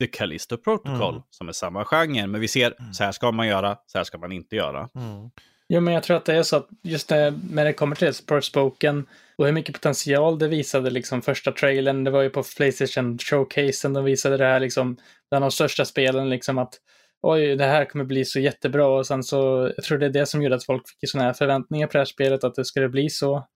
The 0.00 0.06
Callisto 0.06 0.56
Protocol, 0.56 1.14
mm. 1.14 1.22
som 1.30 1.48
är 1.48 1.52
samma 1.52 1.84
genre. 1.84 2.26
Men 2.26 2.40
vi 2.40 2.48
ser, 2.48 2.74
mm. 2.80 2.92
så 2.94 3.04
här 3.04 3.12
ska 3.12 3.32
man 3.32 3.48
göra, 3.48 3.78
så 3.86 3.98
här 3.98 4.04
ska 4.04 4.18
man 4.18 4.32
inte 4.32 4.56
göra. 4.56 4.88
Mm. 4.94 5.30
Jo, 5.68 5.80
men 5.80 5.94
jag 5.94 6.02
tror 6.02 6.16
att 6.16 6.24
det 6.24 6.34
är 6.34 6.42
så 6.42 6.56
att 6.56 6.68
just 6.82 7.08
det, 7.08 7.34
när 7.50 7.64
det 7.64 7.72
kommer 7.72 7.96
till 7.96 8.42
Spoken 8.42 9.06
och 9.36 9.46
hur 9.46 9.52
mycket 9.52 9.74
potential 9.74 10.38
det 10.38 10.48
visade 10.48 10.90
liksom 10.90 11.22
första 11.22 11.52
trailern, 11.52 12.04
det 12.04 12.10
var 12.10 12.22
ju 12.22 12.30
på 12.30 12.42
Playstation 12.56 13.18
showcasen, 13.18 13.92
de 13.92 14.04
visade 14.04 14.36
det 14.36 14.44
här 14.44 14.60
liksom, 14.60 14.96
bland 15.30 15.44
de 15.44 15.50
största 15.50 15.84
spelen, 15.84 16.30
liksom 16.30 16.58
att 16.58 16.74
oj, 17.22 17.56
det 17.56 17.64
här 17.64 17.84
kommer 17.84 18.04
bli 18.04 18.24
så 18.24 18.40
jättebra 18.40 18.86
och 18.86 19.06
sen 19.06 19.22
så, 19.22 19.72
jag 19.76 19.84
tror 19.84 19.98
det 19.98 20.06
är 20.06 20.10
det 20.10 20.26
som 20.26 20.42
gjorde 20.42 20.54
att 20.54 20.64
folk 20.64 20.82
fick 20.88 21.10
sådana 21.10 21.26
här 21.26 21.34
förväntningar 21.34 21.86
på 21.86 21.92
det 21.92 21.98
här 21.98 22.04
spelet, 22.04 22.44
att 22.44 22.54
det 22.54 22.64
skulle 22.64 22.88
bli 22.88 23.10
så 23.10 23.46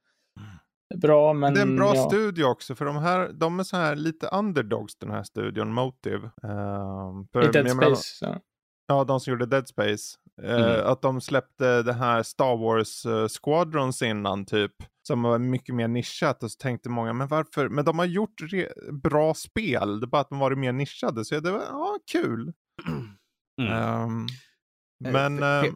bra. 0.94 1.32
Men, 1.32 1.54
det 1.54 1.60
är 1.60 1.66
en 1.66 1.76
bra 1.76 1.94
ja. 1.94 2.08
studio 2.08 2.44
också, 2.44 2.74
för 2.74 2.84
de, 2.84 2.96
här, 2.96 3.32
de 3.32 3.60
är 3.60 3.64
så 3.64 3.76
här 3.76 3.96
lite 3.96 4.28
underdogs 4.28 4.96
den 4.96 5.10
här 5.10 5.22
studion, 5.22 5.72
Motive. 5.72 6.26
Uh, 6.44 7.24
för, 7.32 7.48
I 7.48 7.52
Dead 7.52 7.70
Space? 7.70 8.26
Menar, 8.26 8.40
ja. 8.86 9.04
de 9.04 9.20
som 9.20 9.30
gjorde 9.30 9.46
Dead 9.46 9.68
Space. 9.68 10.18
Uh, 10.42 10.50
mm. 10.50 10.86
Att 10.86 11.02
de 11.02 11.20
släppte 11.20 11.82
det 11.82 11.92
här 11.92 12.22
Star 12.22 12.56
Wars 12.56 13.06
uh, 13.06 13.26
Squadrons 13.28 14.02
innan 14.02 14.46
typ. 14.46 14.72
Som 15.08 15.22
var 15.22 15.38
mycket 15.38 15.74
mer 15.74 15.88
nischat 15.88 16.42
och 16.42 16.50
så 16.50 16.56
tänkte 16.58 16.88
många, 16.88 17.12
men 17.12 17.28
varför? 17.28 17.68
Men 17.68 17.84
de 17.84 17.98
har 17.98 18.06
gjort 18.06 18.40
bra 19.02 19.34
spel, 19.34 20.00
det 20.00 20.04
är 20.04 20.08
bara 20.08 20.20
att 20.20 20.28
de 20.28 20.38
varit 20.38 20.58
mer 20.58 20.72
nischade. 20.72 21.24
Så 21.24 21.40
det 21.40 21.50
var 21.50 21.62
ja, 21.68 21.98
kul. 22.12 22.52
Mm. 23.60 24.02
Um, 24.04 24.26
men... 25.12 25.42
Uh, 25.42 25.74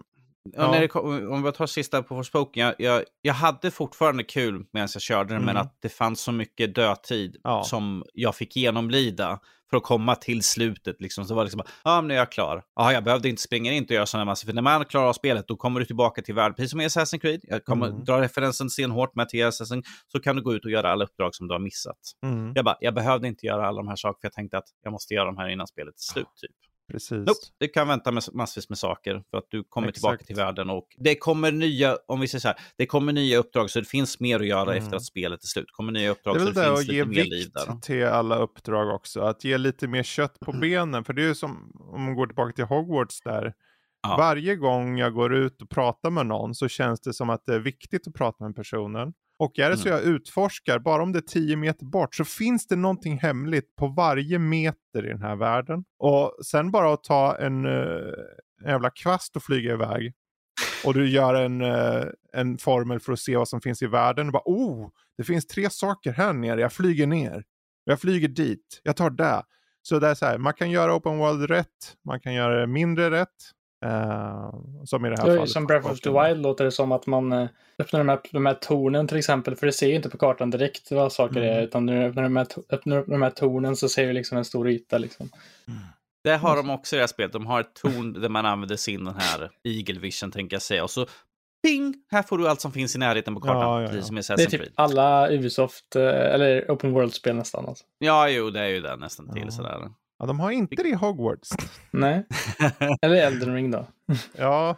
Ja. 0.56 0.70
När 0.70 0.80
det, 0.80 0.94
om 1.28 1.42
vi 1.42 1.52
tar 1.52 1.66
sista 1.66 2.02
på 2.02 2.08
Forspoken, 2.08 2.66
jag, 2.66 2.74
jag, 2.78 3.04
jag 3.22 3.34
hade 3.34 3.70
fortfarande 3.70 4.24
kul 4.24 4.64
medan 4.72 4.88
jag 4.94 5.02
körde 5.02 5.28
den, 5.28 5.42
mm. 5.42 5.46
men 5.46 5.56
att 5.56 5.78
det 5.82 5.88
fanns 5.88 6.20
så 6.20 6.32
mycket 6.32 6.74
dödtid 6.74 7.36
ja. 7.42 7.64
som 7.64 8.04
jag 8.14 8.36
fick 8.36 8.56
genomlida 8.56 9.40
för 9.70 9.76
att 9.76 9.82
komma 9.82 10.14
till 10.14 10.42
slutet. 10.42 11.00
Liksom. 11.00 11.24
Så 11.24 11.34
var 11.34 11.42
det 11.42 11.44
liksom, 11.44 11.62
ja, 11.84 12.00
men 12.00 12.08
nu 12.08 12.14
är 12.14 12.18
jag 12.18 12.32
klar. 12.32 12.62
Ja, 12.74 12.92
jag 12.92 13.04
behövde 13.04 13.28
inte 13.28 13.42
springa 13.42 13.72
in 13.72 13.84
och 13.84 13.90
göra 13.90 14.06
sådana 14.06 14.24
massor, 14.24 14.46
för 14.46 14.52
när 14.52 14.62
man 14.62 14.84
klarar 14.84 15.06
av 15.06 15.12
spelet, 15.12 15.48
då 15.48 15.56
kommer 15.56 15.80
du 15.80 15.86
tillbaka 15.86 16.22
till 16.22 16.34
världen, 16.34 16.54
precis 16.54 16.70
som 16.70 16.80
i 16.80 16.86
Assassin's 16.86 17.18
Creed. 17.18 17.40
Jag 17.42 17.64
kommer 17.64 17.86
mm. 17.86 18.04
dra 18.04 18.20
referensen 18.20 18.70
stenhårt 18.70 19.14
med 19.14 19.28
till 19.28 19.46
Assassin, 19.46 19.82
så 20.12 20.20
kan 20.20 20.36
du 20.36 20.42
gå 20.42 20.54
ut 20.54 20.64
och 20.64 20.70
göra 20.70 20.92
alla 20.92 21.04
uppdrag 21.04 21.34
som 21.34 21.48
du 21.48 21.54
har 21.54 21.60
missat. 21.60 21.98
Mm. 22.22 22.52
Jag 22.54 22.64
bara, 22.64 22.76
jag 22.80 22.94
behövde 22.94 23.28
inte 23.28 23.46
göra 23.46 23.66
alla 23.66 23.76
de 23.76 23.88
här 23.88 23.96
sakerna, 23.96 24.20
för 24.20 24.26
jag 24.26 24.32
tänkte 24.32 24.58
att 24.58 24.68
jag 24.82 24.92
måste 24.92 25.14
göra 25.14 25.24
de 25.24 25.38
här 25.38 25.48
innan 25.48 25.66
spelet 25.66 25.94
är 25.94 26.12
slut, 26.12 26.26
typ. 26.40 26.50
Precis. 26.88 27.18
Nope, 27.18 27.40
det 27.58 27.68
kan 27.68 27.88
vänta 27.88 28.12
med 28.12 28.22
massvis 28.32 28.68
med 28.68 28.78
saker 28.78 29.22
för 29.30 29.38
att 29.38 29.46
du 29.50 29.64
kommer 29.64 29.88
Exakt. 29.88 30.00
tillbaka 30.00 30.24
till 30.24 30.36
världen 30.36 30.70
och 30.70 30.86
det 30.98 31.14
kommer 31.14 31.52
nya, 31.52 31.98
om 32.06 32.20
vi 32.20 32.28
säger 32.28 32.40
så 32.40 32.48
här, 32.48 32.56
det 32.76 32.86
kommer 32.86 33.12
nya 33.12 33.38
uppdrag 33.38 33.70
så 33.70 33.80
det 33.80 33.88
finns 33.88 34.20
mer 34.20 34.40
att 34.40 34.46
göra 34.46 34.72
mm. 34.72 34.84
efter 34.84 34.96
att 34.96 35.04
spelet 35.04 35.42
är 35.42 35.46
slut. 35.46 35.66
Det 35.66 35.72
kommer 35.72 35.92
nya 35.92 36.10
uppdrag 36.10 36.40
så 36.40 36.44
det, 36.44 36.52
det 36.52 36.76
finns 36.76 36.88
lite 36.88 37.04
mer 37.04 37.24
liv 37.24 37.50
där. 37.54 37.74
Det 37.74 37.80
till 37.82 38.06
alla 38.06 38.36
uppdrag 38.36 38.94
också, 38.94 39.20
att 39.20 39.44
ge 39.44 39.58
lite 39.58 39.88
mer 39.88 40.02
kött 40.02 40.40
på 40.40 40.50
mm. 40.50 40.60
benen. 40.60 41.04
För 41.04 41.12
det 41.12 41.22
är 41.22 41.26
ju 41.26 41.34
som, 41.34 41.72
om 41.92 42.02
man 42.02 42.14
går 42.14 42.26
tillbaka 42.26 42.52
till 42.52 42.64
Hogwarts 42.64 43.20
där, 43.20 43.54
ja. 44.02 44.16
varje 44.18 44.56
gång 44.56 44.98
jag 44.98 45.14
går 45.14 45.34
ut 45.34 45.62
och 45.62 45.70
pratar 45.70 46.10
med 46.10 46.26
någon 46.26 46.54
så 46.54 46.68
känns 46.68 47.00
det 47.00 47.12
som 47.12 47.30
att 47.30 47.46
det 47.46 47.54
är 47.54 47.60
viktigt 47.60 48.08
att 48.08 48.14
prata 48.14 48.44
med 48.44 48.56
personen. 48.56 49.12
Och 49.38 49.58
är 49.58 49.70
det 49.70 49.76
så 49.76 49.88
mm. 49.88 49.98
jag 49.98 50.14
utforskar, 50.14 50.78
bara 50.78 51.02
om 51.02 51.12
det 51.12 51.18
är 51.18 51.20
10 51.20 51.56
meter 51.56 51.84
bort, 51.86 52.14
så 52.14 52.24
finns 52.24 52.66
det 52.66 52.76
någonting 52.76 53.18
hemligt 53.18 53.76
på 53.76 53.86
varje 53.86 54.38
meter 54.38 55.06
i 55.06 55.08
den 55.08 55.22
här 55.22 55.36
världen. 55.36 55.84
Och 55.98 56.36
sen 56.44 56.70
bara 56.70 56.94
att 56.94 57.04
ta 57.04 57.36
en, 57.36 57.66
uh, 57.66 58.12
en 58.64 58.70
jävla 58.70 58.90
kvast 58.90 59.36
och 59.36 59.42
flyga 59.42 59.72
iväg. 59.72 60.12
Och 60.84 60.94
du 60.94 61.08
gör 61.08 61.34
en, 61.34 61.60
uh, 61.60 62.04
en 62.32 62.58
formel 62.58 63.00
för 63.00 63.12
att 63.12 63.20
se 63.20 63.36
vad 63.36 63.48
som 63.48 63.60
finns 63.60 63.82
i 63.82 63.86
världen. 63.86 64.26
Och 64.26 64.32
bara, 64.32 64.42
oh, 64.44 64.90
det 65.16 65.24
finns 65.24 65.46
tre 65.46 65.70
saker 65.70 66.12
här 66.12 66.32
nere, 66.32 66.60
jag 66.60 66.72
flyger 66.72 67.06
ner. 67.06 67.44
Jag 67.84 68.00
flyger 68.00 68.28
dit, 68.28 68.80
jag 68.82 68.96
tar 68.96 69.10
det. 69.10 69.42
Så 69.82 69.98
det 69.98 70.08
är 70.08 70.14
så 70.14 70.26
här, 70.26 70.38
man 70.38 70.54
kan 70.54 70.70
göra 70.70 70.94
open 70.94 71.18
world 71.18 71.50
rätt, 71.50 71.96
man 72.04 72.20
kan 72.20 72.34
göra 72.34 72.60
det 72.60 72.66
mindre 72.66 73.10
rätt. 73.10 73.52
Uh, 73.86 74.84
som 74.84 75.06
i 75.06 75.10
det 75.10 75.16
här 75.18 75.26
fallet. 75.26 75.50
Som 75.50 75.66
Breath 75.66 75.90
of 75.90 76.00
the 76.00 76.10
Wild 76.10 76.42
låter 76.42 76.64
det 76.64 76.72
som 76.72 76.92
att 76.92 77.06
man 77.06 77.32
uh, 77.32 77.48
öppnar 77.78 78.00
de 78.00 78.08
här, 78.08 78.20
de 78.32 78.46
här 78.46 78.54
tornen 78.54 79.08
till 79.08 79.16
exempel, 79.16 79.56
för 79.56 79.66
det 79.66 79.72
ser 79.72 79.86
ju 79.86 79.94
inte 79.94 80.10
på 80.10 80.18
kartan 80.18 80.50
direkt 80.50 80.90
vad 80.90 81.12
saker 81.12 81.36
mm. 81.36 81.56
är, 81.56 81.62
utan 81.62 81.86
när 81.86 82.00
du 82.00 82.06
öppnar 82.06 82.22
de, 82.22 82.36
här, 82.36 82.46
öppnar 82.68 83.04
de 83.06 83.22
här 83.22 83.30
tornen 83.30 83.76
så 83.76 83.88
ser 83.88 84.06
du 84.06 84.12
liksom 84.12 84.38
en 84.38 84.44
stor 84.44 84.68
yta. 84.68 84.98
Liksom. 84.98 85.28
Mm. 85.68 85.80
Det 86.24 86.36
har 86.36 86.56
de 86.56 86.70
också 86.70 86.96
i 86.96 86.98
det 86.98 87.02
här 87.02 87.06
spelet. 87.06 87.32
De 87.32 87.46
har 87.46 87.60
ett 87.60 87.74
torn 87.74 88.12
där 88.12 88.28
man 88.28 88.46
använder 88.46 88.76
sin 88.76 89.04
den 89.04 89.14
här 89.14 89.50
Eagle 89.64 90.00
Vision, 90.00 90.30
tänker 90.30 90.54
jag 90.54 90.62
säga. 90.62 90.84
Och 90.84 90.90
så 90.90 91.06
ping! 91.62 91.94
Här 92.10 92.22
får 92.22 92.38
du 92.38 92.48
allt 92.48 92.60
som 92.60 92.72
finns 92.72 92.96
i 92.96 92.98
närheten 92.98 93.34
på 93.34 93.40
kartan. 93.40 93.60
Ja, 93.60 93.80
ja, 93.80 93.82
ja. 93.82 93.88
Precis 93.88 94.06
som 94.06 94.36
det 94.36 94.42
är 94.42 94.46
typ 94.46 94.62
alla 94.74 95.30
Ubisoft, 95.30 95.96
eh, 95.96 96.02
eller 96.02 96.70
Open 96.70 96.92
World-spel 96.92 97.36
nästan. 97.36 97.66
Alltså. 97.66 97.84
Ja, 97.98 98.28
jo, 98.28 98.50
det 98.50 98.60
är 98.60 98.68
ju 98.68 98.80
det 98.80 98.96
nästan 98.96 99.34
till 99.34 99.50
sådär. 99.50 99.90
Ja, 100.18 100.26
de 100.26 100.40
har 100.40 100.50
inte 100.50 100.82
det 100.82 100.88
i 100.88 100.94
Hogwarts. 100.94 101.50
Nej. 101.90 102.26
Eller 103.02 103.16
Elden 103.16 103.54
Ring 103.54 103.70
då. 103.70 103.86
ja. 104.36 104.76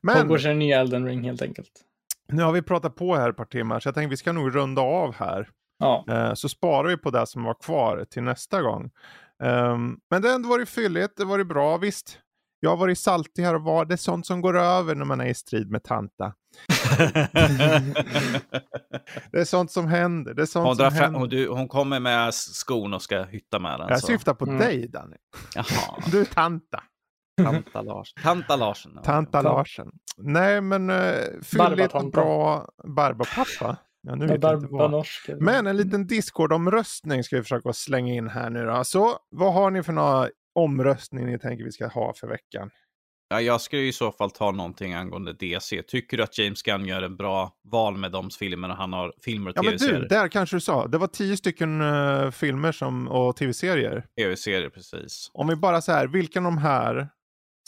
Men... 0.00 0.16
Hogwarts 0.16 0.44
är 0.44 0.50
en 0.50 0.58
ny 0.58 0.72
Elden 0.72 1.06
Ring 1.06 1.22
helt 1.22 1.42
enkelt. 1.42 1.70
Nu 2.28 2.42
har 2.42 2.52
vi 2.52 2.62
pratat 2.62 2.96
på 2.96 3.14
här 3.14 3.30
ett 3.30 3.36
par 3.36 3.44
timmar 3.44 3.80
så 3.80 3.88
jag 3.88 3.94
tänkte 3.94 4.10
vi 4.10 4.16
ska 4.16 4.32
nog 4.32 4.56
runda 4.56 4.82
av 4.82 5.14
här. 5.14 5.48
Ja. 5.78 6.04
Uh, 6.10 6.34
så 6.34 6.48
sparar 6.48 6.88
vi 6.88 6.96
på 6.96 7.10
det 7.10 7.26
som 7.26 7.44
var 7.44 7.54
kvar 7.54 8.06
till 8.10 8.22
nästa 8.22 8.62
gång. 8.62 8.90
Um, 9.42 10.00
men 10.10 10.22
det 10.22 10.28
har 10.28 10.34
ändå 10.34 10.48
varit 10.48 10.68
fylligt, 10.68 11.16
det 11.16 11.22
har 11.22 11.30
varit 11.30 11.46
bra. 11.46 11.76
Visst, 11.76 12.18
jag 12.64 12.70
har 12.70 12.76
varit 12.76 12.98
saltig 12.98 13.42
här 13.42 13.54
och 13.54 13.62
var. 13.62 13.84
Det 13.84 13.94
är 13.94 13.96
sånt 13.96 14.26
som 14.26 14.40
går 14.40 14.58
över 14.58 14.94
när 14.94 15.04
man 15.04 15.20
är 15.20 15.26
i 15.26 15.34
strid 15.34 15.70
med 15.70 15.82
tanta. 15.84 16.32
det 19.32 19.38
är 19.38 19.44
sånt 19.44 19.70
som 19.70 19.86
händer. 19.86 20.34
Det 20.34 20.42
är 20.42 20.46
sånt 20.46 20.66
hon, 20.66 20.76
som 20.76 20.92
händer. 20.92 21.20
Hon, 21.20 21.28
du, 21.28 21.48
hon 21.48 21.68
kommer 21.68 22.00
med 22.00 22.34
skon 22.34 22.94
och 22.94 23.02
ska 23.02 23.22
hytta 23.22 23.58
med 23.58 23.80
den. 23.80 23.88
Jag 23.88 24.00
så. 24.00 24.06
syftar 24.06 24.34
på 24.34 24.44
mm. 24.44 24.58
dig 24.58 24.88
Danny. 24.88 25.16
Jaha. 25.54 26.02
Du 26.10 26.20
är 26.20 26.24
tanta. 26.24 26.82
Tanta 27.42 27.82
Larsen. 27.82 28.22
Tanta 28.22 28.56
Larsen. 28.56 28.98
Tanta 29.04 29.42
Larsen. 29.42 29.90
Nej 30.16 30.60
men 30.60 30.90
uh, 30.90 31.14
fylligt 31.42 31.94
och 31.94 32.10
bra 32.10 32.68
Barbapappa. 32.96 33.76
Ja, 34.02 34.14
nu 34.14 34.26
vet 34.26 34.42
jag 34.42 34.62
inte 34.62 35.36
Men 35.40 35.66
en 35.66 35.76
liten 35.76 36.06
Discord-omröstning 36.06 37.24
ska 37.24 37.36
vi 37.36 37.42
försöka 37.42 37.72
slänga 37.72 38.14
in 38.14 38.28
här 38.28 38.50
nu 38.50 38.66
då. 38.66 38.84
Så 38.84 39.16
vad 39.30 39.54
har 39.54 39.70
ni 39.70 39.82
för 39.82 39.92
några 39.92 40.28
omröstning 40.54 41.26
ni 41.26 41.38
tänker 41.38 41.64
vi 41.64 41.72
ska 41.72 41.86
ha 41.86 42.14
för 42.14 42.26
veckan? 42.26 42.70
Ja, 43.32 43.40
jag 43.40 43.60
skulle 43.60 43.82
i 43.82 43.92
så 43.92 44.12
fall 44.12 44.30
ta 44.30 44.50
någonting 44.50 44.94
angående 44.94 45.32
DC. 45.32 45.82
Tycker 45.82 46.16
du 46.16 46.22
att 46.22 46.38
James 46.38 46.62
Gunn 46.62 46.86
gör 46.86 47.02
en 47.02 47.16
bra 47.16 47.52
val 47.64 47.96
med 47.96 48.12
de 48.12 48.30
filmerna 48.30 48.74
han 48.74 48.92
har, 48.92 49.12
filmer 49.22 49.50
och 49.50 49.56
tv-serier? 49.56 49.92
Ja, 49.92 49.98
men 49.98 50.08
du, 50.08 50.14
där 50.14 50.28
kanske 50.28 50.56
du 50.56 50.60
sa. 50.60 50.86
Det 50.86 50.98
var 50.98 51.06
tio 51.06 51.36
stycken 51.36 51.80
uh, 51.80 52.30
filmer 52.30 52.72
som, 52.72 53.08
och 53.08 53.36
tv-serier. 53.36 54.06
Tv-serier, 54.18 54.68
precis. 54.68 55.30
Om 55.32 55.48
vi 55.48 55.56
bara 55.56 55.80
så 55.80 55.92
här, 55.92 56.06
vilken 56.06 56.46
av 56.46 56.52
de 56.52 56.58
här 56.58 57.08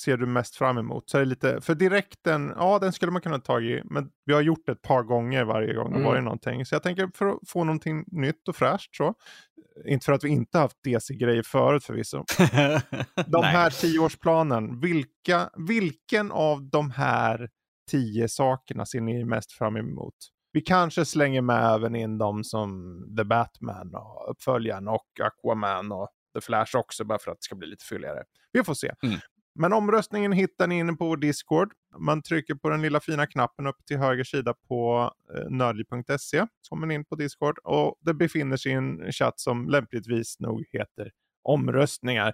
ser 0.01 0.17
du 0.17 0.27
mest 0.27 0.57
fram 0.57 0.79
emot? 0.79 1.11
Så 1.11 1.19
är 1.19 1.21
det 1.21 1.29
lite, 1.29 1.61
för 1.61 1.75
direkten, 1.75 2.53
ja 2.57 2.79
den 2.79 2.93
skulle 2.93 3.13
man 3.13 3.23
kunna 3.23 3.39
ta 3.39 3.61
i, 3.61 3.83
men 3.85 4.11
vi 4.25 4.33
har 4.33 4.41
gjort 4.41 4.67
det 4.67 4.73
ett 4.73 4.83
par 4.83 5.03
gånger 5.03 5.45
varje 5.45 5.75
gång 5.75 5.91
det 5.91 5.97
mm. 5.97 6.09
varit 6.09 6.25
någonting. 6.25 6.67
Så 6.67 6.75
jag 6.75 6.83
tänker 6.83 7.11
för 7.15 7.27
att 7.27 7.39
få 7.47 7.65
någonting 7.65 8.05
nytt 8.07 8.49
och 8.49 8.57
fräscht 8.57 8.97
så. 8.97 9.15
Inte 9.87 10.05
för 10.05 10.13
att 10.13 10.25
vi 10.25 10.29
inte 10.29 10.59
haft 10.59 10.77
DC-grejer 10.85 11.43
förut 11.43 11.85
förvisso. 11.85 12.25
de 13.27 13.43
här 13.43 13.71
tioårsplanen, 13.71 14.81
vilka, 14.81 15.51
vilken 15.69 16.33
av 16.33 16.71
de 16.71 16.91
här 16.91 17.49
tio 17.91 18.29
sakerna 18.29 18.87
ser 18.87 19.01
ni 19.01 19.25
mest 19.25 19.53
fram 19.53 19.77
emot? 19.77 20.15
Vi 20.53 20.61
kanske 20.61 21.05
slänger 21.05 21.43
med 21.43 21.75
även 21.75 21.97
in 21.97 22.19
de 22.19 22.45
som 22.45 22.99
The 23.19 23.25
Batman 23.25 23.95
och 23.95 24.31
uppföljaren 24.31 24.89
och 24.89 25.07
Aquaman 25.23 25.93
och 25.93 26.09
The 26.35 26.41
Flash 26.41 26.77
också 26.77 27.05
bara 27.05 27.19
för 27.19 27.31
att 27.31 27.37
det 27.37 27.45
ska 27.45 27.57
bli 27.57 27.69
lite 27.69 27.85
fylligare. 27.85 28.23
Vi 28.53 28.65
får 28.65 28.75
se. 28.75 28.93
Mm. 29.03 29.19
Men 29.55 29.73
omröstningen 29.73 30.33
hittar 30.33 30.67
ni 30.67 30.79
inne 30.79 30.93
på 30.93 31.07
vår 31.07 31.17
Discord. 31.17 31.73
Man 31.99 32.23
trycker 32.23 32.55
på 32.55 32.69
den 32.69 32.83
lilla 32.83 33.01
fina 33.01 33.27
knappen 33.27 33.67
uppe 33.67 33.83
till 33.87 33.99
höger 33.99 34.25
sida 34.25 34.55
på 34.69 35.11
eh, 35.35 35.51
nördliv.se. 35.51 36.47
Så 36.63 36.69
kommer 36.69 36.87
man 36.87 36.91
in 36.91 37.05
på 37.05 37.15
Discord 37.17 37.59
och 37.59 37.95
det 38.01 38.15
befinner 38.15 38.57
sig 38.57 38.73
i 38.73 38.75
en 38.75 39.13
chatt 39.13 39.41
som 39.41 39.69
lämpligtvis 39.69 40.41
nog 40.41 40.65
heter 40.73 41.11
omröstningar. 41.43 42.33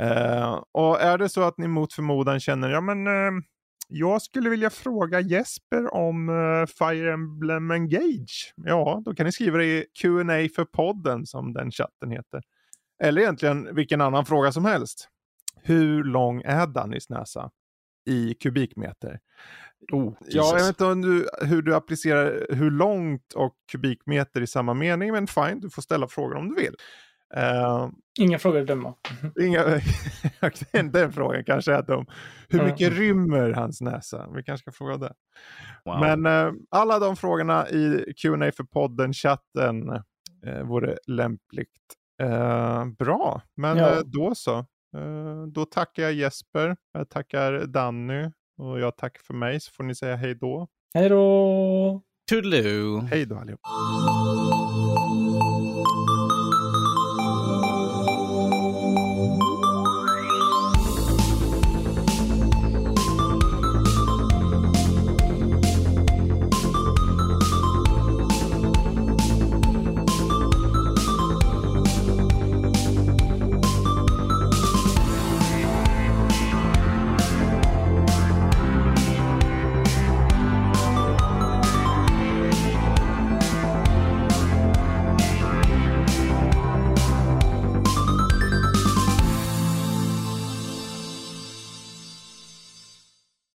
Eh, 0.00 0.62
och 0.72 1.00
är 1.00 1.18
det 1.18 1.28
så 1.28 1.42
att 1.42 1.58
ni 1.58 1.68
mot 1.68 1.92
förmodan 1.92 2.40
känner, 2.40 2.70
ja 2.70 2.80
men 2.80 3.06
eh, 3.06 3.42
jag 3.88 4.22
skulle 4.22 4.50
vilja 4.50 4.70
fråga 4.70 5.20
Jesper 5.20 5.94
om 5.94 6.28
eh, 6.28 6.66
Fire 6.66 7.12
Emblem 7.12 7.70
Engage. 7.70 8.54
Ja, 8.56 9.02
då 9.04 9.14
kan 9.14 9.26
ni 9.26 9.32
skriva 9.32 9.58
det 9.58 9.64
i 9.64 9.86
Q&A 10.00 10.48
för 10.56 10.64
podden 10.64 11.26
som 11.26 11.52
den 11.52 11.70
chatten 11.70 12.10
heter. 12.10 12.42
Eller 13.02 13.22
egentligen 13.22 13.74
vilken 13.74 14.00
annan 14.00 14.26
fråga 14.26 14.52
som 14.52 14.64
helst 14.64 15.08
hur 15.62 16.04
lång 16.04 16.42
är 16.44 16.66
Dannys 16.66 17.10
näsa 17.10 17.50
i 18.06 18.34
kubikmeter? 18.34 19.20
Oh, 19.92 20.14
ja, 20.20 20.28
jag 20.28 20.54
vet 20.54 20.68
inte 20.68 20.84
om 20.84 21.02
du, 21.02 21.28
hur 21.40 21.62
du 21.62 21.74
applicerar 21.74 22.46
hur 22.54 22.70
långt 22.70 23.32
och 23.32 23.56
kubikmeter 23.72 24.40
i 24.40 24.46
samma 24.46 24.74
mening, 24.74 25.12
men 25.12 25.26
fine, 25.26 25.60
du 25.60 25.70
får 25.70 25.82
ställa 25.82 26.08
frågan 26.08 26.38
om 26.38 26.48
du 26.48 26.54
vill. 26.54 26.74
Uh, 27.36 27.90
Inga 28.20 28.38
frågor 28.38 28.60
att 28.60 28.66
döma. 28.66 28.94
Inga, 29.40 29.80
den 30.92 31.12
frågan 31.12 31.44
kanske 31.44 31.74
är 31.74 31.82
dum. 31.82 32.06
Hur 32.48 32.64
mycket 32.64 32.88
mm. 32.88 32.98
rymmer 32.98 33.50
hans 33.50 33.80
näsa? 33.80 34.28
Vi 34.34 34.42
kanske 34.42 34.62
ska 34.62 34.72
fråga 34.72 34.96
det. 34.96 35.14
Wow. 35.84 36.00
Men 36.00 36.26
uh, 36.26 36.52
alla 36.70 36.98
de 36.98 37.16
frågorna 37.16 37.68
i 37.68 38.14
Q&A 38.22 38.52
för 38.56 38.64
podden, 38.64 39.12
chatten, 39.12 39.90
uh, 40.46 40.62
vore 40.64 40.98
lämpligt. 41.06 41.68
Uh, 42.22 42.84
bra, 42.98 43.42
men 43.56 43.76
ja. 43.76 44.02
då 44.04 44.34
så. 44.34 44.66
Då 45.52 45.64
tackar 45.64 46.02
jag 46.02 46.12
Jesper, 46.12 46.76
jag 46.92 47.08
tackar 47.08 47.66
Danny 47.66 48.30
och 48.58 48.80
jag 48.80 48.96
tackar 48.96 49.20
för 49.22 49.34
mig 49.34 49.60
så 49.60 49.70
får 49.72 49.84
ni 49.84 49.94
säga 49.94 50.16
hej 50.16 50.34
då. 50.34 50.68
Hej 50.94 51.08
då! 51.08 52.02
Toodaloo! 52.30 53.00
Hej 53.00 53.26
då 53.26 53.36
allihop! 53.36 53.60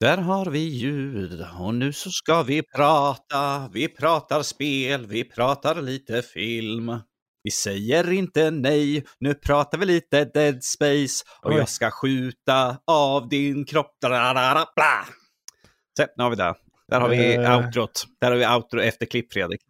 Där 0.07 0.17
har 0.17 0.45
vi 0.45 0.59
ljud 0.59 1.45
och 1.59 1.73
nu 1.73 1.93
så 1.93 2.11
ska 2.11 2.43
vi 2.43 2.63
prata. 2.75 3.69
Vi 3.73 3.88
pratar 3.88 4.41
spel, 4.41 5.05
vi 5.07 5.23
pratar 5.23 5.81
lite 5.81 6.21
film. 6.21 6.99
Vi 7.43 7.51
säger 7.51 8.11
inte 8.11 8.51
nej, 8.51 9.05
nu 9.19 9.34
pratar 9.34 9.77
vi 9.77 9.85
lite 9.85 10.25
Dead 10.25 10.63
Space 10.63 11.23
och 11.41 11.51
Oj. 11.51 11.57
jag 11.57 11.69
ska 11.69 11.91
skjuta 11.91 12.77
av 12.88 13.29
din 13.29 13.65
kropp. 13.65 13.97
Så, 15.97 16.05
nu 16.17 16.23
har 16.23 16.29
vi 16.29 16.35
det. 16.35 16.53
Där 16.88 16.99
har 16.99 17.09
vi 17.09 17.38
uh... 17.38 17.57
outrot. 17.57 18.05
Där 18.21 18.31
har 18.31 18.38
vi 18.38 18.47
outro 18.47 18.81
efter 18.81 19.05
klipp, 19.05 19.34
Fredrik. 19.34 19.61